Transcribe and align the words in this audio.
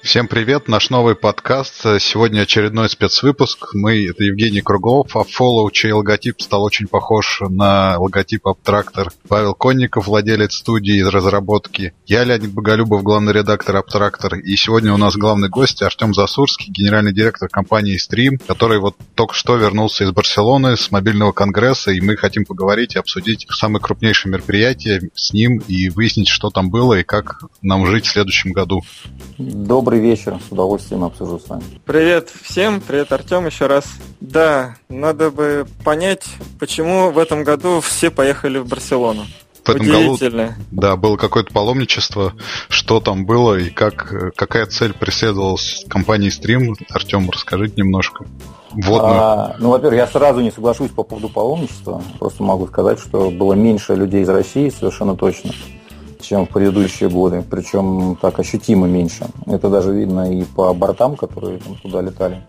Всем 0.00 0.28
привет, 0.28 0.68
наш 0.68 0.90
новый 0.90 1.16
подкаст. 1.16 1.82
Сегодня 1.98 2.42
очередной 2.42 2.88
спецвыпуск. 2.88 3.74
Мы, 3.74 4.06
это 4.06 4.22
Евгений 4.22 4.62
Круглов, 4.62 5.14
а 5.16 5.22
Follow, 5.22 5.68
чей 5.72 5.90
логотип 5.90 6.40
стал 6.40 6.62
очень 6.62 6.86
похож 6.86 7.42
на 7.46 7.98
логотип 7.98 8.46
Абтрактор. 8.46 9.10
Павел 9.28 9.54
Конников, 9.54 10.06
владелец 10.06 10.54
студии 10.54 11.02
разработки. 11.02 11.92
Я, 12.06 12.24
Леонид 12.24 12.52
Боголюбов, 12.52 13.02
главный 13.02 13.32
редактор 13.32 13.76
Абтрактор. 13.76 14.36
И 14.36 14.56
сегодня 14.56 14.94
у 14.94 14.96
нас 14.96 15.16
главный 15.16 15.48
гость 15.48 15.82
Артем 15.82 16.14
Засурский, 16.14 16.72
генеральный 16.72 17.12
директор 17.12 17.48
компании 17.48 17.98
Stream, 17.98 18.40
который 18.46 18.78
вот 18.78 18.96
только 19.14 19.34
что 19.34 19.56
вернулся 19.56 20.04
из 20.04 20.12
Барселоны 20.12 20.76
с 20.76 20.92
мобильного 20.92 21.32
конгресса, 21.32 21.90
и 21.90 22.00
мы 22.00 22.16
хотим 22.16 22.44
поговорить 22.44 22.94
и 22.94 22.98
обсудить 22.98 23.46
самые 23.50 23.82
крупнейшие 23.82 24.32
мероприятия 24.32 25.02
с 25.14 25.32
ним 25.32 25.58
и 25.66 25.90
выяснить, 25.90 26.28
что 26.28 26.50
там 26.50 26.70
было 26.70 26.94
и 26.94 27.02
как 27.02 27.40
нам 27.62 27.84
жить 27.86 28.06
в 28.06 28.12
следующем 28.12 28.52
году. 28.52 28.82
Добрый 29.36 29.87
Добрый 29.88 30.02
вечер, 30.02 30.38
с 30.46 30.52
удовольствием 30.52 31.02
обсужу 31.02 31.38
с 31.38 31.48
вами. 31.48 31.62
Привет 31.86 32.28
всем, 32.42 32.82
привет 32.82 33.10
Артем 33.10 33.46
еще 33.46 33.68
раз. 33.68 33.86
Да, 34.20 34.76
надо 34.90 35.30
бы 35.30 35.66
понять, 35.82 36.26
почему 36.60 37.10
в 37.10 37.16
этом 37.16 37.42
году 37.42 37.80
все 37.80 38.10
поехали 38.10 38.58
в 38.58 38.68
Барселону. 38.68 39.24
В 39.64 39.70
этом 39.70 39.86
году, 39.86 40.18
да, 40.72 40.96
было 40.96 41.16
какое-то 41.16 41.54
паломничество, 41.54 42.34
что 42.68 43.00
там 43.00 43.24
было 43.24 43.54
и 43.54 43.70
как, 43.70 44.34
какая 44.36 44.66
цель 44.66 44.92
преследовалась 44.92 45.86
компанией 45.88 46.32
Stream. 46.32 46.74
Артем, 46.90 47.30
расскажите 47.30 47.76
немножко. 47.78 48.26
Вот. 48.72 49.00
А, 49.02 49.56
ну, 49.58 49.70
во-первых, 49.70 49.96
я 49.96 50.06
сразу 50.06 50.40
не 50.40 50.50
соглашусь 50.50 50.90
по 50.90 51.02
поводу 51.02 51.30
паломничества. 51.30 52.02
Просто 52.18 52.42
могу 52.42 52.66
сказать, 52.66 52.98
что 52.98 53.30
было 53.30 53.54
меньше 53.54 53.94
людей 53.94 54.20
из 54.20 54.28
России, 54.28 54.68
совершенно 54.68 55.16
точно 55.16 55.52
чем 56.20 56.46
в 56.46 56.50
предыдущие 56.50 57.08
годы, 57.08 57.44
причем 57.48 58.16
так 58.20 58.38
ощутимо 58.38 58.86
меньше. 58.86 59.26
Это 59.46 59.68
даже 59.68 59.92
видно 59.92 60.32
и 60.32 60.44
по 60.44 60.72
бортам, 60.74 61.16
которые 61.16 61.58
там, 61.58 61.76
туда 61.76 62.00
летали, 62.00 62.42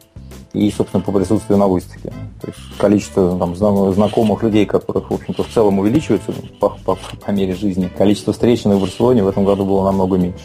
и, 0.53 0.71
собственно, 0.71 1.03
по 1.03 1.11
присутствию 1.11 1.57
на 1.57 1.67
выставке. 1.67 2.09
То 2.41 2.47
есть 2.47 2.59
количество 2.77 3.37
там, 3.37 3.55
знакомых 3.55 4.41
людей, 4.43 4.65
которых, 4.65 5.11
в 5.11 5.13
общем-то, 5.13 5.43
в 5.43 5.49
целом 5.49 5.79
увеличивается 5.79 6.33
по, 6.59 6.69
по, 6.83 6.95
по 6.95 7.31
мере 7.31 7.53
жизни, 7.53 7.89
количество 7.95 8.33
встреченных 8.33 8.77
в 8.77 8.81
Барселоне 8.81 9.23
в 9.23 9.27
этом 9.27 9.45
году 9.45 9.65
было 9.65 9.83
намного 9.83 10.17
меньше. 10.17 10.39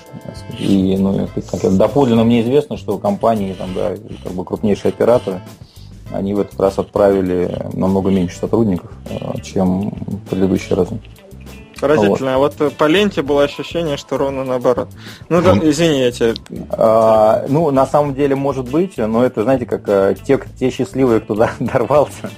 И 0.58 0.96
ну, 0.98 1.26
как, 1.50 1.76
доподлинно 1.76 2.24
мне 2.24 2.42
известно, 2.42 2.76
что 2.76 2.98
компании, 2.98 3.54
там, 3.54 3.70
да, 3.74 3.94
как 4.22 4.32
бы 4.32 4.44
крупнейшие 4.44 4.90
операторы, 4.90 5.40
они 6.12 6.34
в 6.34 6.40
этот 6.40 6.58
раз 6.60 6.78
отправили 6.78 7.66
намного 7.72 8.10
меньше 8.10 8.38
сотрудников, 8.38 8.92
э, 9.08 9.40
чем 9.42 9.90
в 9.90 10.30
предыдущие 10.30 10.76
разы. 10.76 11.00
Поразительно. 11.84 12.38
Вот. 12.38 12.54
А 12.58 12.64
вот 12.64 12.76
по 12.76 12.84
ленте 12.84 13.22
было 13.22 13.44
ощущение, 13.44 13.96
что 13.96 14.16
ровно 14.16 14.44
наоборот. 14.44 14.88
Ну 15.28 15.42
да, 15.42 15.52
извини, 15.62 16.00
я 16.00 16.12
тебя... 16.12 16.34
А, 16.70 17.44
ну, 17.48 17.70
на 17.70 17.86
самом 17.86 18.14
деле, 18.14 18.34
может 18.34 18.70
быть, 18.70 18.96
но 18.96 19.24
это, 19.24 19.42
знаете, 19.42 19.66
как 19.66 19.82
а, 19.88 20.14
те, 20.14 20.40
те 20.58 20.70
счастливые, 20.70 21.20
кто 21.20 21.34
дорвался 21.60 22.30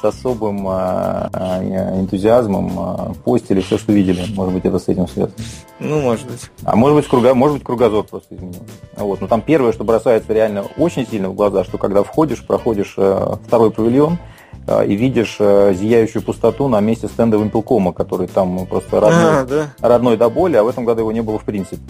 с 0.00 0.04
особым 0.04 0.66
а, 0.68 1.30
а, 1.32 1.62
энтузиазмом 1.98 2.78
а, 2.78 3.12
постили 3.24 3.60
все, 3.60 3.78
что 3.78 3.92
видели. 3.92 4.24
Может 4.34 4.54
быть, 4.54 4.64
это 4.64 4.78
с 4.78 4.88
этим 4.88 5.08
связано. 5.08 5.36
Ну, 5.78 6.00
может 6.00 6.26
быть. 6.26 6.50
А 6.64 6.76
может 6.76 6.96
быть, 6.96 7.06
круга, 7.06 7.34
может 7.34 7.58
быть, 7.58 7.64
кругозор 7.64 8.04
просто 8.04 8.34
изменился. 8.34 8.60
Вот. 8.96 9.20
Но 9.20 9.26
там 9.26 9.42
первое, 9.42 9.72
что 9.72 9.84
бросается 9.84 10.32
реально 10.32 10.64
очень 10.76 11.06
сильно 11.06 11.28
в 11.28 11.34
глаза, 11.34 11.64
что 11.64 11.78
когда 11.78 12.02
входишь, 12.02 12.44
проходишь 12.44 12.94
а, 12.98 13.38
второй 13.46 13.70
павильон, 13.70 14.18
и 14.66 14.96
видишь 14.96 15.36
э, 15.38 15.74
зияющую 15.74 16.22
пустоту 16.22 16.68
на 16.68 16.80
месте 16.80 17.06
стенда 17.08 17.36
Вимпелкома, 17.36 17.92
который 17.92 18.26
там 18.26 18.66
просто 18.66 19.00
родной, 19.00 19.40
а, 19.40 19.44
да. 19.44 19.74
родной 19.80 20.16
до 20.16 20.28
боли, 20.28 20.56
а 20.56 20.64
в 20.64 20.68
этом 20.68 20.84
году 20.84 21.00
его 21.00 21.12
не 21.12 21.22
было 21.22 21.38
в 21.38 21.44
принципе. 21.44 21.82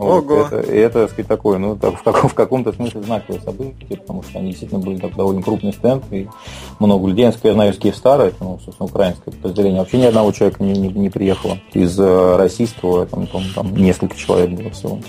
Вот. 0.00 0.24
Ого. 0.24 0.46
Это, 0.46 0.60
и 0.60 0.78
это, 0.78 1.02
так 1.02 1.10
сказать, 1.10 1.28
такое, 1.28 1.58
ну, 1.58 1.76
так, 1.76 1.94
в, 1.94 2.02
каком, 2.02 2.30
в 2.30 2.34
каком-то 2.34 2.72
смысле 2.72 3.02
знаковое 3.02 3.38
событие, 3.42 3.98
потому 3.98 4.22
что 4.22 4.38
они 4.38 4.48
действительно 4.48 4.80
были 4.80 4.96
так, 4.96 5.14
довольно 5.14 5.42
крупный 5.42 5.74
стенд, 5.74 6.02
и 6.10 6.26
много 6.78 7.06
людей. 7.06 7.30
Я 7.42 7.52
знаю 7.52 7.72
из 7.72 7.76
Киевстара, 7.78 8.22
это, 8.22 8.42
ну, 8.42 8.58
собственно, 8.64 8.88
украинское 8.88 9.34
подразделение. 9.34 9.80
Вообще 9.80 9.98
ни 9.98 10.06
одного 10.06 10.32
человека 10.32 10.62
не, 10.62 10.72
не, 10.72 10.88
не 10.88 11.10
приехало. 11.10 11.58
Из 11.74 12.00
э, 12.00 12.36
российского, 12.36 13.04
там, 13.04 13.26
там, 13.26 13.42
там 13.54 13.76
несколько 13.76 14.16
человек 14.16 14.58
было 14.58 14.70
всего. 14.70 15.00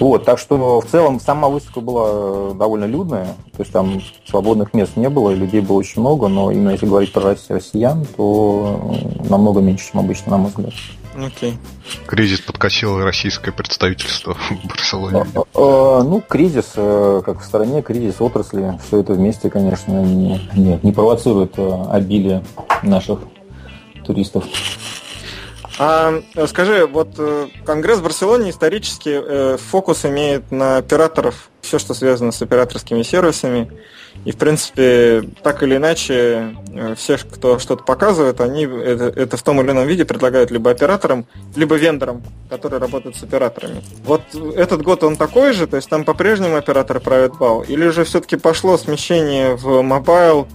Вот, 0.00 0.24
так 0.24 0.38
что 0.38 0.80
в 0.80 0.86
целом 0.86 1.20
сама 1.20 1.48
выставка 1.48 1.80
была 1.80 2.08
э, 2.08 2.52
довольно 2.54 2.84
людная, 2.86 3.26
то 3.52 3.60
есть 3.60 3.72
там 3.72 4.00
свободных 4.26 4.74
мест 4.74 4.96
не 4.96 5.08
было, 5.08 5.30
людей 5.30 5.60
было 5.60 5.78
очень 5.78 6.00
много, 6.00 6.28
но 6.28 6.50
именно 6.50 6.70
если 6.70 6.86
говорить 6.86 7.12
про 7.12 7.36
россиян, 7.48 8.06
то 8.16 8.80
э, 9.24 9.28
намного 9.28 9.60
меньше, 9.60 9.90
чем 9.90 10.00
обычно, 10.00 10.32
на 10.32 10.38
мой 10.38 10.48
взгляд. 10.48 10.72
Окей. 11.14 11.58
Кризис 12.06 12.40
подкосил 12.40 13.02
российское 13.04 13.52
представительство 13.52 14.34
в 14.64 14.68
Барселоне. 14.68 15.26
А, 15.34 15.40
а, 15.40 15.44
а, 15.54 16.02
ну, 16.02 16.22
кризис, 16.26 16.72
э, 16.76 17.22
как 17.24 17.40
в 17.40 17.44
стране, 17.44 17.82
кризис 17.82 18.16
отрасли, 18.20 18.78
все 18.86 19.00
это 19.00 19.12
вместе, 19.12 19.50
конечно, 19.50 19.92
не, 20.02 20.40
не, 20.54 20.80
не 20.82 20.92
провоцирует 20.92 21.54
обилие 21.58 22.42
наших 22.82 23.20
туристов. 24.04 24.44
А 25.84 26.22
скажи, 26.46 26.86
вот 26.86 27.08
э, 27.18 27.48
Конгресс 27.66 27.98
в 27.98 28.04
Барселоне 28.04 28.50
исторически 28.50 29.20
э, 29.20 29.56
фокус 29.56 30.04
имеет 30.04 30.52
на 30.52 30.76
операторов, 30.76 31.50
все, 31.60 31.80
что 31.80 31.92
связано 31.92 32.30
с 32.30 32.40
операторскими 32.40 33.02
сервисами. 33.02 33.68
И, 34.24 34.30
в 34.30 34.36
принципе, 34.36 35.28
так 35.42 35.64
или 35.64 35.74
иначе, 35.74 36.54
э, 36.72 36.94
все, 36.94 37.18
кто 37.18 37.58
что-то 37.58 37.82
показывает, 37.82 38.40
они 38.40 38.62
это, 38.62 39.06
это 39.06 39.36
в 39.36 39.42
том 39.42 39.60
или 39.60 39.72
ином 39.72 39.88
виде 39.88 40.04
предлагают 40.04 40.52
либо 40.52 40.70
операторам, 40.70 41.26
либо 41.56 41.74
вендорам, 41.74 42.22
которые 42.48 42.78
работают 42.78 43.16
с 43.16 43.24
операторами. 43.24 43.82
Вот 44.04 44.22
этот 44.54 44.82
год 44.82 45.02
он 45.02 45.16
такой 45.16 45.52
же, 45.52 45.66
то 45.66 45.74
есть 45.74 45.88
там 45.88 46.04
по-прежнему 46.04 46.54
операторы 46.54 47.00
правят 47.00 47.36
бал, 47.38 47.62
или 47.62 47.88
же 47.88 48.04
все-таки 48.04 48.36
пошло 48.36 48.78
смещение 48.78 49.56
в 49.56 49.82
mobile, 49.82 50.46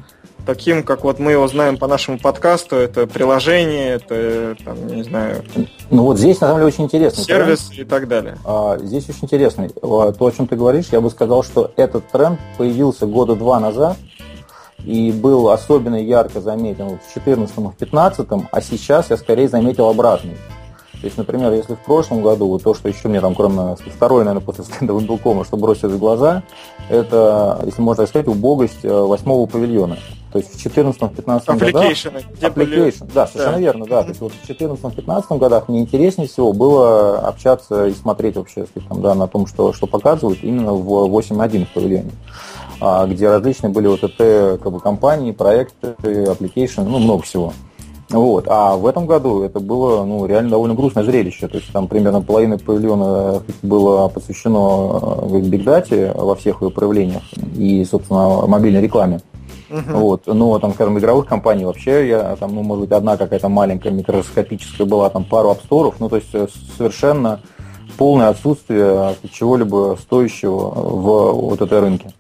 таким, 0.48 0.82
как 0.82 1.04
вот 1.04 1.20
мы 1.20 1.34
его 1.34 1.48
знаем 1.48 1.78
по 1.78 1.88
нашему 1.88 2.18
подкасту, 2.18 2.78
это 2.78 3.06
приложение, 3.06 3.96
это, 3.96 4.56
там, 4.64 4.88
не 4.88 5.04
знаю... 5.04 5.44
Ну 5.92 6.04
вот 6.04 6.18
здесь, 6.18 6.40
на 6.40 6.48
самом 6.48 6.62
деле, 6.62 6.68
очень 6.68 6.86
интересно. 6.86 7.24
Сервис 7.24 7.68
тренд. 7.68 7.82
и 7.82 7.84
так 7.84 8.08
далее. 8.08 8.38
А, 8.46 8.78
здесь 8.80 9.10
очень 9.10 9.20
интересно. 9.24 9.70
То, 9.70 10.16
о 10.20 10.32
чем 10.32 10.48
ты 10.48 10.56
говоришь, 10.56 10.88
я 10.92 11.02
бы 11.02 11.10
сказал, 11.12 11.44
что 11.44 11.72
этот 11.76 12.08
тренд 12.08 12.40
появился 12.58 13.06
года 13.06 13.36
два 13.36 13.60
назад, 13.60 13.98
и 14.84 15.12
был 15.12 15.50
особенно 15.50 16.02
ярко 16.02 16.40
заметен 16.40 16.86
в 16.86 17.14
2014 17.14 17.58
и 17.58 17.60
в 17.60 17.78
2015, 17.78 18.28
а 18.50 18.62
сейчас 18.62 19.10
я 19.10 19.18
скорее 19.18 19.50
заметил 19.50 19.90
обратный. 19.90 20.38
То 21.00 21.06
есть, 21.06 21.18
например, 21.18 21.54
если 21.54 21.76
в 21.76 21.80
прошлом 21.80 22.24
году 22.24 22.48
вот 22.48 22.64
то, 22.64 22.74
что 22.74 22.90
еще 22.90 23.08
мне 23.08 23.22
там, 23.22 23.36
кроме 23.36 23.76
второй, 23.76 24.24
наверное, 24.24 24.44
после 24.44 24.64
стендового 24.64 25.04
белкома, 25.04 25.46
что 25.46 25.56
бросилось 25.56 25.94
в 25.94 26.00
глаза, 26.00 26.42
это, 26.90 27.62
если 27.66 27.82
можно 27.82 28.04
так 28.04 28.10
сказать, 28.10 28.28
убогость 28.28 28.84
э, 28.84 28.90
восьмого 28.92 29.46
павильона. 29.46 29.98
То 30.42 30.44
есть 30.44 30.62
в 30.62 30.78
2014-2015 30.78 31.58
годах... 31.58 31.86
Где 32.38 32.50
были... 32.50 32.94
Да, 33.14 33.28
совершенно 33.28 33.54
да. 33.54 33.60
верно, 33.60 33.86
да. 33.86 34.04
То 34.04 34.10
есть 34.10 34.22
вот 34.22 34.32
в 34.32 34.50
2014-2015 34.50 35.38
годах 35.38 35.68
мне 35.68 35.82
интереснее 35.82 36.28
всего 36.28 36.54
было 36.54 37.20
общаться 37.20 37.88
и 37.88 37.94
смотреть 37.94 38.36
вообще 38.36 38.66
там, 38.88 39.02
да, 39.02 39.16
на 39.16 39.28
том, 39.28 39.48
что, 39.48 39.74
что 39.74 39.88
показывают 39.88 40.44
именно 40.44 40.74
в 40.74 40.90
8.1 40.90 41.68
павильоне 41.74 42.12
а, 42.80 43.08
где 43.08 43.30
различные 43.30 43.72
были 43.72 43.88
вот 43.88 44.04
это 44.04 44.60
как 44.62 44.72
бы, 44.72 44.80
компании, 44.80 45.32
проекты, 45.32 45.96
application, 46.04 46.84
ну, 46.84 47.00
много 47.00 47.24
всего. 47.24 47.54
Вот. 48.10 48.46
А 48.48 48.78
в 48.78 48.86
этом 48.86 49.06
году 49.06 49.42
это 49.44 49.60
было 49.60 50.06
ну, 50.06 50.26
реально 50.26 50.52
довольно 50.52 50.76
грустное 50.76 51.04
зрелище. 51.04 51.48
То 51.48 51.58
есть 51.58 51.72
там 51.74 51.88
примерно 51.88 52.22
половина 52.22 52.58
павильона 52.58 53.42
было 53.62 54.08
посвящено 54.08 55.28
бигдате 55.42 56.14
во 56.16 56.36
всех 56.36 56.62
ее 56.62 56.70
проявлениях 56.70 57.24
и, 57.56 57.84
собственно, 57.84 58.48
мобильной 58.48 58.82
рекламе. 58.82 59.20
Uh-huh. 59.70 59.94
Вот. 59.94 60.28
Но 60.28 60.58
там, 60.60 60.74
скажем, 60.74 60.98
игровых 60.98 61.28
компаний 61.28 61.66
вообще, 61.66 62.08
я 62.08 62.36
там, 62.38 62.56
ну, 62.56 62.64
может 62.64 62.86
быть, 62.86 62.92
одна 62.92 63.18
какая-то 63.18 63.50
маленькая 63.50 63.92
микроскопическая 63.92 64.88
была, 64.88 65.10
там 65.10 65.26
пару 65.26 65.50
апсторов, 65.50 65.96
ну, 66.00 66.10
то 66.10 66.16
есть 66.16 66.34
э, 66.34 66.48
совершенно 66.78 67.42
полное 67.98 68.30
отсутствие 68.30 69.16
чего-либо 69.32 69.98
стоящего 70.00 70.70
в 70.70 71.32
вот 71.34 71.62
этой 71.62 71.80
рынке. 71.80 72.12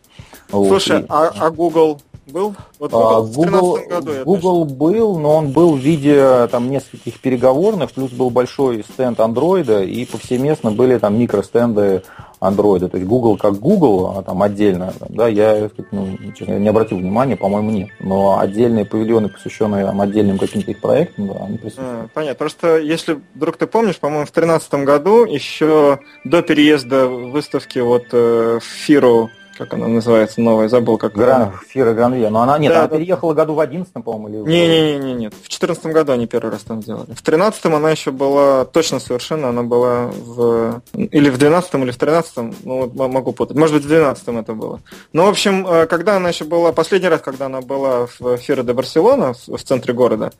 Слушай, 0.50 1.01
вот. 1.01 1.06
а, 1.10 1.31
а 1.39 1.51
Google 1.51 2.00
был? 2.27 2.56
Вот 2.80 2.92
а, 2.94 3.21
Google, 3.21 3.80
году, 3.88 4.12
Google 4.25 4.66
был, 4.66 5.19
но 5.19 5.36
он 5.38 5.51
был 5.51 5.75
в 5.75 5.80
виде 5.80 6.48
там 6.48 6.69
нескольких 6.69 7.19
переговорных, 7.19 7.92
плюс 7.92 8.12
был 8.12 8.30
большой 8.30 8.83
стенд 8.83 9.19
андроида, 9.19 9.83
и 9.83 10.06
повсеместно 10.06 10.71
были 10.71 10.98
там 10.98 11.18
микростенды 11.18 12.04
андроида. 12.39 12.89
То 12.89 12.98
есть 12.98 13.10
Google 13.10 13.38
как 13.38 13.56
Google, 13.56 14.18
а 14.18 14.24
там 14.24 14.42
отдельно, 14.44 14.94
да, 15.10 15.28
я 15.28 15.69
ну, 15.92 16.18
не 16.38 16.68
обратил 16.68 16.98
внимания, 16.98 17.36
по-моему, 17.36 17.72
нет. 17.72 17.89
Но 18.00 18.39
отдельные 18.39 18.86
павильоны, 18.86 19.30
посвященные 19.30 19.86
там, 19.86 20.01
отдельным 20.01 20.38
каким-то 20.38 20.72
их 20.72 20.80
проектам, 20.80 21.28
да, 21.28 21.45
они 21.45 21.57
присутствуют. 21.57 22.06
А, 22.06 22.10
понятно. 22.13 22.38
Просто 22.38 22.78
если 22.78 23.19
вдруг 23.34 23.57
ты 23.57 23.68
помнишь, 23.68 23.98
по-моему, 23.98 24.25
в 24.25 24.31
2013 24.31 24.74
году, 24.86 25.25
еще 25.25 26.00
до 26.24 26.42
переезда 26.42 27.07
выставки 27.07 27.80
вот 27.80 28.06
э, 28.12 28.60
в 28.62 28.63
Фиру 28.63 29.30
как 29.57 29.74
она 29.74 29.88
называется, 29.88 30.42
новая, 30.42 30.69
забыл, 30.69 30.98
как 30.98 31.13
Гран, 31.13 31.54
Фира 31.68 31.94
Гранвия. 31.94 32.30
Но 32.30 32.42
она, 32.42 32.57
нет, 32.57 32.74
да, 32.74 32.80
она 32.80 32.88
да. 32.88 32.98
переехала 32.98 33.33
году 33.33 33.54
в 33.56 33.59
11 33.59 33.92
по-моему, 33.94 34.45
или... 34.45 34.51
Не-не-не, 34.51 35.13
нет. 35.13 35.33
В 35.44 35.50
14 35.50 35.86
году 35.88 36.12
они 36.12 36.27
первый 36.27 36.51
раз 36.51 36.62
там 36.62 36.81
сделали. 36.81 37.13
В 37.13 37.21
13 37.21 37.65
она 37.65 37.92
еще 37.92 38.12
была, 38.12 38.65
точно 38.65 39.00
совершенно, 39.00 39.50
она 39.50 39.63
была 39.63 40.07
в... 40.07 40.81
Или 40.94 41.30
в 41.30 41.38
12 41.38 41.74
или 41.75 41.92
в 41.92 41.98
13 41.98 42.38
ну, 42.63 42.92
могу 42.95 43.33
путать. 43.33 43.57
Может 43.57 43.75
быть, 43.75 43.86
в 43.86 43.88
12 43.88 44.27
это 44.27 44.54
было. 44.54 44.80
Ну, 45.13 45.25
в 45.25 45.30
общем, 45.30 45.65
э, 45.68 45.88
когда 45.88 46.18
она 46.18 46.30
еще 46.30 46.45
была, 46.45 46.71
последний 46.71 47.09
раз, 47.09 47.21
когда 47.21 47.48
она 47.48 47.62
была 47.62 48.07
в 48.19 48.38
Фира 48.38 48.63
де 48.63 48.74
Барселона, 48.74 49.33
в 49.33 49.63
центре 49.63 49.94
города, 49.94 50.31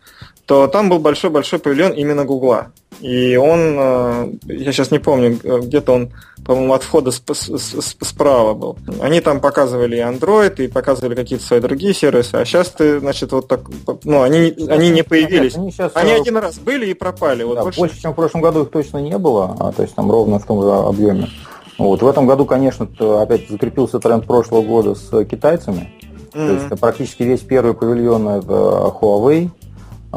то 0.46 0.68
там 0.68 0.90
был 0.90 1.00
большой-большой 1.00 1.60
павильон 1.60 1.92
именно 1.92 2.25
Гугла. 2.25 2.72
И 3.00 3.36
он, 3.36 3.60
э, 3.78 4.32
я 4.46 4.72
сейчас 4.72 4.90
не 4.90 4.98
помню, 4.98 5.38
где-то 5.44 5.94
он, 5.94 6.12
по-моему, 6.46 6.74
от 6.74 6.84
входа 6.84 7.12
справа 7.12 8.54
был. 8.54 8.78
Они 9.02 9.22
там 9.22 9.40
показывали 9.40 9.98
и 9.98 10.00
Android, 10.00 10.64
и 10.64 10.68
показывали 10.68 11.14
какие-то 11.14 11.46
свои 11.46 11.60
другие 11.60 11.94
сервисы, 11.94 12.36
а 12.36 12.46
сейчас 12.46 12.70
ты, 12.70 13.00
значит, 13.00 13.32
вот 13.32 13.48
так, 13.48 13.62
ну, 14.04 14.24
они, 14.24 14.56
они 14.68 14.90
не 14.90 15.04
появились. 15.04 15.54
Нет, 15.54 15.62
они, 15.62 15.72
сейчас, 15.72 15.92
они 15.94 16.12
э, 16.12 16.22
один 16.22 16.38
раз 16.38 16.58
были 16.58 16.88
и 16.88 16.94
пропали. 16.96 17.44
Вот 17.44 17.56
да, 17.56 17.64
больше... 17.64 17.80
больше, 17.80 18.02
чем 18.02 18.14
в 18.14 18.16
прошлом 18.16 18.42
году 18.42 18.64
их 18.64 18.72
точно 18.72 18.98
не 18.98 19.18
было, 19.18 19.56
а, 19.60 19.72
то 19.72 19.84
есть 19.84 19.94
там 19.94 20.10
ровно 20.10 20.40
в 20.40 20.46
том 20.46 20.64
же 20.64 20.72
объеме. 20.72 21.30
Вот. 21.78 22.02
В 22.02 22.08
этом 22.08 22.26
году, 22.26 22.46
конечно, 22.46 22.88
опять 23.22 23.48
закрепился 23.50 24.00
тренд 24.00 24.26
прошлого 24.26 24.64
года 24.64 24.96
с 24.96 25.24
китайцами. 25.26 25.94
Mm-hmm. 26.34 26.48
То 26.48 26.54
есть 26.54 26.82
практически 26.82 27.24
весь 27.24 27.42
первый 27.42 27.74
павильон 27.74 28.28
это 28.28 28.92
Huawei, 29.00 29.50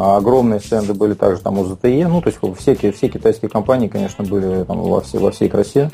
огромные 0.01 0.61
стенды 0.61 0.95
были 0.95 1.15
также 1.15 1.43
там 1.43 1.59
у 1.59 1.65
ZTE, 1.65 2.09
ну, 2.09 2.23
то 2.23 2.31
есть 2.31 2.39
все, 2.59 2.75
все 2.93 3.09
китайские 3.09 3.51
компании, 3.51 3.89
конечно, 3.89 4.25
были 4.25 4.65
там 4.65 4.81
во, 4.81 5.01
все, 5.01 5.19
во 5.19 5.31
всей 5.31 5.49
красе. 5.49 5.91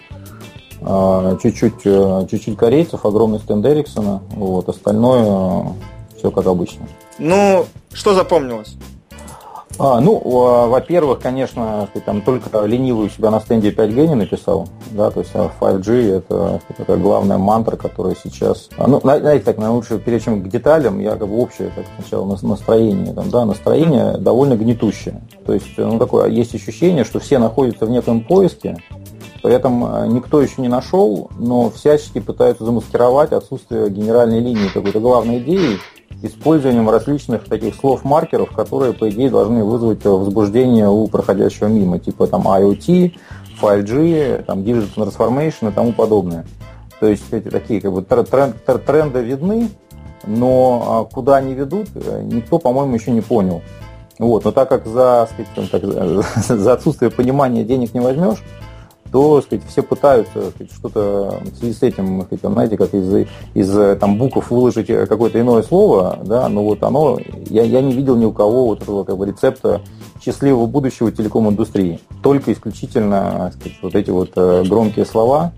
А, 0.83 1.37
чуть-чуть, 1.43 1.85
э, 1.85 2.27
чуть-чуть 2.31 2.57
корейцев, 2.57 3.05
огромный 3.05 3.41
стенд 3.41 3.65
Эриксона, 3.67 4.23
вот, 4.31 4.69
остальное 4.69 5.25
э, 5.25 6.19
все 6.19 6.31
как 6.31 6.47
обычно. 6.47 6.87
Ну, 7.19 7.67
что 7.93 8.15
запомнилось? 8.15 8.77
А, 9.79 10.01
ну, 10.01 10.19
во-первых, 10.19 11.21
конечно, 11.21 11.89
ты 11.93 12.01
там 12.01 12.23
только 12.23 12.65
ленивый 12.65 13.07
у 13.07 13.11
себя 13.11 13.31
на 13.31 13.41
стенде 13.41 13.71
5G 13.71 14.07
не 14.09 14.15
написал, 14.15 14.69
да, 14.91 15.11
то 15.11 15.21
есть 15.21 15.33
5G 15.35 16.25
а 16.31 16.57
это 16.57 16.61
такая 16.77 16.97
главная 16.97 17.37
мантра, 17.37 17.77
которая 17.77 18.17
сейчас, 18.23 18.71
а, 18.79 18.87
ну, 18.87 19.01
знаете, 19.01 19.45
так, 19.45 19.59
наверное, 19.59 19.77
лучше 19.77 19.99
перед 19.99 20.25
чем 20.25 20.43
к 20.43 20.49
деталям, 20.49 20.99
я 21.01 21.17
как 21.17 21.29
бы 21.29 21.39
общее, 21.39 21.71
так 21.77 21.85
сначала 21.99 22.39
настроение, 22.43 23.13
там, 23.13 23.29
да, 23.29 23.45
настроение 23.45 24.17
довольно 24.17 24.57
гнетущее, 24.57 25.21
то 25.45 25.53
есть, 25.53 25.77
ну, 25.77 25.99
такое, 25.99 26.29
есть 26.29 26.55
ощущение, 26.55 27.05
что 27.05 27.19
все 27.19 27.39
находятся 27.39 27.85
в 27.85 27.91
неком 27.91 28.23
поиске, 28.23 28.79
при 29.43 29.55
этом 29.55 29.85
а, 29.85 30.07
никто 30.07 30.41
еще 30.41 30.63
не 30.63 30.69
нашел, 30.69 31.31
но 31.39 31.71
всячески 31.71 32.19
пытаются 32.19 32.65
замаскировать 32.65 33.33
отсутствие 33.33 33.91
генеральной 33.91 34.41
линии 34.41 34.69
какой-то 34.73 35.01
главной 35.01 35.39
идеи, 35.39 35.79
использованием 36.23 36.89
различных 36.89 37.45
таких 37.45 37.75
слов-маркеров, 37.75 38.51
которые, 38.53 38.93
по 38.93 39.09
идее, 39.11 39.31
должны 39.31 39.65
вызвать 39.65 40.05
возбуждение 40.05 40.89
у 40.89 41.07
проходящего 41.09 41.69
мимо, 41.69 41.99
типа 41.99 42.27
там 42.27 42.47
IoT, 42.49 43.13
5G, 43.61 44.45
там, 44.45 44.61
Digital 44.61 45.09
Transformation 45.09 45.71
и 45.71 45.73
тому 45.73 45.93
подобное. 45.93 46.47
То 47.01 47.07
есть 47.07 47.25
эти 47.31 47.49
такие 47.49 47.81
как 47.81 47.93
бы 47.93 48.03
тренд, 48.03 48.57
тренды 48.87 49.23
видны, 49.23 49.69
но 50.27 50.85
а, 50.87 51.15
куда 51.15 51.37
они 51.37 51.55
ведут, 51.55 51.89
э, 51.95 52.23
никто, 52.25 52.59
по-моему, 52.59 52.95
еще 52.95 53.11
не 53.11 53.21
понял. 53.21 53.63
Вот. 54.19 54.45
Но 54.45 54.53
так 54.53 54.69
как 54.69 54.87
за, 54.87 55.29
так, 55.71 55.83
за 56.49 56.73
отсутствие 56.73 57.11
понимания 57.11 57.65
денег 57.65 57.93
не 57.93 58.01
возьмешь, 58.01 58.43
то 59.11 59.41
сказать, 59.43 59.65
все 59.69 59.83
пытаются 59.83 60.51
сказать, 60.51 60.73
что-то 60.73 61.41
в 61.43 61.57
связи 61.57 61.73
с 61.73 61.83
этим, 61.83 62.23
сказать, 62.23 62.53
знаете, 62.53 62.77
как 62.77 62.95
из, 62.95 63.27
из 63.55 63.99
там, 63.99 64.19
букв 64.19 64.51
выложить 64.51 64.87
какое-то 64.87 65.41
иное 65.41 65.63
слово, 65.63 66.19
да, 66.25 66.49
но 66.49 66.65
вот 66.65 66.83
оно, 66.83 67.19
я, 67.49 67.63
я 67.63 67.81
не 67.81 67.93
видел 67.93 68.17
ни 68.17 68.25
у 68.25 68.33
кого 68.33 68.67
вот 68.67 68.83
этого 68.83 69.05
как 69.05 69.17
бы, 69.17 69.27
рецепта 69.27 69.81
счастливого 70.23 70.67
будущего 70.67 71.13
телеком-индустрии. 71.13 72.01
Только 72.23 72.53
исключительно 72.53 73.53
сказать, 73.55 73.79
вот 73.83 73.95
эти 73.95 74.11
вот 74.11 74.33
э, 74.37 74.65
громкие 74.65 75.05
слова, 75.05 75.53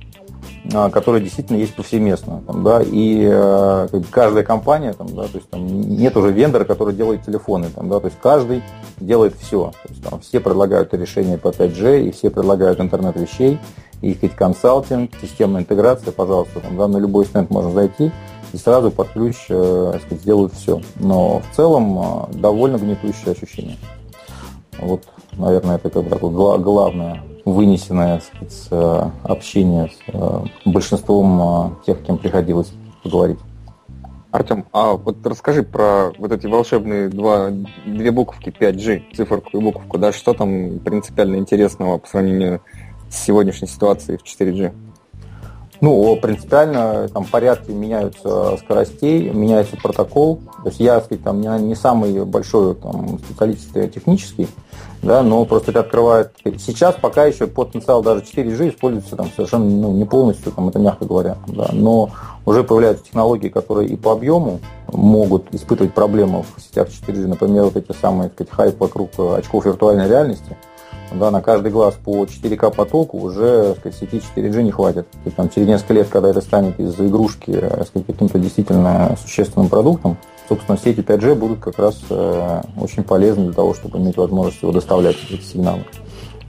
которые 0.91 1.23
действительно 1.23 1.57
есть 1.57 1.75
повсеместно. 1.75 2.43
Там, 2.47 2.63
да, 2.63 2.83
и 2.83 3.27
э, 3.31 3.89
каждая 4.11 4.45
компания, 4.45 4.93
там, 4.93 5.09
да, 5.15 5.25
то 5.25 5.39
есть 5.39 5.49
там 5.49 5.67
нет 5.67 6.17
уже 6.17 6.31
вендора, 6.33 6.65
который 6.65 6.95
делает 6.95 7.25
телефоны, 7.25 7.69
там, 7.75 7.89
да, 7.89 8.01
то 8.01 8.07
есть 8.07 8.19
каждый 8.21 8.63
делает 8.99 9.35
все. 9.41 9.73
То 9.83 9.89
есть, 9.89 10.03
там, 10.03 10.21
все 10.21 10.41
предлагают 10.41 10.93
решения 10.95 11.39
по 11.39 11.49
5G, 11.49 12.09
и 12.09 12.11
все 12.11 12.31
предлагают 12.31 12.81
интернет 12.81 13.17
вещей, 13.17 13.59
и 14.03 14.15
сказать, 14.15 14.37
консалтинг, 14.37 15.13
системная 15.21 15.63
интеграция, 15.63 16.13
пожалуйста, 16.13 16.61
там, 16.61 16.77
да, 16.77 16.87
на 16.87 16.99
любой 16.99 17.25
стенд 17.25 17.51
можно 17.51 17.73
зайти 17.73 18.13
и 18.53 18.57
сразу 18.57 18.91
под 18.91 19.09
ключ 19.11 19.37
э, 19.49 19.99
сказать, 20.05 20.23
сделают 20.23 20.53
все. 20.55 20.81
Но 20.97 21.41
в 21.41 21.57
целом 21.57 21.99
э, 21.99 22.33
довольно 22.35 22.77
гнетущее 22.77 23.33
ощущение. 23.33 23.77
Вот, 24.79 25.05
наверное, 25.33 25.77
это 25.77 25.91
как 25.91 26.05
бы 26.05 26.31
главное 26.31 27.23
вынесенное 27.45 28.21
с 28.49 28.69
э, 28.71 29.11
общение 29.25 29.89
с 29.89 29.99
э, 30.09 30.45
большинством 30.65 31.41
э, 31.41 31.85
тех, 31.87 32.05
кем 32.05 32.19
приходилось 32.19 32.73
поговорить. 33.03 33.39
Артем, 34.31 34.67
а 34.73 34.93
вот 34.93 35.27
расскажи 35.27 35.63
про 35.63 36.13
вот 36.19 36.33
эти 36.33 36.47
волшебные 36.47 37.09
два, 37.09 37.51
две 37.87 38.11
буковки 38.11 38.51
5G, 38.51 39.15
циферку 39.17 39.57
и 39.57 39.61
буковку, 39.61 39.97
да, 39.97 40.13
что 40.13 40.35
там 40.35 40.79
принципиально 40.81 41.37
интересного 41.37 41.97
по 41.99 42.07
сравнению 42.07 42.61
с 43.11 43.25
сегодняшней 43.25 43.69
ситуацией 43.69 44.19
в 44.19 44.25
4G? 44.25 44.75
Ну, 45.81 46.17
принципиально 46.17 47.09
там 47.09 47.25
порядки 47.25 47.71
меняются 47.71 48.57
скоростей, 48.59 49.31
меняется 49.31 49.77
протокол. 49.77 50.41
То 50.63 50.69
есть 50.69 50.81
я, 50.81 50.97
так 50.97 51.05
сказать, 51.05 51.25
там 51.25 51.41
не, 51.41 51.49
не 51.63 51.75
самый 51.77 52.25
большой 52.25 52.75
там, 52.75 53.19
специалист 53.21 53.73
технический, 53.95 54.49
да, 55.03 55.23
но 55.23 55.45
просто 55.45 55.71
это 55.71 55.81
открывает... 55.81 56.33
Сейчас 56.59 56.97
пока 57.01 57.25
еще 57.25 57.47
потенциал 57.47 58.03
даже 58.03 58.23
4G 58.23 58.71
используется 58.71 59.17
там 59.17 59.31
совершенно 59.35 59.65
ну, 59.65 59.93
не 59.93 60.05
полностью, 60.05 60.53
там, 60.53 60.69
это 60.69 60.79
мягко 60.79 61.05
говоря, 61.05 61.37
да, 61.47 61.69
но 61.73 62.11
уже 62.45 62.65
появляются 62.65 63.05
технологии, 63.05 63.49
которые 63.49 63.89
и 63.89 63.97
по 63.97 64.13
объему 64.13 64.61
могут 64.93 65.55
испытывать 65.55 65.95
проблемы 65.95 66.45
в 66.57 66.61
сетях 66.61 66.89
4G, 66.89 67.27
например, 67.27 67.65
вот 67.65 67.77
эти 67.77 67.93
самые, 67.99 68.31
так 68.31 68.49
сказать, 68.49 68.53
хайп 68.53 68.81
вокруг 68.81 69.11
очков 69.19 69.67
виртуальной 69.67 70.09
реальности, 70.09 70.57
да, 71.13 71.31
на 71.31 71.41
каждый 71.41 71.73
глаз 71.73 71.95
по 72.03 72.25
4К 72.25 72.75
потоку 72.75 73.19
уже 73.19 73.75
сказать, 73.79 73.99
сети 73.99 74.23
4G 74.37 74.63
не 74.63 74.71
хватит. 74.71 75.07
И, 75.25 75.31
там, 75.31 75.49
через 75.49 75.67
несколько 75.67 75.95
лет, 75.95 76.09
когда 76.09 76.31
это 76.31 76.41
станет 76.41 76.79
из 76.79 76.99
игрушки 77.01 77.51
сказать, 77.51 78.07
каким-то 78.07 78.39
действительно 78.39 79.17
существенным 79.23 79.69
продуктом, 79.69 80.17
собственно, 80.49 80.79
сети 80.79 81.01
5G 81.01 81.35
будут 81.35 81.61
как 81.61 81.79
раз 81.79 81.99
э, 82.11 82.63
очень 82.81 83.03
полезны 83.03 83.47
для 83.47 83.55
того, 83.55 83.75
чтобы 83.75 83.99
иметь 83.99 84.17
возможность 84.17 84.63
его 84.63 84.73
доставлять, 84.73 85.17
эти 85.31 85.43
сигналы. 85.43 85.85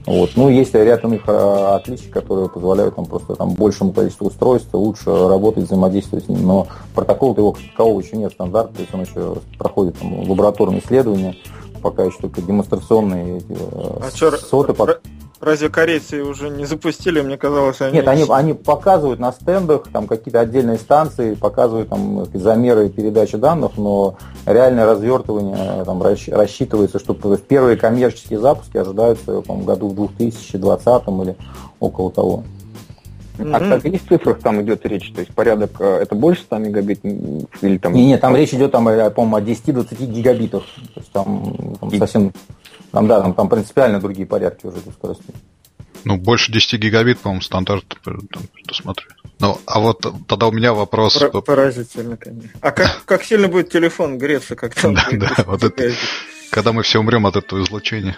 Вот. 0.06 0.30
Ну, 0.34 0.48
есть 0.48 0.74
ряд 0.74 1.04
иных 1.04 1.22
э, 1.26 1.74
отличий, 1.76 2.10
которые 2.10 2.48
позволяют 2.48 2.96
там, 2.96 3.04
просто 3.04 3.34
там, 3.34 3.54
большему 3.54 3.92
количеству 3.92 4.28
устройств 4.28 4.72
лучше 4.72 5.10
работать, 5.10 5.64
взаимодействовать 5.64 6.24
с 6.24 6.28
ним. 6.28 6.46
Но 6.46 6.66
протокол 6.94 7.36
его 7.36 7.52
как 7.52 7.62
такового 7.70 8.00
еще 8.00 8.16
нет 8.16 8.32
стандарта, 8.32 8.74
то 8.74 8.80
есть 8.80 8.94
он 8.94 9.02
еще 9.02 9.36
проходит 9.58 9.98
там, 9.98 10.28
лабораторные 10.28 10.80
исследования, 10.80 11.36
пока 11.80 12.04
еще 12.04 12.18
только 12.18 12.42
демонстрационные 12.42 13.38
эти, 13.38 13.52
э, 13.52 14.00
а 14.02 14.10
соты. 14.10 14.74
Чё, 14.74 14.98
Разве 15.40 15.70
корейцы 15.70 16.22
уже 16.22 16.50
не 16.50 16.66
запустили? 16.66 17.22
Мне 17.22 17.38
казалось, 17.38 17.80
они... 17.80 17.94
Нет, 17.94 18.08
они, 18.08 18.26
они 18.28 18.52
показывают 18.52 19.20
на 19.20 19.32
стендах 19.32 19.84
там 19.90 20.06
какие-то 20.06 20.40
отдельные 20.40 20.76
станции, 20.76 21.34
показывают 21.34 21.88
там 21.88 22.26
замеры 22.34 22.90
передачи 22.90 23.38
данных, 23.38 23.72
но 23.78 24.18
реальное 24.44 24.84
развертывание 24.84 25.82
там, 25.86 26.02
рассчитывается, 26.02 26.98
что 26.98 27.14
первые 27.36 27.78
коммерческие 27.78 28.38
запуски 28.38 28.76
ожидаются 28.76 29.40
по 29.40 29.54
году 29.54 29.88
в 29.88 29.94
2020 29.94 30.86
или 31.22 31.36
около 31.80 32.12
того. 32.12 32.44
А 33.40 33.44
mm-hmm. 33.44 33.62
кстати, 33.62 33.92
есть 33.92 34.06
в 34.06 34.08
цифрах 34.08 34.40
там 34.40 34.62
идет 34.62 34.84
речь? 34.86 35.12
То 35.12 35.20
есть 35.20 35.34
порядок 35.34 35.72
э, 35.80 36.00
это 36.02 36.14
больше 36.14 36.42
100 36.42 36.58
мегабит 36.58 37.00
или 37.04 37.78
там... 37.78 37.94
Не, 37.94 38.06
нет, 38.06 38.20
там 38.20 38.36
речь 38.36 38.52
идет, 38.52 38.72
там, 38.72 38.84
по-моему, 38.84 39.36
о 39.36 39.40
10-20 39.40 40.06
гигабитах. 40.06 40.64
То 40.94 41.00
есть 41.00 41.12
там, 41.12 41.76
там 41.80 41.90
совсем... 41.98 42.32
Там, 42.92 43.06
да, 43.06 43.20
там, 43.20 43.34
там 43.34 43.48
принципиально 43.48 44.00
другие 44.00 44.26
порядки 44.26 44.66
уже 44.66 44.78
этой 44.78 44.92
скорости. 44.92 45.32
Ну, 46.04 46.16
больше 46.16 46.52
10 46.52 46.80
гигабит, 46.80 47.18
по-моему, 47.20 47.42
стандарт 47.42 47.84
там, 48.04 48.42
предусматривает. 48.54 49.16
Ну, 49.38 49.58
а 49.66 49.80
вот 49.80 50.06
тогда 50.26 50.48
у 50.48 50.52
меня 50.52 50.74
вопрос... 50.74 51.18
Про- 51.18 51.40
поразительно, 51.40 52.16
конечно. 52.16 52.50
А 52.60 52.72
как, 52.72 53.04
как 53.04 53.24
сильно 53.24 53.48
будет 53.48 53.70
телефон 53.70 54.18
греться, 54.18 54.56
как 54.56 54.74
там? 54.74 54.94
Да, 55.12 55.34
да, 55.36 55.44
вот 55.46 55.64
это... 55.64 55.92
Когда 56.50 56.72
мы 56.72 56.82
все 56.82 56.98
умрем 56.98 57.26
от 57.26 57.36
этого 57.36 57.62
излучения. 57.62 58.16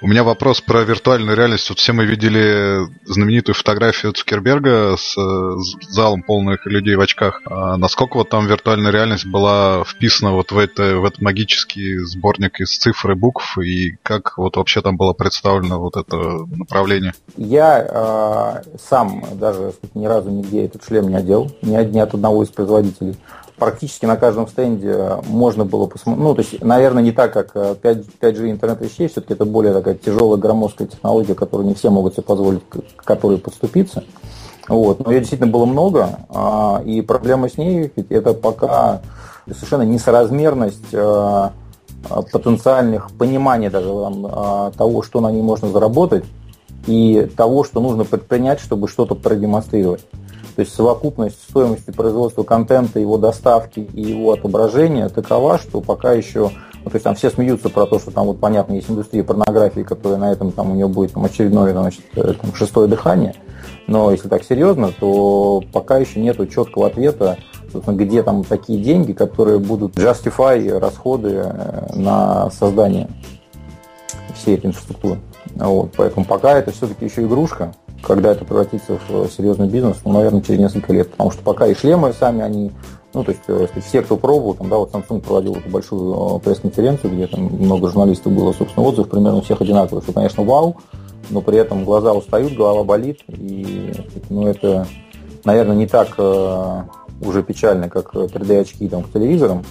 У 0.00 0.06
меня 0.06 0.24
вопрос 0.24 0.60
про 0.60 0.82
виртуальную 0.82 1.36
реальность. 1.36 1.68
Вот 1.68 1.78
все 1.78 1.92
мы 1.92 2.06
видели 2.06 2.88
знаменитую 3.04 3.54
фотографию 3.54 4.12
Цукерберга 4.12 4.96
с, 4.96 5.14
с 5.14 5.92
залом 5.92 6.22
полных 6.22 6.64
людей 6.66 6.96
в 6.96 7.00
очках. 7.00 7.42
А 7.44 7.76
насколько 7.76 8.16
вот 8.16 8.30
там 8.30 8.46
виртуальная 8.46 8.90
реальность 8.90 9.26
была 9.26 9.84
вписана 9.84 10.32
вот 10.32 10.52
в, 10.52 10.58
это, 10.58 10.96
в 10.96 11.04
этот 11.04 11.20
магический 11.20 11.98
сборник 11.98 12.60
из 12.60 12.76
цифр 12.78 13.12
и 13.12 13.14
букв, 13.14 13.58
и 13.58 13.96
как 14.02 14.38
вот 14.38 14.56
вообще 14.56 14.80
там 14.80 14.96
было 14.96 15.12
представлено 15.12 15.78
вот 15.78 15.96
это 15.96 16.16
направление? 16.16 17.12
Я 17.36 18.62
э, 18.64 18.78
сам 18.78 19.22
даже 19.34 19.74
ни 19.94 20.06
разу 20.06 20.30
нигде 20.30 20.64
этот 20.64 20.84
шлем 20.84 21.08
не 21.08 21.16
одел, 21.16 21.54
ни, 21.62 21.76
ни 21.84 21.98
от 21.98 22.14
одного 22.14 22.42
из 22.42 22.48
производителей 22.48 23.16
практически 23.58 24.06
на 24.06 24.16
каждом 24.16 24.48
стенде 24.48 25.18
можно 25.26 25.64
было 25.64 25.86
посмотреть. 25.86 26.24
Ну, 26.24 26.34
то 26.34 26.42
есть, 26.42 26.62
наверное, 26.62 27.02
не 27.02 27.12
так, 27.12 27.32
как 27.32 27.52
5, 27.52 27.82
э, 27.84 28.02
5G 28.20 28.50
интернет 28.50 28.80
вещей, 28.80 29.08
все-таки 29.08 29.34
это 29.34 29.44
более 29.44 29.72
такая 29.72 29.94
тяжелая 29.94 30.38
громоздкая 30.38 30.88
технология, 30.88 31.34
которую 31.34 31.66
не 31.66 31.74
все 31.74 31.90
могут 31.90 32.14
себе 32.14 32.22
позволить, 32.24 32.62
к 32.68 33.04
которой 33.04 33.38
подступиться. 33.38 34.04
Вот. 34.68 35.04
Но 35.04 35.12
ее 35.12 35.20
действительно 35.20 35.50
было 35.50 35.64
много, 35.64 36.18
а, 36.28 36.82
и 36.84 37.00
проблема 37.00 37.48
с 37.48 37.56
ней 37.56 37.92
это 38.08 38.34
пока 38.34 39.00
совершенно 39.46 39.82
несоразмерность 39.82 40.92
э, 40.92 41.48
потенциальных 42.32 43.10
пониманий 43.12 43.70
даже 43.70 43.88
того, 44.76 45.02
что 45.02 45.20
на 45.20 45.30
ней 45.30 45.42
можно 45.42 45.68
заработать, 45.68 46.24
и 46.86 47.28
того, 47.36 47.64
что 47.64 47.80
нужно 47.80 48.04
предпринять, 48.04 48.60
чтобы 48.60 48.88
что-то 48.88 49.14
продемонстрировать. 49.14 50.04
То 50.56 50.62
есть 50.62 50.74
совокупность 50.74 51.40
стоимости 51.50 51.90
производства 51.90 52.42
контента, 52.42 52.98
его 52.98 53.18
доставки 53.18 53.80
и 53.80 54.00
его 54.00 54.32
отображения 54.32 55.10
такова, 55.10 55.58
что 55.58 55.82
пока 55.82 56.12
еще 56.12 56.50
ну, 56.82 56.90
то 56.90 56.96
есть 56.96 57.04
там 57.04 57.14
все 57.16 57.30
смеются 57.30 57.68
про 57.68 57.84
то, 57.84 57.98
что 57.98 58.10
там 58.12 58.26
вот 58.26 58.40
понятно, 58.40 58.74
есть 58.74 58.88
индустрия 58.88 59.24
порнографии, 59.24 59.80
которая 59.80 60.18
на 60.18 60.32
этом 60.32 60.52
там 60.52 60.70
у 60.70 60.74
нее 60.74 60.86
будет 60.86 61.12
там, 61.12 61.24
очередное 61.24 61.72
значит, 61.72 62.04
э, 62.14 62.32
там, 62.40 62.54
шестое 62.54 62.88
дыхание. 62.88 63.34
Но 63.86 64.12
если 64.12 64.28
так 64.28 64.44
серьезно, 64.44 64.92
то 64.92 65.62
пока 65.72 65.98
еще 65.98 66.20
нет 66.20 66.38
четкого 66.48 66.86
ответа, 66.86 67.38
собственно, 67.72 67.96
где 67.96 68.22
там 68.22 68.44
такие 68.44 68.80
деньги, 68.80 69.12
которые 69.12 69.58
будут 69.58 69.96
justify 69.96 70.78
расходы 70.78 71.42
э, 71.44 71.96
на 71.96 72.50
создание 72.50 73.08
всей 74.34 74.54
этой 74.54 74.66
инфраструктуры. 74.66 75.18
Вот, 75.56 75.90
поэтому 75.96 76.24
пока 76.24 76.56
это 76.56 76.70
все-таки 76.70 77.04
еще 77.04 77.24
игрушка, 77.24 77.74
когда 78.02 78.32
это 78.32 78.44
превратится 78.44 78.98
в 79.08 79.28
серьезный 79.28 79.68
бизнес, 79.68 79.98
ну, 80.04 80.12
наверное, 80.12 80.42
через 80.42 80.60
несколько 80.60 80.92
лет. 80.92 81.10
Потому 81.10 81.30
что 81.30 81.42
пока 81.42 81.66
и 81.66 81.74
шлемы 81.74 82.12
сами, 82.12 82.42
они, 82.42 82.72
ну, 83.14 83.24
то 83.24 83.32
есть, 83.32 83.42
э, 83.48 83.66
все, 83.80 84.02
кто 84.02 84.16
пробовал, 84.16 84.54
там, 84.54 84.68
да, 84.68 84.76
вот 84.76 84.92
Samsung 84.92 85.20
проводил 85.20 85.56
эту 85.56 85.68
большую 85.68 86.36
э, 86.36 86.40
пресс-конференцию, 86.40 87.14
где 87.14 87.26
там 87.26 87.44
много 87.44 87.88
журналистов 87.88 88.32
было, 88.32 88.52
собственно, 88.52 88.86
отзыв 88.86 89.08
примерно 89.08 89.38
у 89.38 89.42
всех 89.42 89.60
одинаковый, 89.60 90.02
что, 90.02 90.12
конечно, 90.12 90.44
вау, 90.44 90.76
но 91.30 91.40
при 91.40 91.58
этом 91.58 91.84
глаза 91.84 92.12
устают, 92.12 92.54
голова 92.54 92.84
болит, 92.84 93.20
и, 93.28 93.92
ну, 94.28 94.46
это, 94.46 94.86
наверное, 95.44 95.76
не 95.76 95.86
так 95.86 96.14
э, 96.18 96.82
уже 97.22 97.42
печально, 97.42 97.88
как 97.88 98.14
3D-очки 98.14 98.88
там, 98.88 99.02
к 99.02 99.12
телевизорам, 99.12 99.64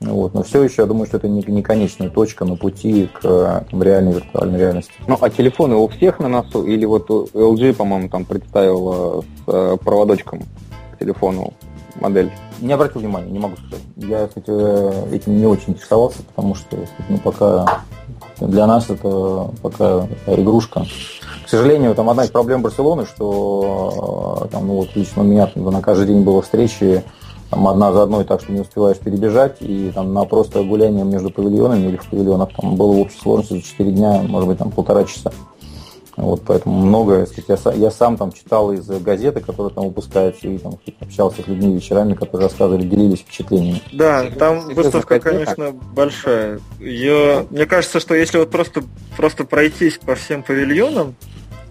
вот. 0.00 0.34
Но 0.34 0.42
все 0.42 0.62
еще 0.62 0.82
я 0.82 0.86
думаю, 0.86 1.06
что 1.06 1.16
это 1.16 1.28
не, 1.28 1.42
не 1.46 1.62
конечная 1.62 2.10
точка 2.10 2.44
на 2.44 2.56
пути 2.56 3.08
к 3.12 3.66
там, 3.70 3.82
реальной 3.82 4.12
виртуальной 4.12 4.58
реальности. 4.58 4.92
Ну, 5.06 5.16
а 5.20 5.30
телефоны 5.30 5.76
у 5.76 5.88
всех 5.88 6.18
на 6.18 6.28
носу? 6.28 6.64
Или 6.64 6.84
вот 6.84 7.08
LG, 7.08 7.74
по-моему, 7.74 8.08
там 8.08 8.24
представила 8.24 9.22
с 9.22 9.24
э, 9.46 9.76
проводочком 9.82 10.42
к 10.92 10.98
телефону 10.98 11.54
модель? 12.00 12.30
Не 12.60 12.72
обратил 12.72 13.00
внимания, 13.00 13.30
не 13.30 13.38
могу 13.38 13.56
сказать. 13.56 13.84
Я, 13.96 14.26
кстати, 14.26 15.14
этим 15.14 15.38
не 15.38 15.46
очень 15.46 15.72
интересовался, 15.72 16.22
потому 16.22 16.54
что 16.54 16.76
ну, 17.08 17.18
пока 17.18 17.82
для 18.40 18.66
нас 18.66 18.90
это 18.90 19.50
пока 19.62 20.06
игрушка. 20.26 20.86
К 21.44 21.48
сожалению, 21.48 21.94
там 21.94 22.08
одна 22.10 22.24
из 22.24 22.30
проблем 22.30 22.62
Барселоны, 22.62 23.06
что 23.06 24.48
там, 24.50 24.66
ну, 24.66 24.76
вот 24.76 24.96
лично 24.96 25.22
у 25.22 25.24
меня 25.24 25.50
на 25.54 25.80
каждый 25.80 26.06
день 26.06 26.22
было 26.22 26.42
встречи 26.42 27.04
там 27.54 27.68
одна 27.68 27.92
за 27.92 28.02
одной 28.02 28.24
так, 28.24 28.40
что 28.40 28.52
не 28.52 28.60
успеваешь 28.60 28.98
перебежать, 28.98 29.58
и 29.60 29.92
там 29.94 30.12
на 30.12 30.24
просто 30.24 30.64
гуляние 30.64 31.04
между 31.04 31.30
павильонами 31.30 31.88
или 31.88 31.96
в 31.96 32.10
павильонах 32.10 32.50
там 32.56 32.74
было 32.74 32.92
в 32.92 33.00
общей 33.00 33.18
сложности 33.18 33.54
за 33.54 33.62
4 33.62 33.92
дня, 33.92 34.22
может 34.26 34.48
быть, 34.48 34.58
там 34.58 34.72
полтора 34.72 35.04
часа. 35.04 35.32
Вот, 36.16 36.42
поэтому 36.46 36.78
много, 36.80 37.26
сказать, 37.26 37.60
я, 37.64 37.72
я 37.72 37.90
сам 37.90 38.16
там 38.16 38.32
читал 38.32 38.72
из 38.72 38.86
газеты, 38.86 39.40
которая 39.40 39.72
там 39.72 39.86
выпускается, 39.86 40.48
и 40.48 40.58
там 40.58 40.78
общался 41.00 41.42
с 41.42 41.46
людьми 41.46 41.74
вечерами, 41.74 42.14
которые 42.14 42.48
рассказывали, 42.48 42.84
делились 42.84 43.20
впечатлениями. 43.20 43.82
Да, 43.92 44.28
там 44.30 44.74
выставка, 44.74 45.20
конечно, 45.20 45.72
большая. 45.72 46.60
Ее, 46.80 47.46
мне 47.50 47.66
кажется, 47.66 48.00
что 48.00 48.14
если 48.14 48.38
вот 48.38 48.50
просто, 48.50 48.82
просто 49.16 49.44
пройтись 49.44 49.98
по 49.98 50.16
всем 50.16 50.42
павильонам 50.42 51.14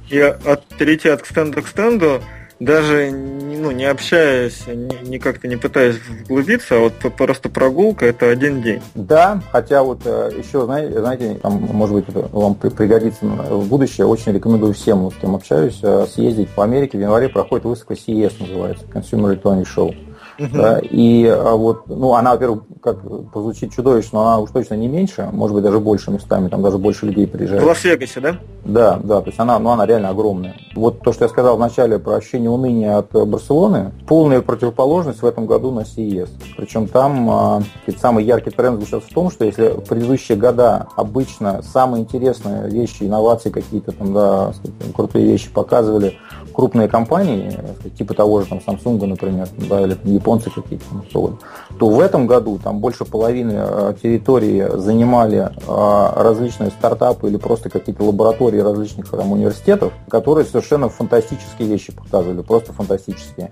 и 0.10 0.20
от, 0.20 0.66
перейти 0.78 1.10
от 1.10 1.26
стенда 1.26 1.62
к 1.62 1.68
стенду, 1.68 2.22
даже 2.60 3.12
ну, 3.12 3.72
не 3.72 3.86
общаясь, 3.86 4.64
не 4.68 5.20
как-то 5.20 5.48
не 5.48 5.56
пытаясь 5.56 5.96
вглубиться, 5.98 6.76
а 6.76 6.80
вот 6.80 6.94
просто 7.16 7.50
прогулка 7.50 8.06
это 8.06 8.30
один 8.30 8.62
день. 8.62 8.82
Да, 8.96 9.42
хотя 9.52 9.84
вот 9.84 10.02
э, 10.06 10.32
еще, 10.38 10.66
знаете, 10.66 11.40
там, 11.42 11.54
может 11.54 11.96
быть, 11.96 12.06
вам 12.32 12.56
пригодится 12.56 13.26
в 13.26 13.68
будущее, 13.68 14.06
очень 14.06 14.34
рекомендую 14.34 14.74
всем, 14.74 15.10
с 15.12 15.16
кем 15.16 15.36
общаюсь, 15.36 15.80
э, 15.82 16.06
съездить 16.10 16.50
по 16.50 16.64
Америке. 16.64 16.98
В 16.98 17.02
январе 17.02 17.30
проходит 17.30 17.66
выставка 17.66 17.94
CES, 17.94 18.34
называется, 18.40 18.86
Consumer 18.94 19.42
Electronics 19.42 19.68
Show. 19.76 19.96
Uh-huh. 20.38 20.50
Да, 20.52 20.80
и 20.80 21.26
а 21.26 21.56
вот, 21.56 21.88
ну, 21.88 22.14
она, 22.16 22.32
во-первых, 22.32 22.64
как 22.82 23.00
позвучит 23.32 23.74
чудовищно, 23.74 24.20
но 24.20 24.28
она 24.28 24.40
уж 24.40 24.52
точно 24.52 24.76
не 24.76 24.88
меньше, 24.88 25.30
может 25.32 25.54
быть, 25.56 25.64
даже 25.64 25.80
больше 25.80 26.12
местами, 26.12 26.50
там 26.50 26.62
даже 26.62 26.78
больше 26.78 27.06
людей 27.06 27.28
приезжает. 27.28 27.62
В 27.62 27.68
Лас-Вегасе, 27.68 28.20
да? 28.20 28.38
Да, 28.66 29.00
да, 29.04 29.22
то 29.22 29.28
есть 29.28 29.40
она, 29.40 29.60
ну, 29.60 29.70
она 29.70 29.86
реально 29.86 30.10
огромная. 30.10 30.56
Вот 30.76 31.02
то, 31.02 31.14
что 31.14 31.26
я 31.26 31.30
сказал 31.30 31.58
вначале 31.58 32.00
про 32.00 32.16
ощущение 32.16 32.50
уныния 32.50 32.98
от 32.98 33.12
Барселоны, 33.12 33.92
полная 34.08 34.42
противоположность 34.42 35.22
в 35.22 35.26
этом 35.26 35.46
году 35.46 35.72
на 35.72 35.82
CES. 35.82 36.30
Причем 36.58 36.88
там 36.88 37.30
а, 37.30 37.64
самый 37.98 38.24
яркий 38.24 38.52
тренд 38.52 38.80
заключается 38.80 39.10
в 39.10 39.14
том, 39.14 39.30
что 39.30 39.46
если 39.46 39.70
в 39.70 39.82
предыдущие 39.82 40.38
года 40.38 40.88
обычно 40.96 41.62
самые 41.62 42.04
интересные 42.04 42.70
вещи, 42.70 43.04
инновации 43.04 43.50
какие-то 43.50 43.92
там, 43.92 44.14
да, 44.14 44.54
крутые 44.96 45.26
вещи 45.26 45.50
показывали 45.52 46.18
крупные 46.54 46.88
компании, 46.88 47.52
типа 47.98 48.14
того 48.14 48.42
же 48.42 48.48
там 48.48 48.62
Samsung, 48.66 49.06
например, 49.06 49.48
да, 49.70 49.82
или 49.82 49.98
японцы 50.24 50.50
какие-то, 50.50 50.86
то, 51.12 51.38
то 51.78 51.90
в 51.90 52.00
этом 52.00 52.28
году 52.28 52.60
там 52.64 52.80
больше 52.80 53.04
половины 53.06 53.54
э, 53.56 53.94
территории 54.02 54.78
занимали 54.78 55.50
э, 55.50 56.22
различные 56.22 56.72
стартапы 56.72 57.28
или 57.28 57.38
просто 57.38 57.70
какие-то 57.70 58.04
лаборатории 58.04 58.60
различных 58.60 59.10
там, 59.10 59.32
университетов, 59.32 59.92
которые 60.10 60.46
совершенно 60.46 60.88
фантастические 60.90 61.68
вещи 61.68 61.92
показывали, 61.92 62.42
просто 62.42 62.72
фантастические. 62.72 63.52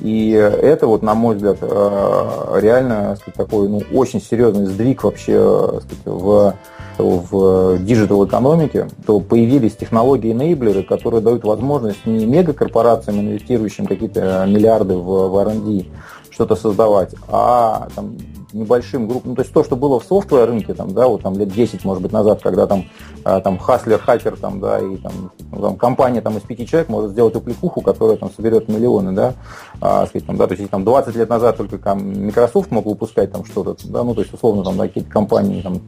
И 0.00 0.30
это, 0.30 0.86
вот, 0.86 1.02
на 1.02 1.14
мой 1.14 1.36
взгляд, 1.36 1.58
э, 1.60 2.58
реально 2.60 3.16
сказать, 3.16 3.34
такой 3.36 3.68
ну, 3.68 3.82
очень 3.92 4.20
серьезный 4.20 4.66
сдвиг 4.66 5.04
вообще 5.04 5.80
сказать, 5.80 6.04
в 6.04 6.54
в 6.98 7.78
digital 7.78 8.26
экономике, 8.26 8.88
то 9.06 9.20
появились 9.20 9.76
технологии- 9.76 10.37
enabler 10.37 10.72
ы, 10.72 10.82
которые 10.82 11.20
дают 11.20 11.44
возможность 11.44 12.04
не 12.06 12.26
мегакорпорациям, 12.26 13.20
инвестирующим 13.20 13.86
какие-то 13.86 14.44
миллиарды 14.46 14.94
в, 14.94 15.28
в 15.28 15.36
R&D, 15.36 15.86
что-то 16.32 16.56
создавать, 16.56 17.14
а 17.28 17.88
там, 17.94 18.16
небольшим 18.52 19.08
группам. 19.08 19.30
Ну, 19.30 19.36
то 19.36 19.42
есть 19.42 19.52
то, 19.52 19.64
что 19.64 19.76
было 19.76 19.98
в 20.00 20.04
софтвер 20.04 20.46
рынке, 20.46 20.74
там, 20.74 20.92
да, 20.92 21.06
вот 21.06 21.22
там 21.22 21.38
лет 21.38 21.48
10, 21.48 21.84
может 21.84 22.02
быть, 22.02 22.12
назад, 22.12 22.42
когда 22.42 22.66
там, 22.66 22.84
а, 23.24 23.40
там 23.40 23.58
хаслер, 23.58 23.98
хакер, 23.98 24.36
там, 24.36 24.60
да, 24.60 24.78
и 24.78 24.96
там, 24.96 25.12
ну, 25.50 25.60
там 25.60 25.76
компания 25.76 26.20
там 26.20 26.36
из 26.36 26.42
пяти 26.42 26.66
человек 26.66 26.88
может 26.88 27.12
сделать 27.12 27.34
уплехуху, 27.34 27.80
которая 27.80 28.16
там 28.16 28.30
соберет 28.32 28.68
миллионы, 28.68 29.12
да, 29.12 29.34
а, 29.80 30.06
сказать, 30.06 30.26
там, 30.26 30.36
да, 30.36 30.46
то 30.46 30.54
есть 30.54 30.70
там 30.70 30.84
20 30.84 31.16
лет 31.16 31.28
назад 31.28 31.56
только 31.56 31.78
там 31.78 32.26
Microsoft 32.26 32.70
мог 32.70 32.86
выпускать 32.86 33.32
там 33.32 33.44
что-то, 33.44 33.76
да, 33.88 34.02
ну, 34.02 34.14
то 34.14 34.20
есть 34.22 34.32
условно 34.32 34.64
там 34.64 34.76
да, 34.76 34.86
какие-то 34.86 35.10
компании 35.10 35.62
там 35.62 35.80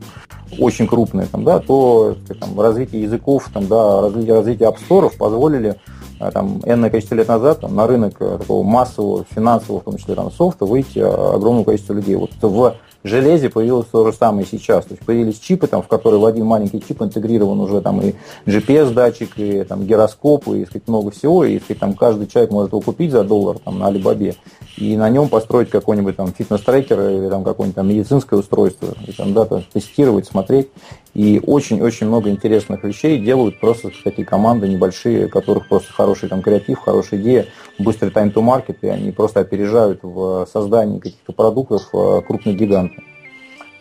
очень 0.59 0.87
крупные, 0.87 1.27
там, 1.27 1.45
да, 1.45 1.59
то 1.59 2.17
сказать, 2.25 2.41
там, 2.41 2.61
развитие 2.61 3.03
языков, 3.03 3.51
там, 3.53 3.67
да, 3.67 4.03
развитие, 4.03 4.35
развитие 4.35 4.69
App 4.69 5.17
позволили 5.17 5.77
там, 6.18 6.61
энное 6.64 6.90
количество 6.90 7.14
лет 7.14 7.28
назад 7.28 7.61
там, 7.61 7.75
на 7.75 7.87
рынок 7.87 8.16
э, 8.21 8.38
такого 8.38 8.62
массового, 8.62 9.25
финансового, 9.35 9.80
в 9.80 9.85
том 9.85 9.99
числе 9.99 10.14
там, 10.14 10.30
софта, 10.30 10.64
выйти 10.64 11.00
а, 11.00 11.35
огромное 11.35 11.64
количество 11.64 11.94
людей. 11.94 12.16
Вот 12.16 12.30
в 12.40 12.75
железе 13.04 13.50
появилось 13.50 13.87
то 13.87 14.11
же 14.11 14.16
самое 14.16 14.47
сейчас. 14.47 14.87
То 14.87 14.94
есть 14.94 15.04
появились 15.04 15.38
чипы, 15.38 15.66
там, 15.66 15.83
в 15.83 15.88
которые 15.88 16.21
в 16.21 16.25
один 16.25 16.47
маленький 16.47 16.80
чип 16.80 17.02
интегрирован 17.02 17.61
уже 17.61 17.80
там, 17.80 18.00
и 18.00 18.14
GPS-датчик, 18.47 19.30
и 19.37 19.64
там, 19.64 19.85
гироскоп, 19.85 20.49
и 20.49 20.64
сказать, 20.64 20.88
много 20.88 21.11
всего. 21.11 21.44
И 21.44 21.59
сказать, 21.59 21.80
там, 21.80 21.94
каждый 21.94 22.26
человек 22.26 22.50
может 22.50 22.73
его 22.73 22.80
купить 22.80 23.12
за 23.12 23.23
доллар 23.23 23.59
там, 23.59 23.78
на 23.78 23.88
Алибабе 23.88 24.37
и 24.76 24.97
на 24.97 25.09
нем 25.09 25.28
построить 25.28 25.71
какой-нибудь 25.71 26.16
там 26.16 26.33
фитнес-трекер 26.33 27.09
или 27.11 27.28
там 27.28 27.44
какое-нибудь 27.44 27.76
там 27.76 27.88
медицинское 27.88 28.37
устройство, 28.37 28.94
и 29.06 29.12
там 29.12 29.33
да, 29.33 29.44
тестировать, 29.73 30.26
смотреть. 30.26 30.71
И 31.14 31.40
очень-очень 31.47 32.09
много 32.09 32.28
интересных 32.28 32.83
вещей 32.83 33.18
делают 33.18 33.61
просто 33.61 33.90
такие 34.02 34.26
команды 34.26 34.66
небольшие, 34.66 35.26
у 35.26 35.28
которых 35.28 35.68
просто 35.68 35.92
хороший 35.92 36.28
там 36.28 36.42
креатив, 36.42 36.80
хорошая 36.80 37.21
идея, 37.21 37.47
быстрый 37.78 38.11
time 38.11 38.33
to 38.33 38.42
market, 38.42 38.76
и 38.83 38.88
они 38.88 39.12
просто 39.12 39.40
опережают 39.40 40.00
в 40.02 40.47
создании 40.52 40.99
каких-то 40.99 41.33
продуктов 41.33 41.88
э, 41.92 42.21
крупных 42.26 42.56
гигантов. 42.56 43.04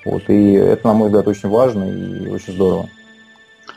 Вот, 0.05 0.29
и 0.29 0.53
это, 0.53 0.87
на 0.87 0.93
мой 0.93 1.07
взгляд, 1.07 1.27
очень 1.27 1.49
важно 1.49 1.85
и 1.85 2.29
очень 2.29 2.53
здорово. 2.53 2.89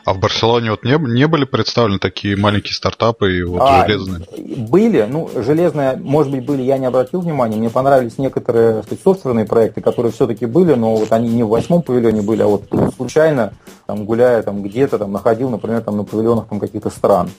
А 0.07 0.13
в 0.13 0.19
Барселоне 0.19 0.71
вот 0.71 0.85
не, 0.85 0.97
не 0.97 1.27
были 1.27 1.43
представлены 1.43 1.99
такие 1.99 2.37
маленькие 2.37 2.73
стартапы 2.73 3.39
и 3.39 3.43
вот 3.43 3.61
а, 3.61 3.85
железные? 3.85 4.25
Были, 4.55 5.05
ну, 5.05 5.29
железные, 5.35 5.97
может 5.97 6.31
быть, 6.31 6.45
были, 6.45 6.61
я 6.61 6.77
не 6.77 6.85
обратил 6.85 7.19
внимания. 7.19 7.57
Мне 7.57 7.69
понравились 7.69 8.17
некоторые, 8.17 8.83
сказать, 8.83 9.03
софтверные 9.03 9.43
проекты, 9.43 9.81
которые 9.81 10.13
все-таки 10.13 10.45
были, 10.45 10.75
но 10.75 10.95
вот 10.95 11.11
они 11.11 11.27
не 11.27 11.43
в 11.43 11.49
восьмом 11.49 11.81
павильоне 11.81 12.21
были, 12.21 12.41
а 12.41 12.47
вот 12.47 12.63
случайно, 12.95 13.51
там, 13.85 14.05
гуляя 14.05 14.43
там 14.43 14.63
где-то, 14.63 14.97
там, 14.97 15.11
находил, 15.11 15.49
например, 15.49 15.81
там, 15.81 15.97
на 15.97 16.03
павильонах 16.05 16.47
там 16.47 16.61
каких-то 16.61 16.89
стран. 16.89 17.29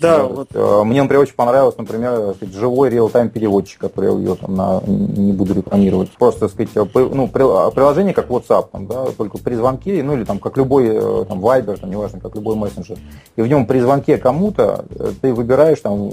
Да, 0.00 0.24
вот. 0.24 0.48
Э, 0.54 0.82
мне, 0.84 1.02
например, 1.02 1.22
очень 1.22 1.34
понравилось, 1.34 1.76
например, 1.78 2.34
сказать, 2.34 2.54
живой 2.54 2.90
реал-тайм 2.90 3.28
переводчик, 3.28 3.80
который 3.80 4.12
я 4.12 4.18
ее 4.18 4.34
там 4.34 4.54
на, 4.54 4.80
не 4.84 5.32
буду 5.32 5.54
рекламировать. 5.54 6.10
Просто, 6.10 6.48
так 6.48 6.50
сказать, 6.50 6.70
э, 6.74 7.08
ну, 7.12 7.28
приложение 7.28 8.14
как 8.14 8.30
WhatsApp, 8.30 8.66
там, 8.72 8.86
да, 8.86 9.06
только 9.16 9.38
при 9.38 9.54
звонке, 9.54 10.02
ну, 10.02 10.14
или 10.14 10.24
там, 10.24 10.38
как 10.38 10.56
любой, 10.56 10.88
э, 10.88 11.24
там, 11.28 11.40
Viber, 11.40 11.78
там, 11.78 11.90
неважно, 11.90 12.15
как 12.20 12.34
любой 12.34 12.56
мессенджер. 12.56 12.98
И 13.36 13.42
в 13.42 13.46
нем 13.46 13.66
при 13.66 13.80
звонке 13.80 14.18
кому-то 14.18 14.84
э, 14.90 15.12
ты 15.20 15.32
выбираешь 15.32 15.80
там 15.80 16.10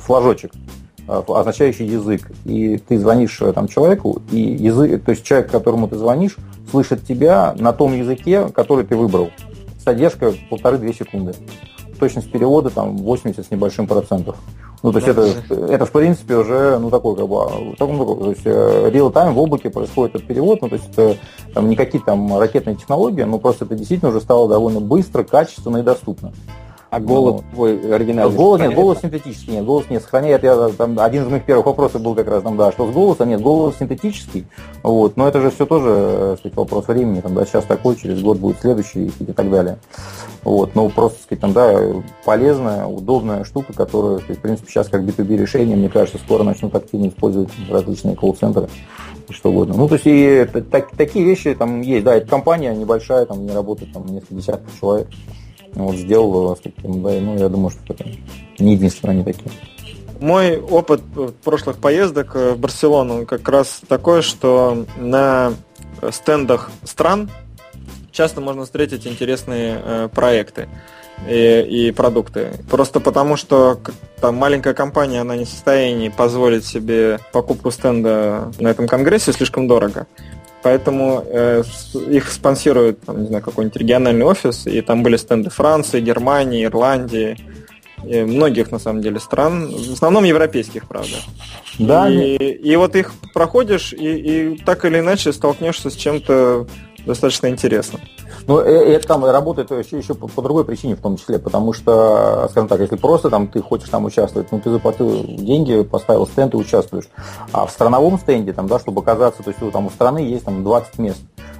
флажочек, 0.00 0.52
э, 1.06 1.22
означающий 1.28 1.86
язык. 1.86 2.30
И 2.44 2.78
ты 2.78 2.98
звонишь 2.98 3.40
э, 3.40 3.52
там 3.52 3.68
человеку, 3.68 4.22
и 4.30 4.40
язык, 4.40 5.04
то 5.04 5.10
есть 5.10 5.24
человек, 5.24 5.50
которому 5.50 5.88
ты 5.88 5.96
звонишь, 5.96 6.36
слышит 6.70 7.04
тебя 7.06 7.54
на 7.58 7.72
том 7.72 7.94
языке, 7.94 8.48
который 8.48 8.84
ты 8.84 8.96
выбрал. 8.96 9.30
Задержка 9.84 10.34
полторы-две 10.50 10.92
секунды. 10.92 11.34
Точность 11.98 12.30
перевода 12.30 12.70
там 12.70 12.96
80 12.96 13.44
с 13.44 13.50
небольшим 13.50 13.86
процентов. 13.86 14.36
Ну, 14.82 14.92
то 14.92 14.98
есть 14.98 15.12
да, 15.12 15.26
это, 15.26 15.56
да. 15.56 15.74
это, 15.74 15.86
в 15.86 15.90
принципе, 15.90 16.36
уже, 16.36 16.78
ну, 16.78 16.88
такой, 16.90 17.16
как 17.16 17.28
бы, 17.28 17.74
такой, 17.76 17.96
ну, 17.96 18.14
то 18.14 18.30
есть 18.30 18.42
э, 18.44 18.90
real-time 18.90 19.32
в 19.32 19.38
облаке 19.38 19.70
происходит 19.70 20.14
этот 20.14 20.28
перевод, 20.28 20.62
ну, 20.62 20.68
то 20.68 20.76
есть 20.76 20.88
это 20.92 21.16
там, 21.52 21.68
не 21.68 21.74
какие-то 21.74 22.06
там 22.06 22.38
ракетные 22.38 22.76
технологии, 22.76 23.22
но 23.22 23.38
просто 23.38 23.64
это 23.64 23.74
действительно 23.74 24.10
уже 24.10 24.20
стало 24.20 24.48
довольно 24.48 24.80
быстро, 24.80 25.24
качественно 25.24 25.78
и 25.78 25.82
доступно. 25.82 26.32
А 26.90 27.00
голос 27.00 27.42
ну, 27.42 27.54
твой 27.54 27.94
оригинальный? 27.94 28.34
Голос 28.34 28.60
нет, 28.60 28.74
голос 28.74 29.00
синтетический, 29.00 29.52
нет, 29.52 29.64
голос 29.64 29.90
не 29.90 30.00
сохраняет. 30.00 30.42
Я, 30.42 30.68
там, 30.70 30.98
один 30.98 31.24
из 31.24 31.28
моих 31.28 31.44
первых 31.44 31.66
вопросов 31.66 32.00
был 32.00 32.14
как 32.14 32.28
раз 32.28 32.42
там, 32.42 32.56
да, 32.56 32.72
что 32.72 32.90
с 32.90 32.94
голосом, 32.94 33.28
нет, 33.28 33.42
голос 33.42 33.76
синтетический, 33.78 34.46
вот, 34.82 35.16
но 35.16 35.28
это 35.28 35.40
же 35.40 35.50
все 35.50 35.66
тоже, 35.66 35.88
э, 35.90 36.36
сказать, 36.38 36.56
вопрос 36.56 36.88
времени, 36.88 37.20
там, 37.20 37.34
да, 37.34 37.44
сейчас 37.44 37.64
такой, 37.64 37.96
через 37.96 38.22
год 38.22 38.38
будет 38.38 38.60
следующий 38.60 39.12
и 39.18 39.32
так 39.32 39.50
далее. 39.50 39.78
Вот, 40.44 40.74
но 40.74 40.88
просто, 40.88 41.22
сказать, 41.22 41.40
там, 41.40 41.52
да, 41.52 41.76
полезная, 42.24 42.86
удобная 42.86 43.44
штука, 43.44 43.72
которая, 43.72 44.18
в 44.18 44.40
принципе, 44.40 44.70
сейчас 44.70 44.88
как 44.88 45.02
B2B 45.02 45.36
решение, 45.36 45.76
мне 45.76 45.88
кажется, 45.88 46.18
скоро 46.18 46.44
начнут 46.44 46.74
активно 46.74 47.08
использовать 47.08 47.50
различные 47.68 48.16
колл-центры 48.16 48.68
и 49.28 49.32
что 49.32 49.50
угодно. 49.50 49.74
Ну, 49.76 49.88
то 49.88 49.94
есть 49.94 50.06
и 50.06 50.44
так, 50.70 50.90
такие 50.96 51.24
вещи 51.24 51.54
там 51.54 51.80
есть, 51.80 52.04
да, 52.04 52.14
это 52.14 52.28
компания 52.28 52.74
небольшая, 52.74 53.26
там 53.26 53.44
не 53.44 53.52
работает 53.52 53.92
там 53.92 54.06
несколько 54.06 54.34
десятков 54.34 54.78
человек 54.78 55.08
вот 55.74 55.96
сделал 55.96 56.56
да, 56.56 56.70
ну, 56.84 57.38
я 57.38 57.48
думаю, 57.48 57.70
что 57.70 57.94
это 57.94 58.04
не 58.58 58.74
единственное 58.74 59.14
они 59.14 59.24
такие. 59.24 59.50
Мой 60.20 60.58
опыт 60.58 61.02
прошлых 61.44 61.78
поездок 61.78 62.34
в 62.34 62.56
Барселону 62.56 63.24
как 63.24 63.48
раз 63.48 63.80
такой, 63.86 64.22
что 64.22 64.84
на 64.96 65.52
стендах 66.10 66.70
стран 66.84 67.30
часто 68.18 68.40
можно 68.40 68.64
встретить 68.64 69.06
интересные 69.06 69.80
э, 69.80 70.08
проекты 70.12 70.68
и, 71.28 71.86
и 71.86 71.92
продукты. 71.92 72.50
Просто 72.68 72.98
потому, 72.98 73.36
что 73.36 73.78
там 74.20 74.34
маленькая 74.34 74.74
компания, 74.74 75.20
она 75.20 75.36
не 75.36 75.44
в 75.44 75.48
состоянии 75.48 76.08
позволить 76.08 76.66
себе 76.66 77.20
покупку 77.32 77.70
стенда 77.70 78.50
на 78.58 78.68
этом 78.68 78.88
конгрессе 78.88 79.32
слишком 79.32 79.68
дорого. 79.68 80.08
Поэтому 80.64 81.24
э, 81.24 81.62
их 82.10 82.28
спонсирует, 82.32 83.00
там, 83.02 83.20
не 83.22 83.28
знаю, 83.28 83.44
какой-нибудь 83.44 83.80
региональный 83.80 84.24
офис, 84.24 84.66
и 84.66 84.80
там 84.80 85.04
были 85.04 85.16
стенды 85.16 85.50
Франции, 85.50 86.00
Германии, 86.00 86.64
Ирландии, 86.64 87.36
многих, 88.02 88.72
на 88.72 88.80
самом 88.80 89.00
деле, 89.00 89.20
стран, 89.20 89.72
в 89.72 89.92
основном 89.92 90.24
европейских, 90.24 90.88
правда. 90.88 91.18
Да. 91.78 92.08
И, 92.10 92.36
и 92.36 92.76
вот 92.76 92.96
их 92.96 93.12
проходишь, 93.32 93.92
и, 93.92 94.54
и 94.54 94.58
так 94.58 94.84
или 94.84 94.98
иначе 94.98 95.32
столкнешься 95.32 95.90
с 95.90 95.94
чем-то 95.94 96.66
достаточно 97.08 97.48
интересным. 97.48 98.00
Ну, 98.46 98.60
э, 98.60 98.94
это 98.94 99.08
там 99.08 99.24
работает 99.24 99.70
еще, 99.70 99.98
еще 99.98 100.14
по, 100.14 100.28
по 100.28 100.42
другой 100.42 100.64
причине 100.64 100.94
в 100.94 101.00
том 101.00 101.16
числе, 101.16 101.38
потому 101.38 101.72
что, 101.72 102.46
скажем 102.50 102.68
так, 102.68 102.80
если 102.80 102.96
просто 102.96 103.30
там 103.30 103.48
ты 103.48 103.60
хочешь 103.60 103.88
там 103.88 104.04
участвовать, 104.04 104.52
ну, 104.52 104.60
ты 104.60 104.70
заплатил 104.70 105.24
деньги, 105.24 105.82
поставил 105.82 106.26
стенд 106.26 106.54
и 106.54 106.56
участвуешь. 106.56 107.08
А 107.52 107.66
в 107.66 107.70
страновом 107.70 108.18
стенде, 108.18 108.52
там, 108.52 108.68
да, 108.68 108.78
чтобы 108.78 109.00
оказаться, 109.00 109.42
то 109.42 109.50
есть 109.50 109.72
там 109.72 109.86
у 109.86 109.90
страны 109.90 110.18
есть 110.18 110.44
там 110.44 110.62
20 110.62 110.98
мест 110.98 111.18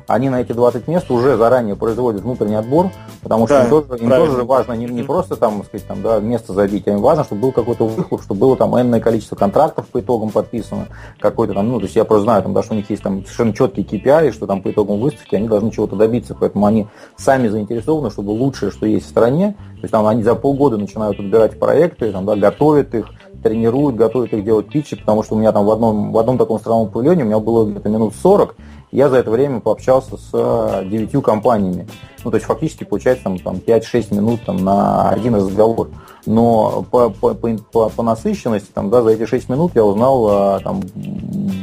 они 0.08 0.30
на 0.30 0.40
эти 0.40 0.52
20 0.52 0.88
мест 0.88 1.10
уже 1.10 1.36
заранее 1.36 1.76
производят 1.76 2.22
внутренний 2.22 2.56
отбор, 2.56 2.90
потому 3.22 3.46
что 3.46 3.58
да, 3.58 3.64
им, 3.64 3.70
тоже, 3.70 4.02
им 4.02 4.08
тоже 4.08 4.42
важно 4.42 4.72
не, 4.72 4.86
не 4.86 5.02
просто 5.02 5.36
там, 5.36 5.62
сказать, 5.64 5.86
там, 5.86 6.02
да, 6.02 6.18
место 6.18 6.54
забить, 6.54 6.88
а 6.88 6.92
им 6.92 7.00
важно, 7.00 7.24
чтобы 7.24 7.42
был 7.42 7.52
какой-то 7.52 7.86
выхлоп, 7.86 8.22
чтобы 8.22 8.40
было 8.40 8.56
там 8.56 8.74
энное 8.80 9.00
количество 9.00 9.36
контрактов 9.36 9.86
по 9.88 10.00
итогам 10.00 10.30
подписано, 10.30 10.88
какой-то 11.20 11.52
там, 11.52 11.68
ну, 11.68 11.78
то 11.78 11.84
есть 11.84 11.94
я 11.94 12.04
просто 12.04 12.24
знаю, 12.24 12.42
там, 12.42 12.54
да, 12.54 12.62
что 12.62 12.72
у 12.72 12.76
них 12.76 12.88
есть 12.88 13.02
там 13.02 13.22
совершенно 13.22 13.52
четкие 13.52 13.84
KPI, 13.84 14.32
что 14.32 14.46
там 14.46 14.62
по 14.62 14.70
итогам 14.70 14.98
выставки 14.98 15.34
они 15.34 15.46
должны 15.46 15.70
чего-то 15.70 15.94
добиться, 15.94 16.34
поэтому 16.34 16.64
они 16.64 16.88
сами 17.18 17.48
заинтересованы, 17.48 18.10
чтобы 18.10 18.30
лучшее, 18.30 18.70
что 18.70 18.86
есть 18.86 19.06
в 19.06 19.10
стране, 19.10 19.56
то 19.74 19.82
есть 19.82 19.92
там 19.92 20.06
они 20.06 20.22
за 20.22 20.34
полгода 20.34 20.78
начинают 20.78 21.20
отбирать 21.20 21.58
проекты, 21.58 22.10
там, 22.12 22.24
да, 22.24 22.34
готовят 22.34 22.94
их, 22.94 23.10
тренируют, 23.42 23.96
готовят 23.96 24.32
их 24.32 24.42
делать 24.42 24.68
питчи, 24.68 24.96
потому 24.96 25.22
что 25.22 25.34
у 25.34 25.38
меня 25.38 25.52
там 25.52 25.66
в 25.66 25.70
одном, 25.70 26.12
в 26.12 26.18
одном 26.18 26.38
таком 26.38 26.58
странном 26.58 26.88
павильоне 26.88 27.24
у 27.24 27.26
меня 27.26 27.38
было 27.38 27.68
где-то 27.68 27.88
минут 27.88 28.14
40, 28.20 28.56
я 28.90 29.08
за 29.08 29.16
это 29.16 29.30
время 29.30 29.60
пообщался 29.60 30.16
с 30.16 30.30
э, 30.32 30.84
девятью 30.86 31.22
компаниями. 31.22 31.86
Ну, 32.24 32.30
то 32.30 32.36
есть 32.36 32.46
фактически 32.46 32.84
получается 32.84 33.24
там, 33.24 33.38
там 33.38 33.56
5-6 33.56 34.14
минут 34.14 34.40
там, 34.44 34.56
на 34.64 35.10
один 35.10 35.34
разговор. 35.34 35.90
Но 36.26 36.84
по, 36.90 37.10
по, 37.10 37.34
по, 37.34 37.88
по 37.88 38.02
насыщенности 38.02 38.68
там, 38.72 38.90
да, 38.90 39.02
за 39.02 39.10
эти 39.10 39.24
6 39.24 39.48
минут 39.48 39.72
я 39.74 39.84
узнал 39.84 40.56
э, 40.56 40.60
там, 40.62 40.82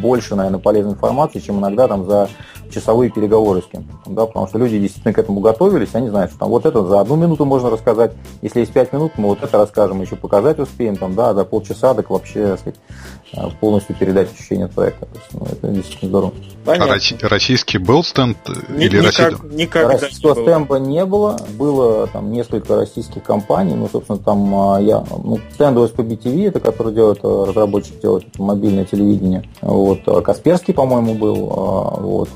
больше, 0.01 0.35
наверное, 0.35 0.59
полезной 0.59 0.93
информации, 0.93 1.39
чем 1.39 1.59
иногда 1.59 1.87
там, 1.87 2.05
за 2.05 2.29
часовые 2.71 3.11
переговоры 3.11 3.61
с 3.61 3.65
кем-то. 3.65 3.93
Да, 4.07 4.25
потому 4.25 4.47
что 4.47 4.57
люди 4.57 4.79
действительно 4.79 5.13
к 5.13 5.19
этому 5.19 5.39
готовились, 5.39 5.93
они 5.93 6.09
знают, 6.09 6.31
что 6.31 6.39
там 6.41 6.49
вот 6.49 6.65
это 6.65 6.83
за 6.85 6.99
одну 6.99 7.15
минуту 7.15 7.45
можно 7.45 7.69
рассказать, 7.69 8.13
если 8.41 8.61
есть 8.61 8.73
5 8.73 8.93
минут, 8.93 9.13
мы 9.17 9.29
вот 9.29 9.43
это 9.43 9.57
расскажем, 9.57 10.01
еще 10.01 10.15
показать 10.15 10.59
успеем, 10.59 10.95
там, 10.95 11.15
да, 11.15 11.33
за 11.33 11.45
полчаса, 11.45 11.93
так 11.93 12.09
вообще, 12.09 12.47
так 12.47 12.59
сказать, 12.59 12.79
полностью 13.59 13.95
передать 13.95 14.33
ощущение 14.33 14.67
проекта. 14.67 15.05
То 15.05 15.19
есть, 15.19 15.33
ну, 15.33 15.45
это 15.45 15.67
действительно 15.67 16.09
здорово. 16.09 16.33
Понятно. 16.65 16.95
А 17.21 17.27
российский 17.29 17.77
был 17.77 18.03
стенд 18.03 18.37
Ни, 18.69 18.85
или 18.85 18.97
никак, 18.99 19.31
Россия? 19.31 19.51
Никогда 19.51 19.93
Российского 19.93 20.29
не 20.29 20.35
было. 20.35 20.43
стенда 20.43 20.79
не 20.79 21.05
было, 21.05 21.39
было 21.57 22.07
там 22.07 22.31
несколько 22.31 22.75
российских 22.75 23.23
компаний, 23.23 23.75
ну, 23.75 23.87
собственно, 23.87 24.17
там 24.17 24.55
а, 24.55 24.81
я, 24.81 25.03
ну, 25.23 25.39
стенд 25.53 25.77
SPB 25.77 26.17
TV, 26.17 26.47
это 26.47 26.59
который 26.59 26.93
делает, 26.93 27.19
э, 27.23 27.45
разработчик 27.47 27.99
делает 27.99 28.39
мобильное 28.39 28.85
телевидение, 28.85 29.47
вот, 29.61 29.99
а 30.07 30.21
Касперский, 30.21 30.73
по-моему, 30.73 31.13
был, 31.13 31.51
а, 31.51 31.99
вот, 31.99 32.29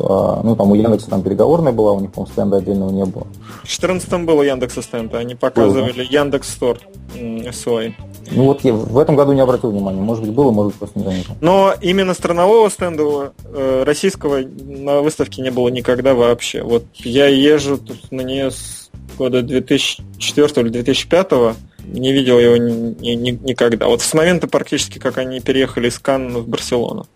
ну, 0.43 0.55
там 0.55 0.71
у 0.71 0.75
Яндекса 0.75 1.09
там 1.09 1.23
переговорная 1.23 1.73
была, 1.73 1.93
у 1.93 1.99
них, 1.99 2.11
по-моему, 2.11 2.31
стенда 2.31 2.57
отдельного 2.57 2.91
не 2.91 3.05
было. 3.05 3.23
В 3.63 3.79
2014 3.79 4.25
был 4.25 4.37
у 4.37 4.43
Яндекса 4.43 4.83
стенд, 4.83 5.13
они 5.15 5.33
показывали 5.33 5.91
был, 5.91 5.97
да? 5.97 6.19
Яндекс 6.19 6.49
Стор 6.49 6.77
свой. 7.51 7.95
Ну 8.31 8.45
вот 8.45 8.63
я 8.63 8.73
в 8.73 8.97
этом 8.99 9.15
году 9.15 9.33
не 9.33 9.41
обратил 9.41 9.71
внимания, 9.71 10.01
может 10.01 10.23
быть 10.23 10.33
было, 10.33 10.51
может 10.51 10.73
быть 10.73 10.88
не 10.95 11.03
заметил. 11.03 11.37
Но 11.41 11.75
именно 11.81 12.13
странового 12.13 12.69
стенда 12.69 13.33
э, 13.45 13.83
российского 13.85 14.39
на 14.39 15.01
выставке 15.01 15.41
не 15.41 15.51
было 15.51 15.69
никогда 15.69 16.13
вообще. 16.13 16.63
Вот 16.63 16.85
я 16.95 17.27
езжу 17.27 17.77
тут 17.77 18.11
на 18.11 18.21
нее 18.21 18.51
с 18.51 18.89
года 19.17 19.41
2004 19.41 20.61
или 20.61 20.69
2005 20.69 21.31
не 21.89 22.11
видел 22.13 22.39
его 22.39 22.57
ни, 22.57 23.13
ни, 23.13 23.31
никогда. 23.31 23.87
Вот 23.87 24.01
с 24.01 24.13
момента 24.13 24.47
практически, 24.47 24.99
как 24.99 25.17
они 25.17 25.39
переехали 25.39 25.89
из 25.89 25.97
Канн 25.99 26.37
в 26.37 26.47
Барселону. 26.47 27.07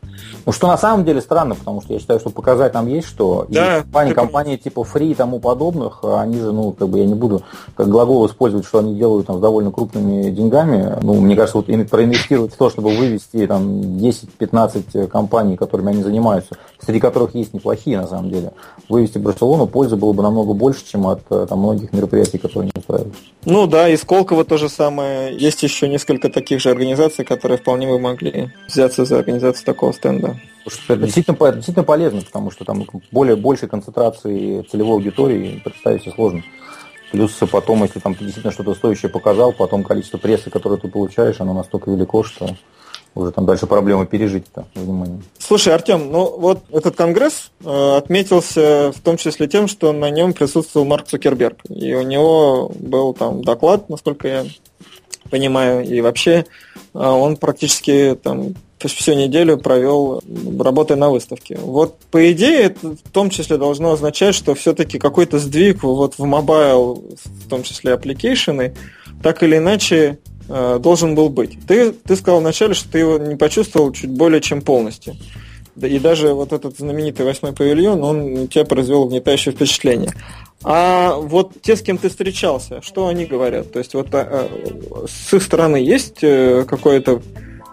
Ну, 0.45 0.51
что 0.51 0.67
на 0.67 0.77
самом 0.77 1.05
деле 1.05 1.21
странно, 1.21 1.55
потому 1.55 1.81
что 1.81 1.93
я 1.93 1.99
считаю, 1.99 2.19
что 2.19 2.29
показать 2.29 2.73
нам 2.73 2.87
есть 2.87 3.07
что. 3.07 3.45
Да, 3.49 3.77
и 3.77 3.81
компании, 3.81 4.13
компании 4.13 4.57
типа 4.57 4.81
Free 4.81 5.11
и 5.11 5.15
тому 5.15 5.39
подобных, 5.39 5.99
они 6.03 6.39
же, 6.39 6.51
ну, 6.51 6.71
как 6.71 6.89
бы 6.89 6.99
я 6.99 7.05
не 7.05 7.13
буду 7.13 7.43
как 7.75 7.87
глагол 7.87 8.25
использовать, 8.27 8.65
что 8.65 8.79
они 8.79 8.95
делают 8.95 9.27
там 9.27 9.37
с 9.37 9.41
довольно 9.41 9.71
крупными 9.71 10.29
деньгами. 10.31 10.97
Ну, 11.01 11.21
мне 11.21 11.35
кажется, 11.35 11.57
вот 11.57 11.67
проинвестировать 11.89 12.53
в 12.53 12.57
то, 12.57 12.69
чтобы 12.69 12.95
вывести 12.95 13.47
там 13.47 13.81
10-15 13.97 15.07
компаний, 15.07 15.55
которыми 15.55 15.91
они 15.91 16.03
занимаются, 16.03 16.57
среди 16.83 16.99
которых 16.99 17.35
есть 17.35 17.53
неплохие 17.53 17.99
на 17.99 18.07
самом 18.07 18.29
деле, 18.29 18.51
вывести 18.89 19.17
Барселону, 19.17 19.67
пользы 19.67 19.95
было 19.95 20.13
бы 20.13 20.23
намного 20.23 20.53
больше, 20.53 20.85
чем 20.85 21.07
от 21.07 21.23
там, 21.27 21.59
многих 21.59 21.93
мероприятий, 21.93 22.37
которые 22.37 22.63
они 22.63 22.71
устраивают. 22.75 23.15
Ну 23.45 23.67
да, 23.67 23.87
и 23.87 23.95
Сколково 23.95 24.43
тоже 24.43 24.69
самое. 24.69 25.37
Есть 25.37 25.63
еще 25.63 25.87
несколько 25.87 26.29
таких 26.29 26.59
же 26.59 26.69
организаций, 26.69 27.23
которые 27.23 27.57
вполне 27.57 27.87
бы 27.87 27.99
могли 27.99 28.51
взяться 28.67 29.05
за 29.05 29.19
организацию 29.19 29.65
такого 29.65 29.91
стенда. 29.93 30.32
Это 30.87 30.97
действительно, 30.97 31.51
действительно 31.51 31.83
полезно, 31.83 32.21
потому 32.21 32.51
что 32.51 32.63
там 32.65 32.85
более 33.11 33.35
большей 33.35 33.67
концентрации 33.67 34.61
целевой 34.69 34.95
аудитории 34.95 35.61
представить 35.63 36.03
себе 36.03 36.13
сложно. 36.13 36.43
Плюс 37.11 37.31
потом, 37.51 37.83
если 37.83 37.99
там 37.99 38.15
ты 38.15 38.23
действительно 38.23 38.53
что-то 38.53 38.73
стоящее 38.73 39.09
показал, 39.09 39.53
потом 39.53 39.83
количество 39.83 40.17
прессы, 40.17 40.49
которое 40.49 40.77
ты 40.77 40.87
получаешь, 40.87 41.39
оно 41.39 41.53
настолько 41.53 41.91
велико, 41.91 42.23
что 42.23 42.55
уже 43.15 43.31
там 43.31 43.45
дальше 43.45 43.67
проблемы 43.67 44.05
пережить 44.05 44.45
это 44.51 44.65
внимание. 44.73 45.21
Слушай, 45.37 45.75
Артем, 45.75 46.11
ну 46.11 46.35
вот 46.37 46.63
этот 46.71 46.95
конгресс 46.95 47.51
э, 47.63 47.97
отметился 47.97 48.91
в 48.91 48.99
том 49.01 49.17
числе 49.17 49.47
тем, 49.47 49.67
что 49.67 49.93
на 49.93 50.09
нем 50.09 50.33
присутствовал 50.33 50.87
Марк 50.87 51.07
Цукерберг. 51.07 51.59
И 51.69 51.93
у 51.93 52.01
него 52.01 52.71
был 52.79 53.13
там 53.13 53.43
доклад, 53.43 53.89
насколько 53.89 54.27
я 54.27 54.45
понимаю, 55.33 55.83
и 55.83 55.99
вообще 56.01 56.31
э, 56.31 56.43
он 56.93 57.37
практически 57.37 58.15
там 58.21 58.53
всю 58.77 59.13
неделю 59.13 59.57
провел, 59.57 60.21
работая 60.59 60.97
на 60.97 61.09
выставке. 61.09 61.57
Вот 61.57 61.97
по 62.11 62.31
идее 62.31 62.63
это 62.63 62.89
в 62.89 63.11
том 63.11 63.29
числе 63.31 63.57
должно 63.57 63.93
означать, 63.93 64.35
что 64.35 64.53
все-таки 64.53 64.99
какой-то 64.99 65.39
сдвиг 65.39 65.81
вот 65.83 66.17
в 66.17 66.23
mobile, 66.25 67.03
в 67.23 67.49
том 67.49 67.63
числе 67.63 67.93
application 67.93 68.62
ы, 68.62 68.75
так 69.23 69.41
или 69.41 69.57
иначе 69.57 70.19
Э, 70.49 70.77
должен 70.81 71.15
был 71.15 71.29
быть. 71.29 71.57
Ты, 71.67 71.93
ты 71.93 72.15
сказал 72.15 72.41
вначале, 72.41 72.73
что 72.73 72.91
ты 72.91 72.99
его 72.99 73.17
не 73.17 73.35
почувствовал 73.35 73.91
чуть 73.93 74.09
более 74.09 74.41
чем 74.41 74.61
полностью. 74.61 75.15
И 75.81 75.99
даже 75.99 76.33
вот 76.33 76.53
этот 76.53 76.77
знаменитый 76.77 77.25
восьмой 77.25 77.53
павильон, 77.53 78.03
он 78.03 78.47
тебя 78.47 78.65
произвел 78.65 79.03
угнетающее 79.03 79.53
впечатление. 79.53 80.13
А 80.63 81.15
вот 81.15 81.61
те, 81.61 81.75
с 81.75 81.81
кем 81.81 81.97
ты 81.97 82.09
встречался, 82.09 82.81
что 82.81 83.07
они 83.07 83.25
говорят? 83.25 83.71
То 83.71 83.79
есть 83.79 83.93
вот 83.95 84.13
а, 84.13 84.21
а, 84.21 85.05
с 85.07 85.33
их 85.33 85.43
стороны 85.43 85.77
есть 85.77 86.19
э, 86.21 86.63
какое-то 86.65 87.21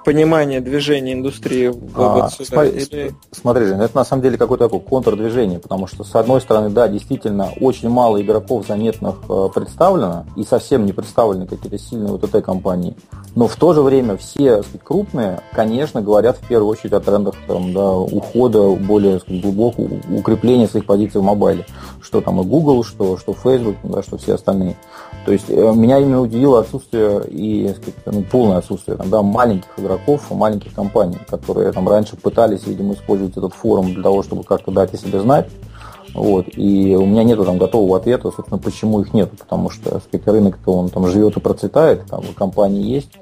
понимание 0.05 0.61
движения 0.61 1.13
индустрии 1.13 1.69
вот 1.69 2.25
а, 2.25 2.31
сюда? 2.31 2.45
Смотри, 2.45 2.71
или... 2.71 3.15
смотри, 3.33 3.67
Жень, 3.67 3.81
это 3.81 3.97
на 3.97 4.05
самом 4.05 4.23
деле 4.23 4.39
какое-то 4.39 4.65
такое 4.65 4.81
контрдвижение, 4.81 5.59
потому 5.59 5.87
что, 5.87 6.05
с 6.05 6.15
одной 6.15 6.41
стороны, 6.41 6.71
да, 6.71 6.89
действительно, 6.89 7.51
очень 7.61 7.89
мало 7.89 8.21
игроков 8.21 8.67
заметных 8.67 9.17
э, 9.29 9.49
представлено, 9.55 10.27
и 10.37 10.45
совсем 10.45 10.87
не 10.87 10.93
представлены 10.93 11.47
какие-то 11.47 11.79
сильные 11.79 12.17
этой 12.17 12.43
компании. 12.43 12.97
Но 13.35 13.47
в 13.47 13.57
то 13.57 13.73
же 13.73 13.83
время 13.83 14.17
все 14.17 14.63
сказать, 14.63 14.83
крупные, 14.83 15.41
конечно, 15.53 16.03
говорят 16.03 16.39
в 16.39 16.47
первую 16.47 16.71
очередь 16.71 16.93
о 16.93 17.01
трендах 17.01 17.35
там, 17.47 17.73
да, 17.73 17.93
ухода, 17.93 18.71
более 18.71 19.21
сказать, 19.21 19.43
глубокого 19.43 20.01
укрепления 20.11 20.67
своих 20.67 20.87
позиций 20.87 21.21
в 21.21 21.25
мобайле. 21.25 21.67
Что 22.01 22.21
там 22.21 22.41
и 22.41 22.45
Google, 22.45 22.83
что, 22.85 23.17
что 23.17 23.33
Facebook, 23.35 23.77
да, 23.85 24.03
что 24.03 24.19
все 24.19 24.35
остальные. 24.35 24.77
То 25.27 25.33
есть 25.33 25.51
э, 25.51 25.73
меня 25.75 25.99
именно 25.99 26.23
удивило 26.23 26.61
отсутствие 26.61 27.23
и 27.29 27.75
ну, 28.07 28.23
полное 28.23 28.59
отсутствие 28.59 28.97
там, 28.97 29.11
да, 29.11 29.23
маленьких 29.23 29.69
игроков, 29.77 30.31
маленьких 30.31 30.73
компаний, 30.73 31.19
которые 31.29 31.73
там 31.73 31.89
раньше 31.89 32.17
пытались, 32.17 32.67
видимо, 32.67 32.95
использовать 32.95 33.37
этот 33.37 33.55
форум 33.55 33.93
для 33.93 34.03
того, 34.03 34.23
чтобы 34.23 34.45
как-то 34.45 34.71
дать 34.71 34.95
о 34.95 34.97
себе 34.97 35.21
знать. 35.21 35.49
Вот. 36.15 36.47
И 36.57 36.97
у 36.97 37.07
меня 37.07 37.23
нету 37.23 37.45
там 37.45 37.59
готового 37.59 37.99
ответа, 37.99 38.31
собственно, 38.31 38.59
почему 38.59 39.01
их 39.01 39.13
нету, 39.15 39.37
потому 39.37 39.71
что 39.71 40.01
сказать, 40.01 40.27
рынок-то 40.27 40.73
он 40.73 40.89
там 40.89 41.07
живет 41.07 41.37
и 41.37 41.41
процветает, 41.41 42.07
там 42.07 42.23
компании 42.35 42.83
есть, 42.83 43.13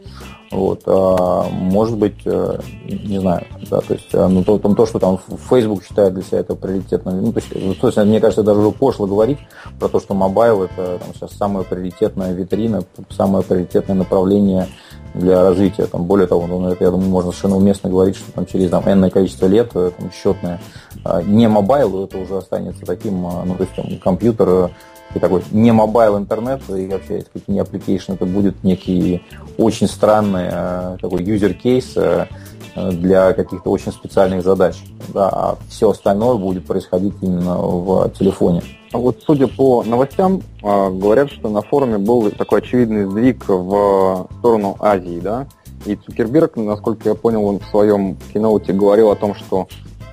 вот, 0.51 0.83
а, 0.87 1.49
может 1.51 1.99
быть, 1.99 2.21
э, 2.25 2.59
не 2.85 3.19
знаю, 3.19 3.45
да, 3.71 3.81
то 3.81 3.93
есть, 3.93 4.09
э, 4.13 4.27
ну, 4.27 4.43
то, 4.43 4.59
там, 4.59 4.75
то, 4.75 4.87
что 4.87 4.99
там 4.99 5.19
Facebook 5.51 5.85
считает 5.85 6.15
для 6.15 6.23
себя 6.23 6.39
это 6.39 6.55
приоритетным, 6.55 7.23
ну, 7.23 7.33
то 7.33 7.41
есть, 7.41 7.53
ну, 7.55 7.75
то 7.75 7.87
есть, 7.89 7.99
мне 7.99 8.21
кажется, 8.21 8.43
даже 8.43 8.61
уже 8.61 8.71
пошло 8.71 9.07
говорить 9.07 9.39
про 9.79 9.89
то, 9.89 10.01
что 10.01 10.15
mobile 10.15 10.63
это 10.63 10.99
там, 10.99 11.15
сейчас 11.15 11.33
самая 11.33 11.65
приоритетная 11.65 12.33
витрина, 12.33 12.83
самое 13.11 13.45
приоритетное 13.45 13.97
направление 13.97 14.69
для 15.15 15.43
развития. 15.43 15.87
Там, 15.87 16.05
более 16.05 16.27
того, 16.27 16.47
ну, 16.47 16.69
это, 16.69 16.85
я 16.85 16.91
думаю, 16.91 17.11
можно 17.11 17.31
совершенно 17.31 17.57
уместно 17.57 17.91
говорить, 17.91 18.17
что 18.17 18.33
там, 18.33 18.47
через 18.47 18.71
там, 18.71 18.85
энное 18.87 19.11
количество 19.11 19.47
лет 19.47 19.71
э, 19.75 19.91
там, 19.97 20.11
счетное 20.13 20.61
а, 21.05 21.23
не 21.23 21.49
mobile, 21.49 22.05
это 22.05 22.19
уже 22.19 22.37
останется 22.39 22.85
таким, 22.85 23.27
а, 23.27 23.45
ну, 23.45 23.55
то 23.55 23.65
есть 23.65 23.75
там, 23.75 23.99
компьютер 23.99 24.71
и 25.15 25.19
такой 25.19 25.43
не 25.53 25.73
mobile 25.73 26.19
интернет 26.19 26.61
и 26.69 26.87
вообще 26.87 27.23
сказать, 27.23 27.49
не 27.49 27.61
application, 27.61 28.15
это 28.15 28.27
будет 28.27 28.63
некий 28.63 29.23
очень 29.57 29.89
странный 29.89 30.49
э, 30.51 30.97
такой 31.01 31.23
user 31.23 31.53
кейс 31.55 31.93
э, 31.97 32.27
для 32.75 33.33
каких-то 33.33 33.71
очень 33.71 33.93
специальных 33.93 34.43
задач. 34.43 34.77
Да, 35.09 35.29
а 35.29 35.59
все 35.69 35.91
остальное 35.91 36.37
будет 36.37 36.67
происходить 36.67 37.15
именно 37.23 37.57
в 37.57 38.11
телефоне. 38.11 38.63
А 38.93 38.99
вот 38.99 39.23
судя 39.27 39.49
по 39.49 39.83
новостям, 39.83 40.43
э, 40.63 40.91
говорят, 40.91 41.31
что 41.31 41.49
на 41.49 41.63
форуме 41.63 41.99
был 41.99 42.31
такой 42.31 42.61
очевидный 42.61 43.07
сдвиг 43.07 43.49
в 43.49 44.29
сторону 44.39 44.77
Азии, 44.79 45.21
да? 45.21 45.47
И 45.87 45.97
Цукерберг, 45.97 46.57
насколько 46.57 47.09
я 47.09 47.15
понял, 47.15 47.45
он 47.45 47.61
в 47.61 47.65
своем 47.67 48.17
киноуте 48.33 48.73
говорил 48.73 49.11
о 49.11 49.17
том, 49.17 49.35
что 49.35 49.69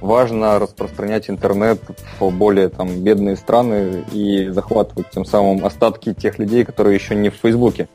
важно 0.05 0.59
распространять 0.59 1.29
интернет 1.29 1.81
в 2.19 2.29
более 2.29 2.69
там, 2.69 3.01
бедные 3.01 3.35
страны 3.35 4.05
и 4.13 4.47
захватывать 4.49 5.09
тем 5.09 5.25
самым 5.25 5.65
остатки 5.65 6.13
тех 6.13 6.39
людей, 6.39 6.63
которые 6.63 6.95
еще 6.95 7.15
не 7.15 7.29
в 7.29 7.35
Фейсбуке. 7.35 7.89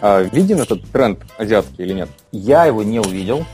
А 0.00 0.22
виден 0.22 0.60
этот 0.60 0.82
тренд 0.90 1.20
азиатский 1.38 1.84
или 1.84 1.94
нет? 1.94 2.08
Я 2.30 2.66
его 2.66 2.82
не 2.82 3.00
увидел. 3.00 3.44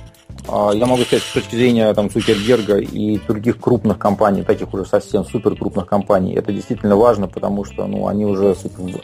А, 0.48 0.72
я 0.72 0.86
могу 0.86 1.02
сказать, 1.02 1.22
с 1.22 1.32
точки 1.32 1.54
зрения 1.54 1.92
там, 1.94 2.10
Цукерберга 2.10 2.78
и 2.78 3.18
других 3.18 3.60
крупных 3.60 3.98
компаний, 3.98 4.42
таких 4.42 4.74
уже 4.74 4.84
совсем 4.84 5.24
супер 5.24 5.54
крупных 5.54 5.86
компаний, 5.86 6.34
это 6.34 6.52
действительно 6.52 6.96
важно, 6.96 7.28
потому 7.28 7.64
что 7.64 7.86
ну, 7.86 8.08
они 8.08 8.26
уже 8.26 8.56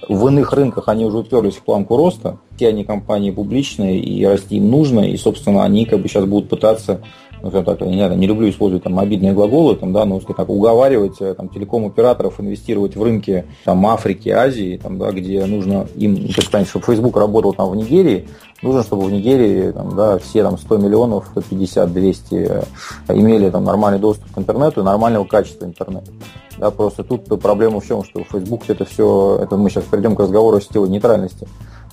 в 0.08 0.26
иных 0.26 0.52
рынках 0.52 0.88
они 0.88 1.04
уже 1.04 1.18
уперлись 1.18 1.56
в 1.56 1.62
планку 1.62 1.96
роста. 1.96 2.38
Все 2.56 2.68
они 2.68 2.84
компании 2.84 3.30
публичные, 3.30 4.00
и 4.00 4.24
расти 4.26 4.56
им 4.56 4.68
нужно, 4.68 5.00
и, 5.00 5.16
собственно, 5.16 5.64
они 5.64 5.84
как 5.84 6.00
бы 6.00 6.08
сейчас 6.08 6.24
будут 6.24 6.48
пытаться 6.48 7.02
ну, 7.42 7.50
так, 7.50 7.80
я 7.80 7.86
не, 7.86 7.96
знаю, 7.96 8.18
не 8.18 8.26
люблю 8.26 8.48
использовать 8.50 8.84
там 8.84 8.98
обидные 8.98 9.32
глаголы, 9.32 9.76
там, 9.76 9.92
да, 9.92 10.04
но 10.04 10.18
так, 10.20 10.48
уговаривать 10.48 11.20
э, 11.20 11.34
там, 11.34 11.48
телеком-операторов 11.48 12.40
инвестировать 12.40 12.96
в 12.96 13.02
рынки 13.02 13.44
там, 13.64 13.86
Африки, 13.86 14.28
Азии, 14.28 14.78
там, 14.82 14.98
да, 14.98 15.12
где 15.12 15.44
нужно 15.46 15.86
им, 15.94 16.16
то 16.16 16.58
есть, 16.58 16.70
чтобы 16.70 16.84
Facebook 16.84 17.16
работал 17.16 17.52
там 17.52 17.70
в 17.70 17.76
Нигерии, 17.76 18.28
нужно, 18.62 18.82
чтобы 18.82 19.04
в 19.04 19.12
Нигерии 19.12 19.70
там, 19.70 19.94
да, 19.94 20.18
все 20.18 20.42
там 20.42 20.58
100 20.58 20.76
миллионов, 20.78 21.26
150, 21.30 21.92
200 21.92 22.34
э, 22.34 22.62
имели 23.08 23.50
там 23.50 23.64
нормальный 23.64 24.00
доступ 24.00 24.32
к 24.32 24.38
интернету 24.38 24.80
и 24.80 24.84
нормального 24.84 25.24
качества 25.24 25.64
интернета. 25.64 26.10
Да, 26.58 26.72
просто 26.72 27.04
тут 27.04 27.26
проблема 27.40 27.80
в 27.80 27.86
чем, 27.86 28.02
что 28.02 28.24
Facebook 28.24 28.62
это 28.66 28.84
все, 28.84 29.38
это 29.40 29.56
мы 29.56 29.70
сейчас 29.70 29.84
перейдем 29.84 30.16
к 30.16 30.20
разговору 30.20 30.56
о 30.56 30.60
сетевой 30.60 30.88
нейтральности. 30.88 31.46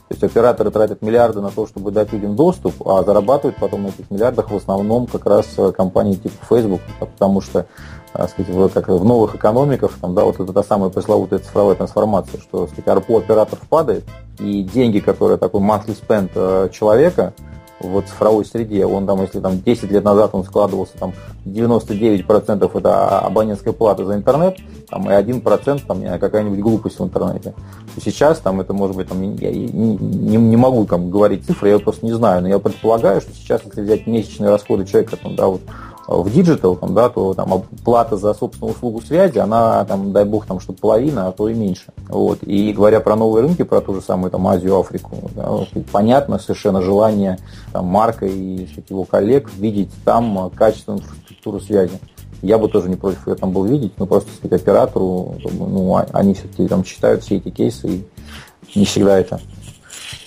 То 0.07 0.13
есть 0.13 0.23
операторы 0.23 0.69
тратят 0.69 1.01
миллиарды 1.01 1.41
на 1.41 1.49
то, 1.49 1.65
чтобы 1.65 1.91
дать 1.91 2.13
людям 2.13 2.35
доступ, 2.35 2.87
а 2.87 3.03
зарабатывают 3.03 3.57
потом 3.57 3.83
на 3.83 3.87
этих 3.87 4.11
миллиардах 4.11 4.51
в 4.51 4.55
основном 4.55 5.07
как 5.07 5.25
раз 5.25 5.47
э, 5.57 5.71
компании 5.71 6.13
типа 6.13 6.45
Facebook, 6.47 6.81
потому 6.99 7.41
что 7.41 7.65
так 8.13 8.29
сказать, 8.29 8.53
в, 8.53 8.69
как 8.69 8.87
в 8.87 9.03
новых 9.03 9.35
экономиках, 9.35 9.91
там, 9.99 10.15
да, 10.15 10.23
вот 10.23 10.39
это 10.39 10.53
та 10.53 10.63
самая 10.63 10.89
пресловутая 10.89 11.39
цифровая 11.39 11.75
трансформация, 11.75 12.39
что 12.39 12.67
сказать, 12.67 12.85
ARPU 12.85 13.17
операторов 13.17 13.67
падает, 13.67 14.05
и 14.39 14.63
деньги, 14.63 14.99
которые 14.99 15.37
такой 15.37 15.61
monthly 15.61 15.97
spend 15.99 16.31
э, 16.35 16.69
человека, 16.71 17.33
в 17.79 18.01
цифровой 18.01 18.45
среде. 18.45 18.85
Он 18.85 19.05
там, 19.05 19.21
если 19.21 19.39
там 19.39 19.61
10 19.61 19.91
лет 19.91 20.03
назад 20.03 20.31
он 20.33 20.43
складывался, 20.43 20.93
там 20.97 21.13
99% 21.45 22.77
это 22.77 23.19
абонентская 23.19 23.73
плата 23.73 24.05
за 24.05 24.15
интернет, 24.15 24.57
там, 24.89 25.09
и 25.09 25.13
1% 25.13 25.81
там 25.85 26.19
какая-нибудь 26.19 26.59
глупость 26.59 26.99
в 26.99 27.03
интернете. 27.03 27.53
То 27.93 28.01
сейчас 28.01 28.39
там 28.39 28.61
это 28.61 28.73
может 28.73 28.95
быть, 28.95 29.07
там, 29.07 29.21
я 29.21 29.51
не, 29.51 29.95
не, 29.97 30.37
не 30.37 30.57
могу 30.57 30.85
там, 30.85 31.09
говорить 31.09 31.45
цифры, 31.45 31.69
я 31.69 31.79
просто 31.79 32.05
не 32.05 32.13
знаю, 32.13 32.41
но 32.41 32.47
я 32.47 32.59
предполагаю, 32.59 33.21
что 33.21 33.33
сейчас, 33.33 33.61
если 33.65 33.81
взять 33.81 34.07
месячные 34.07 34.49
расходы 34.49 34.85
человека, 34.85 35.17
там, 35.17 35.35
да, 35.35 35.47
вот, 35.47 35.61
в 36.07 36.31
digital, 36.31 36.77
да, 36.81 37.09
то 37.09 37.33
там 37.33 37.63
плата 37.83 38.17
за 38.17 38.33
собственную 38.33 38.75
услугу 38.75 39.01
связи, 39.01 39.37
она, 39.37 39.83
там, 39.85 40.11
дай 40.11 40.25
бог, 40.25 40.45
там, 40.45 40.59
чтобы 40.59 40.79
половина, 40.79 41.27
а 41.27 41.31
то 41.31 41.49
и 41.49 41.53
меньше. 41.53 41.93
Вот. 42.07 42.39
И 42.43 42.73
говоря 42.73 42.99
про 42.99 43.15
новые 43.15 43.45
рынки, 43.45 43.63
про 43.63 43.81
ту 43.81 43.95
же 43.95 44.01
самую 44.01 44.31
там, 44.31 44.47
Азию, 44.47 44.79
Африку, 44.79 45.29
да, 45.35 45.65
понятно 45.91 46.39
совершенно 46.39 46.81
желание 46.81 47.39
там, 47.73 47.85
Марка 47.85 48.25
и 48.25 48.67
его 48.89 49.05
коллег 49.05 49.49
видеть 49.57 49.89
там 50.03 50.51
качественную 50.55 51.01
инфраструктуру 51.01 51.59
связи. 51.59 51.99
Я 52.41 52.57
бы 52.57 52.67
тоже 52.67 52.89
не 52.89 52.95
против 52.95 53.27
ее 53.27 53.35
там 53.35 53.51
был 53.51 53.65
видеть, 53.65 53.93
но 53.97 54.05
просто 54.05 54.29
сказать, 54.35 54.61
оператору, 54.61 55.35
ну, 55.51 55.95
а, 55.95 56.05
они 56.13 56.35
все-таки 56.35 56.67
там 56.67 56.83
читают 56.83 57.23
все 57.23 57.37
эти 57.37 57.49
кейсы, 57.49 57.87
и 57.87 58.79
не 58.79 58.85
всегда 58.85 59.17
это 59.17 59.39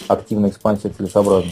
активная 0.09 0.51
экспансия 0.51 0.88
целесообразна. 0.88 1.51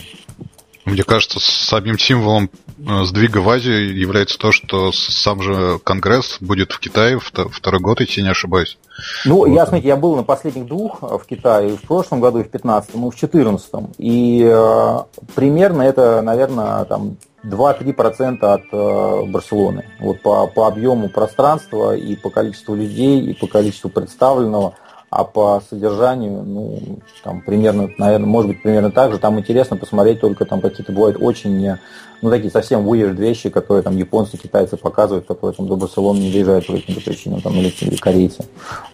Мне 0.86 1.02
кажется, 1.02 1.40
самим 1.40 1.98
символом 1.98 2.48
э, 2.78 3.02
сдвига 3.02 3.38
в 3.38 3.48
Азию 3.48 3.92
является 3.98 4.38
то, 4.38 4.52
что 4.52 4.92
сам 4.92 5.42
же 5.42 5.80
Конгресс 5.82 6.38
будет 6.40 6.70
в 6.70 6.78
Китае 6.78 7.18
второй 7.18 7.80
год 7.80 8.00
идти, 8.00 8.22
не 8.22 8.28
ошибаюсь. 8.28 8.78
Ну, 9.24 9.38
вот. 9.38 9.48
я, 9.48 9.66
смотрите, 9.66 9.88
я 9.88 9.96
был 9.96 10.14
на 10.14 10.22
последних 10.22 10.66
двух 10.66 11.02
э, 11.02 11.18
в 11.18 11.26
Китае, 11.26 11.76
в 11.76 11.82
прошлом 11.82 12.20
году, 12.20 12.38
и 12.38 12.44
в 12.44 12.50
15 12.50 12.94
и 12.94 12.98
в 12.98 13.14
14 13.16 13.70
И 13.98 14.48
э, 14.48 14.98
примерно 15.34 15.82
это, 15.82 16.22
наверное, 16.22 16.84
там 16.84 17.16
2-3% 17.44 18.44
от 18.44 18.62
э, 18.70 19.26
Барселоны. 19.28 19.86
Вот 19.98 20.22
по, 20.22 20.46
по 20.46 20.68
объему 20.68 21.08
пространства 21.08 21.96
и 21.96 22.14
по 22.14 22.30
количеству 22.30 22.76
людей, 22.76 23.20
и 23.22 23.34
по 23.34 23.48
количеству 23.48 23.90
представленного– 23.90 24.74
а 25.16 25.24
по 25.24 25.62
содержанию, 25.70 26.42
ну, 26.42 26.78
там 27.24 27.40
примерно, 27.40 27.88
наверное, 27.96 28.26
может 28.26 28.50
быть, 28.50 28.62
примерно 28.62 28.90
так 28.90 29.12
же. 29.12 29.18
Там 29.18 29.38
интересно 29.38 29.78
посмотреть 29.78 30.20
только 30.20 30.44
там 30.44 30.60
какие-то 30.60 30.92
бывают 30.92 31.16
очень, 31.18 31.78
ну, 32.20 32.28
такие 32.28 32.50
совсем 32.50 32.86
weird 32.86 33.14
вещи, 33.14 33.48
которые 33.48 33.82
там 33.82 33.96
японцы, 33.96 34.36
китайцы 34.36 34.76
показывают, 34.76 35.24
которые 35.24 35.56
там 35.56 35.68
до 35.68 35.76
Барселоны 35.76 36.18
не 36.18 36.30
доезжают 36.30 36.66
по 36.66 36.74
каким-то 36.74 37.00
причинам, 37.00 37.40
там, 37.40 37.54
или, 37.54 37.72
или 37.80 37.96
корейцы. 37.96 38.44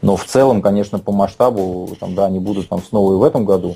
Но 0.01 0.15
в 0.15 0.25
целом, 0.25 0.63
конечно, 0.63 1.01
по 1.01 1.11
масштабу, 1.11 1.91
там, 1.99 2.15
да, 2.15 2.27
они 2.27 2.39
будут 2.39 2.69
там 2.69 2.81
снова 2.81 3.15
и 3.15 3.17
в 3.17 3.25
этом 3.25 3.45
году, 3.45 3.75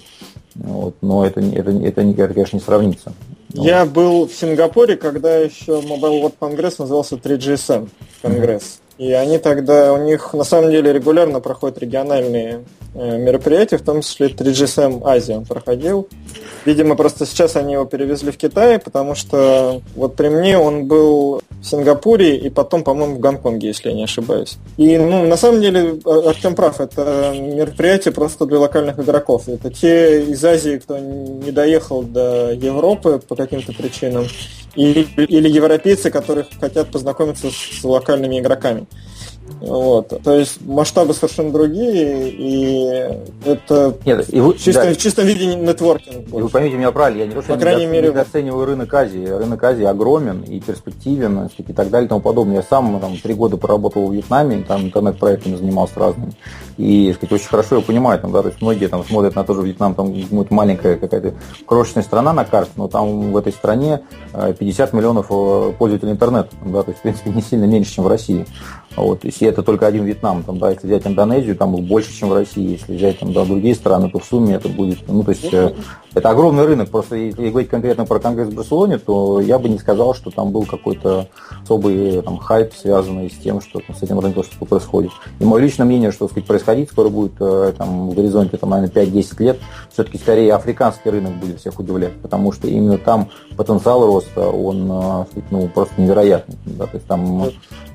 вот, 0.55 0.95
но 1.01 1.27
это, 1.27 1.41
это, 1.41 1.73
это, 1.73 2.01
это, 2.01 2.33
конечно, 2.33 2.59
не 2.59 2.63
сравнится. 2.63 3.13
Я 3.55 3.85
вот. 3.85 3.93
был 3.93 4.27
в 4.29 4.33
Сингапуре, 4.33 4.97
когда 4.97 5.37
еще 5.37 5.81
Mobile 5.81 6.23
World 6.23 6.35
Congress 6.39 6.77
назывался 6.79 7.17
3GSM 7.17 7.89
Конгресс. 8.23 8.63
Mm-hmm. 8.63 8.86
И 8.99 9.13
они 9.13 9.39
тогда, 9.39 9.93
у 9.93 9.99
них 9.99 10.33
на 10.33 10.45
самом 10.45 10.71
деле 10.71 10.93
регулярно 10.93 11.41
проходят 11.41 11.79
региональные 11.79 12.65
э, 12.95 13.19
мероприятия, 13.19 13.77
в 13.77 13.83
том 13.83 14.01
числе 14.01 14.29
3GSM 14.29 15.03
Азия 15.05 15.37
он 15.37 15.45
проходил. 15.45 16.09
Видимо, 16.65 16.97
просто 16.97 17.27
сейчас 17.27 17.57
они 17.57 17.75
его 17.75 17.85
перевезли 17.85 18.31
в 18.31 18.39
Китай, 18.39 18.79
потому 18.79 19.15
что 19.15 19.83
вот 19.95 20.17
при 20.17 20.29
мне 20.29 20.59
он 20.59 20.87
был 20.87 21.43
в 21.61 21.65
Сингапуре 21.65 22.37
и 22.37 22.49
потом, 22.49 22.83
по-моему, 22.85 23.17
в 23.17 23.21
Гонконге, 23.21 23.69
если 23.69 23.91
я 23.91 23.95
не 23.95 24.05
ошибаюсь. 24.05 24.57
И, 24.79 24.97
ну, 24.97 25.27
на 25.27 25.37
самом 25.37 25.61
деле, 25.61 26.01
Артем 26.05 26.55
прав, 26.55 26.81
это 26.81 27.35
мероприятие 27.39 28.15
просто 28.15 28.47
для 28.47 28.59
локальных 28.59 28.99
игроков. 28.99 29.49
Это 29.49 29.71
те 29.71 30.23
из 30.23 30.43
Азии, 30.43 30.79
кто 30.79 30.99
не 30.99 31.53
доехал 31.53 32.03
до 32.03 32.53
Европы 32.53 33.21
по 33.29 33.37
каким-то 33.37 33.73
причинам, 33.75 34.27
или, 34.77 35.07
или 35.25 35.49
европейцы, 35.49 36.11
которые 36.11 36.47
хотят 36.61 36.91
познакомиться 36.91 37.51
с 37.51 37.83
локальными 37.83 38.39
игроками. 38.39 38.87
Вот. 39.61 40.09
То 40.23 40.33
есть 40.39 40.61
масштабы 40.67 41.15
совершенно 41.15 41.51
другие, 41.51 42.31
и 42.31 43.19
это 43.45 43.97
Нет, 44.05 44.33
и 44.33 44.41
вы, 44.41 44.53
в, 44.53 44.59
чистом, 44.59 44.85
да. 44.85 44.95
в 44.95 44.99
чистом 44.99 45.27
виде 45.27 45.55
нетворкинг. 45.55 46.29
И 46.29 46.31
вы 46.31 46.49
поймите 46.49 46.77
меня 46.77 46.93
правильно, 46.93 47.21
я 47.21 47.27
не 47.27 47.35
то, 47.35 47.43
что 47.43 47.55
По 47.55 47.59
крайней 47.59 47.83
недо, 47.83 47.93
мере, 47.93 48.09
недооцениваю 48.09 48.67
рынок 48.67 48.93
Азии. 48.93 49.27
Рынок 49.27 49.63
Азии 49.65 49.85
огромен 49.85 50.43
и 50.43 50.61
перспективен 50.61 51.49
и 51.57 51.73
так 51.73 51.91
далее 51.91 52.07
и 52.07 52.09
тому 52.09 52.21
подобное. 52.21 52.57
Я 52.57 52.63
сам 52.63 53.01
там, 53.01 53.17
три 53.17 53.35
года 53.35 53.57
поработал 53.57 54.07
в 54.07 54.13
Вьетнаме, 54.13 54.63
там 54.67 54.83
интернет-проектами 54.83 55.57
занимался 55.57 55.99
разными. 56.01 56.33
И 56.77 57.13
сказать, 57.15 57.33
очень 57.33 57.49
хорошо 57.49 57.77
я 57.77 57.83
понимаю, 57.83 58.21
там, 58.21 58.33
да, 58.33 58.43
то 58.43 58.49
есть 58.49 58.61
многие 58.61 58.89
там 58.89 59.05
смотрят 59.05 59.35
на 59.35 59.45
тоже 59.45 59.63
Вьетнам, 59.63 59.95
там 59.95 60.13
будет 60.13 60.51
маленькая 60.51 60.97
какая-то 60.97 61.35
крошечная 61.65 62.03
страна 62.03 62.35
на 62.35 62.45
карте, 62.45 62.73
но 62.77 62.89
там 62.89 63.33
в 63.33 63.37
этой 63.37 63.53
стране 63.53 64.03
50 64.33 64.93
э, 64.93 64.97
миллионов 64.97 65.27
э, 65.31 65.73
пользователей 65.79 66.13
интернета, 66.13 66.51
да, 66.65 66.83
то 66.83 66.91
есть, 66.91 66.99
в 66.99 67.03
принципе, 67.03 67.31
не 67.31 67.41
сильно 67.41 67.65
меньше, 67.65 67.95
чем 67.95 68.05
в 68.05 68.09
России. 68.09 68.47
Вот, 68.97 69.25
если 69.25 69.49
это 69.49 69.63
только 69.63 69.87
один 69.87 70.05
Вьетнам, 70.05 70.43
там, 70.43 70.59
да, 70.59 70.71
если 70.71 70.87
взять 70.87 71.07
Индонезию, 71.07 71.55
там 71.55 71.77
их 71.77 71.85
больше, 71.85 72.13
чем 72.13 72.31
в 72.31 72.35
России. 72.35 72.73
Если 72.73 72.97
взять 72.97 73.19
там, 73.19 73.33
да, 73.33 73.45
другие 73.45 73.75
страны, 73.75 74.11
то 74.11 74.19
в 74.19 74.25
сумме 74.25 74.55
это 74.55 74.69
будет, 74.69 74.99
ну, 75.07 75.23
то 75.23 75.33
есть, 75.33 75.53
э, 75.53 75.75
это 76.15 76.31
огромный 76.31 76.65
рынок. 76.65 76.89
Просто 76.89 77.15
если 77.17 77.51
говорить 77.51 77.69
конкретно 77.69 78.07
про 78.07 78.19
Конгресс 78.19 78.49
в 78.49 78.55
Барселоне, 78.55 78.97
то 78.97 79.39
я 79.39 79.59
бы 79.59 79.69
не 79.69 79.79
сказал, 79.79 80.15
что 80.15 80.31
там 80.31 80.51
был 80.51 80.65
какой-то 80.65 81.29
особый 81.63 82.23
там, 82.23 82.39
хайп, 82.39 82.73
связанный 82.75 83.31
с 83.31 83.35
тем, 83.35 83.61
что 83.61 83.81
там, 83.81 83.95
с 83.95 84.03
этим 84.03 84.19
рынком 84.19 84.43
что 84.43 84.65
происходит. 84.65 85.11
И 85.41 85.45
мое 85.45 85.61
личное 85.61 85.85
мнение, 85.85 86.13
что 86.13 86.27
сказать, 86.29 86.47
происходить 86.47 86.91
скоро 86.91 87.11
будет 87.11 87.35
э, 87.39 87.75
там, 87.77 88.09
в 88.09 88.15
горизонте, 88.15 88.57
там, 88.57 88.71
наверное, 88.71 89.05
5-10 89.05 89.43
лет, 89.43 89.59
все-таки 89.93 90.17
скорее 90.17 90.55
африканский 90.55 91.11
рынок 91.11 91.35
будет 91.35 91.61
всех 91.61 91.79
удивлять, 91.79 92.15
потому 92.23 92.51
что 92.51 92.67
именно 92.67 92.97
там 92.97 93.29
потенциал 93.59 94.07
роста, 94.07 94.49
он 94.49 94.91
э, 94.91 95.25
ну, 95.51 95.69
просто 95.69 96.01
невероятный. 96.01 96.57
Да? 96.65 96.87
То 96.87 96.97
есть 96.97 97.07
там 97.07 97.51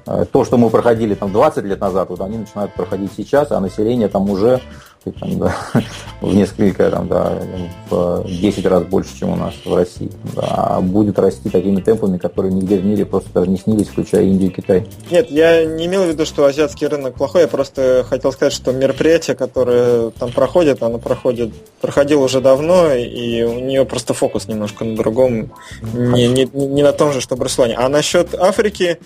то, 0.05 0.43
что 0.43 0.57
мы 0.57 0.69
проходили 0.69 1.13
там 1.13 1.31
20 1.31 1.63
лет 1.65 1.79
назад, 1.79 2.09
вот 2.09 2.21
они 2.21 2.37
начинают 2.37 2.73
проходить 2.73 3.11
сейчас, 3.15 3.51
а 3.51 3.59
население 3.59 4.07
там 4.07 4.29
уже 4.29 4.61
там, 5.09 5.39
да, 5.39 5.55
в 6.21 6.33
несколько, 6.35 6.91
там, 6.91 7.07
да, 7.07 7.41
в 7.89 8.23
10 8.27 8.65
раз 8.67 8.83
больше, 8.83 9.17
чем 9.17 9.29
у 9.31 9.35
нас 9.35 9.53
в 9.65 9.73
России. 9.73 10.11
Да, 10.35 10.75
а 10.75 10.81
будет 10.81 11.17
расти 11.17 11.49
такими 11.49 11.81
темпами, 11.81 12.17
которые 12.17 12.53
нигде 12.53 12.77
в 12.77 12.85
мире 12.85 13.05
просто 13.05 13.29
даже 13.33 13.49
не 13.49 13.57
снились, 13.57 13.87
включая 13.87 14.23
Индию 14.23 14.51
и 14.51 14.53
Китай. 14.53 14.87
Нет, 15.09 15.31
я 15.31 15.65
не 15.65 15.87
имел 15.87 16.03
в 16.03 16.07
виду, 16.07 16.25
что 16.25 16.45
азиатский 16.45 16.87
рынок 16.87 17.15
плохой, 17.15 17.41
я 17.41 17.47
просто 17.47 18.05
хотел 18.07 18.31
сказать, 18.31 18.53
что 18.53 18.71
мероприятие, 18.71 19.35
которое 19.35 20.11
там 20.11 20.31
проходит, 20.31 20.83
оно 20.83 20.99
проходит, 20.99 21.51
проходило 21.79 22.23
уже 22.23 22.39
давно, 22.39 22.93
и 22.93 23.41
у 23.43 23.59
нее 23.59 23.85
просто 23.85 24.13
фокус 24.13 24.47
немножко 24.47 24.85
на 24.85 24.95
другом, 24.95 25.51
не, 25.93 26.27
не, 26.27 26.45
не 26.45 26.83
на 26.83 26.93
том 26.93 27.11
же, 27.11 27.21
что 27.21 27.35
Барселоне. 27.35 27.75
А 27.75 27.89
насчет 27.89 28.35
Африки, 28.35 28.99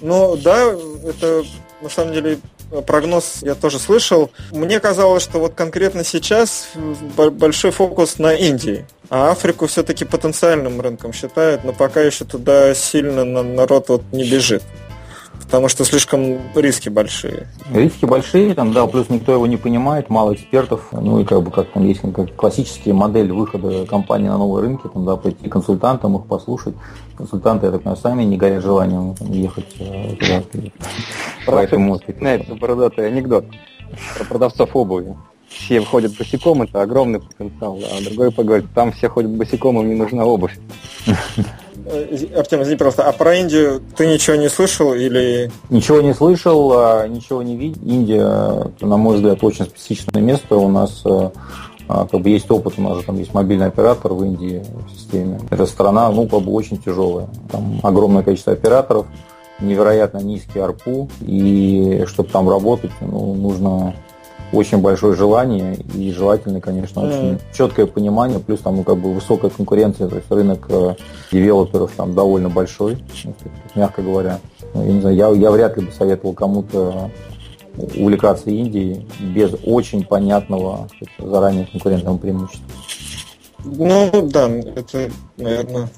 ну 0.00 0.36
да, 0.36 0.72
это 1.06 1.44
на 1.82 1.90
самом 1.90 2.14
деле 2.14 2.38
прогноз 2.86 3.38
я 3.42 3.54
тоже 3.54 3.78
слышал. 3.78 4.30
Мне 4.50 4.80
казалось, 4.80 5.22
что 5.22 5.38
вот 5.38 5.54
конкретно 5.54 6.04
сейчас 6.04 6.68
большой 7.32 7.70
фокус 7.70 8.18
на 8.18 8.34
Индии. 8.34 8.86
А 9.10 9.30
Африку 9.30 9.66
все-таки 9.66 10.04
потенциальным 10.04 10.80
рынком 10.80 11.12
считают, 11.12 11.62
но 11.62 11.72
пока 11.72 12.00
еще 12.00 12.24
туда 12.24 12.74
сильно 12.74 13.24
народ 13.24 13.88
вот 13.88 14.02
не 14.12 14.28
бежит 14.28 14.62
потому 15.42 15.68
что 15.68 15.84
слишком 15.84 16.38
риски 16.54 16.88
большие. 16.88 17.48
Риски 17.72 18.04
большие, 18.04 18.54
там, 18.54 18.72
да, 18.72 18.86
плюс 18.86 19.08
никто 19.10 19.32
его 19.32 19.46
не 19.46 19.56
понимает, 19.56 20.10
мало 20.10 20.34
экспертов, 20.34 20.88
ну 20.92 21.20
и 21.20 21.24
как 21.24 21.42
бы 21.42 21.50
как 21.50 21.70
там 21.72 21.86
есть 21.86 22.00
как 22.14 22.34
классические 22.34 22.94
модели 22.94 23.30
выхода 23.30 23.86
компании 23.86 24.28
на 24.28 24.38
новые 24.38 24.62
рынки, 24.62 24.88
там, 24.92 25.04
да, 25.04 25.16
пойти 25.16 25.48
к 25.48 25.52
консультантам, 25.52 26.16
их 26.16 26.26
послушать. 26.26 26.74
Консультанты, 27.16 27.66
я 27.66 27.72
так 27.72 27.82
понимаю, 27.82 28.00
сами 28.00 28.24
не 28.24 28.36
горят 28.36 28.62
желанием 28.62 29.14
там, 29.14 29.30
ехать 29.30 29.76
э, 29.78 30.16
туда. 30.16 30.42
Поэтому... 31.46 32.00
Это 32.06 32.54
бородатый 32.56 33.06
анекдот 33.06 33.44
про 34.16 34.24
продавцов 34.24 34.74
обуви 34.74 35.14
все 35.54 35.80
входят 35.80 36.16
босиком, 36.16 36.62
это 36.62 36.82
огромный 36.82 37.20
потенциал, 37.20 37.78
а 37.78 38.02
другой 38.04 38.32
поговорит, 38.32 38.66
там 38.74 38.92
все 38.92 39.08
ходят 39.08 39.30
босиком, 39.30 39.80
им 39.80 39.88
не 39.88 39.94
нужна 39.94 40.24
обувь. 40.24 40.58
Э, 41.86 42.16
Артем, 42.36 42.62
извини, 42.62 42.76
просто, 42.76 43.06
а 43.06 43.12
про 43.12 43.34
Индию 43.36 43.82
ты 43.96 44.06
ничего 44.06 44.36
не 44.36 44.48
слышал 44.48 44.94
или... 44.94 45.50
Ничего 45.70 46.00
не 46.00 46.14
слышал, 46.14 46.72
а, 46.72 47.06
ничего 47.06 47.42
не 47.42 47.56
видел. 47.56 47.80
Индия, 47.84 48.72
на 48.80 48.96
мой 48.96 49.16
взгляд, 49.16 49.42
очень 49.42 49.66
специфичное 49.66 50.22
место. 50.22 50.56
У 50.56 50.68
нас 50.68 51.02
э, 51.04 51.30
а, 51.88 52.06
как 52.06 52.20
бы 52.20 52.30
есть 52.30 52.50
опыт, 52.50 52.74
у 52.78 52.82
нас 52.82 52.98
же 52.98 53.02
там 53.02 53.18
есть 53.18 53.34
мобильный 53.34 53.66
оператор 53.66 54.14
в 54.14 54.24
Индии 54.24 54.62
в 54.86 54.98
системе. 54.98 55.40
Эта 55.50 55.66
страна, 55.66 56.10
ну, 56.10 56.26
как 56.26 56.40
бы 56.40 56.52
очень 56.52 56.78
тяжелая. 56.78 57.28
Там 57.50 57.80
огромное 57.82 58.22
количество 58.22 58.54
операторов, 58.54 59.06
невероятно 59.60 60.18
низкий 60.18 60.60
арпу, 60.60 61.08
и 61.20 62.04
чтобы 62.06 62.30
там 62.30 62.48
работать, 62.48 62.92
ну, 63.00 63.34
нужно 63.34 63.94
очень 64.54 64.78
большое 64.78 65.14
желание 65.16 65.76
и 65.94 66.10
желательно, 66.12 66.60
конечно, 66.60 67.00
mm. 67.00 67.06
очень 67.06 67.38
четкое 67.52 67.86
понимание, 67.86 68.38
плюс 68.38 68.60
там 68.60 68.76
ну, 68.76 68.84
как 68.84 68.98
бы 68.98 69.12
высокая 69.12 69.50
конкуренция, 69.50 70.08
то 70.08 70.16
есть 70.16 70.30
рынок 70.30 70.66
э, 70.68 70.94
девелоперов 71.32 71.92
там 71.96 72.14
довольно 72.14 72.48
большой, 72.48 72.98
мягко 73.74 74.02
говоря. 74.02 74.38
Ну, 74.74 74.84
я 74.84 74.92
не 74.92 75.00
знаю, 75.00 75.16
я, 75.16 75.28
я 75.30 75.50
вряд 75.50 75.76
ли 75.76 75.86
бы 75.86 75.92
советовал 75.92 76.34
кому-то 76.34 77.10
увлекаться 77.76 78.50
Индией 78.50 79.06
без 79.20 79.52
очень 79.64 80.04
понятного 80.04 80.88
заранее 81.18 81.66
конкурентного 81.66 82.18
преимущества. 82.18 82.64
Ну 83.64 84.28
да, 84.30 84.48
это, 84.48 85.10
наверное, 85.36 85.88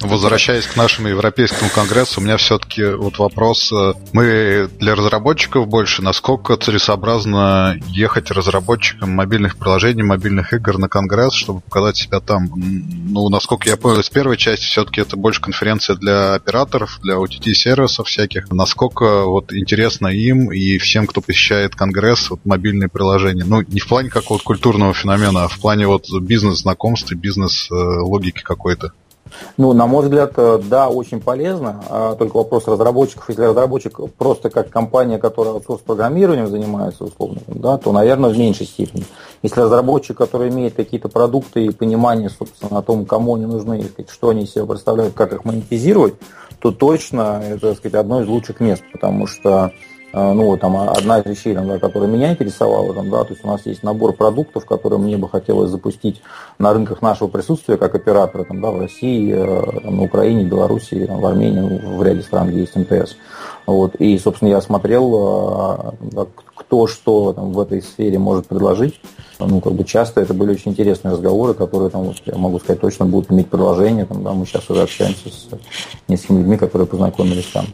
Возвращаясь 0.00 0.66
к 0.66 0.76
нашему 0.76 1.08
европейскому 1.08 1.70
конгрессу, 1.70 2.20
у 2.20 2.24
меня 2.24 2.36
все-таки 2.36 2.84
вот 2.84 3.18
вопрос. 3.18 3.72
Э, 3.72 3.94
мы 4.12 4.68
для 4.78 4.94
разработчиков 4.94 5.66
больше, 5.68 6.02
насколько 6.02 6.56
целесообразно 6.56 7.78
ехать 7.88 8.30
разработчикам 8.30 9.10
мобильных 9.10 9.56
приложений, 9.56 10.02
мобильных 10.02 10.52
игр 10.52 10.76
на 10.76 10.88
конгресс, 10.88 11.32
чтобы 11.32 11.60
показать 11.60 11.96
себя 11.96 12.20
там? 12.20 12.50
Ну, 12.54 13.30
насколько 13.30 13.70
я 13.70 13.78
понял, 13.78 14.00
из 14.00 14.10
первой 14.10 14.36
части 14.36 14.66
все-таки 14.66 15.00
это 15.00 15.16
больше 15.16 15.40
конференция 15.40 15.96
для 15.96 16.34
операторов, 16.34 16.98
для 17.02 17.14
OTT-сервисов 17.14 18.06
всяких. 18.06 18.50
Насколько 18.50 19.24
вот 19.24 19.52
интересно 19.54 20.08
им 20.08 20.52
и 20.52 20.76
всем, 20.76 21.06
кто 21.06 21.22
посещает 21.22 21.74
конгресс, 21.74 22.28
вот 22.28 22.40
мобильные 22.44 22.90
приложения? 22.90 23.44
Ну, 23.46 23.62
не 23.62 23.80
в 23.80 23.88
плане 23.88 24.10
какого-то 24.10 24.44
культурного 24.44 24.92
феномена, 24.92 25.44
а 25.44 25.48
в 25.48 25.58
плане 25.58 25.86
вот 25.86 26.04
бизнес-знакомств 26.20 27.10
и 27.12 27.14
бизнес-логики 27.14 28.42
какой-то. 28.42 28.92
Ну, 29.56 29.72
на 29.72 29.86
мой 29.86 30.04
взгляд, 30.04 30.32
э, 30.36 30.60
да, 30.68 30.88
очень 30.88 31.20
полезно. 31.20 31.82
А 31.88 32.14
только 32.14 32.36
вопрос 32.36 32.66
разработчиков. 32.66 33.28
Если 33.28 33.42
разработчик 33.42 33.98
просто 34.16 34.50
как 34.50 34.70
компания, 34.70 35.18
которая 35.18 35.54
аутсорс-программированием 35.54 36.46
занимается, 36.48 37.04
условно, 37.04 37.40
да, 37.46 37.78
то, 37.78 37.92
наверное, 37.92 38.30
в 38.30 38.38
меньшей 38.38 38.66
степени. 38.66 39.04
Если 39.42 39.60
разработчик, 39.60 40.16
который 40.16 40.48
имеет 40.50 40.74
какие-то 40.74 41.08
продукты 41.08 41.66
и 41.66 41.70
понимание, 41.70 42.30
собственно, 42.30 42.78
о 42.78 42.82
том, 42.82 43.06
кому 43.06 43.36
они 43.36 43.46
нужны, 43.46 43.84
что 44.10 44.30
они 44.30 44.44
из 44.44 44.52
себя 44.52 44.66
представляют, 44.66 45.14
как 45.14 45.32
их 45.32 45.44
монетизировать, 45.44 46.14
то 46.58 46.72
точно 46.72 47.42
это, 47.44 47.68
так 47.68 47.78
сказать, 47.78 47.94
одно 47.94 48.22
из 48.22 48.28
лучших 48.28 48.60
мест, 48.60 48.82
потому 48.92 49.26
что 49.26 49.72
ну, 50.16 50.56
там 50.56 50.76
одна 50.76 51.18
из 51.18 51.26
вещей, 51.26 51.54
там, 51.54 51.68
да, 51.68 51.78
которая 51.78 52.08
меня 52.08 52.32
интересовала, 52.32 52.94
там, 52.94 53.10
да, 53.10 53.24
то 53.24 53.34
есть 53.34 53.44
у 53.44 53.48
нас 53.48 53.66
есть 53.66 53.82
набор 53.82 54.14
продуктов, 54.14 54.64
которые 54.64 54.98
мне 54.98 55.18
бы 55.18 55.28
хотелось 55.28 55.70
запустить 55.70 56.22
на 56.58 56.72
рынках 56.72 57.02
нашего 57.02 57.28
присутствия 57.28 57.76
как 57.76 57.94
оператора, 57.94 58.44
там, 58.44 58.62
да, 58.62 58.70
в 58.70 58.80
России, 58.80 59.34
э, 59.36 59.80
там, 59.82 59.96
на 59.96 60.04
Украине, 60.04 60.44
Белоруссии, 60.44 61.04
там, 61.04 61.20
в 61.20 61.26
Армении, 61.26 61.60
ну, 61.60 61.98
в 61.98 62.02
ряде 62.02 62.22
стран, 62.22 62.48
где 62.48 62.60
есть 62.60 62.76
МТС. 62.76 63.16
Вот, 63.66 63.96
и, 63.96 64.16
собственно, 64.18 64.48
я 64.48 64.60
смотрел, 64.60 65.92
э, 66.00 66.06
да, 66.12 66.26
кто 66.54 66.86
что 66.86 67.32
там, 67.32 67.52
в 67.52 67.60
этой 67.60 67.82
сфере 67.82 68.18
может 68.18 68.46
предложить. 68.46 69.00
Ну, 69.38 69.60
как 69.60 69.74
бы 69.74 69.84
часто 69.84 70.22
это 70.22 70.32
были 70.32 70.52
очень 70.52 70.70
интересные 70.70 71.12
разговоры, 71.12 71.52
которые, 71.52 71.90
там, 71.90 72.04
вот, 72.04 72.16
я 72.24 72.36
могу 72.36 72.58
сказать, 72.58 72.80
точно 72.80 73.04
будут 73.04 73.30
иметь 73.30 73.48
продолжение. 73.48 74.06
Там, 74.06 74.24
да, 74.24 74.32
мы 74.32 74.46
сейчас 74.46 74.70
уже 74.70 74.82
общаемся 74.82 75.28
с 75.28 75.46
несколькими 76.08 76.38
людьми, 76.38 76.56
которые 76.56 76.86
познакомились 76.86 77.46
там. 77.52 77.66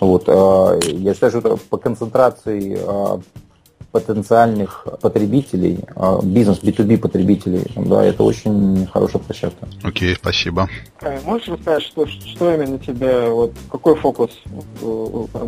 Вот, 0.00 0.24
а, 0.28 0.78
я 0.82 1.14
считаю, 1.14 1.30
что 1.30 1.38
это 1.40 1.56
по 1.56 1.76
концентрации 1.76 2.78
а, 2.80 3.20
потенциальных 3.92 4.86
потребителей, 5.00 5.80
а, 5.96 6.20
бизнес 6.22 6.58
B2B 6.58 6.98
потребителей. 6.98 7.64
Да, 7.76 8.04
это 8.04 8.22
очень 8.22 8.86
хорошая 8.92 9.22
площадка. 9.22 9.66
Окей, 9.82 10.12
okay, 10.12 10.16
спасибо. 10.16 10.68
А 11.00 11.18
можешь 11.24 11.48
рассказать, 11.48 11.82
что, 11.82 12.06
что 12.06 12.54
именно 12.54 12.78
тебя, 12.78 13.30
вот 13.30 13.52
какой 13.70 13.96
фокус 13.96 14.30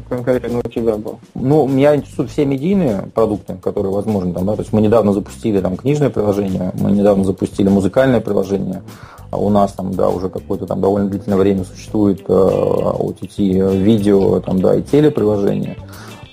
конкретно 0.08 0.60
у 0.64 0.68
тебя 0.68 0.96
был? 0.96 1.20
Ну, 1.34 1.68
меня 1.68 1.96
интересуют 1.96 2.30
все 2.30 2.46
медийные 2.46 3.02
продукты, 3.14 3.56
которые 3.56 3.92
возможны. 3.92 4.32
Там, 4.32 4.46
да? 4.46 4.56
То 4.56 4.62
есть 4.62 4.72
мы 4.72 4.80
недавно 4.80 5.12
запустили 5.12 5.60
там 5.60 5.76
книжное 5.76 6.10
приложение, 6.10 6.72
мы 6.74 6.92
недавно 6.92 7.24
запустили 7.24 7.68
музыкальное 7.68 8.20
приложение, 8.20 8.82
а 9.30 9.36
у 9.36 9.50
нас 9.50 9.72
там, 9.72 9.92
да, 9.92 10.08
уже 10.08 10.30
какое-то 10.30 10.66
там 10.66 10.80
довольно 10.80 11.08
длительное 11.08 11.38
время 11.38 11.64
существует 11.64 12.22
э, 12.26 12.32
OTT 12.32 13.76
видео, 13.82 14.40
там, 14.40 14.60
да, 14.60 14.76
и 14.76 14.82
телеприложение. 14.82 15.76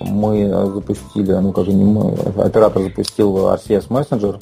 Мы 0.00 0.48
запустили, 0.48 1.32
ну, 1.32 1.52
как 1.52 1.68
и 1.68 1.72
не 1.72 1.84
мы, 1.84 2.12
оператор 2.42 2.82
запустил 2.82 3.36
RCS 3.48 3.88
Messenger, 3.88 4.40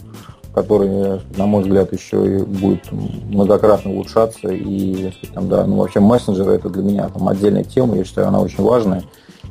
который, 0.55 1.21
на 1.37 1.47
мой 1.47 1.63
взгляд, 1.63 1.93
еще 1.93 2.39
и 2.39 2.43
будет 2.43 2.91
многократно 2.91 3.91
улучшаться. 3.91 4.49
И, 4.49 5.13
там, 5.35 5.49
да, 5.49 5.67
ну, 5.67 5.77
вообще 5.77 6.01
мессенджеры 6.01 6.53
это 6.53 6.71
для 6.71 6.83
меня 6.83 7.09
там 7.09 7.29
отдельная 7.29 7.65
тема, 7.65 7.97
я 7.97 8.05
считаю, 8.05 8.29
она 8.29 8.41
очень 8.41 8.63
важная. 8.63 9.05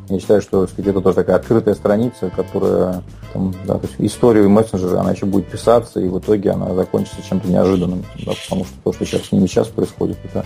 Я 0.09 0.19
считаю, 0.19 0.41
что 0.41 0.67
сказать, 0.67 0.87
это 0.87 1.01
тоже 1.01 1.15
такая 1.15 1.35
открытая 1.37 1.73
страница, 1.73 2.29
которая 2.29 3.03
там, 3.33 3.53
да, 3.65 3.75
то 3.75 3.87
есть 3.87 3.95
историю 3.99 4.49
мессенджера, 4.49 4.99
она 4.99 5.11
еще 5.11 5.25
будет 5.25 5.47
писаться, 5.47 5.99
и 5.99 6.07
в 6.07 6.19
итоге 6.19 6.51
она 6.51 6.73
закончится 6.73 7.21
чем-то 7.27 7.47
неожиданным. 7.49 8.03
Да, 8.25 8.33
потому 8.43 8.65
что 8.65 8.73
то, 8.83 8.93
что 8.93 9.05
сейчас 9.05 9.23
с 9.23 9.31
ними 9.31 9.47
сейчас 9.47 9.67
происходит, 9.67 10.17
это 10.23 10.45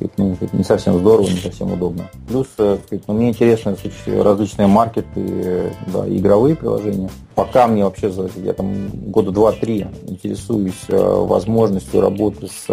сказать, 0.00 0.52
ну, 0.52 0.58
не 0.58 0.64
совсем 0.64 0.98
здорово, 0.98 1.26
не 1.26 1.36
совсем 1.36 1.72
удобно. 1.72 2.10
Плюс, 2.28 2.46
э, 2.58 2.78
сказать, 2.86 3.04
ну, 3.06 3.14
мне 3.14 3.30
интересны 3.30 3.76
различные 4.06 4.66
маркеты, 4.66 5.72
да, 5.92 6.08
игровые 6.08 6.56
приложения. 6.56 7.10
Пока 7.34 7.66
мне 7.66 7.84
вообще, 7.84 8.12
я 8.36 8.52
там 8.52 8.88
года 9.10 9.30
два-три 9.30 9.86
интересуюсь 10.06 10.84
э, 10.88 10.96
возможностью 10.96 12.00
работы 12.00 12.48
с, 12.48 12.66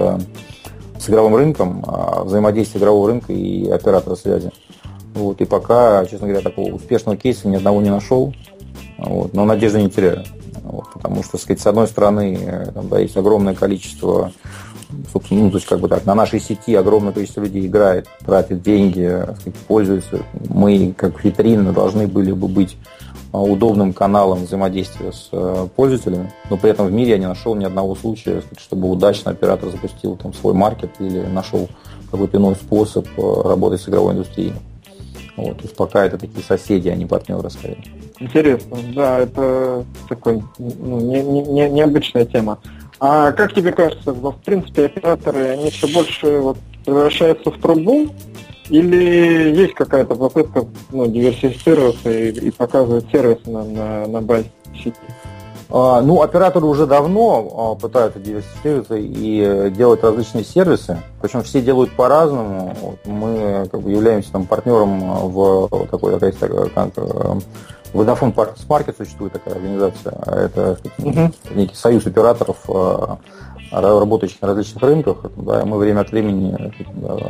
с 1.00 1.10
игровым 1.10 1.36
рынком, 1.36 1.84
а, 1.88 2.24
взаимодействия 2.24 2.80
игрового 2.80 3.10
рынка 3.10 3.34
и 3.34 3.70
оператора 3.70 4.16
связи. 4.16 4.52
Вот, 5.14 5.42
и 5.42 5.46
пока, 5.46 6.06
честно 6.06 6.28
говоря, 6.28 6.44
такого 6.44 6.74
успешного 6.74 7.18
кейса 7.18 7.48
ни 7.48 7.56
одного 7.56 7.82
не 7.82 7.90
нашел. 7.90 8.34
Вот, 8.98 9.34
но 9.34 9.46
надежды 9.46 9.82
не 9.82 9.90
теряю. 9.90 10.24
Вот, 10.64 10.86
потому 10.94 11.24
что, 11.24 11.38
сказать, 11.38 11.62
с 11.62 11.68
одной 11.68 11.88
стороны, 11.88 12.38
э, 12.40 12.72
там, 12.74 12.90
да, 12.90 13.00
есть 13.00 13.16
огромное 13.16 13.56
количество 13.56 14.32
собственно, 15.12 15.44
ну, 15.44 15.52
то 15.52 15.58
есть, 15.58 15.68
как 15.68 15.80
бы 15.80 15.88
так, 15.88 16.06
на 16.06 16.16
нашей 16.16 16.40
сети 16.40 16.76
огромное 16.76 17.14
количество 17.14 17.42
людей 17.42 17.66
играет, 17.68 18.08
тратит 18.26 18.62
деньги, 18.62 19.26
пользуется. 19.68 20.24
Мы, 20.50 20.94
как 20.98 21.24
витрина, 21.24 21.74
должны 21.74 22.08
были 22.08 22.32
бы 22.32 22.48
быть 22.48 22.78
а, 23.32 23.42
удобным 23.42 23.94
каналом 23.94 24.46
взаимодействия 24.46 25.12
с 25.12 25.30
э, 25.32 25.68
пользователями, 25.76 26.32
но 26.50 26.58
при 26.58 26.72
этом 26.72 26.88
в 26.88 26.92
мире 26.92 27.12
я 27.12 27.18
не 27.18 27.28
нашел 27.28 27.56
ни 27.56 27.66
одного 27.66 27.94
случая, 27.96 28.42
чтобы 28.58 28.90
удачно 28.90 29.32
оператор 29.32 29.70
запустил 29.70 30.16
там 30.16 30.34
свой 30.34 30.54
маркет 30.54 30.92
или 31.00 31.20
нашел 31.20 31.68
какой-то 32.10 32.38
иной 32.38 32.56
способ 32.56 33.06
э, 33.18 33.42
работать 33.44 33.82
с 33.82 33.90
игровой 33.90 34.14
индустрией. 34.14 34.54
Вот, 35.36 35.58
то 35.58 35.64
есть 35.64 35.76
пока 35.76 36.06
это 36.06 36.18
такие 36.18 36.44
соседи, 36.44 36.90
а 36.90 36.96
не 36.96 37.06
партнеры 37.06 37.50
скорее. 37.50 37.84
Интересно, 38.20 38.78
да, 38.96 39.20
это 39.20 39.86
такой 40.10 40.42
ну, 40.58 41.00
не, 41.00 41.22
не, 41.22 41.70
необычная 41.70 42.26
тема. 42.26 42.58
А 43.00 43.32
как 43.32 43.54
тебе 43.54 43.72
кажется, 43.72 44.12
в 44.12 44.38
принципе, 44.44 44.86
операторы, 44.86 45.50
они 45.50 45.70
все 45.70 45.88
больше 45.88 46.40
вот, 46.40 46.58
превращаются 46.84 47.52
в 47.52 47.62
трубу, 47.62 48.08
или 48.70 49.56
есть 49.56 49.76
какая-то 49.76 50.16
попытка 50.16 50.66
ну, 50.92 51.08
диверсифицироваться 51.08 52.10
и, 52.10 52.32
и 52.32 52.52
показывать 52.52 53.06
сервисы 53.12 53.50
на, 53.50 53.64
на, 53.64 54.08
на 54.08 54.22
базе 54.22 54.52
сети? 54.74 54.96
А, 55.70 56.02
ну, 56.02 56.22
операторы 56.22 56.66
уже 56.66 56.88
давно 56.88 57.76
а, 57.76 57.80
пытаются 57.80 58.20
диверсифицироваться 58.20 58.96
и 58.96 59.70
делать 59.72 60.02
различные 60.02 60.44
сервисы. 60.44 61.02
Причем 61.22 61.44
все 61.44 61.62
делают 61.62 61.92
по-разному. 61.92 62.76
Мы 63.06 63.68
как 63.72 63.82
бы, 63.82 63.92
являемся 63.92 64.32
там, 64.32 64.46
партнером 64.46 65.30
в 65.30 65.88
такой, 65.92 66.14
такая, 66.14 66.32
как, 66.74 66.94
Vodafone 67.94 68.34
Partners 68.34 68.68
Market 68.68 68.96
существует 68.98 69.34
такая 69.34 69.56
организация. 69.56 70.14
Это 70.26 70.80
uh-huh. 70.98 71.34
некий 71.56 71.76
союз 71.76 72.06
операторов, 72.06 72.58
а, 72.68 73.18
работающих 73.72 74.42
на 74.42 74.50
различных 74.50 74.84
рынках. 74.84 75.18
Да, 75.36 75.66
мы 75.66 75.78
время 75.78 76.02
от 76.02 76.12
времени 76.12 76.56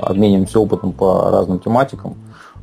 обмениваемся 0.02 0.60
опытом 0.60 0.91
по 0.91 1.30
разным 1.30 1.60
тематикам. 1.60 2.15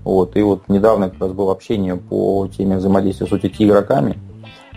Вот, 0.03 0.37
и 0.37 0.43
вот 0.43 0.69
недавно 0.69 1.09
как 1.09 1.21
раз 1.21 1.33
было 1.33 1.53
общение 1.53 1.97
по 1.97 2.47
теме 2.49 2.77
взаимодействия 2.77 3.27
с 3.27 3.33
OTT-игроками. 3.33 4.19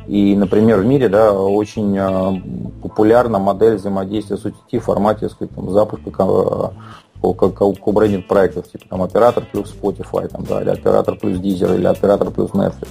И, 0.08 0.38
например, 0.38 0.80
в 0.80 0.86
мире 0.86 1.10
да, 1.10 1.34
очень 1.34 1.98
а, 1.98 2.34
популярна 2.82 3.40
модель 3.40 3.76
взаимодействия 3.76 4.38
с 4.38 4.46
OTT 4.46 4.80
в 4.80 4.84
формате 4.84 5.28
сказать, 5.28 5.54
там, 5.54 5.70
запуска 5.72 6.72
ко-брендинг 7.22 8.28
проектов, 8.28 8.70
типа 8.72 8.86
там 8.90 9.02
оператор 9.02 9.46
плюс 9.52 9.74
Spotify, 9.74 10.28
там, 10.28 10.44
да, 10.44 10.62
или 10.62 10.70
оператор 10.70 11.16
плюс 11.18 11.40
Deezer, 11.40 11.76
или 11.76 11.86
оператор 11.86 12.32
плюс 12.32 12.52
Netflix. 12.52 12.90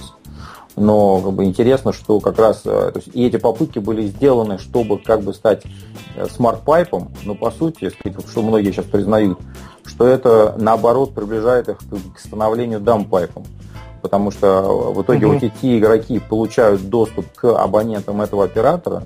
Но 0.77 1.19
как 1.21 1.33
бы, 1.33 1.43
интересно, 1.45 1.91
что 1.91 2.19
как 2.19 2.37
раз 2.37 2.61
э, 2.65 2.91
то 2.91 2.99
есть, 2.99 3.09
и 3.15 3.25
эти 3.25 3.37
попытки 3.37 3.79
были 3.79 4.05
сделаны, 4.05 4.59
чтобы 4.59 4.99
как 4.99 5.21
бы 5.23 5.33
стать 5.33 5.63
э, 6.15 6.27
smart 6.27 6.62
pipe 6.62 6.90
ом, 6.90 7.11
но 7.25 7.33
по 7.33 7.49
сути, 7.49 7.91
что 8.29 8.43
многие 8.43 8.71
сейчас 8.71 8.85
признают, 8.85 9.39
что 9.83 10.05
это 10.05 10.55
наоборот 10.59 11.15
приближает 11.15 11.69
их 11.69 11.79
к 11.79 12.19
становлению 12.19 12.79
dumb 12.79 13.03
pipe 13.03 13.27
ом. 13.27 13.45
Потому 14.03 14.29
что 14.29 14.93
в 14.93 15.01
итоге 15.01 15.25
mm-hmm. 15.25 15.51
OTT 15.61 15.79
игроки 15.79 16.19
получают 16.19 16.87
доступ 16.87 17.25
к 17.33 17.45
абонентам 17.45 18.21
этого 18.21 18.45
оператора, 18.45 19.03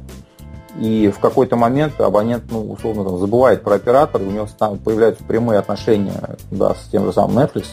и 0.79 1.09
в 1.09 1.19
какой-то 1.19 1.55
момент 1.55 1.99
абонент, 1.99 2.45
ну, 2.49 2.71
условно, 2.71 3.03
там, 3.03 3.17
забывает 3.17 3.63
про 3.63 3.75
оператора, 3.75 4.23
у 4.23 4.31
него 4.31 4.47
появляются 4.83 5.23
прямые 5.23 5.59
отношения 5.59 6.37
да, 6.49 6.75
с 6.75 6.89
тем 6.91 7.05
же 7.05 7.13
самым 7.13 7.39
Netflix, 7.39 7.65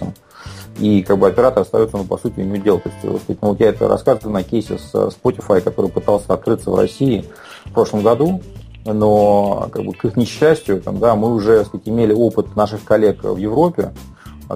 и 0.79 1.03
как 1.03 1.19
бы 1.19 1.27
оператор 1.27 1.63
остается, 1.63 1.97
ну, 1.97 2.05
по 2.05 2.19
сути, 2.19 2.41
у 2.41 2.45
него 2.45 2.57
делать. 2.57 2.83
То 2.85 2.91
есть, 2.91 3.29
вот, 3.29 3.39
ну, 3.41 3.49
вот 3.49 3.61
я 3.61 3.69
это 3.69 3.89
рассказываю 3.89 4.33
на 4.33 4.43
кейсе 4.43 4.79
с 4.79 4.93
Spotify, 4.95 5.61
который 5.61 5.91
пытался 5.91 6.33
открыться 6.35 6.71
в 6.71 6.77
России 6.77 7.25
в 7.67 7.73
прошлом 7.73 8.03
году, 8.03 8.41
но 8.85 9.69
как 9.73 9.85
бы, 9.85 9.93
к 9.93 10.05
их 10.05 10.17
несчастью, 10.17 10.81
там, 10.81 10.99
да, 10.99 11.15
мы 11.15 11.35
уже 11.35 11.65
сказать, 11.65 11.89
имели 11.89 12.13
опыт 12.13 12.57
наших 12.57 12.85
коллег 12.85 13.23
в 13.23 13.37
Европе, 13.37 13.93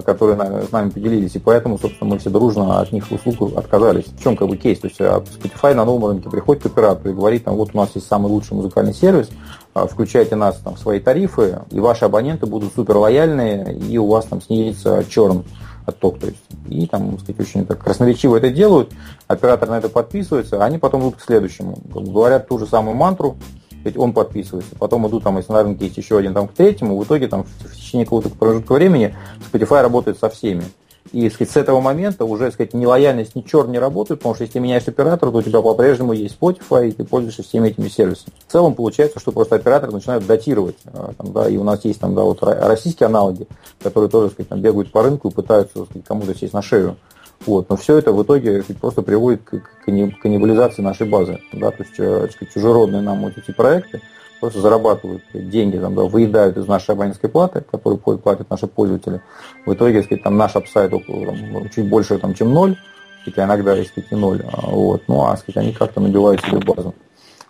которые 0.01 0.65
с 0.65 0.71
нами 0.71 0.89
поделились, 0.89 1.35
и 1.35 1.39
поэтому, 1.39 1.77
собственно, 1.77 2.09
мы 2.09 2.19
все 2.19 2.29
дружно 2.29 2.79
от 2.79 2.91
них 2.91 3.11
услуг 3.11 3.55
отказались. 3.55 4.05
В 4.05 4.23
чем 4.23 4.35
как 4.35 4.47
бы 4.47 4.57
кейс? 4.57 4.79
То 4.79 4.87
есть 4.87 4.99
а, 4.99 5.19
Spotify 5.19 5.73
на 5.73 5.85
новом 5.85 6.09
рынке 6.09 6.29
приходит 6.29 6.63
к 6.63 6.65
оператору 6.65 7.11
и 7.11 7.13
говорит, 7.13 7.43
там, 7.43 7.55
вот 7.55 7.71
у 7.73 7.77
нас 7.77 7.91
есть 7.93 8.07
самый 8.07 8.27
лучший 8.27 8.55
музыкальный 8.55 8.93
сервис, 8.93 9.29
а, 9.73 9.85
включайте 9.85 10.35
нас 10.35 10.57
там, 10.57 10.75
в 10.75 10.79
свои 10.79 10.99
тарифы, 10.99 11.59
и 11.69 11.79
ваши 11.79 12.05
абоненты 12.05 12.47
будут 12.47 12.73
супер 12.73 12.97
лояльные, 12.97 13.75
и 13.75 13.97
у 13.97 14.07
вас 14.07 14.25
там 14.25 14.41
снизится 14.41 15.03
черн 15.07 15.43
отток. 15.85 16.19
То 16.19 16.27
есть, 16.27 16.39
и 16.69 16.87
там, 16.87 17.19
сказать, 17.19 17.41
очень 17.41 17.65
так 17.65 17.79
красноречиво 17.83 18.37
это 18.37 18.49
делают, 18.49 18.91
оператор 19.27 19.69
на 19.69 19.77
это 19.77 19.89
подписывается, 19.89 20.61
а 20.61 20.65
они 20.65 20.79
потом 20.79 21.01
идут 21.01 21.17
к 21.17 21.21
следующему. 21.21 21.77
Говорят 21.93 22.47
ту 22.47 22.57
же 22.57 22.65
самую 22.65 22.95
мантру, 22.95 23.37
ведь 23.83 23.97
он 23.97 24.13
подписывается. 24.13 24.75
Потом 24.77 25.07
идут, 25.07 25.23
там, 25.23 25.37
если 25.37 25.51
на 25.51 25.63
рынке 25.63 25.85
есть 25.85 25.97
еще 25.97 26.17
один 26.17 26.33
там, 26.33 26.47
к 26.47 26.53
третьему, 26.53 26.97
в 26.97 27.03
итоге 27.03 27.27
там, 27.27 27.43
в 27.43 27.75
течение 27.75 28.05
какого-то 28.05 28.29
промежутка 28.29 28.73
времени 28.73 29.15
Spotify 29.51 29.81
работает 29.81 30.17
со 30.19 30.29
всеми. 30.29 30.63
И 31.11 31.29
сказать, 31.29 31.51
с 31.51 31.57
этого 31.57 31.79
момента 31.81 32.25
уже 32.25 32.51
сказать, 32.51 32.73
ни 32.73 32.85
лояльность, 32.85 33.35
ни 33.35 33.41
черт 33.41 33.67
не 33.67 33.77
работают, 33.77 34.21
потому 34.21 34.35
что 34.35 34.45
если 34.45 34.53
ты 34.53 34.59
меняешь 34.61 34.87
оператора, 34.87 35.31
то 35.31 35.37
у 35.37 35.41
тебя 35.41 35.61
по-прежнему 35.61 36.13
есть 36.13 36.37
Spotify, 36.39 36.87
и 36.87 36.91
ты 36.91 37.03
пользуешься 37.03 37.43
всеми 37.43 37.69
этими 37.69 37.89
сервисами. 37.89 38.33
В 38.47 38.51
целом 38.51 38.73
получается, 38.73 39.19
что 39.19 39.31
просто 39.31 39.55
операторы 39.55 39.91
начинают 39.91 40.25
датировать. 40.25 40.77
А, 40.85 41.13
там, 41.17 41.33
да, 41.33 41.49
и 41.49 41.57
у 41.57 41.63
нас 41.63 41.83
есть 41.83 41.99
там, 41.99 42.15
да, 42.15 42.23
вот 42.23 42.41
российские 42.41 43.07
аналоги, 43.07 43.47
которые 43.83 44.09
тоже 44.09 44.31
сказать, 44.31 44.49
там, 44.49 44.61
бегают 44.61 44.91
по 44.91 45.03
рынку 45.03 45.29
и 45.29 45.31
пытаются 45.31 45.83
сказать, 45.85 46.05
кому-то 46.05 46.33
сесть 46.35 46.53
на 46.53 46.61
шею. 46.61 46.95
Вот. 47.45 47.69
Но 47.69 47.75
все 47.75 47.97
это 47.97 48.11
в 48.11 48.23
итоге 48.23 48.63
просто 48.79 49.01
приводит 49.01 49.43
к 49.43 49.61
каннибализации 49.85 50.81
нашей 50.81 51.07
базы. 51.07 51.39
Да? 51.51 51.71
То 51.71 51.83
есть 51.83 51.99
э, 51.99 52.29
сказать, 52.31 52.53
чужеродные 52.53 53.01
нам 53.01 53.21
вот 53.21 53.37
эти 53.37 53.51
проекты 53.51 54.01
просто 54.39 54.59
зарабатывают 54.59 55.23
деньги, 55.33 55.77
там, 55.77 55.95
да, 55.95 56.03
выедают 56.03 56.57
из 56.57 56.67
нашей 56.67 56.91
абонентской 56.91 57.29
платы, 57.29 57.63
которую 57.71 57.97
платят 57.97 58.49
наши 58.49 58.67
пользователи. 58.67 59.21
В 59.65 59.73
итоге, 59.73 60.03
сказать, 60.03 60.23
там 60.23 60.35
наш 60.35 60.53
около, 60.55 61.27
там, 61.27 61.69
чуть 61.69 61.87
больше, 61.87 62.17
там, 62.17 62.33
чем 62.33 62.53
ноль, 62.53 62.75
хотя 63.23 63.45
иногда, 63.45 63.73
есть 63.73 63.91
сказать, 63.91 64.11
и 64.11 64.15
ноль. 64.15 64.43
А, 64.51 64.67
вот. 64.67 65.03
Ну, 65.07 65.23
а 65.23 65.37
сказать, 65.37 65.63
они 65.63 65.71
как-то 65.71 66.01
набивают 66.01 66.41
себе 66.41 66.59
базу. 66.59 66.93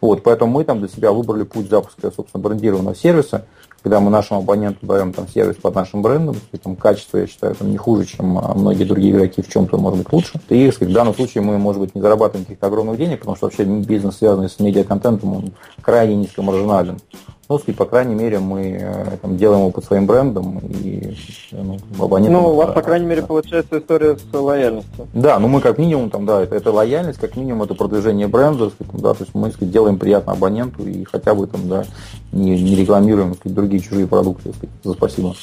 Вот, 0.02 0.22
поэтому 0.22 0.52
мы 0.52 0.66
там 0.66 0.80
для 0.80 0.88
себя 0.88 1.12
выбрали 1.12 1.44
путь 1.44 1.70
запуска, 1.70 2.12
собственно, 2.12 2.44
брендированного 2.44 2.94
сервиса, 2.94 3.48
когда 3.84 4.00
мы 4.00 4.10
нашему 4.10 4.40
абоненту 4.40 4.86
даем 4.86 5.12
там 5.12 5.28
сервис 5.28 5.58
под 5.58 5.76
нашим 5.76 6.02
брендом, 6.02 6.38
там 6.64 6.78
качество, 6.78 7.18
я 7.18 7.28
считаю, 7.28 7.54
там 7.54 7.70
не 7.70 7.78
хуже, 7.78 8.06
чем 8.06 8.40
а, 8.40 8.54
многие 8.54 8.86
другие 8.86 9.14
игроки 9.14 9.42
в 9.42 9.50
чем-то, 9.50 9.78
может 9.78 10.00
быть, 10.00 10.14
лучше. 10.14 10.40
И 10.48 10.72
сказать, 10.72 10.92
в 10.92 10.96
данном 10.96 11.14
случае 11.14 11.44
мы, 11.44 11.58
может 11.58 11.82
быть, 11.82 11.94
не 11.94 12.02
зарабатываем 12.02 12.46
каких-то 12.46 12.68
огромных 12.68 12.98
денег, 12.98 13.20
потому 13.20 13.36
что 13.36 13.48
вообще 13.48 13.66
бизнес, 13.66 14.18
связанный 14.18 14.50
с 14.50 14.58
медиаконтентом, 14.60 15.36
он 15.36 15.52
крайне 15.82 16.16
низкомаржинален. 16.16 17.00
Ну, 17.50 17.60
сказать, 17.60 17.76
по 17.76 17.86
крайней 17.86 18.16
мере, 18.16 18.40
мы 18.40 18.78
э, 18.80 19.18
там, 19.22 19.36
делаем 19.36 19.62
его 19.62 19.72
под 19.72 19.84
своим 19.84 20.06
брендом 20.06 20.60
и 20.60 21.14
ну, 21.52 21.78
абонентам. 22.00 22.42
Ну, 22.42 22.50
у 22.50 22.56
вас, 22.56 22.74
по 22.74 22.82
крайней 22.82 23.06
мере, 23.06 23.22
получается 23.22 23.80
история 23.80 24.18
с 24.18 24.34
лояльностью. 24.34 25.08
Да, 25.14 25.40
ну 25.40 25.50
мы 25.50 25.60
как 25.60 25.78
минимум 25.78 26.10
там, 26.10 26.26
да, 26.26 26.42
это, 26.42 26.56
это 26.56 26.72
лояльность, 26.72 27.20
как 27.20 27.36
минимум 27.36 27.64
это 27.64 27.76
продвижение 27.76 28.28
бренда, 28.28 28.70
сказать, 28.70 28.94
да, 28.94 29.14
то 29.14 29.24
есть 29.24 29.36
мы 29.36 29.52
сказать, 29.52 29.72
делаем 29.72 30.00
приятно 30.00 30.32
абоненту 30.32 30.88
и 30.88 31.04
хотя 31.04 31.36
бы 31.36 31.48
там, 31.48 31.68
да, 31.68 31.84
не, 32.32 32.62
не 32.62 32.76
рекламируем 32.76 33.36
сказать, 33.36 33.56
другие 33.56 33.84
чужие 33.84 34.08
продукты, 34.08 34.54
сказать, 34.54 34.70
за 34.84 34.94
спасибо. 34.94 35.36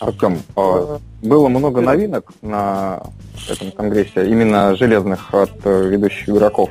Артем, 0.00 0.38
а, 0.56 0.98
было 1.22 1.48
много 1.48 1.80
новинок 1.80 2.32
на 2.42 3.02
этом 3.48 3.70
конгрессе, 3.70 4.26
именно 4.28 4.74
железных 4.76 5.32
от 5.32 5.52
э, 5.64 5.88
ведущих 5.88 6.30
игроков. 6.30 6.70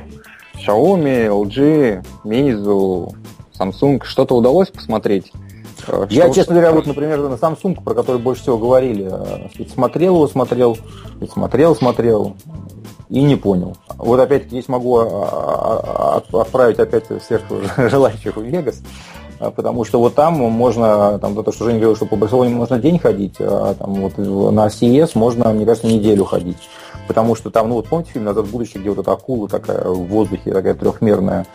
Xiaomi, 0.54 1.26
LG, 1.28 2.04
Meizu, 2.24 3.14
Samsung. 3.58 4.02
Что-то 4.04 4.36
удалось 4.36 4.68
посмотреть? 4.68 5.32
Э, 5.86 6.06
Я, 6.10 6.24
что 6.24 6.34
честно 6.34 6.54
говоря, 6.54 6.72
вот, 6.72 6.86
например, 6.86 7.18
на 7.28 7.34
Samsung, 7.34 7.82
про 7.82 7.94
который 7.94 8.20
больше 8.20 8.42
всего 8.42 8.58
говорили, 8.58 9.08
э, 9.10 9.66
смотрел 9.72 10.14
его, 10.14 10.28
смотрел, 10.28 10.78
смотрел, 11.32 11.76
смотрел 11.76 12.36
и 13.08 13.22
не 13.22 13.36
понял. 13.36 13.76
Вот 13.96 14.18
опять 14.18 14.46
здесь 14.46 14.68
могу 14.68 14.98
а, 14.98 16.22
а, 16.32 16.40
отправить 16.40 16.78
опять 16.78 17.04
всех 17.22 17.42
желающих 17.76 18.36
в 18.36 18.42
Вегас, 18.42 18.82
э, 19.40 19.50
потому 19.50 19.84
что 19.84 19.98
вот 19.98 20.14
там 20.14 20.34
можно, 20.34 21.18
там 21.18 21.34
то, 21.42 21.52
что 21.52 21.64
Женя 21.64 21.78
говорил, 21.78 21.96
что 21.96 22.06
по 22.06 22.16
Барселоне 22.16 22.54
можно 22.54 22.78
день 22.78 22.98
ходить, 22.98 23.36
а 23.40 23.74
там 23.74 23.94
вот 23.94 24.16
на 24.18 24.66
CES 24.66 25.12
можно, 25.14 25.52
мне 25.52 25.66
кажется, 25.66 25.86
неделю 25.86 26.24
ходить. 26.24 26.58
Потому 27.06 27.34
что 27.34 27.50
там, 27.50 27.68
ну 27.68 27.76
вот 27.76 27.88
помните 27.88 28.12
фильм 28.12 28.24
«Назад 28.24 28.46
в 28.46 28.50
будущее», 28.50 28.80
где 28.80 28.90
вот 28.90 28.98
эта 28.98 29.12
акула 29.12 29.48
такая 29.48 29.84
в 29.84 30.06
воздухе, 30.06 30.52
такая 30.52 30.74
трехмерная. 30.74 31.46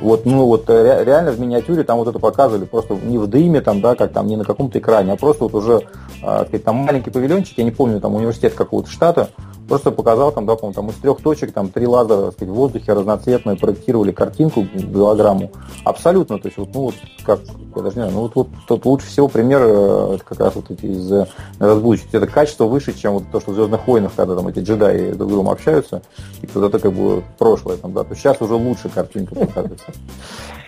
Вот, 0.00 0.26
ну 0.26 0.44
вот 0.44 0.68
э, 0.68 1.04
реально 1.04 1.32
в 1.32 1.40
миниатюре 1.40 1.82
там 1.82 1.98
вот 1.98 2.08
это 2.08 2.18
показывали 2.18 2.66
просто 2.66 2.94
не 2.94 3.18
в 3.18 3.26
дыме, 3.26 3.60
там, 3.60 3.80
да, 3.80 3.94
как 3.94 4.12
там, 4.12 4.26
не 4.26 4.36
на 4.36 4.44
каком-то 4.44 4.78
экране, 4.78 5.12
а 5.12 5.16
просто 5.16 5.44
вот 5.44 5.54
уже, 5.54 5.82
э, 6.22 6.44
сказать, 6.44 6.64
там 6.64 6.76
маленький 6.76 7.10
павильончик, 7.10 7.58
я 7.58 7.64
не 7.64 7.70
помню, 7.70 8.00
там 8.00 8.14
университет 8.14 8.54
какого-то 8.54 8.90
штата, 8.90 9.30
Просто 9.68 9.90
показал 9.90 10.32
там, 10.32 10.46
да, 10.46 10.56
по 10.56 10.72
там 10.72 10.88
из 10.88 10.94
трех 10.94 11.20
точек, 11.20 11.52
там 11.52 11.68
три 11.68 11.86
лазера, 11.86 12.26
так 12.26 12.32
сказать, 12.34 12.52
в 12.52 12.56
воздухе 12.56 12.92
разноцветные 12.94 13.56
проектировали 13.56 14.12
картинку, 14.12 14.66
голограмму. 14.74 15.50
Абсолютно, 15.84 16.38
то 16.38 16.48
есть 16.48 16.56
вот, 16.56 16.70
ну 16.72 16.80
вот 16.80 16.94
как, 17.24 17.40
я 17.76 17.82
даже 17.82 17.96
не 17.96 18.02
знаю, 18.02 18.12
ну 18.12 18.20
вот, 18.22 18.34
вот 18.34 18.48
тут 18.66 18.86
лучше 18.86 19.06
всего 19.06 19.28
пример, 19.28 19.60
э, 19.62 20.14
это 20.14 20.24
как 20.24 20.40
раз 20.40 20.54
вот 20.54 20.70
эти 20.70 20.86
из 20.86 21.12
э, 21.12 21.26
разбудчик. 21.58 22.06
Это 22.12 22.26
качество 22.26 22.64
выше, 22.64 22.98
чем 22.98 23.12
вот 23.14 23.24
то, 23.30 23.40
что 23.40 23.50
в 23.50 23.54
Звездных 23.54 23.86
войнах, 23.86 24.12
когда 24.16 24.34
там 24.34 24.48
эти 24.48 24.60
джедаи 24.60 25.12
друг 25.12 25.28
с 25.28 25.32
другом 25.32 25.50
общаются, 25.50 26.02
и 26.40 26.46
тут 26.46 26.64
это 26.64 26.78
как 26.78 26.94
бы 26.94 27.22
прошлое 27.38 27.76
там, 27.76 27.92
да, 27.92 28.04
то 28.04 28.14
сейчас 28.14 28.40
уже 28.40 28.54
лучше 28.54 28.88
картинка 28.88 29.34
показывается. 29.34 29.92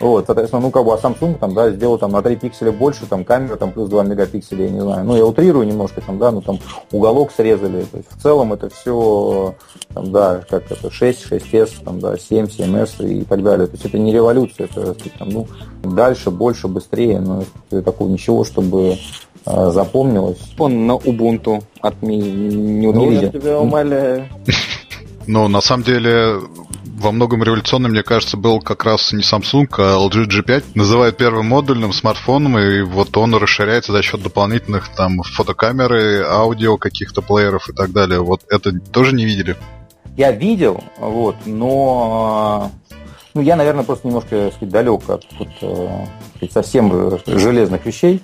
Вот, 0.00 0.24
соответственно, 0.26 0.62
ну 0.62 0.70
как 0.70 0.86
бы, 0.86 0.94
а 0.94 0.96
Samsung 0.96 1.38
там, 1.38 1.54
да, 1.54 1.70
сделал 1.70 1.98
там 1.98 2.12
на 2.12 2.22
3 2.22 2.36
пикселя 2.36 2.72
больше, 2.72 3.04
там 3.06 3.22
камера 3.22 3.56
там 3.56 3.70
плюс 3.70 3.90
2 3.90 4.02
мегапикселя, 4.04 4.64
я 4.64 4.70
не 4.70 4.80
знаю. 4.80 5.04
Ну, 5.04 5.14
я 5.14 5.26
утрирую 5.26 5.66
немножко 5.66 6.00
там, 6.00 6.18
да, 6.18 6.30
ну 6.30 6.40
там 6.40 6.58
уголок 6.90 7.30
срезали. 7.36 7.82
То 7.82 7.98
есть 7.98 8.10
в 8.10 8.22
целом 8.22 8.54
это 8.54 8.70
все, 8.70 9.54
там, 9.92 10.10
да, 10.10 10.42
как 10.48 10.72
это, 10.72 10.90
6, 10.90 11.26
6S, 11.30 11.84
там, 11.84 12.00
да, 12.00 12.16
7, 12.16 12.46
7S 12.46 13.06
и 13.06 13.24
так 13.24 13.42
далее. 13.42 13.66
То 13.66 13.74
есть 13.74 13.84
это 13.84 13.98
не 13.98 14.10
революция, 14.10 14.68
это 14.72 14.96
там, 15.18 15.28
ну, 15.28 15.46
дальше, 15.82 16.30
больше, 16.30 16.66
быстрее, 16.66 17.20
но 17.20 17.44
такого 17.82 18.08
ничего, 18.08 18.44
чтобы 18.44 18.96
э, 19.44 19.70
запомнилось. 19.70 20.38
Он 20.58 20.86
на 20.86 20.92
Ubuntu 20.92 21.62
от 21.82 22.02
ми 22.02 22.16
не, 22.16 22.86
не 22.86 23.14
Я 23.16 23.28
тебя 23.28 23.60
умоляю. 23.60 24.26
Ну, 25.26 25.46
на 25.48 25.60
самом 25.60 25.84
деле, 25.84 26.40
во 27.00 27.12
многом 27.12 27.42
революционным, 27.42 27.92
мне 27.92 28.02
кажется, 28.02 28.36
был 28.36 28.60
как 28.60 28.84
раз 28.84 29.12
не 29.12 29.22
Samsung, 29.22 29.66
а 29.78 29.96
LG 30.06 30.26
G5. 30.28 30.64
Называют 30.74 31.16
первым 31.16 31.46
модульным 31.46 31.92
смартфоном, 31.92 32.58
и 32.58 32.82
вот 32.82 33.16
он 33.16 33.34
расширяется 33.34 33.92
за 33.92 34.02
счет 34.02 34.22
дополнительных 34.22 34.88
там 34.94 35.22
фотокамеры, 35.22 36.22
аудио 36.22 36.76
каких-то 36.76 37.22
плееров 37.22 37.70
и 37.70 37.72
так 37.72 37.92
далее. 37.92 38.20
Вот 38.20 38.42
это 38.50 38.78
тоже 38.78 39.14
не 39.14 39.24
видели? 39.24 39.56
Я 40.16 40.32
видел, 40.32 40.84
вот, 40.98 41.36
но 41.46 42.70
ну, 43.32 43.40
я, 43.40 43.56
наверное, 43.56 43.84
просто 43.84 44.06
немножко 44.06 44.50
сказать, 44.54 44.68
далек 44.68 45.08
от, 45.08 45.24
от 45.38 45.56
сказать, 45.56 46.52
совсем 46.52 47.18
железных 47.26 47.86
вещей. 47.86 48.20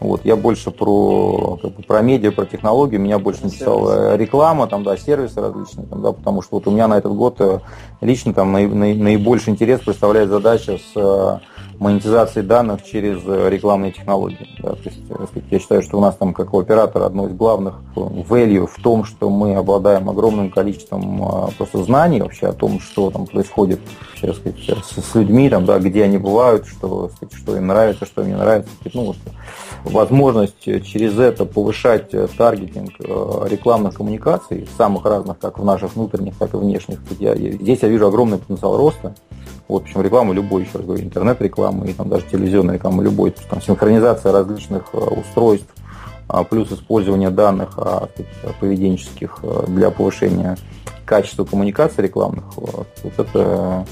Вот, 0.00 0.24
я 0.24 0.36
больше 0.36 0.70
про, 0.70 1.58
как 1.60 1.74
бы, 1.74 1.82
про 1.82 2.02
медиа, 2.02 2.30
про 2.30 2.44
технологии, 2.44 2.96
меня 2.96 3.18
больше 3.18 3.44
интересовала 3.44 4.16
реклама, 4.16 4.66
там, 4.66 4.82
да, 4.82 4.96
сервисы 4.96 5.40
различные, 5.40 5.86
там, 5.86 6.02
да, 6.02 6.12
потому 6.12 6.42
что 6.42 6.56
вот 6.56 6.66
у 6.66 6.70
меня 6.70 6.86
на 6.86 6.98
этот 6.98 7.12
год 7.12 7.36
э, 7.40 7.60
лично 8.00 8.34
там 8.34 8.52
наибольший 8.52 9.52
интерес 9.52 9.80
представляет 9.80 10.28
задача 10.28 10.78
с 10.78 11.40
э, 11.78 11.82
монетизацией 11.82 12.46
данных 12.46 12.84
через 12.84 13.22
э, 13.26 13.48
рекламные 13.50 13.92
технологии. 13.92 14.48
Да, 14.62 14.70
то 14.70 14.80
есть, 14.84 14.98
я 15.50 15.58
считаю, 15.58 15.82
что 15.82 15.98
у 15.98 16.00
нас 16.00 16.16
там 16.16 16.34
как 16.34 16.54
у 16.54 16.60
оператора 16.60 17.06
одно 17.06 17.26
из 17.26 17.34
главных 17.34 17.76
value 17.94 18.66
в 18.66 18.82
том, 18.82 19.04
что 19.04 19.30
мы 19.30 19.54
обладаем 19.54 20.08
огромным 20.08 20.50
количеством 20.50 21.52
просто 21.56 21.82
знаний 21.82 22.20
вообще 22.20 22.48
о 22.48 22.52
том, 22.52 22.80
что 22.80 23.10
там 23.10 23.26
происходит 23.26 23.80
сказать, 24.18 24.84
с 24.84 25.14
людьми, 25.14 25.48
там, 25.50 25.64
да, 25.64 25.78
где 25.78 26.04
они 26.04 26.18
бывают, 26.18 26.66
что, 26.66 27.10
сказать, 27.14 27.34
что 27.34 27.56
им 27.56 27.66
нравится, 27.66 28.06
что 28.06 28.22
им 28.22 28.28
не 28.28 28.36
нравится. 28.36 28.70
Ну, 28.94 29.04
вот, 29.04 29.16
возможность 29.84 30.60
через 30.60 31.18
это 31.18 31.44
повышать 31.44 32.10
таргетинг 32.36 32.92
э, 32.98 33.46
рекламных 33.48 33.94
коммуникаций, 33.94 34.68
самых 34.76 35.04
разных, 35.04 35.38
как 35.38 35.58
в 35.58 35.64
наших 35.64 35.96
внутренних, 35.96 36.36
так 36.36 36.54
и 36.54 36.56
внешних. 36.56 36.98
Я, 37.18 37.34
здесь 37.36 37.80
я 37.82 37.88
вижу 37.88 38.06
огромный 38.06 38.38
потенциал 38.38 38.76
роста. 38.76 39.14
Вот, 39.68 39.84
причем 39.84 40.02
реклама 40.02 40.32
любой, 40.32 40.62
еще 40.62 40.78
раз 40.78 40.86
говорю, 40.86 41.02
интернет-рекламы 41.66 41.88
и 41.88 41.92
там 41.92 42.08
даже 42.08 42.24
телевизионная 42.26 42.74
реклама 42.74 43.02
любой. 43.02 43.30
То 43.30 43.38
есть, 43.38 43.50
там 43.50 43.62
синхронизация 43.62 44.32
различных 44.32 44.84
э, 44.92 44.98
устройств, 44.98 45.68
а, 46.28 46.44
плюс 46.44 46.72
использование 46.72 47.30
данных 47.30 47.74
а, 47.76 48.08
поведенческих 48.60 49.38
э, 49.42 49.64
для 49.68 49.90
повышения 49.90 50.56
качества 51.04 51.44
коммуникации 51.44 52.02
рекламных. 52.02 52.44
Вот 52.56 52.88
это 53.16 53.86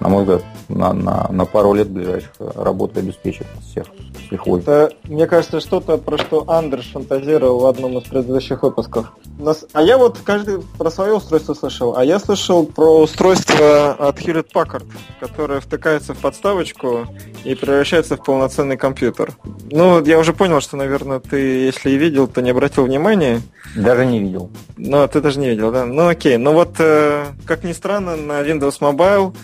на 0.00 0.08
мой 0.08 0.22
взгляд, 0.22 0.42
на, 0.68 0.92
на, 0.92 1.28
на 1.30 1.44
пару 1.44 1.72
лет 1.72 1.88
ближайших 1.88 2.32
работы 2.38 3.00
обеспечит 3.00 3.46
всех 3.62 3.86
лихвой. 4.30 4.60
Это, 4.60 4.92
мне 5.04 5.26
кажется, 5.26 5.60
что-то, 5.60 5.98
про 5.98 6.18
что 6.18 6.44
Андерш 6.48 6.90
фантазировал 6.92 7.60
в 7.60 7.66
одном 7.66 7.98
из 7.98 8.04
предыдущих 8.04 8.62
выпусков. 8.62 9.12
Нас... 9.38 9.64
А 9.72 9.82
я 9.82 9.98
вот 9.98 10.18
каждый 10.24 10.60
про 10.78 10.90
свое 10.90 11.14
устройство 11.14 11.54
слышал, 11.54 11.96
а 11.96 12.04
я 12.04 12.18
слышал 12.18 12.66
про 12.66 13.00
устройство 13.00 13.92
от 13.92 14.18
Hewlett 14.20 14.46
Packard, 14.52 14.86
которое 15.20 15.60
втыкается 15.60 16.14
в 16.14 16.18
подставочку 16.18 17.06
и 17.44 17.54
превращается 17.54 18.16
в 18.16 18.24
полноценный 18.24 18.76
компьютер. 18.76 19.32
Ну, 19.70 20.02
я 20.04 20.18
уже 20.18 20.32
понял, 20.32 20.60
что, 20.60 20.76
наверное, 20.76 21.20
ты, 21.20 21.36
если 21.64 21.90
и 21.90 21.96
видел, 21.96 22.28
то 22.28 22.42
не 22.42 22.50
обратил 22.50 22.84
внимания. 22.84 23.42
Даже 23.74 24.06
не 24.06 24.20
видел. 24.20 24.50
Ну, 24.76 25.06
ты 25.08 25.20
даже 25.20 25.40
не 25.40 25.50
видел, 25.50 25.72
да? 25.72 25.84
Ну, 25.84 26.06
окей. 26.06 26.36
Ну 26.36 26.52
вот, 26.52 26.76
э, 26.78 27.26
как 27.44 27.64
ни 27.64 27.72
странно, 27.72 28.14
на 28.14 28.40
Windows 28.42 28.78
Mobile 28.80 29.34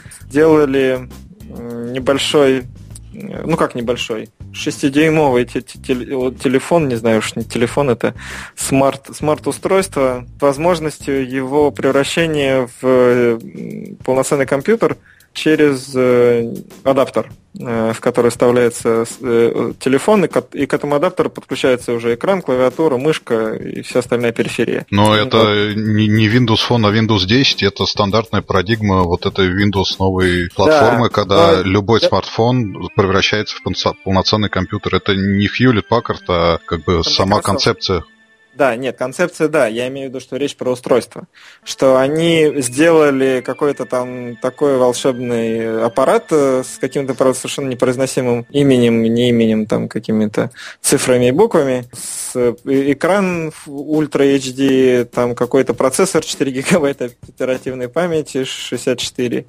делали 0.40 1.08
небольшой, 1.50 2.64
ну 3.12 3.56
как 3.58 3.74
небольшой, 3.74 4.30
шестидюймовый 4.54 5.44
телефон, 5.44 6.88
не 6.88 6.96
знаю 6.96 7.18
уж 7.18 7.36
не 7.36 7.44
телефон, 7.44 7.90
это 7.90 8.14
смарт, 8.56 9.10
смарт-устройство, 9.14 10.24
возможностью 10.40 11.28
его 11.28 11.70
превращения 11.70 12.68
в 12.80 13.38
полноценный 14.04 14.46
компьютер 14.46 14.96
через 15.32 15.94
э, 15.94 16.54
адаптер. 16.84 17.30
Э, 17.58 17.92
в 17.92 18.00
который 18.00 18.30
вставляется 18.30 19.04
э, 19.20 19.72
телефон, 19.80 20.24
и 20.24 20.28
к 20.66 20.72
этому 20.72 20.94
адаптеру 20.94 21.30
подключается 21.30 21.92
уже 21.92 22.14
экран, 22.14 22.42
клавиатура, 22.42 22.96
мышка 22.96 23.54
и 23.54 23.82
вся 23.82 23.98
остальная 23.98 24.30
периферия. 24.30 24.86
Но 24.90 25.16
это 25.16 25.74
не 25.74 26.28
Windows 26.28 26.60
Phone, 26.68 26.86
а 26.86 26.92
Windows 26.92 27.26
10, 27.26 27.64
это 27.64 27.86
стандартная 27.86 28.42
парадигма 28.42 29.02
вот 29.02 29.26
этой 29.26 29.48
Windows 29.48 29.96
новой 29.98 30.48
платформы, 30.54 31.08
да, 31.08 31.14
когда 31.14 31.56
но... 31.56 31.62
любой 31.62 32.00
смартфон 32.00 32.88
превращается 32.94 33.56
в 33.56 33.62
полноценный 34.04 34.48
компьютер. 34.48 34.94
Это 34.94 35.16
не 35.16 35.46
Hewlett 35.46 35.86
Packard, 35.90 36.22
а 36.28 36.58
как 36.64 36.84
бы 36.84 37.00
это 37.00 37.10
сама 37.10 37.40
концепция. 37.40 38.04
Да, 38.54 38.74
нет, 38.74 38.98
концепция, 38.98 39.48
да, 39.48 39.68
я 39.68 39.86
имею 39.88 40.08
в 40.08 40.10
виду, 40.10 40.20
что 40.20 40.36
речь 40.36 40.56
про 40.56 40.72
устройство. 40.72 41.28
Что 41.62 41.98
они 41.98 42.60
сделали 42.60 43.42
какой-то 43.46 43.86
там 43.86 44.36
такой 44.36 44.76
волшебный 44.76 45.84
аппарат 45.84 46.26
э, 46.30 46.62
с 46.64 46.78
каким-то, 46.78 47.14
правда, 47.14 47.34
совершенно 47.34 47.68
непроизносимым 47.68 48.46
именем, 48.50 49.02
не 49.02 49.28
именем, 49.28 49.66
там, 49.66 49.88
какими-то 49.88 50.50
цифрами 50.80 51.28
и 51.28 51.30
буквами, 51.30 51.84
с 51.92 52.34
э, 52.34 52.54
экран 52.64 53.52
Ultra 53.66 54.36
HD, 54.36 55.04
там 55.04 55.36
какой-то 55.36 55.72
процессор 55.72 56.24
4 56.24 56.50
гигабайта 56.52 57.10
оперативной 57.22 57.88
памяти, 57.88 58.44
64 58.44 59.46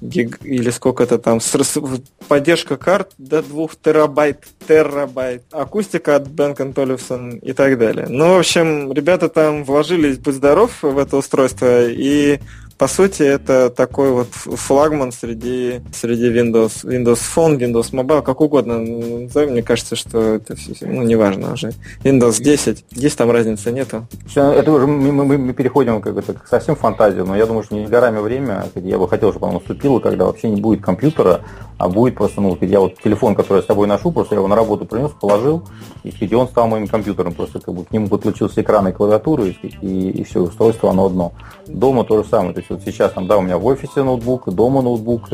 гиг, 0.00 0.38
или 0.44 0.70
сколько 0.70 1.02
это 1.02 1.18
там, 1.18 1.40
с, 1.40 1.80
поддержка 2.28 2.76
карт 2.76 3.12
до 3.18 3.42
2 3.42 3.68
терабайт, 3.82 4.44
терабайт, 4.66 5.42
акустика 5.50 6.16
от 6.16 6.28
Бен 6.28 6.52
Olufsen 6.52 7.38
и 7.38 7.52
так 7.52 7.78
далее. 7.78 8.06
Ну, 8.08 8.34
в 8.34 8.38
общем, 8.38 8.92
ребята 8.92 9.28
там 9.28 9.64
вложились, 9.64 10.18
будь 10.18 10.34
здоров, 10.34 10.82
в 10.82 10.98
это 10.98 11.16
устройство, 11.16 11.88
и 11.88 12.40
по 12.78 12.86
сути, 12.86 13.24
это 13.24 13.70
такой 13.70 14.12
вот 14.12 14.28
флагман 14.32 15.10
среди, 15.10 15.80
среди 15.92 16.30
Windows, 16.30 16.84
Windows 16.84 17.18
Phone, 17.34 17.58
Windows 17.58 17.90
Mobile, 17.92 18.22
как 18.22 18.40
угодно 18.40 18.78
назовем. 18.78 19.50
Мне 19.50 19.62
кажется, 19.62 19.96
что 19.96 20.34
это 20.34 20.54
все, 20.54 20.86
ну, 20.86 21.02
неважно 21.02 21.54
уже. 21.54 21.72
Windows 22.04 22.40
10, 22.40 22.84
здесь 22.92 23.16
там 23.16 23.32
разницы 23.32 23.72
нету. 23.72 24.06
Это 24.34 24.70
уже 24.70 24.86
мы, 24.86 25.10
мы, 25.10 25.38
мы 25.38 25.52
переходим 25.52 26.00
как 26.00 26.16
это, 26.16 26.40
совсем 26.48 26.76
в 26.76 26.78
фантазию, 26.78 27.26
но 27.26 27.36
я 27.36 27.46
думаю, 27.46 27.64
что 27.64 27.74
не 27.74 27.86
горами 27.86 28.20
время, 28.20 28.66
я 28.76 28.96
бы 28.96 29.08
хотел, 29.08 29.32
чтобы 29.32 29.48
оно 29.48 29.58
наступило, 29.58 29.98
когда 29.98 30.26
вообще 30.26 30.48
не 30.48 30.60
будет 30.60 30.80
компьютера, 30.80 31.40
а 31.78 31.88
будет 31.88 32.14
просто, 32.14 32.40
ну, 32.40 32.56
я 32.60 32.78
вот 32.78 33.00
телефон, 33.02 33.34
который 33.34 33.58
я 33.58 33.62
с 33.62 33.66
собой 33.66 33.88
ношу, 33.88 34.12
просто 34.12 34.36
я 34.36 34.38
его 34.38 34.48
на 34.48 34.56
работу 34.56 34.84
принес, 34.84 35.10
положил, 35.20 35.64
и 36.04 36.34
он 36.34 36.48
стал 36.48 36.68
моим 36.68 36.86
компьютером, 36.86 37.34
просто 37.34 37.60
как 37.60 37.74
бы 37.74 37.84
к 37.84 37.90
нему 37.90 38.08
подключился 38.08 38.62
экран 38.62 38.86
и 38.88 38.92
клавиатура, 38.92 39.46
и, 39.46 39.56
и, 39.80 40.10
и 40.10 40.24
все, 40.24 40.42
устройство 40.42 40.90
оно 40.90 41.06
одно. 41.06 41.32
Дома 41.66 42.04
то 42.04 42.22
же 42.22 42.28
самое, 42.28 42.54
то 42.54 42.60
есть 42.60 42.67
есть 42.74 42.84
вот 42.84 42.92
сейчас 42.94 43.12
там, 43.12 43.26
да, 43.26 43.36
у 43.38 43.42
меня 43.42 43.58
в 43.58 43.66
офисе 43.66 44.02
ноутбук, 44.02 44.48
дома 44.52 44.82
ноутбук, 44.82 45.28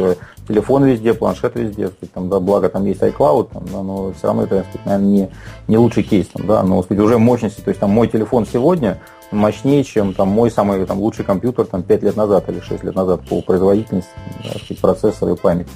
телефон 0.49 0.85
везде, 0.85 1.14
планшет 1.14 1.57
везде, 1.57 1.89
сказать, 1.89 2.12
там, 2.12 2.28
да, 2.28 2.41
благо 2.41 2.68
там 2.68 2.85
есть 2.85 3.01
iCloud, 3.01 3.51
там, 3.53 3.64
да, 3.72 3.82
но 3.82 4.12
все 4.12 4.26
равно 4.26 4.45
это, 4.45 4.64
сказать, 4.68 4.87
наверное, 4.87 5.09
не, 5.09 5.28
не 5.68 5.78
лучший 5.78 6.03
кейс, 6.03 6.26
там, 6.28 6.47
да, 6.47 6.62
но 6.62 6.82
сказать, 6.82 7.03
уже 7.03 7.18
мощности, 7.18 7.61
то 7.61 7.68
есть 7.68 7.80
там 7.80 7.91
мой 7.91 8.09
телефон 8.09 8.47
сегодня 8.47 9.01
мощнее, 9.30 9.82
чем 9.85 10.14
там 10.14 10.28
мой 10.28 10.51
самый 10.51 10.85
там, 10.87 10.99
лучший 10.99 11.24
компьютер 11.24 11.66
там 11.66 11.82
5 11.82 12.03
лет 12.03 12.16
назад 12.16 12.49
или 12.49 12.61
6 12.61 12.85
лет 12.85 12.95
назад 12.95 13.22
по 13.28 13.43
производительности, 13.43 14.11
да, 14.45 14.51
сказать, 14.51 14.80
процессора 14.80 15.35
и 15.35 15.37
памяти. 15.37 15.70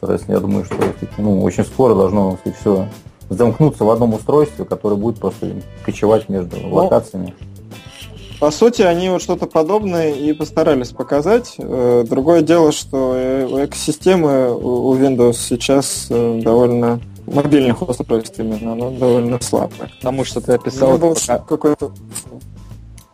Соответственно, 0.00 0.36
я 0.36 0.40
думаю, 0.40 0.64
что 0.64 0.74
сказать, 0.74 1.18
ну, 1.18 1.42
очень 1.42 1.64
скоро 1.64 1.94
должно 1.94 2.36
сказать, 2.40 2.58
все 2.58 2.86
замкнуться 3.28 3.84
в 3.84 3.90
одном 3.90 4.14
устройстве, 4.14 4.64
которое 4.64 4.96
будет 4.96 5.18
просто 5.18 5.52
кочевать 5.84 6.28
между 6.28 6.56
ну, 6.56 6.74
локациями. 6.74 7.34
По 8.40 8.52
сути, 8.52 8.82
они 8.82 9.08
вот 9.10 9.20
что-то 9.20 9.46
подобное 9.46 10.12
и 10.12 10.32
постарались 10.32 10.90
показать. 10.90 11.54
Э, 11.58 12.04
другое 12.08 12.42
дело, 12.42 12.70
что 12.70 13.14
э, 13.16 13.66
экосистемы 13.66 14.54
у 14.54 14.94
Windows 14.94 15.34
сейчас 15.34 16.06
э, 16.08 16.40
довольно 16.42 17.00
мобильных 17.26 17.82
устройств 17.82 18.38
именно, 18.38 18.76
но 18.76 18.90
довольно 18.92 19.40
слабая. 19.40 19.90
Потому 19.96 20.24
что 20.24 20.40
ты 20.40 20.52
описал... 20.52 20.92
Ну, 20.92 20.98
был 20.98 21.16
какой-то... 21.48 21.92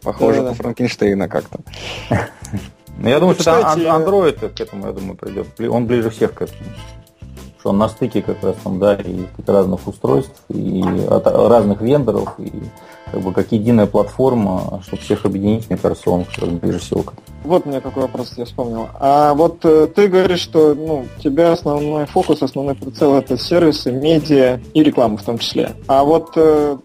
Похоже 0.02 0.42
да, 0.42 0.48
на 0.50 0.54
Франкенштейна 0.54 1.28
как-то. 1.28 1.60
Ну, 2.96 3.08
я 3.08 3.18
думаю, 3.18 3.34
что 3.34 3.50
Android 3.50 4.50
к 4.50 4.60
этому, 4.60 4.86
я 4.86 4.92
думаю, 4.92 5.16
придет. 5.16 5.48
Он 5.68 5.84
ближе 5.84 6.10
всех 6.10 6.32
к 6.32 6.42
этому. 6.42 6.60
Что 7.58 7.70
он 7.70 7.78
на 7.78 7.88
стыке 7.88 8.22
как 8.22 8.40
раз 8.40 8.54
там, 8.62 8.78
да, 8.78 8.94
и 8.94 9.24
разных 9.44 9.84
устройств, 9.88 10.44
и 10.48 10.80
от 11.10 11.26
разных 11.26 11.80
вендоров, 11.80 12.34
и 12.38 12.52
как 13.14 13.22
бы 13.22 13.32
как 13.32 13.52
единая 13.52 13.86
платформа, 13.86 14.82
чтобы 14.84 15.02
всех 15.02 15.24
объединить, 15.24 15.70
мне 15.70 15.78
кажется, 15.78 16.10
он 16.10 16.24
как 16.24 16.48
ближе 16.48 16.80
всего 16.80 17.04
Вот 17.44 17.64
мне 17.64 17.80
какой 17.80 18.02
вопрос 18.02 18.34
я 18.36 18.44
вспомнил. 18.44 18.88
А 18.98 19.34
вот 19.34 19.64
э, 19.64 19.86
ты 19.94 20.08
говоришь, 20.08 20.40
что 20.40 20.74
ну, 20.74 21.06
у 21.16 21.22
тебя 21.22 21.52
основной 21.52 22.06
фокус, 22.06 22.42
основной 22.42 22.74
прицел 22.74 23.14
это 23.14 23.38
сервисы, 23.38 23.92
медиа 23.92 24.60
и 24.72 24.82
реклама 24.82 25.16
в 25.16 25.22
том 25.22 25.38
числе. 25.38 25.70
А 25.86 26.02
вот 26.02 26.32
э, 26.34 26.76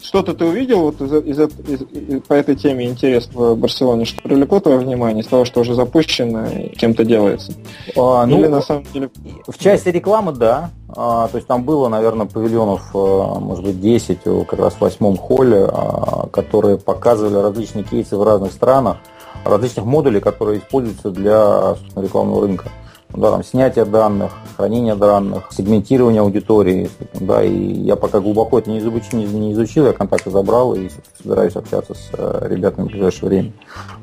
что-то 0.00 0.34
ты 0.34 0.44
увидел 0.44 0.82
вот 0.82 1.00
из, 1.00 1.12
из, 1.12 1.38
из, 1.40 1.82
из, 1.82 2.22
по 2.22 2.34
этой 2.34 2.54
теме 2.54 2.86
интересного 2.86 3.54
в 3.54 3.58
Барселоне, 3.58 4.04
что 4.04 4.22
привлекло 4.22 4.60
твое 4.60 4.78
внимание 4.78 5.24
из 5.24 5.26
того, 5.26 5.44
что 5.44 5.62
уже 5.62 5.74
запущено 5.74 6.46
и 6.46 6.68
кем-то 6.68 7.04
делается? 7.04 7.54
А, 7.96 8.24
ну, 8.26 8.38
Или 8.38 8.46
на 8.46 8.60
самом 8.60 8.84
деле... 8.94 9.10
В 9.48 9.58
части 9.58 9.88
рекламы, 9.88 10.32
да. 10.32 10.70
А, 10.94 11.28
то 11.28 11.36
есть 11.36 11.46
там 11.46 11.64
было, 11.64 11.88
наверное, 11.88 12.26
павильонов, 12.26 12.90
а, 12.94 13.38
может 13.38 13.64
быть, 13.64 13.80
10 13.80 14.46
как 14.46 14.58
раз 14.58 14.74
в 14.74 14.80
восьмом 14.80 15.16
холле, 15.16 15.68
а, 15.68 16.28
которые 16.32 16.78
показывали 16.78 17.42
различные 17.42 17.84
кейсы 17.84 18.16
в 18.16 18.22
разных 18.22 18.52
странах, 18.52 18.98
различных 19.44 19.84
модулей, 19.84 20.20
которые 20.20 20.58
используются 20.58 21.10
для 21.10 21.76
рекламного 21.96 22.46
рынка 22.46 22.68
да, 23.14 23.30
там, 23.30 23.44
снятие 23.44 23.84
данных, 23.84 24.32
хранение 24.56 24.94
данных, 24.94 25.48
сегментирование 25.50 26.22
аудитории. 26.22 26.90
Да, 27.14 27.42
и 27.42 27.52
я 27.52 27.96
пока 27.96 28.20
глубоко 28.20 28.58
это 28.58 28.70
не 28.70 28.78
изучил, 28.78 29.20
не 29.20 29.52
изучил 29.52 29.86
я 29.86 29.92
контакты 29.92 30.30
забрал 30.30 30.74
и 30.74 30.88
собираюсь 31.20 31.56
общаться 31.56 31.94
с 31.94 32.10
э, 32.12 32.46
ребятами 32.48 32.86
в 32.86 32.90
ближайшее 32.90 33.28
время. 33.28 33.52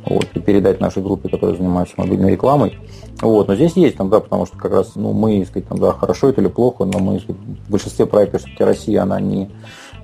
Вот, 0.06 0.28
и 0.34 0.40
передать 0.40 0.80
нашей 0.80 1.02
группе, 1.02 1.30
которая 1.30 1.56
занимается 1.56 1.96
мобильной 1.98 2.32
рекламой. 2.32 2.78
Вот, 3.22 3.48
но 3.48 3.56
здесь 3.56 3.74
есть 3.74 3.98
там, 3.98 4.10
да, 4.10 4.20
потому 4.20 4.46
что 4.46 4.58
как 4.58 4.72
раз 4.72 4.96
ну, 4.96 5.12
мы, 5.12 5.46
сказать, 5.46 5.68
там, 5.68 5.80
да, 5.80 5.92
хорошо 5.92 6.30
это 6.30 6.42
или 6.42 6.48
плохо, 6.48 6.86
но 6.86 7.00
мы 7.00 7.20
сказать, 7.20 7.42
в 7.68 7.72
большинстве 7.72 8.06
проектов 8.06 8.42
все-таки 8.42 8.64
Россия, 8.64 9.02
она 9.02 9.20
не 9.20 9.50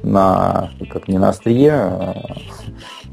на, 0.06 0.70
как 0.90 1.08
не 1.08 1.18
на 1.18 1.30
острие 1.30 1.74
а 1.74 2.36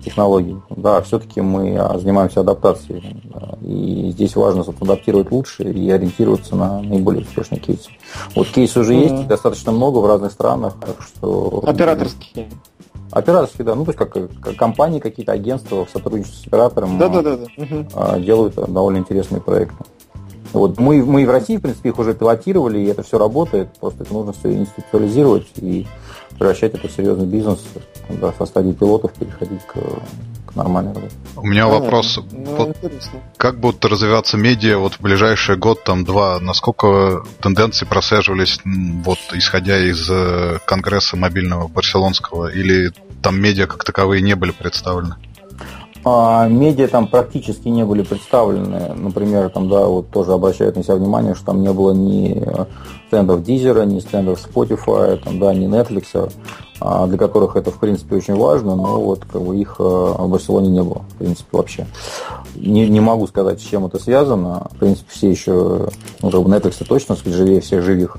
технологий. 0.04 0.56
Да, 0.70 1.00
все-таки 1.02 1.40
мы 1.40 1.76
а, 1.76 1.98
занимаемся 1.98 2.40
адаптацией. 2.40 3.22
И 3.62 4.10
здесь 4.12 4.36
важно 4.36 4.62
адаптировать 4.62 5.30
лучше 5.30 5.62
и 5.62 5.90
ориентироваться 5.90 6.56
на 6.56 6.82
наиболее 6.82 7.22
успешные 7.22 7.60
кейсы. 7.60 7.90
Вот 8.34 8.48
кейсы 8.48 8.80
уже 8.80 8.94
mm-hmm. 8.94 9.16
есть, 9.18 9.26
достаточно 9.28 9.72
много 9.72 9.98
в 9.98 10.06
разных 10.06 10.32
странах. 10.32 10.74
Так 10.80 10.96
что... 11.02 11.62
Операторские. 11.66 12.48
Операторские, 13.10 13.66
да, 13.66 13.74
ну 13.74 13.84
то 13.84 13.90
есть 13.90 13.98
как, 13.98 14.12
как 14.40 14.56
компании, 14.56 14.98
какие-то 14.98 15.32
агентства 15.32 15.84
в 15.84 15.90
сотрудничестве 15.90 16.44
с 16.44 16.46
оператором 16.46 16.98
да, 16.98 17.08
да, 17.08 17.22
да, 17.22 17.36
да. 17.36 18.18
делают 18.18 18.54
довольно 18.54 18.98
интересные 18.98 19.42
проекты. 19.42 19.84
Вот 20.52 20.78
мы, 20.78 21.04
мы 21.04 21.26
в 21.26 21.30
России, 21.30 21.56
в 21.56 21.62
принципе, 21.62 21.90
их 21.90 21.98
уже 21.98 22.14
пилотировали, 22.14 22.78
и 22.78 22.86
это 22.86 23.02
все 23.02 23.18
работает. 23.18 23.68
Просто 23.80 24.04
это 24.04 24.12
нужно 24.12 24.32
все 24.32 24.52
институциализировать 24.52 25.46
и 25.56 25.86
превращать 26.38 26.74
это 26.74 26.88
в 26.88 26.92
серьезный 26.92 27.26
бизнес, 27.26 27.60
да, 28.08 28.32
со 28.36 28.46
стадии 28.46 28.72
пилотов 28.72 29.12
переходить 29.12 29.62
к, 29.66 29.74
к 30.46 30.56
нормальной 30.56 30.92
работе. 30.92 31.14
У 31.36 31.46
меня 31.46 31.66
Понятно. 31.66 31.84
вопрос. 31.84 32.20
Ну, 32.32 32.56
вот 32.56 32.76
как 33.36 33.60
будут 33.60 33.84
развиваться 33.84 34.36
медиа 34.36 34.78
вот 34.78 34.94
в 34.94 35.00
ближайший 35.00 35.56
год, 35.56 35.84
там, 35.84 36.04
два? 36.04 36.38
Насколько 36.40 37.24
тенденции 37.40 37.86
прослеживались, 37.86 38.60
вот, 38.64 39.18
исходя 39.32 39.78
из 39.78 40.08
э, 40.10 40.58
Конгресса 40.66 41.16
мобильного 41.16 41.68
барселонского? 41.68 42.48
Или 42.48 42.92
там 43.22 43.40
медиа 43.40 43.66
как 43.66 43.84
таковые 43.84 44.20
не 44.20 44.34
были 44.34 44.50
представлены? 44.50 45.16
А, 46.04 46.48
медиа 46.48 46.88
там 46.88 47.06
практически 47.06 47.68
не 47.68 47.84
были 47.84 48.02
представлены. 48.02 48.94
Например, 48.94 49.48
там, 49.50 49.68
да, 49.68 49.86
вот 49.86 50.10
тоже 50.10 50.32
обращают 50.32 50.76
на 50.76 50.82
себя 50.82 50.96
внимание, 50.96 51.34
что 51.34 51.46
там 51.46 51.62
не 51.62 51.72
было 51.72 51.92
ни 51.92 52.44
стендов 53.06 53.42
Дизера, 53.44 53.82
ни 53.82 54.00
стендов 54.00 54.40
Spotify, 54.44 55.16
там, 55.16 55.38
да, 55.38 55.54
ни 55.54 55.68
Netflix, 55.68 56.32
а, 56.80 57.06
для 57.06 57.18
которых 57.18 57.56
это, 57.56 57.70
в 57.70 57.78
принципе, 57.78 58.16
очень 58.16 58.34
важно, 58.34 58.74
но 58.74 59.00
вот 59.00 59.24
как 59.30 59.42
бы, 59.42 59.56
их 59.56 59.76
а, 59.78 60.24
в 60.24 60.28
Барселоне 60.30 60.70
не 60.70 60.82
было, 60.82 61.02
в 61.10 61.18
принципе, 61.18 61.48
вообще. 61.52 61.86
Не, 62.56 62.88
не 62.88 63.00
могу 63.00 63.26
сказать, 63.26 63.60
с 63.60 63.64
чем 63.64 63.86
это 63.86 63.98
связано. 63.98 64.68
В 64.72 64.78
принципе, 64.78 65.10
все 65.12 65.30
еще, 65.30 65.88
ну, 66.20 66.30
как 66.30 66.42
бы 66.42 66.50
Netflix 66.50 66.84
точно 66.84 67.16
живее 67.24 67.60
всех 67.60 67.82
живых. 67.82 68.16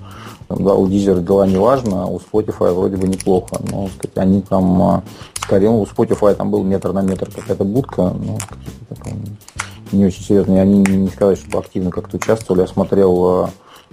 Да, 0.50 0.74
у 0.74 0.88
Deezer 0.88 1.22
дела 1.22 1.46
не 1.46 1.58
важно, 1.58 2.04
а 2.04 2.06
у 2.08 2.20
Spotify 2.20 2.74
вроде 2.74 2.98
бы 2.98 3.08
неплохо. 3.08 3.60
Но 3.72 3.88
сказать, 3.88 4.18
они 4.18 4.41
там, 4.41 5.04
скорее, 5.41 5.70
у 5.70 5.84
Spotify 5.84 6.36
там 6.36 6.52
был 6.52 6.64
метр 6.64 6.94
на 6.94 7.02
метр 7.02 7.30
какая-то 7.32 7.64
будка, 7.64 8.14
но 8.14 8.38
не 9.91 10.06
очень 10.06 10.24
серьезно. 10.24 10.56
И 10.56 10.60
они 10.60 10.80
не 10.80 11.10
сказать, 11.10 11.39
что 11.39 11.60
активно 11.60 11.91
как-то 11.91 12.18
участвовали. 12.18 12.62
Я 12.62 12.68
смотрел 12.68 13.50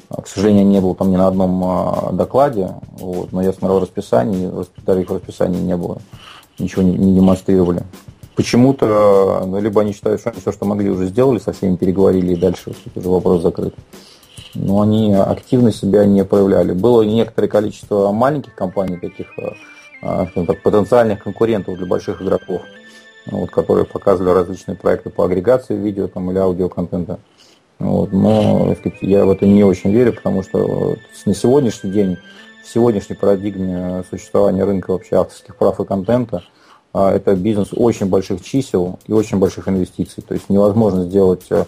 к 0.09 0.27
сожалению, 0.27 0.67
не 0.67 0.81
был 0.81 0.95
там 0.95 1.11
ни 1.11 1.17
на 1.17 1.29
одном 1.29 1.63
а, 1.65 2.11
докладе, 2.13 2.75
вот, 2.99 3.33
но 3.33 3.43
я 3.43 3.53
смотрел 3.53 3.81
расписание, 3.81 4.53
даже 4.85 5.03
их 5.03 5.11
расписания 5.11 5.61
не 5.61 5.77
было, 5.77 5.99
ничего 6.59 6.83
не, 6.83 6.93
не 6.93 7.15
демонстрировали. 7.15 7.85
Почему-то, 8.35 9.45
ну, 9.47 9.61
либо 9.61 9.81
они 9.83 9.93
считают, 9.93 10.21
что 10.21 10.31
они 10.31 10.41
все, 10.41 10.53
что 10.53 10.65
могли, 10.65 10.91
уже 10.91 11.07
сделали, 11.07 11.39
со 11.39 11.53
всеми 11.53 11.77
переговорили, 11.77 12.33
и 12.33 12.41
дальше 12.41 12.73
уже 12.95 13.09
вопрос 13.09 13.43
закрыт. 13.43 13.75
Но 14.55 14.81
они 14.81 15.15
активно 15.15 15.73
себя 15.73 16.05
не 16.05 16.25
проявляли. 16.25 16.73
Было 16.73 17.03
некоторое 17.03 17.49
количество 17.49 18.11
маленьких 18.11 18.55
компаний, 18.55 18.97
таких 18.97 19.29
а, 20.03 20.27
так, 20.27 20.63
потенциальных 20.63 21.23
конкурентов 21.23 21.77
для 21.77 21.87
больших 21.87 22.23
игроков, 22.23 22.63
вот, 23.27 23.51
которые 23.51 23.85
показывали 23.85 24.35
различные 24.35 24.77
проекты 24.77 25.11
по 25.11 25.25
агрегации 25.25 25.77
видео 25.77 26.09
там, 26.09 26.31
или 26.31 26.39
аудиоконтента. 26.39 27.21
Вот, 27.79 28.13
но 28.13 28.75
сказать, 28.75 28.99
я 29.03 29.25
в 29.25 29.31
это 29.31 29.47
не 29.47 29.65
очень 29.65 29.91
верю, 29.91 30.13
потому 30.13 30.43
что 30.43 30.97
на 31.25 31.35
сегодняшний 31.35 31.91
день, 31.91 32.19
в 32.63 32.69
сегодняшней 32.69 33.17
парадигме 33.17 34.05
существования 34.11 34.65
рынка 34.65 34.93
вообще 34.93 35.17
авторских 35.17 35.57
прав 35.57 35.81
и 35.81 35.85
контента, 35.85 36.43
это 36.93 37.37
бизнес 37.37 37.69
очень 37.73 38.07
больших 38.07 38.43
чисел 38.43 38.99
и 39.07 39.13
очень 39.13 39.39
больших 39.39 39.69
инвестиций. 39.69 40.25
То 40.27 40.35
есть 40.35 40.49
невозможно 40.49 41.05
сделать 41.05 41.45
э, 41.51 41.65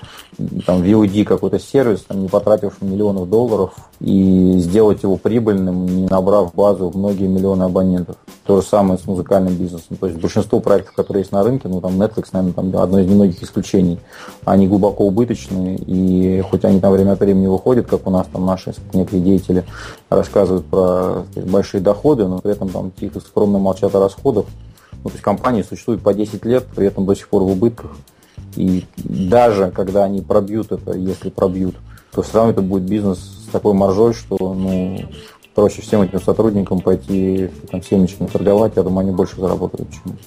там 0.66 0.83
VOD 0.83 1.25
какой-то 1.25 1.61
сервис, 1.61 2.03
там, 2.03 2.23
не 2.23 2.29
потратив 2.29 2.83
миллионов 2.83 3.31
долларов 3.31 3.75
и 4.01 4.55
сделать 4.59 5.05
его 5.05 5.16
прибыльным, 5.16 5.87
не 5.87 6.07
набрав 6.07 6.53
базу 6.55 6.89
в 6.89 6.97
многие 6.97 7.29
миллионы 7.29 7.62
абонентов. 7.62 8.16
То 8.45 8.61
же 8.61 8.66
самое 8.66 8.99
с 8.99 9.07
музыкальным 9.07 9.55
бизнесом. 9.55 9.97
То 9.97 10.07
есть 10.07 10.20
большинство 10.20 10.59
проектов, 10.59 10.95
которые 10.95 11.20
есть 11.20 11.31
на 11.31 11.45
рынке, 11.45 11.68
ну 11.68 11.81
там 11.81 12.03
Netflix, 12.03 12.31
наверное, 12.33 12.55
там 12.55 12.83
одно 12.83 12.99
из 12.99 13.07
немногих 13.07 13.41
исключений, 13.41 14.01
они 14.45 14.66
глубоко 14.66 15.07
убыточные, 15.07 15.77
и 15.77 16.41
хоть 16.41 16.64
они 16.64 16.81
там 16.81 16.93
время 16.93 17.12
от 17.12 17.20
времени 17.20 17.47
выходят, 17.47 17.87
как 17.87 18.09
у 18.09 18.11
нас 18.11 18.27
там 18.33 18.45
наши 18.45 18.75
некие 18.93 19.20
деятели 19.20 19.64
рассказывают 20.11 20.66
про 20.66 21.25
сказать, 21.31 21.51
большие 21.51 21.81
доходы, 21.81 22.27
но 22.27 22.39
при 22.41 22.53
этом 22.53 22.68
там 22.68 22.91
тихо 22.91 23.20
скромно 23.20 23.59
молчат 23.59 23.95
о 23.95 24.01
расходах, 24.01 24.47
ну, 25.05 25.11
то 25.11 25.14
есть 25.14 25.22
компании 25.22 25.62
существуют 25.62 26.03
по 26.03 26.14
10 26.14 26.44
лет, 26.44 26.66
при 26.74 26.86
этом 26.86 27.07
до 27.07 27.14
сих 27.14 27.28
пор 27.28 27.42
в 27.42 27.48
убытках. 27.48 27.90
И 28.57 28.84
даже 28.96 29.70
когда 29.70 30.05
они 30.05 30.20
пробьют 30.20 30.72
это, 30.72 30.92
если 30.92 31.30
пробьют, 31.30 31.74
то 32.12 32.22
все 32.22 32.34
равно 32.34 32.53
это 32.53 32.62
будет 32.62 32.84
бизнес 32.84 33.18
с 33.18 33.50
такой 33.50 33.72
маржой, 33.72 34.12
что 34.12 34.36
ну, 34.38 35.00
проще 35.55 35.82
всем 35.82 36.03
этим 36.03 36.20
сотрудникам 36.20 36.80
пойти 36.80 37.50
там, 37.70 37.82
семечками 37.82 38.28
торговать, 38.28 38.74
я 38.76 38.82
думаю, 38.82 39.07
они 39.07 39.16
больше 39.16 39.40
заработают, 39.40 39.88
чем 39.90 40.18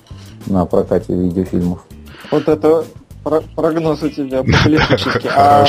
на 0.47 0.65
прокате 0.65 1.13
видеофильмов. 1.13 1.86
Вот 2.32 2.47
это 2.47 2.86
прогноз 3.55 4.03
у 4.03 4.09
тебя 4.09 4.39
апокалиптический. 4.41 5.30
А, 5.36 5.65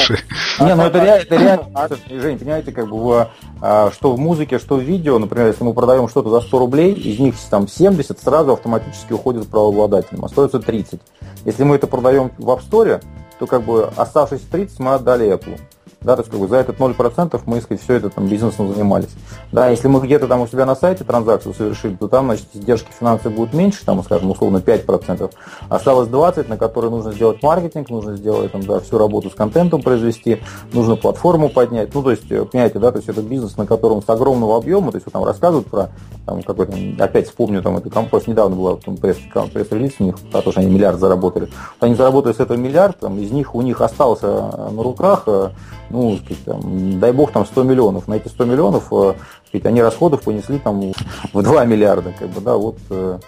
не, 0.61 0.74
ну 0.74 0.82
это 0.84 1.02
реально, 1.02 1.22
это 1.22 1.36
реально, 1.36 1.88
Жень, 2.11 2.38
понимаете, 2.38 2.72
как 2.72 2.88
бы 2.88 3.28
а, 3.61 3.90
что 3.92 4.12
в 4.12 4.18
музыке, 4.18 4.59
что 4.59 4.76
в 4.76 4.82
видео, 4.82 5.18
например, 5.18 5.48
если 5.48 5.64
мы 5.64 5.74
продаем 5.74 6.09
что-то 6.09 6.30
за 6.30 6.40
100 6.40 6.59
рублей, 6.59 6.92
из 6.92 7.18
них 7.18 7.34
там 7.50 7.66
70 7.66 8.18
сразу 8.20 8.52
автоматически 8.52 9.12
уходит 9.12 9.44
с 9.44 9.46
правообладателем, 9.46 10.24
остается 10.24 10.61
30. 10.61 11.00
Если 11.44 11.64
мы 11.64 11.76
это 11.76 11.86
продаем 11.86 12.30
в 12.38 12.48
App 12.50 12.61
Store, 12.68 13.02
то 13.38 13.46
как 13.46 13.62
бы 13.62 13.90
оставшиеся 13.96 14.44
30 14.50 14.78
мы 14.80 14.94
отдали 14.94 15.32
Apple 15.32 15.59
да, 16.07 16.14
то 16.14 16.22
есть 16.22 16.30
как 16.30 16.38
бы 16.38 16.46
за 16.46 16.57
этот 16.57 16.78
0% 16.78 17.40
мы, 17.46 17.61
сказать, 17.61 17.82
все 17.82 17.94
это 17.94 18.11
там 18.11 18.28
бизнесом 18.28 18.72
занимались. 18.72 19.11
Да, 19.50 19.68
если 19.68 19.88
мы 19.88 20.00
где-то 20.00 20.28
там 20.28 20.40
у 20.40 20.46
себя 20.46 20.64
на 20.64 20.76
сайте 20.76 21.02
транзакцию 21.02 21.52
совершили, 21.52 21.96
то 21.96 22.07
там, 22.07 22.26
значит, 22.26 22.46
издержки 22.54 22.88
финансовые 22.96 23.36
будут 23.36 23.54
меньше, 23.54 23.84
там, 23.84 24.02
скажем, 24.04 24.30
условно 24.30 24.59
5%. 24.59 25.32
Осталось 25.68 26.09
20, 26.09 26.48
на 26.48 26.57
которые 26.57 26.92
нужно 26.92 27.12
сделать 27.12 27.42
маркетинг, 27.42 27.90
нужно 27.90 28.16
сделать 28.16 28.52
там, 28.52 28.62
да, 28.62 28.78
всю 28.78 28.98
работу 28.98 29.30
с 29.30 29.34
контентом 29.34 29.82
произвести, 29.82 30.40
нужно 30.72 30.94
платформу 30.94 31.48
поднять. 31.48 31.92
Ну, 31.92 32.04
то 32.04 32.12
есть, 32.12 32.30
э, 32.30 32.44
понимаете, 32.44 32.78
да, 32.78 32.92
то 32.92 32.98
есть 32.98 33.09
это 33.09 33.20
бизнес, 33.20 33.57
на 33.57 33.66
котором 33.66 34.00
с 34.00 34.09
огромного 34.09 34.59
объема, 34.59 34.92
то 34.92 34.98
есть 34.98 35.07
вот 35.07 35.12
там 35.12 35.24
рассказывают 35.24 35.66
про 35.66 35.90
там 36.24 36.42
какой-то, 36.42 36.72
опять 37.02 37.26
вспомню, 37.26 37.62
там, 37.62 37.78
это 37.78 37.90
компост 37.90 38.28
недавно 38.28 38.54
была 38.54 38.76
пресс-релиз 38.76 39.94
у 39.98 40.04
них, 40.04 40.18
про 40.30 40.40
то, 40.40 40.52
что 40.52 40.61
они 40.61 40.70
миллиард 40.70 41.00
заработали. 41.00 41.48
Они 41.80 41.96
заработали 41.96 42.32
с 42.32 42.38
этого 42.38 42.57
миллиард, 42.57 43.00
там, 43.00 43.18
из 43.18 43.32
них 43.32 43.57
у 43.57 43.62
них 43.62 43.80
остался 43.80 44.26
э, 44.26 44.70
на 44.70 44.82
руках 44.84 45.24
э, 45.26 45.50
ну, 45.97 46.16
сказать, 46.18 46.44
там, 46.44 47.01
дай 47.01 47.12
бог, 47.12 47.32
там 47.32 47.47
100 47.47 47.62
миллионов. 47.62 48.07
На 48.07 48.14
эти 48.14 48.28
100 48.28 48.44
миллионов 48.44 48.92
э, 48.92 49.14
сказать, 49.49 49.66
они 49.66 49.80
расходов 49.80 50.22
понесли 50.22 50.59
там 50.59 50.92
в 51.32 51.42
2 51.42 51.64
миллиарда, 51.64 52.12
как 52.18 52.28
бы, 52.28 52.40
да, 52.42 52.57
вот 52.57 52.76
э, 52.90 53.18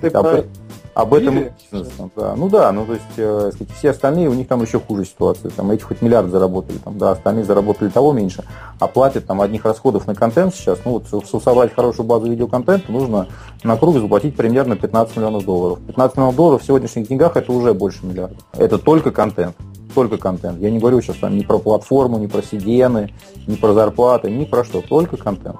Ты 0.00 0.08
об, 0.08 0.24
про... 0.24 0.44
об 0.94 1.14
этом 1.14 1.50
да. 2.16 2.34
Ну 2.36 2.48
да, 2.48 2.72
ну 2.72 2.84
то 2.84 2.94
есть 2.94 3.04
э, 3.16 3.50
сказать, 3.54 3.72
все 3.76 3.90
остальные, 3.90 4.28
у 4.28 4.34
них 4.34 4.48
там 4.48 4.60
еще 4.60 4.80
хуже 4.80 5.04
ситуация. 5.04 5.52
Там 5.52 5.70
эти 5.70 5.82
хоть 5.82 6.02
миллиард 6.02 6.30
заработали, 6.30 6.78
там, 6.78 6.98
да, 6.98 7.12
остальные 7.12 7.44
заработали 7.44 7.88
того 7.90 8.12
меньше, 8.12 8.42
а 8.80 8.88
платят 8.88 9.26
там 9.26 9.40
одних 9.40 9.64
расходов 9.64 10.08
на 10.08 10.16
контент 10.16 10.52
сейчас, 10.52 10.80
ну 10.84 10.92
вот, 10.92 11.24
чтобы 11.24 11.44
собрать 11.44 11.72
хорошую 11.72 12.06
базу 12.06 12.28
видеоконтента, 12.28 12.90
нужно 12.90 13.28
на 13.62 13.76
круг 13.76 13.98
заплатить 13.98 14.34
примерно 14.34 14.74
15 14.74 15.16
миллионов 15.16 15.44
долларов. 15.44 15.78
15 15.86 16.16
миллионов 16.16 16.34
долларов 16.34 16.62
в 16.62 16.66
сегодняшних 16.66 17.06
деньгах 17.06 17.36
это 17.36 17.52
уже 17.52 17.72
больше 17.72 18.04
миллиарда. 18.04 18.36
Это 18.54 18.78
только 18.78 19.12
контент 19.12 19.54
только 19.94 20.18
контент. 20.18 20.60
Я 20.60 20.70
не 20.70 20.78
говорю 20.78 21.00
сейчас 21.00 21.16
там 21.16 21.36
ни 21.36 21.42
про 21.42 21.58
платформу, 21.58 22.18
ни 22.18 22.26
про 22.26 22.40
CDN, 22.40 23.10
ни 23.46 23.54
про 23.54 23.72
зарплаты, 23.72 24.30
ни 24.30 24.44
про 24.44 24.64
что, 24.64 24.82
только 24.82 25.16
контент. 25.16 25.56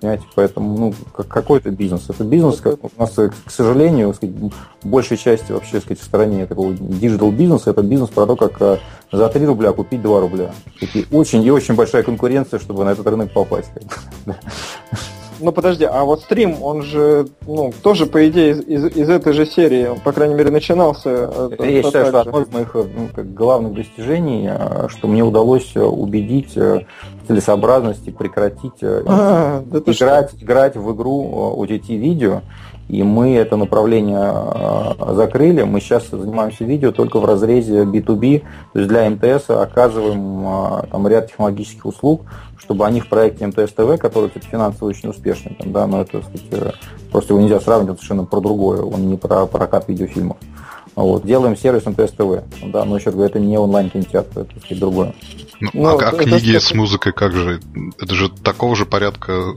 Понимаете, 0.00 0.24
поэтому, 0.34 0.76
ну, 0.76 0.94
какой 1.12 1.58
это 1.58 1.70
бизнес? 1.70 2.10
Это 2.10 2.22
бизнес, 2.22 2.60
как 2.60 2.84
у 2.84 2.90
нас, 2.98 3.12
к 3.12 3.50
сожалению, 3.50 4.12
сказать, 4.12 4.36
большей 4.84 5.16
части 5.16 5.52
вообще, 5.52 5.80
сказать, 5.80 6.00
в 6.00 6.04
стороне 6.04 6.46
такого 6.46 6.74
digital 6.74 7.32
бизнеса, 7.32 7.70
это 7.70 7.82
бизнес 7.82 8.10
про 8.10 8.26
то, 8.26 8.36
как 8.36 8.60
э, 8.60 8.78
за 9.10 9.28
3 9.28 9.46
рубля 9.46 9.72
купить 9.72 10.02
2 10.02 10.20
рубля. 10.20 10.52
И 10.80 11.06
очень 11.10 11.42
и 11.42 11.50
очень 11.50 11.74
большая 11.74 12.02
конкуренция, 12.02 12.60
чтобы 12.60 12.84
на 12.84 12.90
этот 12.90 13.06
рынок 13.06 13.32
попасть. 13.32 13.70
Ну 15.40 15.52
подожди, 15.52 15.84
а 15.84 16.04
вот 16.04 16.22
стрим, 16.22 16.62
он 16.62 16.82
же, 16.82 17.26
ну, 17.46 17.72
тоже, 17.82 18.06
по 18.06 18.28
идее, 18.28 18.52
из, 18.52 18.84
из, 18.86 19.08
этой 19.08 19.32
же 19.32 19.44
серии, 19.46 19.86
он, 19.86 20.00
по 20.00 20.12
крайней 20.12 20.34
мере, 20.34 20.50
начинался. 20.50 21.10
Это, 21.52 21.64
я 21.64 21.82
считаю, 21.82 22.06
что 22.06 22.20
одно 22.20 22.40
из 22.42 22.52
моих 22.52 22.74
ну, 22.74 23.08
как, 23.14 23.34
главных 23.34 23.74
достижений, 23.74 24.48
а, 24.48 24.88
что 24.88 25.08
мне 25.08 25.22
удалось 25.22 25.72
э, 25.74 25.80
убедить 25.80 26.56
э, 26.56 26.86
целесообразности 27.26 28.10
прекратить 28.10 28.82
э, 28.82 29.02
а, 29.06 29.64
играть, 29.86 30.30
играть 30.40 30.76
в 30.76 30.94
игру 30.94 31.56
OTT-видео 31.58 32.42
и 32.88 33.02
мы 33.02 33.34
это 33.34 33.56
направление 33.56 34.18
а, 34.20 35.12
закрыли. 35.14 35.62
Мы 35.62 35.80
сейчас 35.80 36.08
занимаемся 36.08 36.64
видео 36.64 36.92
только 36.92 37.18
в 37.18 37.24
разрезе 37.24 37.82
B2B, 37.82 38.42
то 38.72 38.78
есть 38.78 38.88
для 38.88 39.10
МТС 39.10 39.50
оказываем 39.50 40.46
а, 40.46 40.86
там, 40.90 41.08
ряд 41.08 41.28
технологических 41.28 41.84
услуг, 41.84 42.22
чтобы 42.58 42.86
они 42.86 43.00
в 43.00 43.08
проекте 43.08 43.46
МТС 43.46 43.72
ТВ, 43.72 43.98
который, 43.98 44.28
кстати, 44.28 44.46
финансово 44.46 44.88
очень 44.88 45.08
успешный, 45.08 45.56
там, 45.58 45.72
да, 45.72 45.86
но 45.86 46.02
это, 46.02 46.22
сказать, 46.22 46.74
просто 47.10 47.34
его 47.34 47.42
нельзя 47.42 47.60
сравнивать 47.60 47.98
совершенно 47.98 48.24
про 48.24 48.40
другое, 48.40 48.82
он 48.82 49.08
не 49.08 49.16
про 49.16 49.46
прокат 49.46 49.88
видеофильмов. 49.88 50.36
Вот. 50.94 51.26
Делаем 51.26 51.56
сервис 51.56 51.84
МТС 51.84 52.12
ТВ. 52.12 52.42
Да, 52.72 52.86
но 52.86 52.96
еще 52.96 53.10
говорю, 53.10 53.28
это 53.28 53.38
не 53.38 53.58
онлайн-кинотеатр, 53.58 54.40
это 54.40 54.58
сказать, 54.60 54.78
другое. 54.78 55.14
Ну, 55.60 55.70
ну, 55.74 55.98
а, 55.98 56.08
а 56.08 56.12
книги 56.12 56.56
с 56.56 56.72
музыкой 56.72 57.12
как 57.12 57.32
же? 57.32 57.60
Это 57.98 58.14
же 58.14 58.30
такого 58.30 58.74
же 58.74 58.86
порядка 58.86 59.54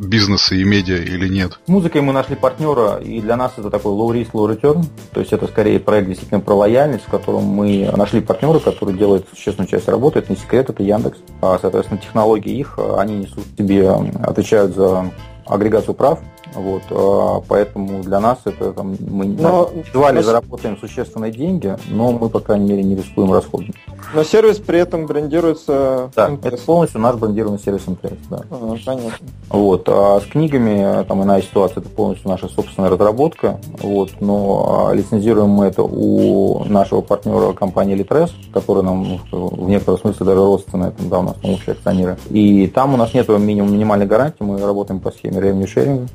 бизнеса 0.00 0.54
и 0.54 0.64
медиа 0.64 0.96
или 0.96 1.28
нет? 1.28 1.58
Музыкой 1.66 2.00
мы 2.00 2.12
нашли 2.12 2.36
партнера, 2.36 2.96
и 2.96 3.20
для 3.20 3.36
нас 3.36 3.52
это 3.56 3.70
такой 3.70 3.92
low 3.92 4.12
risk, 4.12 4.32
low 4.32 4.48
return. 4.48 4.84
То 5.12 5.20
есть 5.20 5.32
это 5.32 5.46
скорее 5.46 5.80
проект 5.80 6.08
действительно 6.08 6.40
про 6.40 6.54
лояльность, 6.54 7.04
в 7.04 7.10
котором 7.10 7.44
мы 7.44 7.90
нашли 7.96 8.20
партнера, 8.20 8.58
который 8.58 8.94
делает 8.94 9.26
существенную 9.30 9.68
часть 9.68 9.88
работы. 9.88 10.20
Это 10.20 10.32
не 10.32 10.38
секрет, 10.38 10.70
это 10.70 10.82
Яндекс. 10.82 11.18
А, 11.40 11.58
соответственно, 11.60 12.00
технологии 12.00 12.58
их, 12.58 12.78
они 12.96 13.16
несут 13.16 13.44
себе, 13.58 13.90
отвечают 13.90 14.74
за 14.74 15.10
агрегацию 15.46 15.94
прав, 15.94 16.20
вот, 16.54 16.82
а, 16.90 17.42
поэтому 17.46 18.02
для 18.02 18.20
нас 18.20 18.38
это 18.44 18.72
там, 18.72 18.96
мы 19.00 19.26
но, 19.26 19.70
едва 19.86 20.10
ли 20.10 20.18
но... 20.18 20.22
заработаем 20.22 20.76
существенные 20.76 21.32
деньги, 21.32 21.76
но 21.88 22.12
мы, 22.12 22.28
по 22.28 22.40
крайней 22.40 22.68
мере, 22.68 22.82
не 22.82 22.96
рискуем 22.96 23.32
расходами. 23.32 23.74
Но 24.14 24.24
сервис 24.24 24.58
при 24.58 24.80
этом 24.80 25.06
брендируется 25.06 26.10
Да, 26.14 26.28
МТС. 26.28 26.46
это 26.46 26.56
полностью 26.58 27.00
наш 27.00 27.16
брендированный 27.16 27.58
сервис 27.58 27.86
МТС, 27.86 28.26
да. 28.28 28.42
А, 28.50 28.76
понятно. 28.84 29.10
Вот, 29.48 29.88
а 29.88 30.20
с 30.20 30.24
книгами 30.24 31.04
там 31.04 31.22
иная 31.22 31.42
ситуация, 31.42 31.80
это 31.80 31.88
полностью 31.88 32.28
наша 32.28 32.48
собственная 32.48 32.90
разработка, 32.90 33.58
вот, 33.80 34.10
но 34.20 34.88
а, 34.90 34.94
лицензируем 34.94 35.48
мы 35.48 35.66
это 35.66 35.82
у 35.82 36.64
нашего 36.64 37.00
партнера 37.00 37.52
компании 37.52 37.96
Litres, 37.96 38.30
которая 38.52 38.84
нам 38.84 39.20
в 39.30 39.68
некотором 39.68 39.98
смысле 39.98 40.26
даже 40.26 40.38
родственная, 40.38 40.90
там, 40.90 41.08
да, 41.08 41.18
у 41.20 41.22
нас 41.22 41.36
ну, 41.42 41.54
общие 41.54 41.72
акционеры. 41.72 42.18
И 42.30 42.66
там 42.66 42.94
у 42.94 42.96
нас 42.96 43.14
нет 43.14 43.28
минимум 43.28 43.72
минимальной 43.72 44.06
гарантии, 44.06 44.42
мы 44.42 44.60
работаем 44.60 45.00
по 45.00 45.10
схеме 45.10 45.38
revenue 45.38 45.66
sharing, 45.66 46.08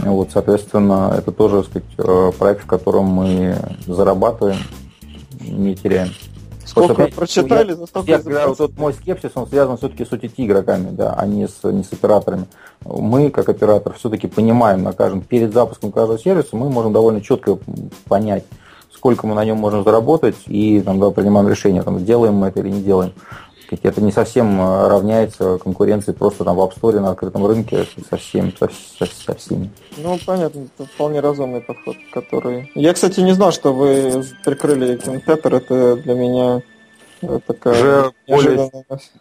вот, 0.00 0.30
соответственно, 0.32 1.14
это 1.16 1.32
тоже 1.32 1.64
сказать, 1.64 1.88
э, 1.98 2.32
проект, 2.38 2.62
в 2.62 2.66
котором 2.66 3.06
мы 3.06 3.56
зарабатываем, 3.86 4.58
не 5.40 5.74
теряем. 5.74 6.10
Сколько 6.64 6.94
Просто, 6.94 7.14
прочитали, 7.14 7.72
за 7.72 7.86
столько 7.86 8.10
я, 8.10 8.20
я, 8.26 8.48
вот 8.48 8.76
мой 8.76 8.92
скепсис, 8.92 9.30
он 9.36 9.46
связан 9.46 9.76
все-таки 9.76 10.04
с 10.04 10.08
OTT 10.08 10.32
игроками, 10.38 10.90
да, 10.90 11.14
а 11.16 11.24
не 11.24 11.46
с, 11.46 11.62
не 11.62 11.84
с 11.84 11.92
операторами. 11.92 12.46
Мы, 12.84 13.30
как 13.30 13.48
оператор, 13.48 13.94
все-таки 13.94 14.26
понимаем, 14.26 14.82
на 14.82 14.92
каждом, 14.92 15.20
перед 15.20 15.54
запуском 15.54 15.92
каждого 15.92 16.18
сервиса 16.18 16.56
мы 16.56 16.68
можем 16.68 16.92
довольно 16.92 17.20
четко 17.20 17.58
понять, 18.08 18.44
сколько 18.92 19.28
мы 19.28 19.36
на 19.36 19.44
нем 19.44 19.58
можем 19.58 19.84
заработать, 19.84 20.36
и 20.46 20.80
там, 20.80 20.98
да, 20.98 21.10
принимаем 21.10 21.48
решение, 21.48 21.82
там, 21.82 22.04
делаем 22.04 22.34
мы 22.34 22.48
это 22.48 22.60
или 22.60 22.70
не 22.70 22.82
делаем 22.82 23.12
это 23.70 24.00
не 24.00 24.12
совсем 24.12 24.60
э, 24.60 24.88
равняется 24.88 25.58
конкуренции 25.58 26.12
просто 26.12 26.44
там 26.44 26.56
в 26.56 26.60
App 26.60 26.72
Store 26.78 27.00
на 27.00 27.10
открытом 27.10 27.46
рынке 27.46 27.86
со 28.08 28.16
всеми, 28.16 28.52
со, 28.58 28.68
со, 28.98 29.06
со 29.06 29.34
всеми. 29.34 29.70
Ну, 29.96 30.18
понятно, 30.24 30.66
это 30.78 30.88
вполне 30.88 31.20
разумный 31.20 31.60
подход, 31.60 31.96
который... 32.12 32.70
Я, 32.74 32.92
кстати, 32.92 33.20
не 33.20 33.32
знал, 33.32 33.52
что 33.52 33.72
вы 33.72 34.24
прикрыли 34.44 34.96
кинотеатр, 34.96 35.54
это 35.54 35.96
для 35.96 36.14
меня 36.14 36.62
такая 37.20 37.72
уже 37.74 38.12
более, 38.28 38.70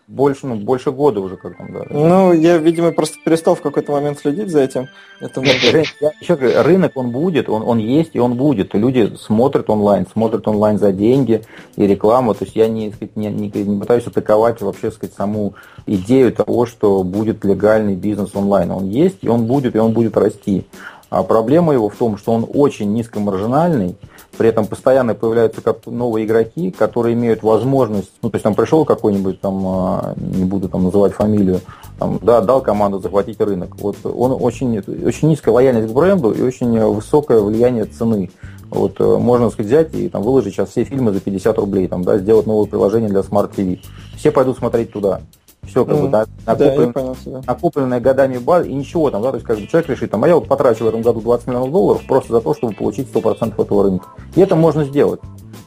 больше, 0.07 0.47
ну, 0.47 0.55
больше 0.55 0.91
года 0.91 1.21
уже 1.21 1.37
как 1.37 1.57
там, 1.57 1.71
да. 1.73 1.85
Ну, 1.89 2.33
я, 2.33 2.57
видимо, 2.57 2.91
просто 2.91 3.17
перестал 3.23 3.55
в 3.55 3.61
какой-то 3.61 3.91
момент 3.91 4.19
следить 4.19 4.49
за 4.49 4.61
этим. 4.61 4.87
Это 5.19 5.41
я 5.41 6.11
еще 6.19 6.35
говорю, 6.35 6.63
рынок 6.63 6.91
он 6.95 7.11
будет, 7.11 7.49
он, 7.49 7.63
он 7.63 7.77
есть 7.77 8.11
и 8.13 8.19
он 8.19 8.35
будет. 8.35 8.73
Люди 8.73 9.15
смотрят 9.19 9.69
онлайн, 9.69 10.05
смотрят 10.11 10.47
онлайн 10.47 10.77
за 10.77 10.91
деньги 10.91 11.41
и 11.75 11.87
рекламу. 11.87 12.33
То 12.33 12.45
есть 12.45 12.55
я 12.55 12.67
не, 12.67 12.93
не, 13.15 13.27
не, 13.27 13.49
не 13.49 13.79
пытаюсь 13.79 14.07
атаковать 14.07 14.61
вообще 14.61 14.91
сказать, 14.91 15.15
саму 15.15 15.53
идею 15.85 16.33
того, 16.33 16.65
что 16.65 17.03
будет 17.03 17.45
легальный 17.45 17.95
бизнес 17.95 18.35
онлайн. 18.35 18.71
Он 18.71 18.89
есть, 18.89 19.19
и 19.21 19.29
он 19.29 19.45
будет, 19.45 19.75
и 19.75 19.79
он 19.79 19.93
будет 19.93 20.17
расти. 20.17 20.65
А 21.09 21.23
проблема 21.23 21.73
его 21.73 21.89
в 21.89 21.95
том, 21.95 22.17
что 22.17 22.33
он 22.33 22.45
очень 22.51 22.93
низкомаржинальный, 22.93 23.95
при 24.35 24.49
этом 24.49 24.65
постоянно 24.67 25.15
появляются 25.15 25.61
как 25.61 25.85
новые 25.85 26.25
игроки, 26.25 26.71
которые 26.71 27.13
имеют 27.13 27.43
возможность, 27.43 28.11
ну, 28.21 28.29
то 28.29 28.35
есть 28.35 28.43
там 28.43 28.55
пришел 28.55 28.85
какой-нибудь, 28.85 29.41
там, 29.41 29.63
а, 29.65 30.13
не 30.15 30.45
буду 30.45 30.69
там 30.69 30.83
называть 30.83 31.13
фамилию, 31.13 31.61
там, 31.97 32.19
да, 32.21 32.41
дал 32.41 32.61
команду 32.61 32.99
захватить 32.99 33.39
рынок. 33.39 33.75
Вот 33.77 33.97
он 34.03 34.37
очень, 34.39 34.79
очень 34.79 35.29
низкая 35.29 35.53
лояльность 35.53 35.91
к 35.91 35.95
бренду 35.95 36.31
и 36.31 36.41
очень 36.41 36.79
высокое 36.79 37.41
влияние 37.41 37.85
цены. 37.85 38.29
Вот 38.69 38.99
э, 38.99 39.17
можно 39.17 39.49
сказать, 39.49 39.67
взять 39.67 39.95
и 39.95 40.09
там, 40.09 40.21
выложить 40.23 40.53
сейчас 40.53 40.69
все 40.69 40.83
фильмы 40.83 41.13
за 41.13 41.19
50 41.19 41.57
рублей, 41.59 41.87
там, 41.87 42.03
да, 42.03 42.17
сделать 42.17 42.47
новое 42.47 42.67
приложение 42.67 43.09
для 43.09 43.21
Smart 43.21 43.51
TV. 43.55 43.79
Все 44.17 44.31
пойдут 44.31 44.57
смотреть 44.57 44.91
туда. 44.91 45.21
Все 45.67 45.85
как 45.85 45.95
mm. 45.95 46.01
бы 46.01 46.27
накоплен, 46.45 46.93
да, 47.25 47.41
накопленная 47.47 47.99
годами 47.99 48.37
база, 48.37 48.67
и 48.67 48.73
ничего 48.73 49.09
там, 49.11 49.21
да, 49.21 49.31
то 49.31 49.35
есть 49.35 49.47
как 49.47 49.59
бы 49.59 49.67
человек 49.67 49.89
решит, 49.89 50.11
там, 50.11 50.23
а 50.23 50.27
я 50.27 50.35
вот 50.35 50.47
потрачу 50.47 50.85
в 50.85 50.87
этом 50.87 51.01
году 51.01 51.21
20 51.21 51.47
миллионов 51.47 51.71
долларов 51.71 52.01
просто 52.07 52.33
за 52.33 52.41
то, 52.41 52.53
чтобы 52.53 52.73
получить 52.73 53.11
100% 53.11 53.61
этого 53.61 53.83
рынка. 53.83 54.07
И 54.35 54.41
это 54.41 54.55
можно 54.55 54.83
сделать 54.83 55.19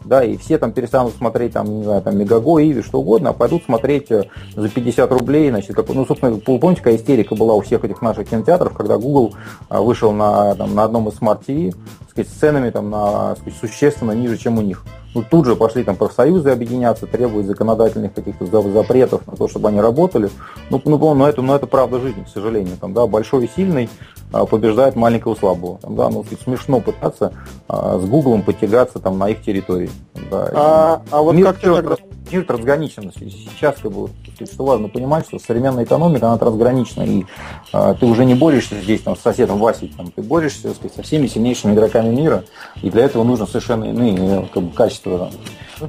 да, 0.09 0.25
и 0.25 0.37
все 0.37 0.59
там 0.59 0.73
перестанут 0.73 1.15
смотреть, 1.15 1.53
там, 1.53 1.79
не 1.79 1.85
знаю, 1.85 2.03
там, 2.03 2.17
Мегаго, 2.17 2.63
Иви, 2.63 2.83
что 2.83 3.01
угодно, 3.01 3.31
а 3.31 3.33
пойдут 3.33 3.65
смотреть 3.65 4.11
э, 4.11 4.25
за 4.57 4.69
50 4.69 5.13
рублей, 5.13 5.51
значит, 5.51 5.77
как, 5.77 5.89
ну, 5.91 6.07
собственно, 6.07 6.39
помните, 6.39 6.81
какая 6.81 6.97
истерика 6.97 7.35
была 7.35 7.55
у 7.55 7.61
всех 7.61 7.85
этих 7.85 8.01
наших 8.01 8.29
кинотеатров, 8.29 8.73
когда 8.73 8.97
Google 8.97 9.35
э, 9.69 9.79
вышел 9.79 10.13
на, 10.13 10.55
там, 10.55 10.75
на 10.75 10.85
одном 10.85 11.09
из 11.09 11.19
Smart 11.19 11.45
TV, 11.47 11.75
сказать, 12.11 12.31
с 12.31 12.35
ценами 12.35 12.71
там, 12.71 12.91
на, 12.91 13.37
сказать, 13.37 13.59
существенно 13.61 14.13
ниже, 14.13 14.39
чем 14.39 14.59
у 14.59 14.63
них. 14.63 14.85
Ну, 15.15 15.25
тут 15.29 15.47
же 15.47 15.57
пошли 15.57 15.85
там 15.85 15.97
профсоюзы 15.97 16.51
объединяться, 16.51 17.07
требовать 17.07 17.47
законодательных 17.47 18.13
каких-то 18.13 18.47
запретов 18.47 19.27
на 19.27 19.37
то, 19.37 19.49
чтобы 19.49 19.69
они 19.69 19.81
работали. 19.81 20.31
Ну, 20.71 20.81
ну 20.85 21.15
но, 21.15 21.29
это, 21.29 21.41
но 21.41 21.57
это 21.57 21.67
правда 21.67 21.99
жизни, 21.99 22.25
к 22.25 22.29
сожалению. 22.29 22.77
Там, 22.79 22.93
да, 22.93 23.07
большой 23.07 23.47
и 23.47 23.51
сильный 23.55 23.89
а, 24.33 24.45
побеждает 24.45 24.97
маленького 24.97 25.35
слабого. 25.35 25.79
Там, 25.79 25.97
да, 25.97 26.11
ну, 26.11 26.25
смешно 26.45 26.81
пытаться 26.81 27.33
а, 27.69 27.99
с 27.99 28.05
Гуглом 28.05 28.43
потягаться 28.43 28.99
там, 28.99 29.19
на 29.19 29.31
их 29.31 29.43
территории. 29.43 29.91
Да. 30.31 30.51
А, 30.53 31.03
а 31.11 31.23
вот 31.23 31.35
мир, 31.35 31.47
как 31.47 31.57
ты 31.59 31.75
тогда... 31.75 31.97
Мир 32.31 32.45
трансграничен. 32.45 33.13
Сейчас, 33.13 33.77
как 33.83 33.93
бы, 33.93 34.11
что 34.45 34.65
важно 34.65 34.89
понимать, 34.89 35.27
что 35.27 35.39
современная 35.39 35.85
экономика, 35.85 36.29
она 36.29 36.39
трансгранична, 36.39 37.03
и 37.03 37.25
а, 37.73 37.95
ты 37.95 38.07
уже 38.07 38.25
не 38.25 38.35
борешься 38.35 38.81
здесь 38.81 39.03
там, 39.03 39.17
с 39.17 39.21
соседом 39.21 39.59
Васей, 39.59 39.93
там, 39.97 40.11
ты 40.11 40.23
борешься 40.23 40.73
сказать, 40.75 40.95
со 40.95 41.03
всеми 41.03 41.27
сильнейшими 41.27 41.75
игроками 41.75 42.15
мира, 42.15 42.45
и 42.83 42.91
для 42.91 43.05
этого 43.05 43.25
нужно 43.25 43.47
совершенно 43.47 43.85
иные 43.85 44.49
как 44.53 44.63
бы, 44.63 44.73
качества 44.73 45.31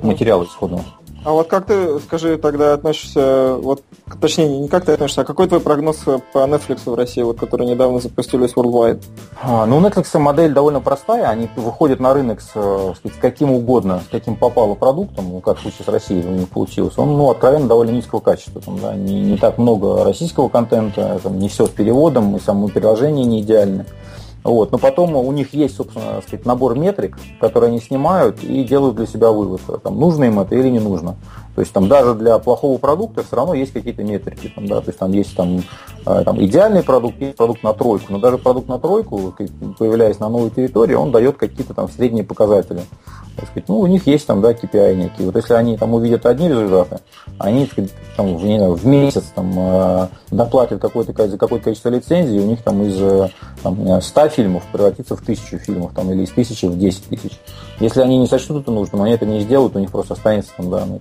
материала 0.01 0.43
исходного. 0.45 0.83
А 1.25 1.31
вот 1.31 1.47
как 1.47 1.65
ты, 1.65 1.99
скажи, 1.99 2.37
тогда 2.37 2.73
относишься, 2.73 3.55
вот, 3.55 3.83
точнее, 4.21 4.59
не 4.59 4.67
как 4.69 4.85
ты 4.85 4.93
относишься, 4.93 5.21
а 5.21 5.25
какой 5.25 5.47
твой 5.47 5.59
прогноз 5.59 5.97
по 5.97 6.39
Netflix 6.39 6.81
в 6.85 6.95
России, 6.95 7.21
вот, 7.21 7.39
который 7.39 7.67
недавно 7.67 7.99
запустились 7.99 8.53
Worldwide? 8.53 9.03
А, 9.41 9.65
ну, 9.65 9.77
у 9.77 9.81
Netflix 9.81 10.17
модель 10.17 10.53
довольно 10.53 10.79
простая, 10.79 11.27
они 11.29 11.49
выходят 11.57 11.99
на 11.99 12.13
рынок 12.13 12.39
с, 12.39 12.51
э, 12.55 12.93
с 13.03 13.19
каким 13.19 13.51
угодно, 13.51 14.01
с 14.07 14.09
каким 14.09 14.37
попало 14.37 14.75
продуктом, 14.75 15.29
ну, 15.29 15.41
как 15.41 15.57
в 15.57 15.61
случае 15.61 15.83
с 15.85 15.89
Россией 15.89 16.25
у 16.25 16.31
них 16.31 16.47
получилось, 16.49 16.97
он, 16.97 17.17
ну, 17.17 17.29
откровенно 17.29 17.67
довольно 17.67 17.91
низкого 17.91 18.21
качества, 18.21 18.61
там, 18.61 18.79
да, 18.79 18.95
не, 18.95 19.19
не 19.19 19.37
так 19.37 19.57
много 19.57 20.05
российского 20.05 20.47
контента, 20.47 21.19
там, 21.21 21.37
не 21.37 21.49
все 21.49 21.65
с 21.65 21.69
переводом, 21.69 22.37
и 22.37 22.39
само 22.39 22.69
приложение 22.69 23.25
не 23.25 23.41
идеальное. 23.41 23.85
Вот. 24.43 24.71
Но 24.71 24.77
потом 24.77 25.15
у 25.15 25.31
них 25.31 25.53
есть, 25.53 25.75
собственно, 25.75 26.21
сказать, 26.21 26.45
набор 26.45 26.77
метрик, 26.77 27.17
которые 27.39 27.69
они 27.69 27.79
снимают 27.79 28.43
и 28.43 28.63
делают 28.63 28.95
для 28.95 29.05
себя 29.05 29.31
вывод, 29.31 29.61
там, 29.83 29.99
нужно 29.99 30.25
им 30.25 30.39
это 30.39 30.55
или 30.55 30.69
не 30.69 30.79
нужно. 30.79 31.15
То 31.55 31.61
есть 31.61 31.73
там 31.73 31.87
даже 31.87 32.13
для 32.15 32.37
плохого 32.39 32.77
продукта 32.77 33.23
все 33.23 33.35
равно 33.35 33.53
есть 33.53 33.73
какие-то 33.73 34.03
метрики. 34.03 34.51
Там, 34.55 34.67
да, 34.67 34.81
то 34.81 34.89
есть 34.89 34.99
там 34.99 35.11
есть 35.11 35.35
там, 35.35 35.61
э, 36.05 36.23
там 36.23 36.41
идеальный 36.43 36.83
продукт, 36.83 37.19
есть 37.19 37.35
продукт 37.35 37.63
на 37.63 37.73
тройку. 37.73 38.05
Но 38.09 38.19
даже 38.19 38.37
продукт 38.37 38.67
на 38.67 38.79
тройку, 38.79 39.33
появляясь 39.77 40.19
на 40.19 40.29
новой 40.29 40.51
территории, 40.51 40.93
он 40.93 41.11
дает 41.11 41.37
какие-то 41.37 41.73
там 41.73 41.89
средние 41.89 42.23
показатели 42.23 42.81
так 43.39 43.49
сказать, 43.49 43.69
ну, 43.69 43.79
у 43.79 43.87
них 43.87 44.05
есть 44.07 44.27
там, 44.27 44.41
да, 44.41 44.51
KPI 44.51 44.95
некие. 44.95 45.25
Вот 45.25 45.35
если 45.35 45.53
они 45.53 45.77
там 45.77 45.93
увидят 45.93 46.25
одни 46.25 46.49
результаты, 46.49 46.99
они, 47.37 47.65
так 47.65 47.71
сказать, 47.71 47.91
там, 48.17 48.37
в, 48.37 48.43
не 48.43 48.59
в 48.59 48.85
месяц 48.85 49.23
там, 49.33 49.53
э, 49.57 50.07
доплатят 50.31 50.81
какое-то, 50.81 51.27
за 51.27 51.37
какое-то 51.37 51.65
количество 51.65 51.89
лицензий, 51.89 52.39
у 52.39 52.45
них 52.45 52.61
там 52.61 52.81
из 52.83 52.99
э, 52.99 53.29
там, 53.63 54.01
100 54.01 54.29
фильмов 54.29 54.63
превратится 54.71 55.15
в 55.15 55.21
тысячу 55.21 55.57
фильмов, 55.57 55.91
там, 55.95 56.11
или 56.11 56.23
из 56.23 56.31
тысячи 56.31 56.65
в 56.65 56.77
10 56.77 57.03
тысяч. 57.05 57.39
Если 57.79 58.01
они 58.01 58.17
не 58.17 58.27
сочтут 58.27 58.63
это 58.63 58.71
нужным, 58.71 59.03
они 59.03 59.13
это 59.13 59.25
не 59.25 59.39
сделают, 59.41 59.75
у 59.75 59.79
них 59.79 59.91
просто 59.91 60.15
останется 60.15 60.51
там, 60.57 60.69
да, 60.69 60.85
ну, 60.85 60.99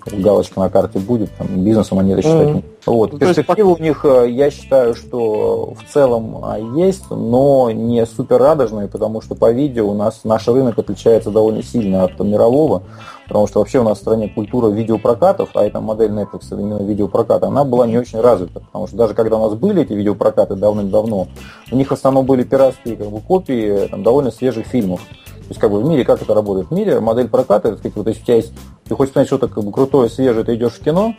галочка 0.49 0.61
на 0.61 0.70
карте 0.70 0.99
будет, 0.99 1.30
там, 1.36 1.46
бизнесом 1.64 1.99
они 1.99 2.12
это 2.12 2.22
считать 2.22 2.49
mm-hmm. 2.49 2.64
Вот. 2.86 3.12
Ну, 3.12 3.18
Перспективы 3.18 3.70
есть... 3.70 3.80
у 3.80 3.82
них, 3.82 4.05
э, 4.05 4.30
я 4.30 4.51
считаю, 4.51 4.94
что 4.94 5.74
в 5.74 5.92
целом 5.92 6.40
а, 6.42 6.59
есть, 6.59 7.11
но 7.11 7.70
не 7.70 8.05
супер 8.07 8.38
радужные, 8.38 8.88
потому 8.88 9.20
что 9.20 9.34
по 9.34 9.53
видео 9.53 9.90
у 9.90 9.94
нас 9.94 10.20
наш 10.24 10.49
рынок 10.49 10.78
отличается 10.78 11.30
довольно 11.30 11.62
сильно 11.62 12.05
от 12.05 12.18
мирового, 12.20 12.82
потому 13.28 13.46
что 13.46 13.60
вообще 13.60 13.78
у 13.78 13.84
нас 13.84 13.98
в 13.98 14.00
стране 14.00 14.28
культура 14.28 14.68
видеопрокатов, 14.68 15.50
а 15.54 15.64
эта 15.64 15.80
модель 15.80 16.10
Netflix, 16.10 16.46
именно 16.50 16.82
видеопроката, 16.82 17.46
она 17.46 17.62
была 17.64 17.86
не 17.86 17.98
очень 17.98 18.20
развита, 18.20 18.60
потому 18.60 18.86
что 18.86 18.96
даже 18.96 19.14
когда 19.14 19.36
у 19.36 19.48
нас 19.48 19.58
были 19.58 19.82
эти 19.82 19.92
видеопрокаты 19.92 20.56
давным-давно, 20.56 21.28
у 21.70 21.76
них 21.76 21.88
в 21.88 21.92
основном 21.92 22.26
были 22.26 22.42
пиратские 22.42 22.96
как 22.96 23.08
бы, 23.08 23.20
копии 23.20 23.86
там, 23.88 24.02
довольно 24.02 24.30
свежих 24.30 24.66
фильмов. 24.66 25.00
То 25.00 25.50
есть 25.50 25.60
как 25.60 25.70
бы 25.70 25.80
в 25.80 25.86
мире 25.86 26.04
как 26.04 26.20
это 26.20 26.34
работает? 26.34 26.68
В 26.68 26.74
мире 26.74 27.00
модель 27.00 27.28
проката, 27.28 27.70
так 27.70 27.78
сказать, 27.78 27.96
вот 27.96 28.06
если 28.08 28.22
у 28.22 28.24
тебя 28.24 28.36
есть, 28.36 28.52
ты 28.86 28.94
хочешь 28.94 29.12
посмотреть 29.12 29.28
что-то 29.28 29.48
как 29.48 29.64
бы 29.64 29.72
крутое, 29.72 30.08
свежее, 30.08 30.44
ты 30.44 30.54
идешь 30.54 30.72
в 30.72 30.82
кино, 30.82 31.14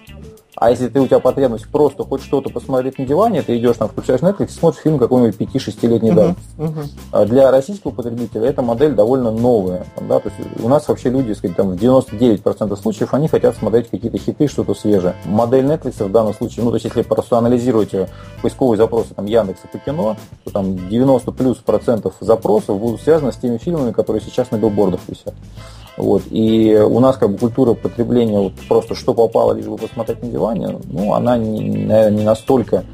а 0.56 0.72
если 0.72 0.88
ты 0.88 1.00
у 1.00 1.08
тебя 1.08 1.20
потребность 1.20 1.68
просто 1.70 2.04
хоть 2.04 2.22
что-то 2.22 2.50
посмотреть 2.50 2.98
на 2.98 3.06
диване, 3.06 3.42
ты 3.42 3.58
идешь 3.58 3.78
там, 3.78 3.88
включаешь 3.88 4.22
Netflix, 4.22 4.50
смотришь 4.50 4.82
фильм 4.82 4.98
какой-нибудь 4.98 5.38
5-6-летней 5.38 6.12
давности. 6.12 6.42
Uh-huh, 6.58 6.86
uh-huh. 7.12 7.26
Для 7.28 7.52
российского 7.52 7.92
потребителя 7.92 8.50
эта 8.50 8.62
модель 8.62 8.94
довольно 8.94 9.32
новая. 9.32 9.86
Да, 10.02 10.20
то 10.20 10.30
есть 10.30 10.62
у 10.62 10.68
нас 10.68 10.88
вообще 10.88 11.10
люди, 11.10 11.34
сказать, 11.34 11.56
там, 11.56 11.72
в 11.72 11.76
99% 11.76 12.76
случаев 12.76 13.14
они 13.14 13.28
хотят 13.28 13.56
смотреть 13.56 13.90
какие-то 13.90 14.18
хиты, 14.18 14.48
что-то 14.48 14.74
свежее. 14.74 15.16
Модель 15.26 15.66
Netflix 15.66 16.04
в 16.04 16.12
данном 16.12 16.34
случае, 16.34 16.66
ну, 16.66 16.72
то 16.72 16.76
есть 16.76 16.86
если 16.86 17.04
просто 17.04 17.38
анализируете 17.38 18.10
поисковые 18.42 18.78
запросы 18.78 19.14
там, 19.14 19.26
Яндекса 19.26 19.68
по 19.72 19.78
кино, 19.78 20.18
то 20.44 20.52
там 20.52 20.90
90 20.90 21.32
плюс 21.32 21.58
процентов 21.58 22.16
запросов 22.20 22.80
будут 22.80 23.02
связаны 23.02 23.32
с 23.32 23.38
теми 23.38 23.58
фильмами, 23.58 23.92
которые 23.92 24.22
сейчас 24.22 24.52
на 24.52 24.58
билбордах 24.58 25.02
висят. 25.08 25.36
Вот. 25.98 26.24
И 26.30 26.76
у 26.76 27.00
нас 27.00 27.18
как 27.18 27.32
бы 27.32 27.38
культура 27.38 27.74
потребления 27.74 28.40
вот 28.40 28.54
просто 28.68 28.96
что 28.96 29.14
попало, 29.14 29.54
лишь 29.54 29.66
бы 29.66 29.78
посмотреть 29.78 30.22
на 30.22 30.30
диване, 30.30 30.80
ну, 30.86 31.14
она, 31.14 31.36
наверное, 31.36 32.12
не 32.12 32.24
настолько 32.24 32.86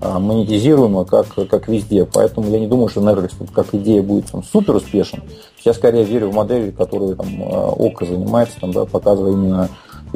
а, 0.00 0.18
монетизируема, 0.18 1.04
как, 1.04 1.26
как 1.48 1.68
везде. 1.68 2.04
Поэтому 2.04 2.48
я 2.50 2.58
не 2.58 2.66
думаю, 2.66 2.88
что 2.88 3.00
Netflix 3.00 3.32
как 3.54 3.74
идея 3.74 4.02
будет 4.02 4.30
там, 4.30 4.42
супер 4.42 4.76
успешен. 4.76 5.22
Я 5.64 5.72
скорее 5.72 6.04
верю 6.04 6.30
в 6.30 6.34
модель, 6.34 6.72
которую 6.72 7.16
там, 7.16 7.26
а, 7.42 7.70
ОКО 7.70 8.04
занимается, 8.04 8.60
там, 8.60 8.72
да, 8.72 8.84
показывая 8.84 9.32
именно 9.32 9.68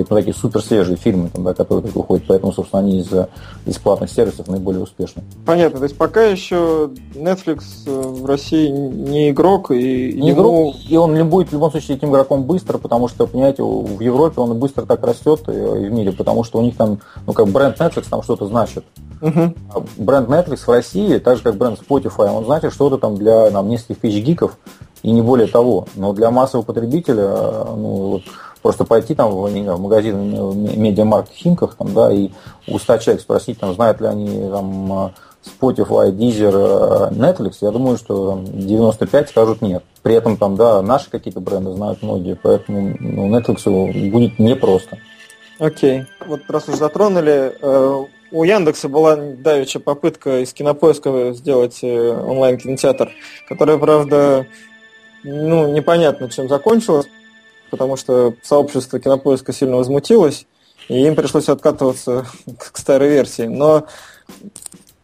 это 0.02 0.14
такие 0.14 0.34
супер 0.34 0.62
свежие 0.62 0.96
фильмы, 0.96 1.30
там, 1.30 1.44
да, 1.44 1.54
которые 1.54 1.82
только 1.84 1.98
выходят, 1.98 2.24
поэтому, 2.26 2.52
собственно, 2.52 2.80
они 2.80 3.00
из, 3.00 3.10
из 3.66 3.78
платных 3.78 4.10
сервисов 4.10 4.48
наиболее 4.48 4.82
успешны. 4.82 5.22
Понятно, 5.44 5.78
то 5.78 5.84
есть 5.84 5.96
пока 5.96 6.22
еще 6.22 6.90
Netflix 7.14 7.62
э, 7.86 7.90
в 7.90 8.26
России 8.26 8.68
не 8.68 9.30
игрок, 9.30 9.70
и 9.70 10.12
не 10.12 10.30
ему... 10.30 10.70
игрок, 10.70 10.76
и 10.88 10.96
он 10.96 11.14
не 11.14 11.24
будет 11.24 11.48
в 11.48 11.52
любом 11.52 11.70
случае 11.70 11.96
этим 11.96 12.10
игроком 12.10 12.44
быстро, 12.44 12.78
потому 12.78 13.08
что, 13.08 13.26
понимаете, 13.26 13.62
в 13.62 14.00
Европе 14.00 14.40
он 14.40 14.58
быстро 14.58 14.86
так 14.86 15.04
растет 15.04 15.42
э, 15.46 15.82
и 15.82 15.88
в 15.88 15.92
мире, 15.92 16.12
потому 16.12 16.44
что 16.44 16.58
у 16.58 16.62
них 16.62 16.76
там, 16.76 17.00
ну, 17.26 17.32
как 17.32 17.48
бренд 17.48 17.78
Netflix 17.78 18.06
там 18.08 18.22
что-то 18.22 18.46
значит. 18.46 18.84
Uh-huh. 19.20 19.52
Бренд 19.96 20.28
Netflix 20.28 20.58
в 20.58 20.68
России, 20.68 21.18
так 21.18 21.38
же 21.38 21.42
как 21.42 21.56
бренд 21.56 21.80
Spotify, 21.80 22.30
он 22.30 22.44
значит 22.44 22.72
что-то 22.72 22.98
там 22.98 23.16
для 23.16 23.50
нам, 23.50 23.68
нескольких 23.68 24.00
тысяч 24.00 24.22
гиков, 24.22 24.56
и 25.02 25.10
не 25.10 25.22
более 25.22 25.48
того. 25.48 25.86
Но 25.96 26.12
для 26.12 26.30
массового 26.30 26.64
потребителя, 26.64 27.24
э, 27.24 27.64
ну, 27.76 27.88
вот, 28.10 28.22
Просто 28.62 28.84
пойти 28.84 29.14
там 29.14 29.30
в, 29.30 29.78
магазин 29.78 30.80
Медиамаркт 30.80 31.32
Химках 31.32 31.76
там, 31.76 31.94
да, 31.94 32.12
и 32.12 32.30
у 32.66 32.78
100 32.78 32.98
человек 32.98 33.22
спросить, 33.22 33.58
там, 33.58 33.74
знают 33.74 34.00
ли 34.00 34.06
они 34.06 34.50
там, 34.50 35.12
Spotify, 35.44 36.10
Deezer, 36.10 37.12
Netflix, 37.12 37.58
я 37.60 37.70
думаю, 37.70 37.96
что 37.96 38.30
там, 38.30 38.44
95 38.44 39.28
скажут 39.28 39.62
нет. 39.62 39.82
При 40.02 40.14
этом 40.14 40.36
там, 40.36 40.56
да, 40.56 40.82
наши 40.82 41.10
какие-то 41.10 41.40
бренды 41.40 41.72
знают 41.72 42.02
многие, 42.02 42.34
поэтому 42.34 42.96
ну, 42.98 43.36
Netflix 43.36 44.10
будет 44.10 44.38
непросто. 44.38 44.98
Окей. 45.58 46.00
Okay. 46.00 46.06
Вот 46.26 46.40
раз 46.48 46.68
уж 46.68 46.76
затронули, 46.76 47.54
э, 47.60 48.04
у 48.30 48.44
Яндекса 48.44 48.88
была 48.88 49.16
давеча 49.16 49.80
попытка 49.80 50.42
из 50.42 50.52
кинопоиска 50.52 51.32
сделать 51.32 51.78
э, 51.82 52.10
онлайн-кинотеатр, 52.10 53.10
которая, 53.48 53.78
правда, 53.78 54.46
ну, 55.24 55.72
непонятно, 55.72 56.30
чем 56.30 56.48
закончилась, 56.48 57.06
потому 57.70 57.96
что 57.96 58.34
сообщество 58.42 58.98
кинопоиска 58.98 59.52
сильно 59.52 59.76
возмутилось, 59.76 60.46
и 60.88 61.06
им 61.06 61.14
пришлось 61.14 61.48
откатываться 61.48 62.26
к 62.72 62.76
старой 62.76 63.08
версии. 63.10 63.42
Но 63.42 63.86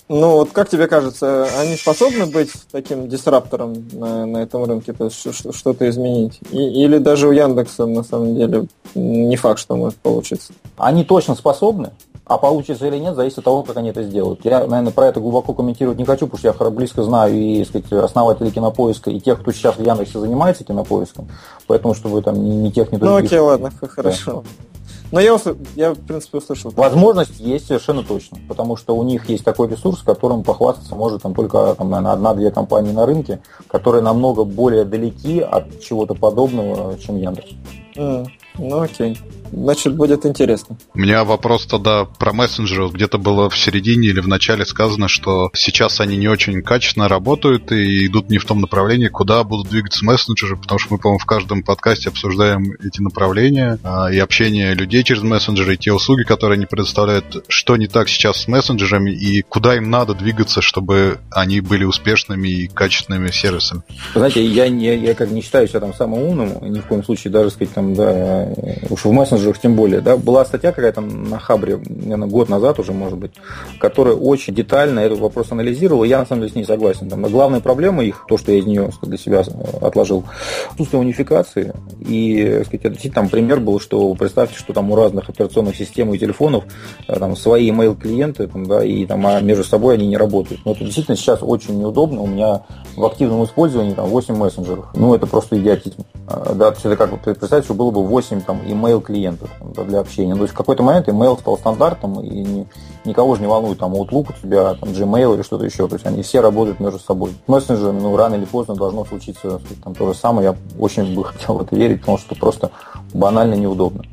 ну 0.09 0.33
вот 0.33 0.51
как 0.53 0.69
тебе 0.69 0.87
кажется, 0.87 1.49
они 1.59 1.77
способны 1.77 2.27
быть 2.27 2.51
таким 2.71 3.09
дисраптором 3.09 3.89
на, 3.93 4.27
на 4.27 4.39
этом 4.39 4.65
рынке, 4.65 4.93
то 4.93 5.07
есть 5.07 5.55
что-то 5.55 5.89
изменить? 5.89 6.41
И, 6.51 6.59
или 6.85 6.99
даже 6.99 7.29
у 7.29 7.33
Яндекса 7.33 7.87
на 7.87 8.03
самом 8.05 8.35
деле 8.37 8.67
не 8.95 9.37
факт, 9.37 9.59
что 9.59 9.77
может 9.77 9.97
получиться? 9.97 10.53
Они 10.77 11.05
точно 11.05 11.35
способны, 11.35 11.93
А 12.27 12.39
получится 12.39 12.87
или 12.87 12.97
нет, 12.99 13.15
зависит 13.17 13.39
от 13.39 13.45
того, 13.45 13.63
как 13.63 13.77
они 13.77 13.91
это 13.91 14.03
сделают. 14.03 14.45
Я, 14.45 14.67
наверное, 14.67 14.93
про 14.93 15.09
это 15.09 15.21
глубоко 15.21 15.53
комментировать 15.53 15.99
не 15.99 16.07
хочу, 16.07 16.27
потому 16.27 16.39
что 16.39 16.65
я 16.65 16.71
близко 16.71 17.03
знаю 17.03 17.35
и 17.35 17.65
сказать, 17.65 17.93
основателей 17.93 18.51
кинопоиска, 18.51 19.11
и 19.11 19.21
тех, 19.21 19.41
кто 19.41 19.53
сейчас 19.53 19.77
в 19.77 19.85
Яндексе 19.85 20.19
занимается 20.19 20.65
кинопоиском. 20.65 21.29
Поэтому, 21.67 21.95
чтобы 21.95 22.23
там 22.23 22.43
ни, 22.43 22.71
тех, 22.71 22.91
ни 22.93 22.97
других. 22.97 23.21
Ну 23.21 23.27
окей, 23.27 23.39
ладно, 23.39 23.71
хорошо. 23.71 24.43
Да. 24.43 24.65
Но 25.13 25.21
я, 25.21 25.39
я, 25.77 25.93
в 25.93 26.01
принципе, 26.01 26.39
услышал. 26.39 26.73
Возможность 26.75 27.39
есть 27.39 27.67
совершенно 27.67 28.03
точно, 28.03 28.39
потому 28.49 28.77
что 28.77 28.97
у 28.97 29.03
них 29.05 29.29
есть 29.29 29.45
такой 29.45 29.69
ресурс, 29.69 30.03
которым 30.03 30.43
похвастаться 30.43 30.95
может 30.97 31.23
там, 31.23 31.35
только 31.35 31.75
там, 31.77 31.91
наверное, 31.91 32.13
одна-две 32.15 32.51
компании 32.51 32.91
на 32.91 33.07
рынке, 33.07 33.41
которые 33.69 34.03
намного 34.03 34.45
более 34.45 34.85
далеки 34.85 35.41
от 35.41 35.81
чего-то 35.81 36.15
подобного, 36.15 36.99
чем 36.99 37.17
Яндекс. 37.17 37.51
Mm, 37.97 38.27
ну 38.59 38.81
окей. 38.81 39.19
Значит, 39.53 39.95
будет 39.95 40.27
интересно. 40.27 40.77
У 40.95 40.99
меня 40.99 41.25
вопрос 41.25 41.67
тогда 41.67 42.05
про 42.05 42.33
мессенджеры. 42.33 42.89
Где-то 42.89 43.19
было 43.19 43.49
в 43.49 43.57
середине 43.57 44.09
или 44.09 44.21
в 44.21 44.27
начале 44.27 44.65
сказано, 44.67 45.07
что 45.07 45.51
сейчас 45.55 46.01
они 46.01 46.17
не 46.17 46.29
очень 46.29 46.61
качественно 46.63 47.09
работают 47.09 47.71
и 47.71 48.07
идут 48.07 48.31
не 48.31 48.39
в 48.39 48.45
том 48.45 48.61
направлении, 48.61 49.09
куда 49.09 49.45
будут 49.45 49.69
двигаться 49.69 50.05
мессенджеры, 50.05 50.57
потому 50.57 50.79
что 50.79 50.95
мы, 50.95 50.99
по-моему, 50.99 51.19
в 51.19 51.27
каждом 51.27 51.63
подкасте 51.63 52.09
обсуждаем 52.09 52.73
эти 52.85 53.01
направления 53.01 53.79
а, 53.85 54.11
и 54.11 54.19
общение 54.19 54.75
людей 54.75 55.05
через 55.05 55.23
мессенджеры, 55.23 55.75
и 55.75 55.77
те 55.77 55.93
услуги, 55.93 56.25
которые 56.25 56.57
они 56.57 56.67
предоставляют. 56.67 57.45
Что 57.49 57.77
не 57.77 57.87
так 57.87 58.09
сейчас 58.09 58.43
с 58.43 58.49
мессенджерами 58.49 59.13
и 59.13 59.43
куда 59.43 59.77
им 59.77 59.91
надо 59.91 60.15
двигаться, 60.15 60.63
чтобы 60.63 61.19
они 61.31 61.61
были 61.61 61.85
успешными 61.85 62.49
и 62.49 62.69
качественными 62.69 63.31
сервисами? 63.31 63.83
знаете, 64.15 64.45
я, 64.45 64.65
я, 64.65 64.95
я 64.95 65.15
как 65.15 65.31
не 65.31 65.43
считаю 65.43 65.69
себя 65.69 65.81
там 65.81 65.95
самым 65.95 66.23
умным, 66.23 66.73
ни 66.73 66.81
в 66.81 66.87
коем 66.87 67.05
случае 67.05 67.33
даже 67.33 67.51
сказать 67.51 67.75
там, 67.75 67.95
да, 67.95 68.44
уж 68.91 69.05
в 69.05 69.13
мессенджерах 69.13 69.59
тем 69.59 69.75
более. 69.75 70.01
Да, 70.01 70.17
была 70.17 70.45
статья 70.45 70.73
какая-то 70.73 71.01
на 71.01 71.39
Хабре, 71.39 71.79
наверное, 71.89 72.29
год 72.29 72.49
назад 72.49 72.79
уже, 72.79 72.93
может 72.93 73.19
быть, 73.19 73.33
которая 73.79 74.15
очень 74.15 74.55
детально 74.55 75.01
этот 75.01 75.19
вопрос 75.19 75.53
анализировала. 75.53 76.05
Я, 76.05 76.21
на 76.21 76.27
самом 76.27 76.43
деле, 76.43 76.53
с 76.53 76.57
ней 76.57 76.65
согласен. 76.65 77.09
Там, 77.09 77.23
главная 77.23 77.61
проблема 77.61 78.05
их, 78.05 78.25
то, 78.29 78.39
что 78.39 78.53
я 78.53 78.59
из 78.59 78.67
нее 78.67 78.91
для 79.03 79.19
себя 79.19 79.43
э, 79.47 79.87
отложил, 79.87 80.25
отсутствие 80.71 81.01
унификации. 81.01 81.73
И, 82.01 82.63
сказать, 82.67 82.83
действительно, 82.83 83.15
там 83.15 83.29
пример 83.29 83.61
был, 83.61 83.81
что 83.81 84.15
представьте, 84.15 84.57
что 84.59 84.73
там 84.73 84.91
у 84.91 84.97
разных 84.97 85.29
операционных 85.29 85.77
систем 85.77 86.13
и 86.15 86.19
телефонов 86.19 86.65
э, 87.09 87.19
там 87.19 87.37
свои 87.37 87.71
email 87.71 87.97
клиенты 87.99 88.49
да, 88.55 88.85
и 88.85 89.07
там, 89.07 89.27
а 89.27 89.41
между 89.41 89.65
собой 89.65 89.95
они 89.95 90.07
не 90.07 90.17
работают. 90.17 90.61
Но 90.65 90.73
это 90.73 90.85
действительно 90.85 91.17
сейчас 91.17 91.41
очень 91.43 91.79
неудобно. 91.79 92.21
У 92.21 92.27
меня 92.27 92.63
в 92.97 93.05
активном 93.05 93.45
использовании 93.45 93.95
там 93.95 94.07
8 94.07 94.37
мессенджеров. 94.37 94.87
Ну, 94.95 95.15
это 95.15 95.27
просто 95.27 95.59
идиотизм. 95.59 96.05
А, 96.27 96.55
да, 96.55 96.73
это 96.73 96.97
как 96.97 97.21
представьте, 97.23 97.65
что 97.65 97.75
было 97.75 97.91
бы 97.91 98.07
8 98.07 98.34
там 98.41 98.61
email 98.63 99.01
клиентов 99.01 99.51
для 99.87 100.01
общения. 100.01 100.33
Ну, 100.33 100.39
то 100.39 100.43
есть 100.45 100.55
в 100.55 100.57
какой-то 100.57 100.83
момент 100.83 101.09
email 101.09 101.39
стал 101.39 101.59
стандартом, 101.59 102.21
и 102.21 102.67
никого 103.05 103.35
же 103.35 103.43
не 103.43 103.47
волнует 103.47 103.79
там 103.79 103.95
Outlook 103.95 104.31
у 104.31 104.43
тебя, 104.43 104.75
там 104.75 104.91
Gmail 104.91 105.35
или 105.35 105.43
что-то 105.43 105.65
еще. 105.65 105.87
То 105.89 105.95
есть 105.95 106.07
они 106.07 106.23
все 106.23 106.41
работают 106.41 106.81
между 106.81 106.99
собой. 106.99 107.33
Мессенджерами, 107.47 108.01
ну, 108.01 108.17
рано 108.17 108.35
или 108.35 108.45
поздно 108.45 108.75
должно 108.75 109.05
случиться 109.05 109.61
там, 109.83 109.95
то 109.95 110.13
же 110.13 110.19
самое. 110.19 110.49
Я 110.49 110.57
очень 110.79 111.15
бы 111.15 111.25
хотел 111.25 111.57
в 111.57 111.63
это 111.63 111.77
верить, 111.77 112.01
потому 112.01 112.19
что 112.19 112.35
просто 112.35 112.71
банально 113.13 113.55
неудобно 113.55 114.05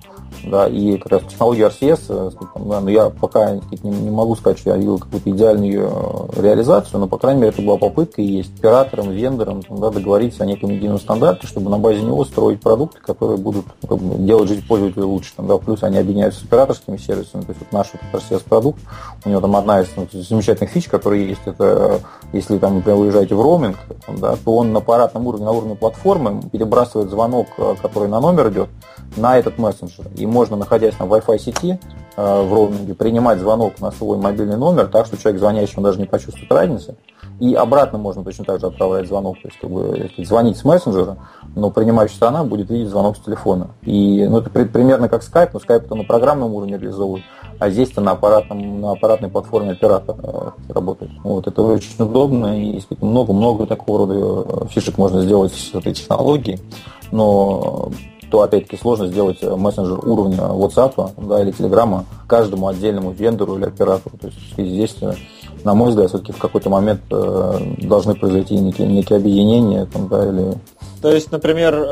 да, 0.44 0.68
и 0.68 0.98
как 0.98 1.12
раз 1.12 1.22
технология 1.30 1.68
RCS, 1.68 2.02
э, 2.10 2.32
но 2.56 2.90
я 2.90 3.10
пока 3.10 3.60
не, 3.84 4.10
могу 4.10 4.36
сказать, 4.36 4.60
что 4.60 4.72
я 4.72 4.78
видел 4.78 5.00
какую-то 5.00 5.30
идеальную 5.30 5.90
э, 5.92 6.42
реализацию, 6.42 7.00
но, 7.00 7.08
по 7.08 7.18
крайней 7.18 7.42
мере, 7.42 7.54
это 7.54 7.62
была 7.62 7.78
попытка, 7.78 8.22
и 8.22 8.26
есть 8.26 8.58
операторам, 8.58 9.12
вендорам 9.12 9.62
там, 9.64 9.80
да, 9.80 9.90
договориться 9.90 10.44
о 10.44 10.46
неком 10.46 10.70
едином 10.72 11.00
стандарте, 11.00 11.48
чтобы 11.48 11.70
на 11.70 11.78
базе 11.78 12.02
него 12.02 12.24
строить 12.26 12.62
продукты, 12.62 13.00
которые 13.00 13.38
будут 13.38 13.66
ну, 13.82 13.88
как 13.88 13.98
бы, 14.00 14.16
делать 14.24 14.50
жизнь 14.50 14.66
пользователя 14.68 15.06
лучше. 15.06 15.34
Там, 15.36 15.48
да, 15.48 15.58
плюс 15.58 15.84
они 15.84 15.98
объединяются 15.98 16.42
с 16.42 16.44
операторскими 16.44 16.98
сервисами, 16.98 17.42
то 17.42 17.50
есть 17.50 17.60
вот 17.60 17.72
наш 17.72 17.88
вот 17.94 18.22
RCS-продукт, 18.22 18.80
у 19.26 19.30
него 19.30 19.42
там 19.42 19.56
одна 19.56 19.82
из 19.82 19.88
ну, 19.96 20.08
замечательных 20.12 20.72
фич, 20.72 20.88
которые 20.88 21.30
есть, 21.30 21.42
это 21.46 22.02
если 22.34 22.58
там, 22.58 22.76
например, 22.76 22.98
вы 22.98 23.06
уезжаете 23.06 23.36
в 23.36 23.42
роуминг, 23.42 23.78
там, 24.06 24.20
да, 24.20 24.36
то 24.44 24.56
он 24.56 24.72
на 24.72 24.80
аппаратном 24.80 25.28
уровне, 25.28 25.46
на 25.46 25.52
уровне 25.52 25.76
платформы 25.76 26.42
перебрасывает 26.52 27.10
звонок, 27.10 27.48
э, 27.58 27.76
который 27.82 28.08
на 28.08 28.20
номер 28.20 28.50
идет, 28.50 28.70
на 29.18 29.38
этот 29.38 29.58
мессенджер. 29.58 30.08
И 30.16 30.26
можно, 30.32 30.56
находясь 30.56 30.98
на 31.00 31.04
Wi-Fi 31.04 31.38
сети 31.38 31.80
э, 32.16 32.42
в 32.42 32.54
роуминге, 32.54 32.96
принимать 32.96 33.40
звонок 33.40 33.80
на 33.80 33.92
свой 33.92 34.18
мобильный 34.18 34.58
номер, 34.58 34.88
так 34.88 35.06
что 35.06 35.18
человек 35.18 35.40
звонящий, 35.40 35.76
он 35.78 35.84
даже 35.84 36.00
не 36.00 36.06
почувствует 36.06 36.52
разницы. 36.52 36.96
И 37.40 37.56
обратно 37.56 37.98
можно 37.98 38.24
точно 38.24 38.46
так 38.46 38.60
же 38.60 38.68
отправлять 38.68 39.08
звонок, 39.08 39.36
то 39.42 39.48
есть 39.48 39.60
как 39.60 39.70
бы 39.70 40.10
сказать, 40.14 40.28
звонить 40.28 40.58
с 40.58 40.64
мессенджера, 40.64 41.18
но 41.56 41.72
принимающая 41.72 42.16
сторона 42.16 42.44
будет 42.44 42.70
видеть 42.70 42.90
звонок 42.90 43.18
с 43.18 43.20
телефона. 43.20 43.72
И 43.82 44.28
ну, 44.28 44.38
это 44.38 44.50
при, 44.52 44.66
примерно 44.66 45.10
как 45.10 45.24
Skype, 45.24 45.50
но 45.54 45.60
Skype 45.60 45.86
это 45.86 45.96
на 45.96 46.04
программном 46.04 46.54
уровне 46.54 46.78
реализовывают, 46.78 47.24
а 47.58 47.70
здесь-то 47.72 48.00
на, 48.00 48.12
аппаратном, 48.12 48.82
на 48.82 48.92
аппаратной 48.92 49.30
платформе 49.30 49.72
оператор 49.72 50.16
э, 50.22 50.50
работает. 50.70 51.12
Вот, 51.24 51.48
это 51.48 51.64
очень 51.64 51.96
удобно, 51.98 52.62
и 52.62 52.80
много-много 53.02 53.66
такого 53.66 54.06
рода 54.06 54.66
э, 54.66 54.68
фишек 54.70 55.00
можно 55.00 55.22
сделать 55.22 55.54
с 55.54 55.74
этой 55.74 55.94
технологией, 55.94 56.60
но 57.12 57.92
то 58.32 58.42
опять-таки 58.42 58.78
сложно 58.78 59.08
сделать 59.08 59.44
мессенджер 59.44 60.00
уровня 60.08 60.38
WhatsApp 60.38 61.12
да, 61.28 61.42
или 61.42 61.54
Telegram 61.54 62.06
каждому 62.28 62.68
отдельному 62.68 63.12
вендору 63.12 63.58
или 63.58 63.66
оператору. 63.66 64.18
То 64.18 64.28
есть 64.28 64.40
здесь, 64.58 64.96
на 65.64 65.76
мой 65.76 65.90
взгляд, 65.90 66.10
все-таки 66.10 66.32
в 66.32 66.38
какой-то 66.38 66.70
момент 66.70 67.02
э, 67.12 67.60
должны 67.80 68.16
произойти 68.16 68.56
некие, 68.56 68.88
некие 68.88 69.18
объединения 69.18 69.86
там, 69.86 70.08
да, 70.08 70.28
или 70.28 70.54
то 71.02 71.12
есть, 71.12 71.32
например, 71.32 71.74
э, 71.74 71.88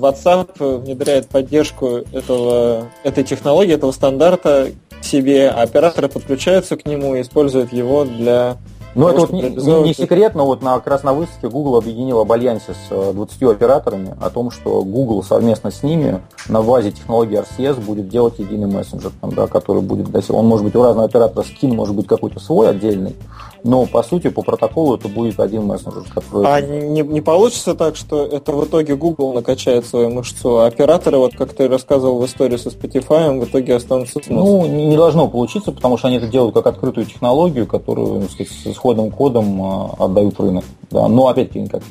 WhatsApp 0.00 0.78
внедряет 0.78 1.28
поддержку 1.28 2.00
этого, 2.12 2.88
этой 3.04 3.22
технологии, 3.22 3.74
этого 3.74 3.92
стандарта 3.92 4.70
себе, 5.02 5.50
а 5.50 5.62
операторы 5.62 6.08
подключаются 6.08 6.76
к 6.76 6.84
нему 6.84 7.14
и 7.14 7.22
используют 7.22 7.72
его 7.72 8.04
для 8.04 8.56
ну, 8.94 9.08
это 9.08 9.20
вот 9.20 9.32
не, 9.32 9.42
не, 9.42 9.82
не 9.82 9.94
секрет, 9.94 10.34
но 10.34 10.46
вот 10.46 10.62
на, 10.62 10.76
как 10.76 10.86
раз 10.86 11.02
на 11.02 11.12
выставке 11.12 11.48
Google 11.48 11.76
объединил 11.76 12.20
об 12.20 12.32
альянсе 12.32 12.74
с 12.74 13.12
20 13.12 13.42
э, 13.42 13.50
операторами 13.50 14.16
о 14.20 14.30
том, 14.30 14.50
что 14.50 14.82
Google 14.82 15.22
совместно 15.22 15.70
с 15.70 15.82
ними 15.82 16.20
на 16.48 16.62
базе 16.62 16.90
технологии 16.90 17.40
RCS 17.40 17.80
будет 17.80 18.08
делать 18.08 18.38
единый 18.38 18.66
мессенджер, 18.66 19.12
там, 19.20 19.32
да, 19.32 19.46
который 19.46 19.82
будет, 19.82 20.08
он 20.30 20.46
может 20.46 20.64
быть 20.64 20.74
у 20.74 20.82
разного 20.82 21.06
оператора 21.06 21.44
скин 21.44 21.74
может 21.74 21.94
быть 21.94 22.06
какой-то 22.06 22.40
свой 22.40 22.70
отдельный, 22.70 23.14
но 23.62 23.86
по 23.86 24.02
сути 24.02 24.28
по 24.28 24.42
протоколу 24.42 24.96
это 24.96 25.08
будет 25.08 25.38
один 25.40 25.66
мессенджер. 25.66 26.04
Который... 26.12 26.46
А 26.46 26.60
не, 26.60 27.02
не 27.02 27.20
получится 27.20 27.74
так, 27.74 27.96
что 27.96 28.24
это 28.24 28.52
в 28.52 28.64
итоге 28.64 28.96
Google 28.96 29.32
накачает 29.32 29.86
свою 29.86 30.10
мышцу, 30.10 30.58
а 30.58 30.66
операторы, 30.66 31.18
вот 31.18 31.34
как 31.36 31.52
ты 31.52 31.68
рассказывал 31.68 32.18
в 32.18 32.26
истории 32.26 32.56
со 32.56 32.70
Spotify, 32.70 33.38
в 33.38 33.44
итоге 33.44 33.76
останутся 33.76 34.20
с 34.22 34.28
Ну, 34.28 34.66
не, 34.66 34.86
не 34.86 34.96
должно 34.96 35.28
получиться, 35.28 35.72
потому 35.72 35.96
что 35.96 36.08
они 36.08 36.16
это 36.16 36.26
делают 36.26 36.54
как 36.54 36.66
открытую 36.66 37.06
технологию, 37.06 37.66
которую, 37.66 38.22
так 38.22 38.30
сказать, 38.32 38.76
исходным 38.80 39.10
кодом 39.10 39.62
а, 39.62 39.94
отдают 39.98 40.40
рынок. 40.40 40.64
Да. 40.90 41.06
Но 41.06 41.28
опять-таки, 41.28 41.68
как 41.68 41.82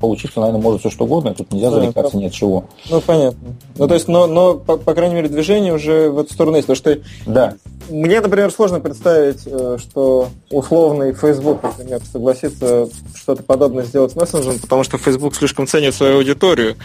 получиться, 0.00 0.40
наверное, 0.40 0.60
может 0.60 0.80
все 0.80 0.90
что 0.90 1.04
угодно, 1.04 1.34
тут 1.34 1.52
нельзя 1.52 1.70
зарекаться 1.70 2.16
ни 2.16 2.24
от 2.24 2.32
чего. 2.32 2.64
Ну, 2.90 3.00
понятно. 3.00 3.54
Ну, 3.76 3.86
то 3.86 3.94
есть, 3.94 4.08
но, 4.08 4.26
но 4.26 4.54
по, 4.54 4.76
по 4.76 4.94
крайней 4.94 5.14
мере, 5.14 5.28
движение 5.28 5.72
уже 5.72 6.10
в 6.10 6.18
эту 6.18 6.32
сторону 6.32 6.56
есть. 6.56 6.66
Потому 6.66 6.76
что 6.76 7.00
да. 7.26 7.54
мне, 7.88 8.20
например, 8.20 8.50
сложно 8.50 8.80
представить, 8.80 9.42
э, 9.46 9.78
что 9.78 10.28
условный 10.50 11.12
Facebook, 11.12 11.62
например, 11.62 12.00
согласится 12.10 12.88
что-то 13.14 13.44
подобное 13.44 13.84
сделать 13.84 14.12
с 14.12 14.16
мессенджером, 14.16 14.58
потому 14.58 14.82
что 14.82 14.98
Facebook 14.98 15.36
слишком 15.36 15.68
ценит 15.68 15.94
свою 15.94 16.16
аудиторию. 16.16 16.76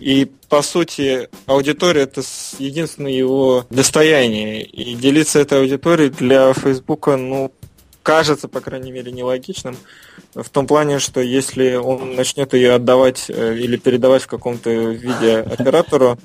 И, 0.00 0.28
по 0.48 0.62
сути, 0.62 1.28
аудитория– 1.46 2.02
это 2.02 2.22
единственное 2.58 3.12
его 3.12 3.64
достояние. 3.70 4.64
И 4.64 4.94
делиться 4.94 5.38
этой 5.38 5.60
аудиторией 5.60 6.10
для 6.10 6.52
Facebook, 6.54 7.06
ну, 7.06 7.52
кажется, 8.02 8.48
по 8.48 8.60
крайней 8.60 8.92
мере, 8.92 9.12
нелогичным, 9.12 9.76
в 10.34 10.48
том 10.48 10.66
плане, 10.66 10.98
что 10.98 11.20
если 11.20 11.74
он 11.76 12.14
начнет 12.14 12.54
ее 12.54 12.74
отдавать 12.74 13.26
э, 13.28 13.56
или 13.56 13.76
передавать 13.76 14.22
в 14.22 14.26
каком-то 14.26 14.70
виде 14.70 15.38
оператору... 15.38 16.18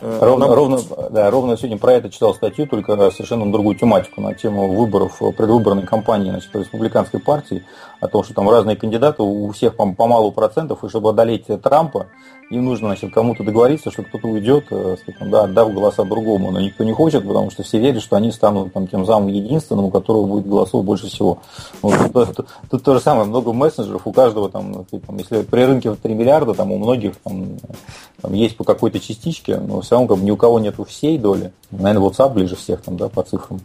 Э, 0.00 0.18
ровно, 0.20 0.46
она... 0.46 0.54
ровно, 0.54 0.78
да, 1.10 1.30
ровно 1.30 1.56
сегодня 1.56 1.78
про 1.78 1.92
это 1.92 2.10
читал 2.10 2.34
статью, 2.34 2.66
только 2.66 2.96
совершенно 3.10 3.44
на 3.44 3.52
другую 3.52 3.76
тематику, 3.76 4.20
на 4.20 4.34
тему 4.34 4.74
выборов 4.74 5.18
предвыборной 5.18 5.82
кампании 5.82 6.30
значит, 6.30 6.54
республиканской 6.54 7.20
партии, 7.20 7.64
о 8.00 8.08
том, 8.08 8.24
что 8.24 8.34
там 8.34 8.48
разные 8.48 8.76
кандидаты, 8.76 9.22
у 9.22 9.50
всех 9.52 9.76
по, 9.76 9.92
по 9.92 10.06
малу 10.06 10.32
процентов, 10.32 10.82
и 10.84 10.88
чтобы 10.88 11.10
одолеть 11.10 11.46
Трампа, 11.62 12.06
им 12.50 12.64
нужно 12.64 12.88
значит, 12.88 13.14
кому-то 13.14 13.44
договориться, 13.44 13.92
что 13.92 14.02
кто-то 14.02 14.26
уйдет, 14.26 14.66
э, 14.70 14.96
скажем, 15.00 15.30
да, 15.30 15.44
отдав 15.44 15.72
голоса 15.72 16.04
другому, 16.04 16.50
но 16.50 16.60
никто 16.60 16.82
не 16.82 16.92
хочет, 16.92 17.24
потому 17.26 17.50
что 17.50 17.62
все 17.62 17.78
верят, 17.78 18.02
что 18.02 18.16
они 18.16 18.32
станут 18.32 18.72
там, 18.72 18.88
тем 18.88 19.06
самым 19.06 19.28
единственным, 19.28 19.84
у 19.84 19.90
которого 19.90 20.26
будет 20.26 20.48
голосов 20.48 20.84
больше 20.84 21.06
всего. 21.06 21.38
Вот, 21.80 22.12
тут, 22.12 22.34
тут, 22.34 22.48
тут 22.68 22.82
то 22.82 22.94
же 22.94 23.00
самое, 23.00 23.26
много 23.26 23.52
мессенджеров, 23.52 24.02
у 24.04 24.12
каждого 24.12 24.50
там, 24.50 24.84
там 24.84 25.18
если 25.18 25.42
при 25.42 25.62
рынке 25.62 25.90
в 25.90 25.96
3 25.96 26.12
миллиарда, 26.12 26.54
там 26.54 26.72
у 26.72 26.78
многих 26.78 27.16
там, 27.22 27.56
там 28.20 28.32
есть 28.32 28.56
по 28.56 28.64
какой-то 28.64 28.98
частичке, 28.98 29.58
но 29.58 29.80
равно 29.94 30.08
как 30.08 30.18
бы, 30.18 30.24
ни 30.24 30.30
у 30.30 30.36
кого 30.36 30.58
нету 30.58 30.84
всей 30.84 31.18
доли. 31.18 31.52
Наверное, 31.70 32.08
WhatsApp 32.08 32.32
ближе 32.32 32.56
всех 32.56 32.82
там, 32.82 32.96
да, 32.96 33.08
по 33.08 33.22
цифрам. 33.22 33.60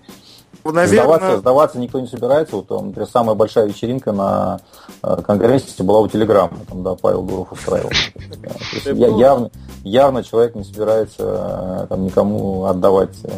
Наверное... 0.64 0.88
Сдаваться, 0.88 1.38
сдаваться 1.38 1.80
никто 1.80 2.00
не 2.00 2.08
собирается. 2.08 2.56
Вот, 2.56 2.70
например, 2.70 3.08
самая 3.08 3.36
большая 3.36 3.68
вечеринка 3.68 4.12
на 4.12 4.60
э, 5.04 5.18
конгрессе 5.22 5.84
была 5.84 6.00
у 6.00 6.08
Телеграма. 6.08 6.58
Там, 6.68 6.82
да, 6.82 6.96
Павел 6.96 7.22
Гуров 7.22 7.52
устраивал. 7.52 7.92
Явно, 8.86 9.52
явно 9.84 10.24
человек 10.24 10.56
не 10.56 10.64
собирается 10.64 11.84
э, 11.84 11.88
там, 11.88 12.06
никому 12.06 12.66
отдавать 12.66 13.16
э, 13.24 13.30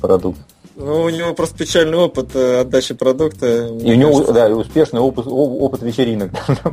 продукт. 0.00 0.38
Ну, 0.76 1.02
у 1.02 1.08
него 1.08 1.34
просто 1.34 1.58
печальный 1.58 1.98
опыт 1.98 2.36
отдачи 2.36 2.94
продукта. 2.94 3.66
И 3.66 3.92
у 3.92 3.96
него, 3.96 4.12
кажется. 4.12 4.32
да, 4.32 4.48
и 4.48 4.52
успешный 4.52 5.00
опыт, 5.00 5.26
опыт 5.26 5.82
вечеринок. 5.82 6.30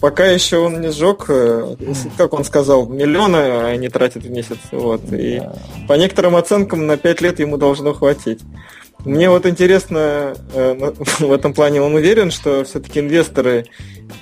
Пока 0.00 0.26
еще 0.26 0.58
он 0.58 0.80
не 0.80 0.90
сжег, 0.90 1.24
э, 1.28 1.76
как 2.18 2.34
он 2.34 2.44
сказал, 2.44 2.86
миллионы 2.86 3.36
они 3.64 3.88
тратят 3.88 4.24
в 4.24 4.30
месяц. 4.30 4.58
Вот. 4.70 5.00
И 5.10 5.42
по 5.88 5.94
некоторым 5.94 6.36
оценкам 6.36 6.86
на 6.86 6.96
5 6.96 7.20
лет 7.22 7.40
ему 7.40 7.56
должно 7.56 7.94
хватить. 7.94 8.40
Мне 9.06 9.30
вот 9.30 9.46
интересно, 9.46 10.34
э, 10.52 10.92
в 11.20 11.32
этом 11.32 11.54
плане 11.54 11.80
он 11.80 11.94
уверен, 11.94 12.30
что 12.30 12.64
все-таки 12.64 13.00
инвесторы 13.00 13.66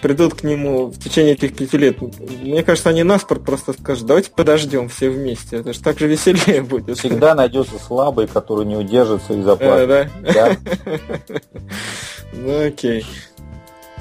придут 0.02 0.34
к 0.34 0.44
нему 0.44 0.86
в 0.86 0.98
течение 0.98 1.32
этих 1.32 1.56
пяти 1.56 1.78
лет. 1.78 1.96
Мне 2.00 2.62
кажется, 2.62 2.90
они 2.90 3.02
наспорт 3.02 3.44
просто 3.44 3.72
скажут, 3.72 4.06
давайте 4.06 4.30
подождем 4.30 4.88
все 4.88 5.08
вместе. 5.08 5.56
Это 5.56 5.72
же 5.72 5.80
так 5.80 5.98
же 5.98 6.06
веселее 6.06 6.62
будет. 6.62 6.98
Всегда 6.98 7.34
найдется 7.34 7.74
слабый, 7.84 8.26
который 8.26 8.66
не 8.66 8.76
удержится 8.76 9.32
и 9.32 9.42
заплатит. 9.42 9.90
Э, 9.90 10.08
да? 10.22 10.56
Ну 12.36 12.66
окей. 12.66 13.06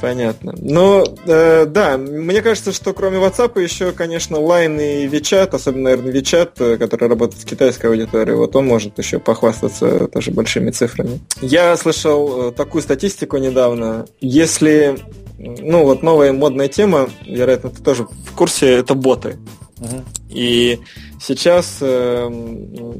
Понятно. 0.04 0.54
Но 0.60 1.06
э, 1.26 1.66
да, 1.66 1.97
мне 1.97 2.41
кажется, 2.41 2.74
что 2.74 2.91
кроме 2.91 3.20
WhatsApp 3.20 3.58
еще, 3.62 3.93
конечно, 3.93 4.36
Line 4.36 5.06
и 5.06 5.08
WeChat, 5.08 5.56
особенно, 5.56 5.91
наверное, 5.91 6.12
WeChat, 6.12 6.49
э, 6.60 6.78
который 6.78 7.08
работает 7.08 7.41
с 7.41 7.45
китайской 7.45 7.86
аудиторией, 7.86 8.36
вот 8.36 8.54
он 8.58 8.68
может 8.68 8.97
еще 8.97 9.20
похвастаться 9.20 10.10
тоже 10.10 10.32
большими 10.32 10.72
цифрами. 10.72 11.22
Я 11.39 11.78
слышал 11.78 12.49
э, 12.49 12.51
такую 12.51 12.82
статистику 12.82 13.38
недавно. 13.38 14.06
Если, 14.20 14.97
ну 15.38 15.86
вот 15.86 16.04
новая 16.04 16.34
модная 16.34 16.68
тема, 16.68 17.10
вероятно, 17.26 17.70
ты 17.70 17.82
тоже 17.82 18.04
в 18.04 18.36
курсе, 18.36 18.80
это 18.80 18.95
боты. 18.95 19.38
И 20.29 20.79
сейчас 21.21 21.77
э, 21.81 22.25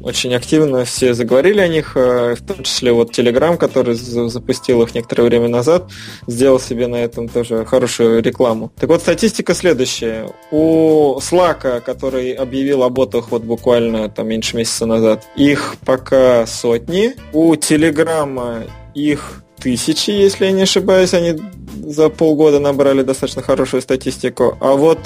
очень 0.02 0.34
активно 0.34 0.84
все 0.84 1.14
заговорили 1.14 1.60
о 1.60 1.68
них, 1.68 1.96
э, 1.96 2.34
в 2.36 2.42
том 2.42 2.62
числе 2.62 2.92
вот 2.92 3.16
Telegram, 3.18 3.56
который 3.56 3.94
запустил 3.94 4.82
их 4.82 4.94
некоторое 4.94 5.24
время 5.24 5.48
назад, 5.48 5.90
сделал 6.26 6.60
себе 6.60 6.86
на 6.86 6.96
этом 6.96 7.28
тоже 7.28 7.64
хорошую 7.64 8.22
рекламу. 8.22 8.72
Так 8.78 8.88
вот, 8.88 9.00
статистика 9.00 9.54
следующая. 9.54 10.30
У 10.50 11.18
Slack, 11.18 11.80
который 11.80 12.32
объявил 12.32 12.82
о 12.82 12.90
ботах 12.90 13.30
вот 13.30 13.42
буквально 13.42 14.08
там 14.08 14.28
меньше 14.28 14.56
месяца 14.56 14.86
назад, 14.86 15.24
их 15.36 15.76
пока 15.84 16.46
сотни. 16.46 17.14
У 17.32 17.54
Telegram 17.54 18.68
их 18.94 19.42
тысячи, 19.58 20.10
если 20.10 20.46
я 20.46 20.52
не 20.52 20.62
ошибаюсь, 20.62 21.14
они 21.14 21.40
за 21.86 22.08
полгода 22.10 22.60
набрали 22.60 23.02
достаточно 23.02 23.42
хорошую 23.42 23.82
статистику. 23.82 24.56
А 24.60 24.72
вот 24.74 24.98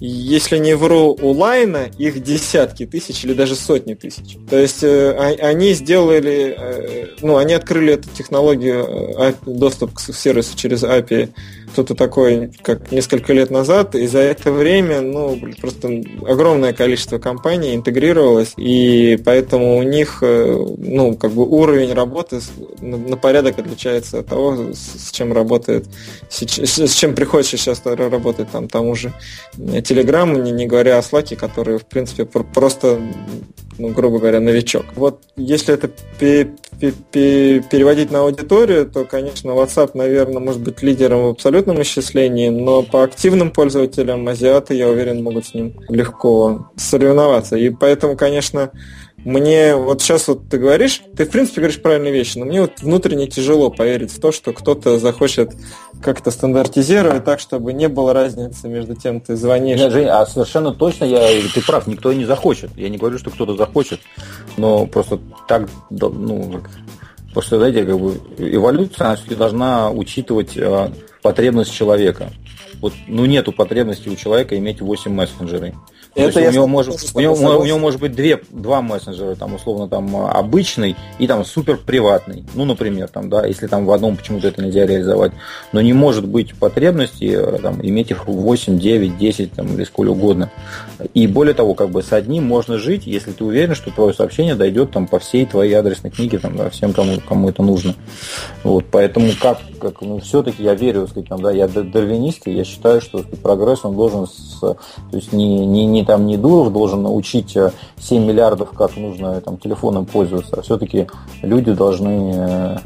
если 0.00 0.58
не 0.58 0.74
вру, 0.74 1.16
у 1.20 1.30
Лайна 1.32 1.88
их 1.98 2.22
десятки 2.22 2.84
тысяч 2.86 3.24
или 3.24 3.32
даже 3.32 3.54
сотни 3.54 3.94
тысяч. 3.94 4.36
То 4.50 4.58
есть 4.58 4.82
э, 4.82 5.12
они 5.12 5.72
сделали, 5.72 6.54
э, 6.56 7.06
ну, 7.22 7.36
они 7.36 7.54
открыли 7.54 7.94
эту 7.94 8.08
технологию 8.10 8.84
э, 8.84 9.32
доступ 9.46 9.94
к 9.94 10.00
сервису 10.00 10.56
через 10.56 10.82
API 10.82 11.30
что-то 11.74 11.96
такое, 11.96 12.52
как 12.62 12.92
несколько 12.92 13.32
лет 13.32 13.50
назад, 13.50 13.96
и 13.96 14.06
за 14.06 14.20
это 14.20 14.52
время, 14.52 15.00
ну, 15.00 15.36
просто 15.60 16.02
огромное 16.26 16.72
количество 16.72 17.18
компаний 17.18 17.74
интегрировалось, 17.74 18.52
и 18.56 19.20
поэтому 19.24 19.76
у 19.78 19.82
них, 19.82 20.18
э, 20.22 20.66
ну, 20.78 21.16
как 21.16 21.32
бы 21.32 21.42
уровень 21.42 21.92
работы 21.92 22.38
на 22.80 23.16
порядок 23.16 23.58
отличается 23.58 24.20
от 24.20 24.26
того, 24.26 24.72
с 24.72 25.10
чем 25.10 25.32
работает, 25.32 25.86
с 26.30 26.94
чем 26.94 27.14
приходится 27.16 27.56
сейчас 27.56 27.82
работать 27.84 28.50
там 28.52 28.68
тому 28.68 28.94
же 28.94 29.12
Telegram, 29.56 30.40
не, 30.40 30.52
не 30.52 30.66
говоря 30.66 30.98
о 30.98 31.00
Slack, 31.00 31.34
который, 31.34 31.78
в 31.78 31.86
принципе, 31.86 32.24
просто 32.24 33.00
ну, 33.78 33.88
грубо 33.88 34.18
говоря, 34.18 34.40
новичок. 34.40 34.86
Вот 34.94 35.22
если 35.36 35.74
это 35.74 35.88
переводить 37.68 38.10
на 38.10 38.20
аудиторию, 38.20 38.86
то, 38.86 39.04
конечно, 39.04 39.50
WhatsApp, 39.50 39.90
наверное, 39.94 40.40
может 40.40 40.60
быть 40.60 40.82
лидером 40.82 41.22
в 41.22 41.28
абсолютном 41.64 41.82
исчислении, 41.82 42.48
но 42.48 42.82
по 42.82 43.04
активным 43.04 43.50
пользователям 43.50 44.28
азиаты, 44.28 44.74
я 44.74 44.88
уверен, 44.88 45.22
могут 45.22 45.46
с 45.46 45.54
ним 45.54 45.74
легко 45.88 46.70
соревноваться. 46.76 47.56
И 47.56 47.70
поэтому, 47.70 48.16
конечно, 48.16 48.70
мне 49.24 49.74
вот 49.74 50.02
сейчас 50.02 50.28
вот 50.28 50.48
ты 50.50 50.58
говоришь, 50.58 51.00
ты 51.16 51.24
в 51.24 51.30
принципе 51.30 51.62
говоришь 51.62 51.80
правильные 51.80 52.12
вещи, 52.12 52.36
но 52.36 52.44
мне 52.44 52.60
вот 52.60 52.80
внутренне 52.82 53.26
тяжело 53.26 53.70
поверить 53.70 54.12
в 54.12 54.20
то, 54.20 54.32
что 54.32 54.52
кто-то 54.52 54.98
захочет 54.98 55.52
как-то 56.02 56.30
стандартизировать 56.30 57.24
так, 57.24 57.40
чтобы 57.40 57.72
не 57.72 57.88
было 57.88 58.12
разницы 58.12 58.68
между 58.68 58.94
тем, 58.94 59.20
ты 59.20 59.36
звонишь. 59.36 59.78
Нет, 59.78 59.92
Жень, 59.92 60.08
а 60.08 60.26
совершенно 60.26 60.72
точно 60.72 61.04
я, 61.06 61.26
ты 61.54 61.62
прав, 61.62 61.86
никто 61.86 62.12
не 62.12 62.26
захочет. 62.26 62.70
Я 62.76 62.90
не 62.90 62.98
говорю, 62.98 63.18
что 63.18 63.30
кто-то 63.30 63.56
захочет, 63.56 64.00
но 64.58 64.86
просто 64.86 65.18
так, 65.48 65.68
ну, 65.88 66.60
что, 67.40 67.58
знаете, 67.58 67.84
как 67.84 67.98
бы 67.98 68.20
эволюция, 68.38 69.06
она 69.06 69.16
должна 69.36 69.90
учитывать 69.90 70.56
э, 70.56 70.90
потребность 71.24 71.72
человека. 71.72 72.30
Вот, 72.82 72.92
ну, 73.06 73.24
нету 73.24 73.50
потребности 73.50 74.10
у 74.10 74.14
человека 74.14 74.58
иметь 74.58 74.82
8 74.82 75.10
мессенджеров. 75.10 75.74
Это 76.14 76.40
у, 76.40 76.50
него 76.50 76.66
может, 76.66 76.96
у, 77.14 77.20
него, 77.20 77.34
у 77.34 77.64
него 77.64 77.78
может 77.78 78.00
быть 78.00 78.12
две, 78.12 78.40
два 78.50 78.82
мессенджера, 78.82 79.34
там, 79.34 79.54
условно, 79.54 79.88
там, 79.88 80.14
обычный 80.16 80.96
и 81.18 81.26
там 81.26 81.44
супер 81.44 81.76
приватный. 81.76 82.44
Ну, 82.54 82.64
например, 82.64 83.08
там, 83.08 83.28
да, 83.28 83.44
если 83.46 83.66
там 83.66 83.84
в 83.84 83.90
одном 83.90 84.16
почему-то 84.16 84.48
это 84.48 84.62
нельзя 84.62 84.86
реализовать. 84.86 85.32
Но 85.72 85.80
не 85.80 85.92
может 85.92 86.26
быть 86.26 86.54
потребности 86.54 87.24
э, 87.24 87.58
там, 87.60 87.84
иметь 87.84 88.12
их 88.12 88.28
8, 88.28 88.78
9, 88.78 89.18
10 89.18 89.52
там, 89.52 89.74
или 89.74 89.82
сколь 89.84 90.08
угодно. 90.08 90.50
И 91.14 91.26
более 91.26 91.54
того, 91.54 91.74
как 91.74 91.90
бы 91.90 92.02
с 92.02 92.12
одним 92.12 92.44
можно 92.44 92.78
жить, 92.78 93.06
если 93.06 93.32
ты 93.32 93.42
уверен, 93.42 93.74
что 93.74 93.90
твое 93.90 94.14
сообщение 94.14 94.54
дойдет 94.54 94.92
там 94.92 95.08
по 95.08 95.18
всей 95.18 95.46
твоей 95.46 95.74
адресной 95.74 96.12
книге, 96.12 96.38
там, 96.38 96.56
да, 96.56 96.70
всем, 96.70 96.92
кому, 96.92 97.18
кому 97.26 97.48
это 97.48 97.62
нужно. 97.62 97.96
Вот, 98.62 98.84
поэтому 98.90 99.30
как, 99.40 99.58
как 99.80 100.00
ну, 100.00 100.20
все-таки 100.20 100.62
я 100.62 100.74
верю, 100.74 101.08
сказать, 101.08 101.28
там, 101.28 101.42
да, 101.42 101.50
я 101.50 101.66
дарвинист, 101.66 102.46
и 102.46 102.52
я 102.52 102.62
считаю, 102.64 103.00
что 103.00 103.18
сказать, 103.18 103.40
прогресс 103.40 103.80
он 103.84 103.96
должен 103.96 104.26
с, 104.26 104.60
то 104.60 104.78
есть 105.12 105.32
не, 105.32 105.66
не, 105.66 105.86
не 105.86 106.03
там 106.04 106.26
не 106.26 106.36
Дуров 106.36 106.72
должен 106.72 107.02
научить 107.02 107.50
7 107.50 107.70
э, 108.10 108.18
миллиардов, 108.18 108.70
как 108.70 108.96
нужно 108.96 109.40
там, 109.40 109.56
телефоном 109.58 110.06
пользоваться, 110.06 110.56
а 110.56 110.62
все-таки 110.62 111.06
люди 111.42 111.72
должны, 111.72 112.32
э, 112.36 112.76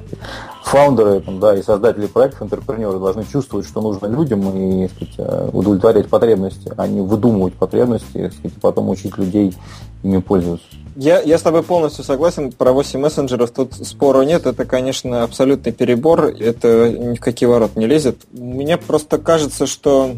фаундеры 0.64 1.20
там, 1.20 1.40
да, 1.40 1.56
и 1.56 1.62
создатели 1.62 2.06
проектов, 2.06 2.42
интерпренеры 2.42 2.98
должны 2.98 3.24
чувствовать, 3.24 3.66
что 3.66 3.80
нужно 3.80 4.06
людям 4.06 4.40
и 4.56 4.88
сказать, 4.88 5.14
э, 5.18 5.50
удовлетворять 5.52 6.08
потребности, 6.08 6.72
а 6.76 6.86
не 6.86 7.00
выдумывать 7.00 7.54
потребности, 7.54 8.06
сказать, 8.10 8.34
и 8.44 8.48
потом 8.60 8.88
учить 8.88 9.16
людей 9.18 9.54
ими 10.02 10.18
пользоваться. 10.18 10.66
Я, 11.00 11.20
я 11.20 11.38
с 11.38 11.42
тобой 11.42 11.62
полностью 11.62 12.02
согласен. 12.02 12.50
Про 12.50 12.72
8 12.72 12.98
мессенджеров 12.98 13.52
тут 13.52 13.74
спору 13.74 14.22
нет. 14.22 14.46
Это, 14.46 14.64
конечно, 14.64 15.22
абсолютный 15.22 15.70
перебор. 15.70 16.24
Это 16.24 16.92
ни 16.92 17.14
в 17.14 17.20
какие 17.20 17.48
ворот 17.48 17.76
не 17.76 17.86
лезет. 17.86 18.18
Мне 18.32 18.76
просто 18.76 19.18
кажется, 19.18 19.66
что 19.66 20.16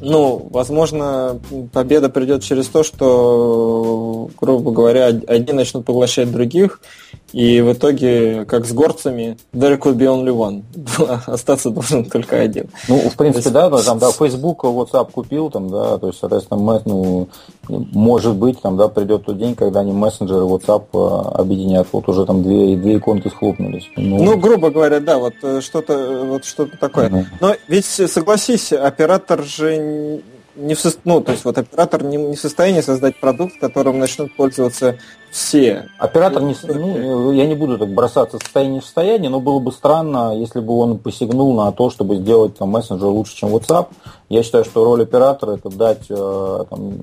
ну, 0.00 0.48
возможно, 0.50 1.40
победа 1.72 2.08
придет 2.08 2.42
через 2.42 2.68
то, 2.68 2.82
что, 2.82 4.30
грубо 4.40 4.70
говоря, 4.70 5.06
одни 5.06 5.52
начнут 5.52 5.84
поглощать 5.84 6.30
других, 6.30 6.80
и 7.32 7.60
в 7.60 7.72
итоге, 7.72 8.44
как 8.44 8.66
с 8.66 8.72
горцами, 8.72 9.36
there 9.52 9.78
could 9.78 9.96
be 9.96 10.06
only 10.06 10.34
one. 10.34 10.62
Остаться 11.26 11.70
должен 11.70 12.04
только 12.04 12.36
один. 12.36 12.68
Ну, 12.88 12.98
в 13.08 13.16
принципе, 13.16 13.50
да, 13.50 13.70
там, 13.82 13.98
да, 13.98 14.10
Facebook, 14.10 14.60
WhatsApp 14.62 15.10
купил, 15.12 15.50
там, 15.50 15.70
да, 15.70 15.98
то 15.98 16.08
есть, 16.08 16.18
соответственно, 16.18 16.80
ну, 16.84 17.28
может 17.68 18.34
быть, 18.34 18.60
там, 18.60 18.76
да, 18.76 18.88
придет 18.88 19.24
тот 19.26 19.38
день, 19.38 19.54
когда 19.54 19.80
они 19.80 19.92
мессенджеры 19.92 20.44
WhatsApp 20.44 20.84
э, 20.92 21.40
объединят. 21.40 21.86
Вот 21.92 22.08
уже 22.08 22.26
там 22.26 22.42
две, 22.42 22.76
две 22.76 22.96
иконки 22.96 23.28
схлопнулись. 23.28 23.88
Ну, 23.96 24.22
ну 24.24 24.36
грубо 24.36 24.70
говоря, 24.70 25.00
да, 25.00 25.18
вот 25.18 25.34
э, 25.42 25.60
что-то 25.60 26.24
вот 26.24 26.44
что-то 26.44 26.76
такое. 26.78 27.08
Mm-hmm. 27.08 27.24
Но 27.40 27.54
ведь, 27.68 27.86
согласись, 27.86 28.72
оператор 28.72 29.44
же 29.44 30.22
не 30.56 30.74
в, 30.74 30.84
ну, 31.04 31.20
то 31.20 31.32
есть 31.32 31.44
вот 31.44 31.58
оператор 31.58 32.02
не, 32.04 32.16
не 32.16 32.36
в 32.36 32.40
состоянии 32.40 32.80
создать 32.80 33.18
продукт, 33.18 33.58
которым 33.60 33.98
начнут 33.98 34.34
пользоваться 34.36 34.98
все. 35.30 35.88
Оператор 35.98 36.42
не, 36.42 36.56
ну, 36.64 37.32
я 37.32 37.46
не 37.46 37.54
буду 37.54 37.78
так 37.78 37.94
бросаться 37.94 38.38
с 38.38 38.42
состояния 38.42 38.80
в 38.80 38.84
состояние, 38.84 39.30
но 39.30 39.40
было 39.40 39.60
бы 39.60 39.70
странно, 39.70 40.36
если 40.36 40.60
бы 40.60 40.76
он 40.76 40.98
посягнул 40.98 41.54
на 41.54 41.70
то, 41.72 41.90
чтобы 41.90 42.16
сделать 42.16 42.56
там, 42.56 42.70
мессенджер 42.70 43.06
лучше, 43.06 43.36
чем 43.36 43.54
WhatsApp. 43.54 43.88
Я 44.30 44.44
считаю, 44.44 44.64
что 44.64 44.84
роль 44.84 45.02
оператора 45.02 45.56
это 45.56 45.70
дать 45.70 46.04
э, 46.08 46.64
там, 46.70 47.00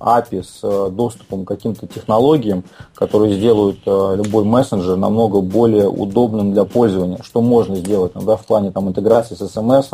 API 0.00 0.42
с 0.42 0.58
э, 0.64 0.90
доступом 0.90 1.44
к 1.44 1.48
каким-то 1.48 1.86
технологиям, 1.86 2.64
которые 2.96 3.36
сделают 3.36 3.78
э, 3.86 4.14
любой 4.16 4.42
мессенджер 4.42 4.96
намного 4.96 5.40
более 5.40 5.88
удобным 5.88 6.52
для 6.52 6.64
пользования. 6.64 7.20
Что 7.22 7.42
можно 7.42 7.76
сделать 7.76 8.16
ну, 8.16 8.22
да, 8.22 8.36
в 8.36 8.44
плане 8.44 8.72
там, 8.72 8.88
интеграции 8.88 9.36
с 9.36 9.48
смс, 9.48 9.90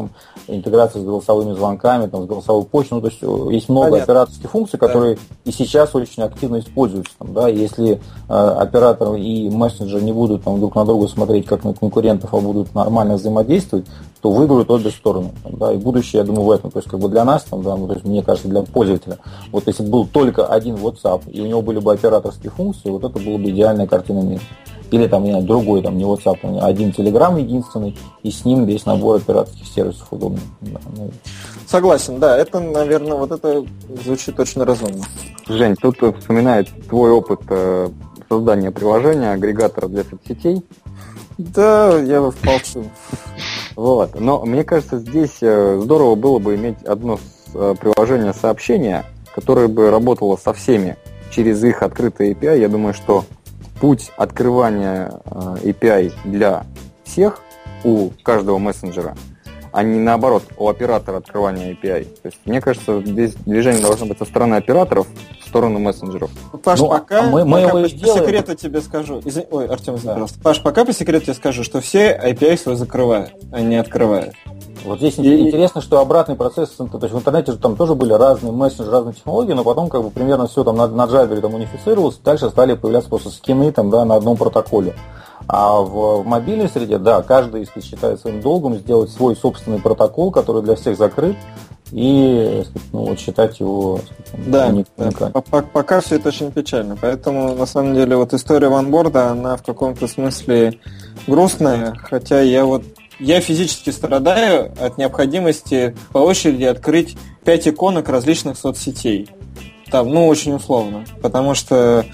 интеграции 0.48 1.00
с 1.00 1.04
голосовыми 1.04 1.52
звонками, 1.52 2.06
там, 2.06 2.22
с 2.24 2.26
голосовой 2.26 2.64
почтой. 2.64 2.96
Ну, 2.96 3.02
то 3.02 3.08
есть 3.08 3.52
есть 3.52 3.68
много 3.68 3.90
Понятно. 3.90 4.04
операторских 4.04 4.50
функций, 4.50 4.78
которые 4.78 5.16
да. 5.16 5.20
и 5.44 5.52
сейчас 5.52 5.94
очень 5.94 6.22
активно 6.22 6.60
используются. 6.60 7.12
Там, 7.18 7.34
да, 7.34 7.48
есть 7.48 7.69
если 7.70 8.00
э, 8.28 8.32
оператор 8.32 9.14
и 9.14 9.48
мессенджер 9.48 10.02
не 10.02 10.12
будут 10.12 10.44
там, 10.44 10.58
друг 10.58 10.74
на 10.74 10.84
друга 10.84 11.08
смотреть 11.08 11.46
как 11.46 11.64
на 11.64 11.72
конкурентов, 11.72 12.32
а 12.32 12.40
будут 12.40 12.74
нормально 12.74 13.14
взаимодействовать, 13.14 13.86
то 14.20 14.30
выиграют 14.30 14.70
обе 14.70 14.90
стороны. 14.90 15.30
Да, 15.44 15.72
и 15.72 15.76
будущее, 15.76 16.20
я 16.20 16.24
думаю, 16.24 16.44
в 16.44 16.50
этом. 16.50 16.70
То 16.70 16.78
есть, 16.78 16.88
как 16.88 17.00
бы 17.00 17.08
для 17.08 17.24
нас, 17.24 17.44
там, 17.44 17.62
да, 17.62 17.76
ну, 17.76 17.86
то 17.86 17.94
есть, 17.94 18.04
мне 18.04 18.22
кажется, 18.22 18.48
для 18.48 18.62
пользователя, 18.62 19.18
вот 19.52 19.66
если 19.66 19.84
был 19.84 20.06
только 20.06 20.46
один 20.46 20.76
WhatsApp, 20.76 21.30
и 21.30 21.40
у 21.40 21.46
него 21.46 21.62
были 21.62 21.78
бы 21.78 21.92
операторские 21.92 22.50
функции, 22.50 22.90
вот 22.90 23.04
это 23.04 23.18
была 23.18 23.38
бы 23.38 23.50
идеальная 23.50 23.86
картина 23.86 24.20
мира. 24.20 24.42
Или 24.90 25.06
там, 25.06 25.24
не 25.24 25.30
знаю, 25.30 25.44
другой, 25.44 25.82
там, 25.82 25.96
не 25.96 26.04
WhatsApp, 26.04 26.38
а 26.60 26.66
один 26.66 26.90
Telegram 26.90 27.38
единственный, 27.40 27.96
и 28.22 28.30
с 28.30 28.44
ним 28.44 28.64
весь 28.64 28.86
набор 28.86 29.16
операторских 29.16 29.66
сервисов 29.66 30.08
удобный. 30.10 30.42
Да, 30.60 30.80
ну. 30.96 31.10
Согласен, 31.66 32.18
да, 32.18 32.36
это, 32.36 32.58
наверное, 32.58 33.16
вот 33.16 33.30
это 33.30 33.64
звучит 34.02 34.38
очень 34.40 34.62
разумно. 34.62 35.04
Жень, 35.48 35.76
тут 35.76 35.96
вспоминает 36.18 36.68
твой 36.88 37.12
опыт 37.12 37.40
э, 37.48 37.88
создания 38.28 38.70
приложения, 38.70 39.32
агрегатора 39.32 39.88
для 39.88 40.04
соцсетей. 40.04 40.64
Да, 41.38 41.98
я 41.98 42.20
молчу. 42.20 42.84
Вот. 43.76 44.18
Но 44.20 44.44
мне 44.44 44.62
кажется, 44.62 44.98
здесь 44.98 45.38
э, 45.40 45.80
здорово 45.80 46.14
было 46.14 46.38
бы 46.38 46.54
иметь 46.54 46.82
одно 46.82 47.18
э, 47.54 47.74
приложение 47.80 48.34
сообщения, 48.34 49.06
которое 49.34 49.68
бы 49.68 49.90
работало 49.90 50.36
со 50.36 50.52
всеми 50.52 50.96
через 51.30 51.64
их 51.64 51.82
открытый 51.82 52.32
API. 52.32 52.60
Я 52.60 52.68
думаю, 52.68 52.92
что 52.92 53.24
путь 53.80 54.12
открывания 54.16 55.10
э, 55.24 55.70
API 55.70 56.12
для 56.24 56.64
всех 57.04 57.40
у 57.82 58.10
каждого 58.22 58.58
мессенджера, 58.58 59.16
а 59.72 59.82
не 59.82 59.98
наоборот 59.98 60.44
у 60.56 60.68
оператора 60.68 61.18
открывания 61.18 61.72
API. 61.72 62.04
То 62.04 62.26
есть, 62.26 62.38
мне 62.44 62.60
кажется, 62.60 63.02
здесь 63.04 63.34
движение 63.34 63.82
должно 63.82 64.06
быть 64.06 64.18
со 64.18 64.24
стороны 64.24 64.56
операторов 64.56 65.06
в 65.42 65.48
сторону 65.48 65.78
мессенджеров. 65.78 66.30
Паш, 66.62 66.80
ну, 66.80 66.88
пока, 66.88 67.20
а 67.20 67.22
мы, 67.30 67.44
мы 67.44 67.62
пока 67.62 67.72
по, 67.72 67.82
по 67.82 67.88
секрету 67.88 68.54
тебе 68.54 68.80
скажу. 68.80 69.20
Извини, 69.24 69.46
ой, 69.50 69.66
Артем, 69.66 69.94
извини, 69.94 70.06
да. 70.06 70.12
пожалуйста. 70.12 70.40
Паш, 70.42 70.62
пока 70.62 70.84
по 70.84 70.92
секрету 70.92 71.26
тебе 71.26 71.34
скажу, 71.34 71.64
что 71.64 71.80
все 71.80 72.18
API 72.24 72.56
свои 72.56 72.76
закрывают, 72.76 73.32
а 73.52 73.60
не 73.60 73.76
открывают. 73.76 74.34
Вот 74.84 74.98
здесь 74.98 75.18
и... 75.18 75.48
интересно, 75.48 75.80
что 75.80 76.00
обратный 76.00 76.36
процесс, 76.36 76.70
то 76.70 76.84
есть 77.02 77.14
в 77.14 77.18
интернете 77.18 77.52
же 77.52 77.58
там 77.58 77.76
тоже 77.76 77.94
были 77.94 78.12
разные 78.12 78.52
мессенджеры, 78.52 78.90
разные 78.90 79.14
технологии, 79.14 79.52
но 79.52 79.64
потом 79.64 79.88
как 79.88 80.02
бы 80.02 80.10
примерно 80.10 80.46
все 80.46 80.64
там 80.64 80.76
на, 80.76 80.86
на 80.86 81.04
Java 81.04 81.38
там 81.40 81.54
унифицировалось, 81.54 82.16
дальше 82.16 82.48
стали 82.50 82.74
появляться 82.74 83.10
просто 83.10 83.30
скины 83.30 83.72
там, 83.72 83.90
да, 83.90 84.04
на 84.04 84.16
одном 84.16 84.36
протоколе. 84.36 84.94
А 85.52 85.80
в, 85.80 86.22
в 86.22 86.26
мобильной 86.26 86.68
среде, 86.68 86.98
да, 86.98 87.22
каждый 87.22 87.62
если 87.62 87.80
считает 87.80 88.20
своим 88.20 88.40
долгом 88.40 88.76
сделать 88.76 89.10
свой 89.10 89.34
собственный 89.34 89.80
протокол, 89.80 90.30
который 90.30 90.62
для 90.62 90.76
всех 90.76 90.96
закрыт, 90.96 91.36
и 91.90 92.62
ну, 92.92 93.06
вот 93.06 93.18
считать 93.18 93.58
его 93.58 93.98
да, 94.46 94.72
да. 94.96 95.30
Пока 95.72 96.00
все 96.00 96.16
это 96.16 96.28
очень 96.28 96.52
печально. 96.52 96.96
Поэтому, 97.00 97.56
на 97.56 97.66
самом 97.66 97.94
деле, 97.94 98.14
вот 98.14 98.32
история 98.32 98.68
ванборда, 98.68 99.30
она 99.30 99.56
в 99.56 99.64
каком-то 99.64 100.06
смысле 100.06 100.78
грустная, 101.26 101.96
хотя 102.00 102.40
я 102.42 102.64
вот 102.64 102.84
я 103.18 103.40
физически 103.40 103.90
страдаю 103.90 104.72
от 104.80 104.98
необходимости 104.98 105.96
по 106.12 106.18
очереди 106.18 106.64
открыть 106.64 107.18
5 107.44 107.68
иконок 107.68 108.08
различных 108.08 108.56
соцсетей. 108.56 109.28
Там, 109.90 110.08
ну, 110.10 110.28
очень 110.28 110.54
условно. 110.54 111.04
Потому 111.20 111.54
что, 111.54 112.06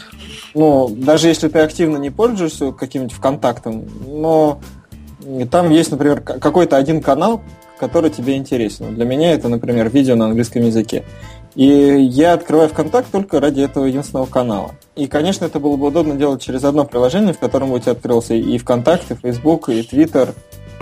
ну, 0.57 0.89
даже 0.89 1.29
если 1.29 1.49
ты 1.49 1.59
активно 1.59 1.99
не 1.99 2.09
пользуешься 2.09 2.73
каким-нибудь 2.73 3.15
ВКонтактом, 3.15 3.85
но 4.07 4.59
там 5.51 5.69
есть, 5.69 5.91
например, 5.91 6.23
какой-то 6.23 6.79
один 6.79 7.03
канал, 7.03 7.43
который 7.79 8.09
тебе 8.09 8.37
интересен. 8.37 8.95
Для 8.95 9.05
меня 9.05 9.33
это, 9.33 9.49
например, 9.49 9.91
видео 9.91 10.17
на 10.17 10.25
английском 10.25 10.63
языке. 10.63 11.05
И 11.57 11.67
я 11.67 12.33
открываю 12.33 12.71
ВКонтакт 12.71 13.11
только 13.13 13.39
ради 13.39 13.61
этого 13.61 13.85
единственного 13.85 14.25
канала. 14.25 14.71
И, 14.95 15.07
конечно, 15.09 15.45
это 15.45 15.61
было 15.61 15.77
бы 15.77 15.89
удобно 15.89 16.15
делать 16.15 16.41
через 16.41 16.65
одно 16.65 16.87
приложение, 16.87 17.35
в 17.35 17.39
котором 17.39 17.73
у 17.73 17.79
тебя 17.79 17.93
открылся 17.93 18.33
и 18.33 18.57
ВКонтакт, 18.57 19.11
и 19.11 19.15
Facebook, 19.15 19.69
и 19.69 19.81
Twitter, 19.83 20.31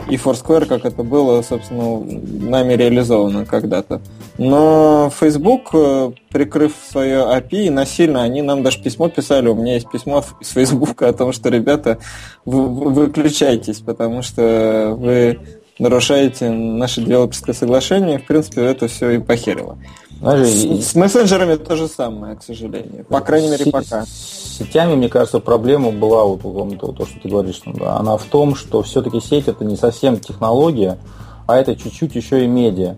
и 0.09 0.17
Foursquare, 0.17 0.67
как 0.67 0.85
это 0.85 1.03
было, 1.03 1.43
собственно, 1.43 2.01
нами 2.01 2.75
реализовано 2.75 3.47
когда-то. 3.47 4.01
Но 4.39 5.11
Facebook, 5.19 5.71
э, 5.73 6.13
прикрыв 6.31 6.73
свое 6.91 7.21
API, 7.21 7.71
насильно, 7.71 8.23
они 8.23 8.43
нам 8.43 8.63
даже 8.63 8.83
письмо 8.83 9.09
писали, 9.09 9.49
у 9.49 9.55
меня 9.55 9.75
есть 9.75 9.91
письмо 9.91 10.25
из 10.41 10.49
Facebook 10.49 11.03
о 11.03 11.13
том, 11.13 11.33
что, 11.33 11.49
ребята, 11.49 11.99
вы, 12.45 12.69
выключайтесь, 12.69 13.81
потому 13.81 14.23
что 14.23 14.95
вы 14.99 15.39
нарушаете 15.79 16.51
наше 16.51 17.01
девелоперское 17.01 17.55
соглашение, 17.55 18.19
в 18.19 18.27
принципе, 18.27 18.63
это 18.63 18.89
все 18.89 19.11
и 19.11 19.19
похерило. 19.19 19.79
Знаешь, 20.21 20.49
с, 20.49 20.91
с 20.91 20.95
мессенджерами 20.95 21.57
то 21.57 21.77
же 21.77 21.89
самое, 21.89 22.37
к 22.37 22.43
сожалению. 22.43 23.05
По 23.05 23.21
крайней 23.21 23.49
мере, 23.49 23.71
пока. 23.71 24.05
С 24.05 24.59
сетями, 24.59 24.95
мне 24.95 25.09
кажется, 25.09 25.41
проблема 25.41 25.91
была, 25.91 26.25
вот, 26.25 26.43
то, 26.43 26.93
то, 26.93 27.07
что 27.07 27.21
ты 27.21 27.29
говоришь, 27.29 27.61
да, 27.67 27.97
она 27.97 28.17
в 28.17 28.25
том, 28.25 28.55
что 28.55 28.83
все-таки 28.83 29.21
сеть 29.21 29.49
это 29.49 29.65
не 29.65 29.77
совсем 29.77 30.19
технология, 30.19 30.99
а 31.47 31.57
это 31.57 31.77
чуть-чуть 31.77 32.15
еще 32.15 32.45
и 32.45 32.47
медиа. 32.47 32.97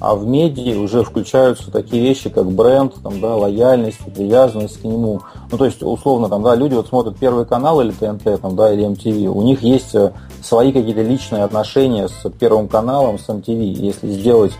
А 0.00 0.16
в 0.16 0.26
медиа 0.26 0.78
уже 0.80 1.04
включаются 1.04 1.70
такие 1.70 2.02
вещи, 2.02 2.28
как 2.28 2.50
бренд, 2.50 2.94
там, 3.02 3.20
да, 3.20 3.36
лояльность, 3.36 3.98
привязанность 4.14 4.80
к 4.80 4.84
нему. 4.84 5.22
Ну, 5.50 5.56
то 5.56 5.64
есть, 5.64 5.82
условно, 5.82 6.28
там, 6.28 6.42
да, 6.42 6.54
люди 6.56 6.74
вот 6.74 6.88
смотрят 6.88 7.16
Первый 7.16 7.46
канал 7.46 7.80
или 7.80 7.92
ТНТ, 7.92 8.40
там, 8.40 8.56
да, 8.56 8.72
или 8.72 8.84
MTV, 8.86 9.28
у 9.28 9.42
них 9.42 9.62
есть 9.62 9.94
э, 9.94 10.12
свои 10.42 10.72
какие-то 10.72 11.02
личные 11.02 11.44
отношения 11.44 12.08
с 12.08 12.28
Первым 12.38 12.68
каналом, 12.68 13.18
с 13.18 13.28
MTV. 13.28 13.62
Если 13.62 14.10
сделать 14.10 14.52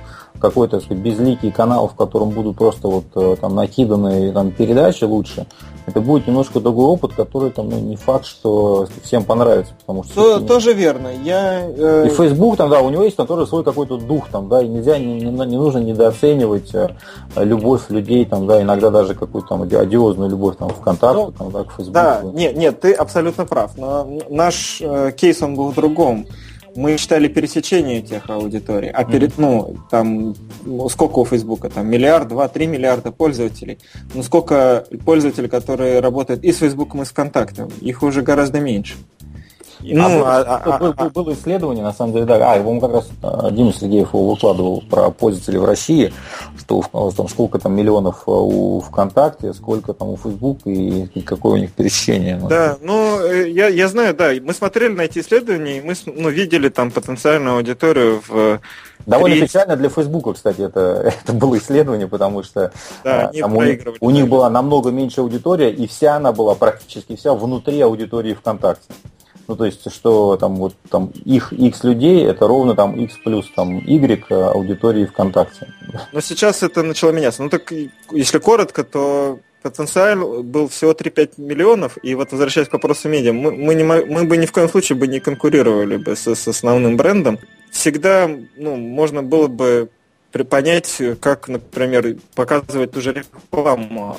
какой-то 0.44 0.80
сказать, 0.80 1.02
безликий 1.02 1.50
канал, 1.50 1.88
в 1.88 1.94
котором 1.94 2.28
будут 2.28 2.58
просто 2.58 2.88
вот 2.88 3.04
э, 3.14 3.36
там 3.40 3.54
накиданы 3.54 4.30
там, 4.30 4.50
передачи 4.50 5.04
лучше, 5.04 5.46
это 5.86 6.02
будет 6.02 6.26
немножко 6.26 6.60
другой 6.60 6.84
опыт, 6.84 7.14
который 7.14 7.50
там 7.50 7.70
ну, 7.70 7.78
не 7.78 7.96
факт, 7.96 8.26
что 8.26 8.86
всем 9.02 9.24
понравится, 9.24 9.72
потому 9.80 10.04
что 10.04 10.38
То, 10.38 10.40
тоже 10.40 10.74
верно. 10.74 11.08
Я 11.24 11.62
э... 11.66 12.08
и 12.08 12.10
Facebook 12.10 12.58
там, 12.58 12.68
да, 12.68 12.80
у 12.80 12.90
него 12.90 13.04
есть 13.04 13.16
там 13.16 13.26
тоже 13.26 13.46
свой 13.46 13.64
какой-то 13.64 13.96
дух 13.96 14.28
там, 14.30 14.50
да, 14.50 14.60
и 14.60 14.68
нельзя 14.68 14.98
не, 14.98 15.20
не, 15.20 15.30
не 15.30 15.56
нужно 15.56 15.78
недооценивать 15.78 16.74
э, 16.74 16.88
любовь 17.36 17.88
людей 17.88 18.26
там, 18.26 18.46
да, 18.46 18.60
иногда 18.60 18.90
даже 18.90 19.14
какую-то 19.14 19.48
там 19.48 19.62
одиозную 19.62 20.28
любовь 20.28 20.56
там 20.58 20.68
ВКонтакте, 20.68 21.24
ну, 21.24 21.32
там, 21.32 21.50
да, 21.52 21.64
к 21.64 21.70
Facebook. 21.70 21.92
Да, 21.94 22.20
нет, 22.22 22.54
нет, 22.54 22.80
ты 22.80 22.92
абсолютно 22.92 23.46
прав, 23.46 23.72
но 23.78 24.06
наш 24.28 24.82
э, 24.82 25.12
кейс 25.16 25.40
он 25.40 25.54
был 25.54 25.70
в 25.70 25.74
другом 25.74 26.26
мы 26.76 26.96
считали 26.96 27.28
пересечение 27.28 28.02
тех 28.02 28.28
аудиторий, 28.28 28.90
а 28.90 29.04
перед, 29.04 29.38
ну, 29.38 29.76
там, 29.90 30.34
сколько 30.90 31.20
у 31.20 31.24
Фейсбука, 31.24 31.70
там, 31.70 31.88
миллиард, 31.88 32.28
два, 32.28 32.48
три 32.48 32.66
миллиарда 32.66 33.12
пользователей, 33.12 33.78
ну, 34.14 34.22
сколько 34.22 34.86
пользователей, 35.04 35.48
которые 35.48 36.00
работают 36.00 36.42
и 36.44 36.52
с 36.52 36.58
Фейсбуком, 36.58 37.02
и 37.02 37.04
с 37.04 37.10
ВКонтактом, 37.10 37.70
их 37.80 38.02
уже 38.02 38.22
гораздо 38.22 38.60
меньше. 38.60 38.94
Ну, 39.92 40.24
а, 40.24 40.40
а, 40.40 40.62
а, 40.64 40.94
а, 40.96 41.10
было 41.10 41.32
исследование, 41.34 41.84
на 41.84 41.92
самом 41.92 42.14
деле, 42.14 42.24
да, 42.24 42.52
а, 42.52 42.56
его 42.56 42.80
как 42.80 42.92
раз 42.92 43.08
а, 43.22 43.50
Дима 43.50 43.72
Сергеев 43.72 44.12
выкладывал 44.12 44.82
про 44.88 45.10
пользователей 45.10 45.58
в 45.58 45.64
России, 45.64 46.12
что 46.58 46.82
там, 47.16 47.28
сколько 47.28 47.58
там 47.58 47.74
миллионов 47.74 48.22
а, 48.26 48.30
у 48.30 48.80
ВКонтакте, 48.80 49.52
сколько 49.52 49.92
там 49.92 50.08
у 50.08 50.16
Facebook 50.16 50.60
и, 50.64 51.04
и 51.14 51.20
какое 51.20 51.52
у 51.52 51.56
них 51.56 51.72
пересечение. 51.72 52.40
Да, 52.48 52.78
ну, 52.80 53.20
э, 53.20 53.50
я, 53.50 53.68
я 53.68 53.88
знаю, 53.88 54.14
да, 54.14 54.32
мы 54.42 54.54
смотрели 54.54 54.92
на 54.92 55.02
эти 55.02 55.18
исследования, 55.18 55.78
и 55.78 55.80
мы 55.82 55.94
ну, 56.06 56.30
видели 56.30 56.68
там 56.68 56.90
потенциальную 56.90 57.56
аудиторию 57.56 58.22
в 58.26 58.60
Довольно 59.06 59.36
30... 59.36 59.52
печально 59.52 59.76
для 59.76 59.88
Фейсбука, 59.88 60.32
кстати, 60.32 60.62
это, 60.62 61.12
это 61.24 61.32
было 61.32 61.58
исследование, 61.58 62.08
потому 62.08 62.42
что 62.42 62.72
да, 63.02 63.28
там 63.28 63.56
у, 63.56 63.62
них, 63.62 63.80
у 64.00 64.10
них 64.10 64.28
была 64.28 64.48
намного 64.48 64.90
меньше 64.90 65.20
аудитория, 65.20 65.70
и 65.70 65.86
вся 65.86 66.16
она 66.16 66.32
была 66.32 66.54
практически 66.54 67.16
вся 67.16 67.34
внутри 67.34 67.80
аудитории 67.80 68.34
ВКонтакте. 68.34 68.94
Ну, 69.46 69.56
то 69.56 69.64
есть, 69.64 69.92
что 69.92 70.36
там 70.36 70.56
вот 70.56 70.74
там 70.90 71.12
их 71.24 71.52
X 71.52 71.84
людей, 71.84 72.24
это 72.24 72.46
ровно 72.46 72.74
там 72.74 72.94
X 72.96 73.18
плюс 73.24 73.50
там 73.54 73.78
Y 73.78 74.24
аудитории 74.30 75.06
ВКонтакте. 75.06 75.68
Но 76.12 76.20
сейчас 76.20 76.62
это 76.62 76.82
начало 76.82 77.10
меняться. 77.10 77.42
Ну, 77.42 77.50
так 77.50 77.72
если 78.10 78.38
коротко, 78.38 78.84
то 78.84 79.38
потенциал 79.64 80.42
был 80.42 80.68
всего 80.68 80.92
3-5 80.92 81.32
миллионов, 81.38 81.96
и 82.02 82.14
вот 82.14 82.32
возвращаясь 82.32 82.68
к 82.68 82.74
вопросу 82.74 83.08
медиа, 83.08 83.32
мы, 83.32 83.50
мы, 83.50 83.74
не, 83.74 83.82
мы 83.82 84.24
бы 84.24 84.36
ни 84.36 84.44
в 84.44 84.52
коем 84.52 84.68
случае 84.68 84.98
бы 84.98 85.06
не 85.06 85.20
конкурировали 85.20 85.96
бы 85.96 86.14
с, 86.14 86.26
с 86.26 86.48
основным 86.48 86.98
брендом. 86.98 87.38
Всегда 87.70 88.30
ну, 88.56 88.76
можно 88.76 89.22
было 89.22 89.48
бы 89.48 89.88
понять, 90.42 91.00
как, 91.20 91.48
например, 91.48 92.16
показывать 92.34 92.90
ту 92.90 93.00
же 93.00 93.12
рекламу 93.12 94.16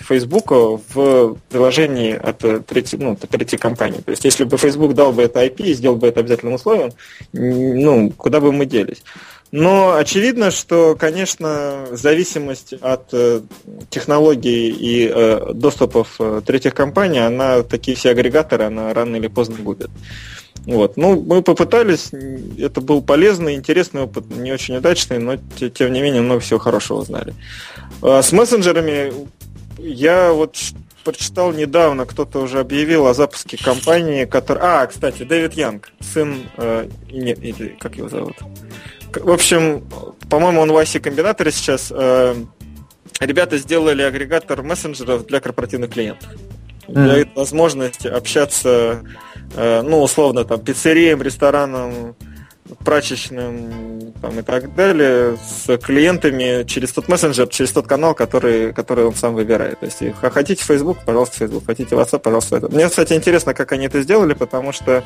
Facebook 0.00 0.52
а, 0.52 0.78
в 0.94 1.38
приложении 1.48 2.14
от 2.14 2.66
третьей, 2.66 2.98
ну, 2.98 3.12
от 3.12 3.20
третьей 3.20 3.58
компании. 3.58 4.00
То 4.00 4.10
есть, 4.10 4.24
если 4.24 4.44
бы 4.44 4.58
Facebook 4.58 4.94
дал 4.94 5.12
бы 5.12 5.22
это 5.22 5.42
IP 5.42 5.62
и 5.62 5.72
сделал 5.72 5.96
бы 5.96 6.08
это 6.08 6.20
обязательным 6.20 6.54
условием, 6.54 6.90
ну, 7.32 8.10
куда 8.10 8.40
бы 8.40 8.52
мы 8.52 8.66
делись. 8.66 9.02
Но 9.52 9.96
очевидно, 9.96 10.50
что, 10.50 10.96
конечно, 10.98 11.86
зависимость 11.90 12.72
от 12.72 13.12
э, 13.12 13.42
технологий 13.90 14.70
и 14.70 15.12
э, 15.14 15.52
доступов 15.52 16.16
э, 16.18 16.40
третьих 16.44 16.74
компаний, 16.74 17.18
она 17.18 17.62
такие 17.62 17.94
все 17.94 18.10
агрегаторы, 18.10 18.64
она 18.64 18.94
рано 18.94 19.16
или 19.16 19.26
поздно 19.26 19.56
губит. 19.58 19.90
Вот. 20.66 20.96
Ну, 20.96 21.20
мы 21.20 21.42
попытались, 21.42 22.10
это 22.58 22.80
был 22.80 23.02
полезный, 23.02 23.54
интересный 23.54 24.02
опыт, 24.02 24.30
не 24.30 24.52
очень 24.52 24.76
удачный, 24.76 25.18
но 25.18 25.36
тем 25.36 25.92
не 25.92 26.00
менее 26.00 26.22
много 26.22 26.40
всего 26.40 26.58
хорошего 26.58 26.98
узнали. 26.98 27.34
А 28.00 28.22
с 28.22 28.32
мессенджерами 28.32 29.12
я 29.78 30.32
вот 30.32 30.56
прочитал 31.04 31.52
недавно, 31.52 32.06
кто-то 32.06 32.40
уже 32.40 32.60
объявил 32.60 33.06
о 33.06 33.14
запуске 33.14 33.56
компании, 33.56 34.24
которая... 34.24 34.82
А, 34.82 34.86
кстати, 34.86 35.24
Дэвид 35.24 35.54
Янг, 35.54 35.90
сын... 36.00 36.46
Э, 36.56 36.88
нет, 37.10 37.42
или 37.42 37.76
как 37.78 37.96
его 37.96 38.08
зовут? 38.08 38.36
В 39.14 39.30
общем, 39.30 39.84
по-моему, 40.30 40.60
он 40.60 40.72
в 40.72 40.76
IC 40.76 41.00
комбинаторе 41.00 41.50
сейчас. 41.50 41.92
Э, 41.94 42.34
ребята 43.20 43.58
сделали 43.58 44.02
агрегатор 44.02 44.62
мессенджеров 44.62 45.26
для 45.26 45.40
корпоративных 45.40 45.90
клиентов. 45.90 46.28
Mm. 46.86 47.06
Дает 47.06 47.28
возможность 47.34 48.06
общаться, 48.06 49.02
ну, 49.56 50.02
условно, 50.02 50.44
там, 50.44 50.60
пиццериям, 50.60 51.22
ресторанам, 51.22 52.14
прачечным 52.84 54.12
там, 54.20 54.38
и 54.38 54.42
так 54.42 54.74
далее 54.74 55.36
с 55.36 55.76
клиентами 55.78 56.64
через 56.64 56.92
тот 56.92 57.08
мессенджер, 57.08 57.48
через 57.48 57.72
тот 57.72 57.86
канал, 57.86 58.14
который, 58.14 58.72
который 58.72 59.04
он 59.04 59.14
сам 59.14 59.34
выбирает. 59.34 59.80
То 59.80 59.86
есть, 59.86 60.02
хотите 60.20 60.62
Facebook, 60.62 60.98
пожалуйста, 61.04 61.38
Facebook, 61.38 61.66
хотите 61.66 61.94
WhatsApp, 61.94 62.20
пожалуйста, 62.20 62.56
это. 62.56 62.68
Мне, 62.68 62.88
кстати, 62.88 63.14
интересно, 63.14 63.54
как 63.54 63.72
они 63.72 63.86
это 63.86 64.02
сделали, 64.02 64.34
потому 64.34 64.72
что 64.72 65.02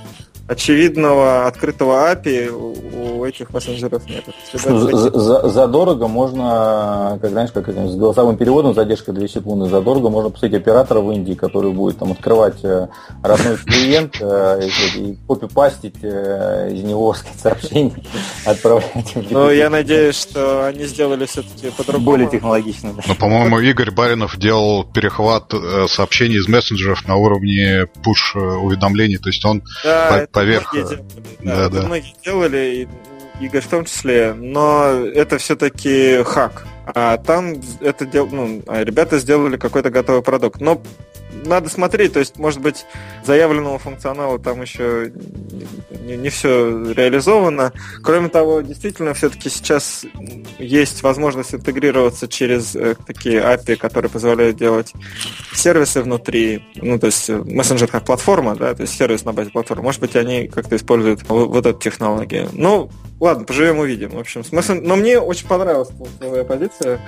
очевидного 0.49 1.47
открытого 1.47 2.13
API 2.13 2.51
у, 2.51 3.25
этих 3.25 3.51
мессенджеров 3.51 4.03
нет. 4.07 4.25
За, 4.53 5.49
задорого 5.49 6.07
можно, 6.07 7.19
как 7.21 7.31
знаешь, 7.31 7.51
как 7.53 7.69
с 7.69 7.97
голосовым 7.97 8.37
переводом, 8.37 8.75
задержка 8.75 9.13
2 9.13 9.29
секунды, 9.29 9.69
задорого 9.69 10.11
можно 10.11 10.31
посмотреть 10.31 10.63
оператора 10.63 11.01
в 11.01 11.11
Индии, 11.11 11.35
который 11.35 11.73
будет 11.73 11.99
там 11.99 12.13
открывать 12.13 12.63
э, 12.63 12.89
родной 13.23 13.57
клиент 13.57 14.17
э, 14.21 14.69
и 14.97 15.19
копипастить 15.27 15.97
э, 16.03 16.71
из 16.73 16.83
него, 16.85 17.15
сказать, 17.39 17.56
сообщений 17.61 17.95
отправлять. 18.45 19.15
Ну, 19.31 19.51
я 19.51 19.71
надеюсь, 19.71 20.21
что 20.21 20.67
они 20.67 20.85
сделали 20.85 21.27
все-таки 21.27 21.71
по-другому. 21.71 22.07
Более 22.07 22.31
технологично. 22.31 22.93
Да. 22.93 23.03
Ну, 23.07 23.15
по-моему, 23.15 23.59
Игорь 23.61 23.91
Баринов 23.91 24.37
делал 24.37 24.85
перехват 24.85 25.53
э, 25.53 25.87
сообщений 25.89 26.37
из 26.37 26.49
мессенджеров 26.49 27.07
на 27.07 27.17
уровне 27.17 27.87
push-уведомлений, 28.05 29.19
то 29.19 29.29
есть 29.29 29.45
он 29.45 29.63
да, 29.85 30.27
поверх... 30.31 30.73
Многие 30.73 31.05
да, 31.41 31.69
да, 31.69 31.83
многие 31.83 32.15
делали, 32.25 32.89
и 33.41 33.45
Игорь 33.45 33.63
в 33.63 33.69
том 33.69 33.85
числе, 33.85 34.35
но 34.35 34.89
это 34.89 35.39
все-таки 35.39 36.23
хак. 36.25 36.67
А 36.95 37.17
там 37.19 37.55
это 37.81 38.07
дел... 38.07 38.29
ну, 38.31 38.63
а 38.67 38.85
ребята 38.85 39.19
сделали 39.19 39.57
какой-то 39.57 39.91
готовый 39.91 40.23
продукт. 40.23 40.61
Но 40.61 40.81
надо 41.47 41.69
смотреть, 41.69 42.13
то 42.13 42.19
есть, 42.19 42.39
может 42.39 42.61
быть, 42.61 42.85
заявленного 43.25 43.79
функционала 43.79 44.39
там 44.39 44.63
еще 44.63 45.13
не, 46.07 46.17
не 46.17 46.29
все 46.29 46.93
реализовано. 46.93 47.73
Кроме 48.03 48.29
того, 48.29 48.61
действительно, 48.61 49.15
все-таки 49.15 49.49
сейчас 49.49 50.05
есть 50.59 51.03
возможность 51.03 51.55
интегрироваться 51.55 52.29
через 52.29 52.75
э, 52.77 52.95
такие 53.07 53.41
API, 53.41 53.77
которые 53.77 54.11
позволяют 54.11 54.57
делать 54.57 54.93
сервисы 55.55 56.03
внутри, 56.03 56.63
ну, 56.77 56.99
то 56.99 57.07
есть 57.07 57.29
мессенджер 57.29 57.89
как 57.89 58.05
платформа, 58.05 58.55
да, 58.57 58.75
то 58.75 58.83
есть 58.83 58.97
сервис 58.97 59.25
на 59.25 59.33
базе 59.33 59.51
платформы. 59.51 59.85
Может 59.85 60.01
быть, 60.01 60.17
они 60.17 60.49
как-то 60.49 60.77
используют 60.77 61.23
вот, 61.29 61.49
вот 61.49 61.67
эту 61.67 61.79
технологию. 61.79 62.49
Ну, 62.53 62.91
ладно, 63.21 63.45
поживем 63.45 63.79
увидим. 63.79 64.11
В 64.11 64.19
общем, 64.19 64.45
смысл... 64.45 64.75
но 64.75 64.97
мне 64.97 65.19
очень 65.19 65.47
понравилась 65.47 65.89
твоя 66.19 66.45
позиция 66.45 67.01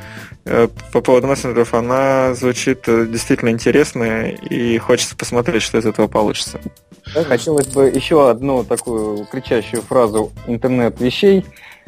э, 0.45 0.69
по 0.93 1.01
поводу 1.01 1.27
мессенджеров. 1.27 1.75
Она 1.75 2.35
звучит 2.35 2.89
э, 2.89 3.07
действительно 3.07 3.51
интересно, 3.51 4.28
и 4.33 4.79
хочется 4.79 5.17
посмотреть, 5.17 5.63
что 5.63 5.79
из 5.79 5.87
этого 5.87 6.07
получится. 6.07 6.61
Хотелось 7.05 7.67
бы 7.67 7.87
еще 7.87 8.29
одну 8.29 8.65
такую 8.65 9.25
кричащую 9.27 9.83
фразу 9.83 10.33
«интернет 10.47 11.01
вещей», 11.01 11.45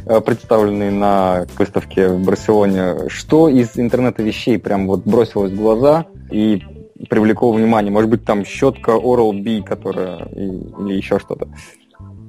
э, 0.07 0.21
представленный 0.21 0.91
на 0.91 1.47
выставке 1.59 2.09
в 2.09 2.25
Барселоне. 2.25 3.09
Что 3.09 3.49
из 3.49 3.79
интернета 3.79 4.23
вещей 4.23 4.59
прям 4.59 4.87
вот 4.87 5.05
бросилось 5.05 5.53
в 5.53 5.57
глаза 5.57 6.07
и 6.31 6.63
привлекло 7.09 7.53
внимание? 7.53 7.93
Может 7.93 8.11
быть, 8.11 8.25
там 8.25 8.45
щетка 8.45 8.93
Oral-B, 8.93 9.63
которая 9.63 10.27
или 10.35 10.95
еще 10.95 11.19
что-то? 11.19 11.49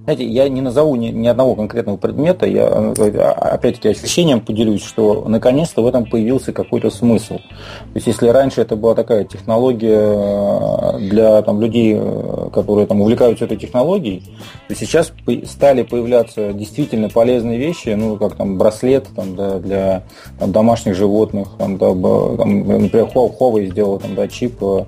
Знаете, 0.04 0.26
я 0.26 0.50
не 0.50 0.62
назову 0.62 0.96
ни, 0.96 1.10
ни 1.10 1.28
одного 1.28 1.54
конкретного 1.54 1.96
предмета, 1.96 2.48
я 2.48 2.68
опять-таки 2.68 3.90
ощущением 3.90 4.42
поделюсь, 4.42 4.84
что 4.84 5.26
наконец-то 5.28 5.84
в 5.84 5.88
этом 5.88 6.06
появился 6.06 6.52
какой-то 6.54 6.90
смысл. 6.90 7.36
То 7.36 7.96
есть 7.96 8.08
если 8.08 8.28
раньше 8.30 8.62
это 8.62 8.76
была 8.76 8.96
такая 8.96 9.26
технология 9.26 10.00
э, 10.02 11.00
для 11.02 11.40
там, 11.44 11.62
людей, 11.62 11.96
э, 12.00 12.50
которые 12.52 12.88
там, 12.88 13.02
увлекаются 13.02 13.46
этой 13.46 13.58
технологией, 13.58 14.24
то 14.68 14.74
сейчас 14.74 15.14
стали 15.46 15.84
появляться 15.84 16.52
действительно 16.52 17.08
полезные 17.08 17.60
вещи, 17.60 17.90
ну 17.90 18.18
как 18.18 18.36
там 18.38 18.58
браслет 18.58 19.08
там, 19.16 19.36
да, 19.36 19.60
для 19.60 20.04
там, 20.40 20.52
домашних 20.52 20.96
животных, 20.96 21.50
там, 21.60 21.78
да, 21.78 21.90
там, 21.90 22.68
например, 22.82 23.08
Huawei 23.14 23.70
сделал 23.70 24.00
там, 24.00 24.16
да, 24.16 24.28
чип, 24.28 24.64
э, 24.64 24.86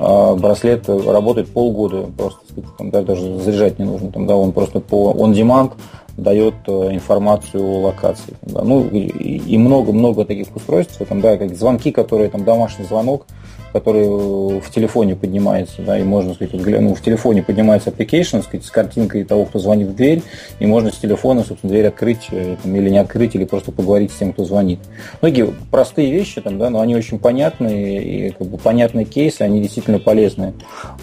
браслет 0.00 0.88
работает 0.88 1.52
полгода, 1.52 2.06
просто 2.16 2.40
там, 2.78 2.90
да, 2.90 3.02
даже 3.02 3.38
заряжать 3.40 3.78
не 3.78 3.84
нужно, 3.84 4.10
там, 4.10 4.26
да, 4.26 4.34
он 4.34 4.52
просто 4.52 4.80
по 4.80 5.12
on-demand 5.12 5.72
дает 6.16 6.54
э, 6.66 6.94
информацию 6.94 7.62
о 7.62 7.80
локации. 7.82 8.34
Да. 8.42 8.62
Ну 8.62 8.88
и 8.88 9.58
много-много 9.58 10.24
таких 10.24 10.54
устройств, 10.54 11.00
там, 11.08 11.20
да, 11.20 11.36
как 11.36 11.54
звонки, 11.54 11.92
которые 11.92 12.30
там 12.30 12.44
домашний 12.44 12.84
звонок, 12.84 13.26
который 13.72 14.60
в 14.60 14.70
телефоне 14.70 15.16
поднимается, 15.16 15.82
да, 15.82 15.98
и 15.98 16.02
можно 16.02 16.34
сказать, 16.34 16.52
ну, 16.54 16.94
в 16.94 17.00
телефоне 17.02 17.42
поднимается 17.42 17.90
application, 17.90 18.42
сказать, 18.42 18.64
с 18.64 18.70
картинкой 18.70 19.24
того, 19.24 19.44
кто 19.44 19.58
звонит 19.58 19.88
в 19.88 19.94
дверь, 19.94 20.22
и 20.58 20.66
можно 20.66 20.90
с 20.90 20.96
телефона, 20.96 21.44
собственно, 21.44 21.72
дверь 21.72 21.86
открыть 21.86 22.28
э, 22.30 22.56
там, 22.62 22.74
или 22.74 22.90
не 22.90 22.98
открыть, 22.98 23.34
или 23.34 23.44
просто 23.44 23.72
поговорить 23.72 24.12
с 24.12 24.16
тем, 24.16 24.32
кто 24.32 24.44
звонит. 24.44 24.80
Многие 25.20 25.54
простые 25.70 26.10
вещи, 26.10 26.40
там, 26.40 26.58
да, 26.58 26.70
но 26.70 26.80
они 26.80 26.96
очень 26.96 27.18
понятные, 27.18 28.02
и 28.02 28.30
как 28.30 28.46
бы 28.48 28.58
понятные 28.58 29.04
кейсы, 29.04 29.42
они 29.42 29.60
действительно 29.60 29.98
полезные. 29.98 30.54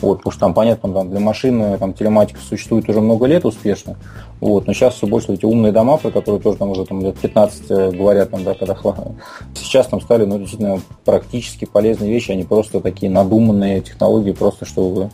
Вот, 0.02 0.18
потому 0.18 0.31
что 0.31 0.39
там, 0.41 0.53
понятно, 0.53 0.94
там, 0.94 1.10
для 1.10 1.19
машины 1.19 1.77
там, 1.77 1.94
телематика 1.94 2.39
существует 2.41 2.89
уже 2.89 3.02
много 3.02 3.26
лет 3.26 3.45
успешно, 3.45 3.98
вот, 4.39 4.68
но 4.68 4.73
сейчас 4.73 4.95
все 4.95 5.07
больше 5.07 5.34
эти 5.34 5.45
умные 5.45 5.72
дома, 5.72 5.98
про 5.98 6.11
которые 6.11 6.41
тоже 6.41 6.57
там 6.57 6.69
уже 6.69 6.85
там, 6.85 7.02
лет 7.02 7.18
15 7.18 7.64
э, 7.69 7.91
говорят, 7.91 8.30
там, 8.31 8.44
да, 8.44 8.53
когда 8.53 8.76
сейчас 9.56 9.88
там 9.88 10.02
стали 10.02 10.26
ну, 10.26 10.38
действительно 10.38 10.80
практически 11.06 11.65
полезные 11.65 12.11
вещи, 12.11 12.31
они 12.31 12.44
просто 12.44 12.56
такие 12.63 13.11
надуманные 13.11 13.81
технологии, 13.81 14.31
просто 14.31 14.65
чтобы 14.65 15.09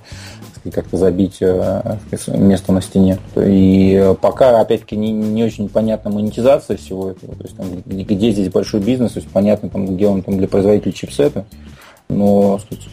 как-то 0.72 0.98
забить 0.98 1.38
э, 1.42 1.98
место 2.28 2.72
на 2.72 2.82
стене. 2.82 3.20
И 3.36 4.14
пока, 4.22 4.62
опять-таки, 4.62 4.96
не, 4.96 5.12
не 5.12 5.44
очень 5.44 5.68
понятна 5.68 6.10
монетизация 6.10 6.78
всего 6.78 7.12
этого. 7.12 7.36
То 7.36 7.44
есть, 7.44 7.58
там, 7.58 7.68
где 7.86 8.32
здесь 8.32 8.50
большой 8.50 8.80
бизнес, 8.80 9.14
то 9.14 9.20
есть 9.20 9.30
понятно, 9.30 9.70
там, 9.70 9.86
где 9.86 10.08
он 10.08 10.24
там, 10.24 10.38
для 10.38 10.48
производителей 10.48 10.94
чипсета, 10.94 11.46
но 12.08 12.60
сказать, 12.60 12.86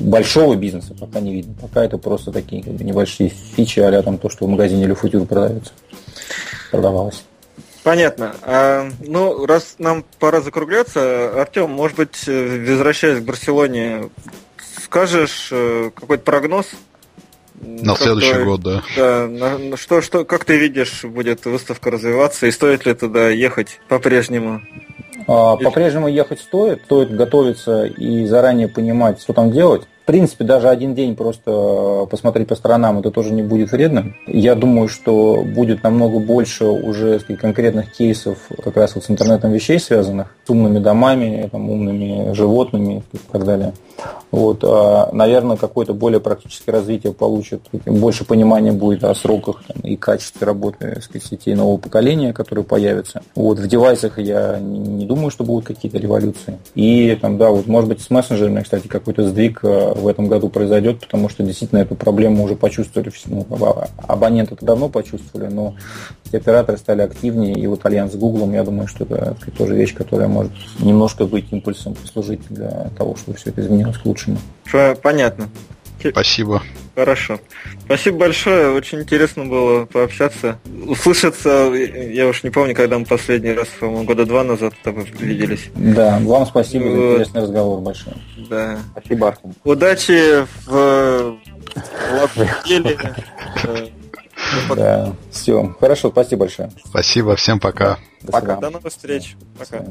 большого 0.00 0.54
бизнеса 0.54 0.94
пока 0.98 1.20
не 1.20 1.34
видно. 1.34 1.54
Пока 1.60 1.84
это 1.84 1.98
просто 1.98 2.30
такие 2.30 2.62
как 2.62 2.74
бы, 2.74 2.84
небольшие 2.84 3.28
фичи, 3.28 3.80
а 3.80 4.02
там 4.02 4.18
то, 4.18 4.28
что 4.28 4.46
в 4.46 4.48
магазине 4.48 4.84
или 4.84 4.94
футюр 4.94 5.26
продается, 5.26 5.72
продавалось. 6.70 7.24
Понятно. 7.84 8.34
А, 8.42 8.88
ну, 9.00 9.44
раз 9.44 9.76
нам 9.78 10.04
пора 10.18 10.40
закругляться, 10.40 11.40
Артем, 11.40 11.70
может 11.70 11.98
быть, 11.98 12.24
э, 12.26 12.64
возвращаясь 12.66 13.20
к 13.20 13.24
Барселоне, 13.24 14.08
скажешь 14.82 15.50
э, 15.52 15.90
какой-то 15.94 16.24
прогноз? 16.24 16.66
На 17.60 17.94
следующий 17.94 18.42
год, 18.42 18.62
да. 18.62 18.82
Да, 18.96 19.28
на, 19.28 19.76
что, 19.76 20.00
что, 20.00 20.24
как 20.24 20.46
ты 20.46 20.56
видишь, 20.56 21.04
будет 21.04 21.44
выставка 21.44 21.90
развиваться, 21.90 22.46
и 22.46 22.50
стоит 22.50 22.86
ли 22.86 22.94
туда 22.94 23.28
ехать 23.28 23.80
по-прежнему? 23.88 24.62
А, 25.26 25.56
по-прежнему 25.56 26.08
ехать 26.08 26.40
стоит, 26.40 26.82
стоит 26.84 27.14
готовиться 27.14 27.84
и 27.84 28.24
заранее 28.24 28.68
понимать, 28.68 29.20
что 29.20 29.34
там 29.34 29.52
делать. 29.52 29.82
В 30.04 30.06
принципе, 30.06 30.44
даже 30.44 30.68
один 30.68 30.94
день 30.94 31.16
просто 31.16 32.06
посмотреть 32.10 32.48
по 32.48 32.56
сторонам, 32.56 32.98
это 32.98 33.10
тоже 33.10 33.32
не 33.32 33.42
будет 33.42 33.72
вредно. 33.72 34.12
Я 34.26 34.54
думаю, 34.54 34.86
что 34.86 35.42
будет 35.42 35.82
намного 35.82 36.18
больше 36.18 36.66
уже 36.66 37.20
конкретных 37.20 37.90
кейсов 37.90 38.36
как 38.62 38.76
раз 38.76 38.94
вот 38.96 39.04
с 39.04 39.10
интернетом 39.10 39.50
вещей 39.50 39.78
связанных, 39.78 40.36
с 40.46 40.50
умными 40.50 40.78
домами, 40.78 41.48
там, 41.50 41.70
умными 41.70 42.34
животными 42.34 43.02
и 43.14 43.18
так 43.32 43.46
далее. 43.46 43.72
Вот, 44.30 44.64
а, 44.64 45.10
наверное, 45.12 45.56
какое-то 45.56 45.94
более 45.94 46.20
практическое 46.20 46.72
развитие 46.72 47.12
получит, 47.12 47.62
больше 47.86 48.24
понимания 48.24 48.72
будет 48.72 49.04
о 49.04 49.14
сроках 49.14 49.62
там, 49.66 49.80
и 49.82 49.96
качестве 49.96 50.44
работы 50.44 51.00
сказать, 51.00 51.24
сетей 51.24 51.54
нового 51.54 51.76
поколения, 51.76 52.32
которые 52.32 52.64
появятся. 52.64 53.22
Вот, 53.36 53.58
в 53.58 53.66
девайсах 53.68 54.18
я 54.18 54.58
не 54.58 55.06
думаю, 55.06 55.30
что 55.30 55.44
будут 55.44 55.66
какие-то 55.66 55.98
революции. 55.98 56.58
И 56.74 57.16
там, 57.20 57.38
да, 57.38 57.50
вот, 57.50 57.68
может 57.68 57.88
быть, 57.88 58.00
с 58.00 58.10
мессенджерами, 58.10 58.62
кстати, 58.62 58.88
какой-то 58.88 59.28
сдвиг 59.28 59.60
а, 59.62 59.93
в 59.94 60.06
этом 60.08 60.28
году 60.28 60.48
произойдет, 60.48 61.00
потому 61.00 61.28
что 61.28 61.42
действительно 61.42 61.78
эту 61.78 61.94
проблему 61.94 62.44
уже 62.44 62.56
почувствовали, 62.56 63.10
ну, 63.26 63.46
абоненты 64.06 64.54
это 64.54 64.66
давно 64.66 64.88
почувствовали, 64.88 65.52
но 65.52 65.74
операторы 66.32 66.78
стали 66.78 67.02
активнее, 67.02 67.54
и 67.54 67.66
вот 67.66 67.84
альянс 67.86 68.12
с 68.12 68.16
Google, 68.16 68.50
я 68.52 68.64
думаю, 68.64 68.88
что 68.88 69.04
это 69.04 69.34
сказать, 69.36 69.56
тоже 69.56 69.74
вещь, 69.74 69.94
которая 69.94 70.28
может 70.28 70.52
немножко 70.80 71.26
быть 71.26 71.52
импульсом 71.52 71.94
послужить 71.94 72.40
для 72.48 72.90
того, 72.98 73.16
чтобы 73.16 73.38
все 73.38 73.50
это 73.50 73.60
изменилось 73.60 73.98
к 73.98 74.04
лучшему. 74.04 74.38
Понятно. 75.02 75.48
Спасибо. 76.10 76.62
Хорошо. 76.94 77.40
Спасибо 77.84 78.18
большое. 78.18 78.72
Очень 78.72 79.00
интересно 79.00 79.44
было 79.46 79.84
пообщаться. 79.86 80.58
Услышаться, 80.86 81.72
я 81.72 82.28
уж 82.28 82.42
не 82.42 82.50
помню, 82.50 82.74
когда 82.74 82.98
мы 82.98 83.04
последний 83.04 83.52
раз, 83.52 83.68
по-моему, 83.80 84.04
года 84.04 84.26
два 84.26 84.44
назад 84.44 84.74
тобой 84.82 85.04
виделись. 85.18 85.70
Да, 85.74 86.18
вам 86.20 86.46
спасибо 86.46 86.84
за 86.84 86.96
интересный 86.96 87.42
разговор 87.42 87.80
большой. 87.80 88.14
Да. 88.48 88.78
Спасибо, 88.92 89.28
Артем. 89.28 89.54
Удачи 89.64 90.46
в, 90.66 91.36
в 92.26 92.64
деле. 92.66 92.98
Да, 94.76 95.12
все. 95.30 95.74
Хорошо, 95.80 96.10
спасибо 96.10 96.40
большое. 96.40 96.70
Спасибо, 96.84 97.36
всем 97.36 97.58
пока. 97.58 97.98
До 98.22 98.32
Пока. 98.32 98.56
До 98.56 98.70
новых 98.70 98.92
встреч. 98.92 99.36
Пока. 99.58 99.84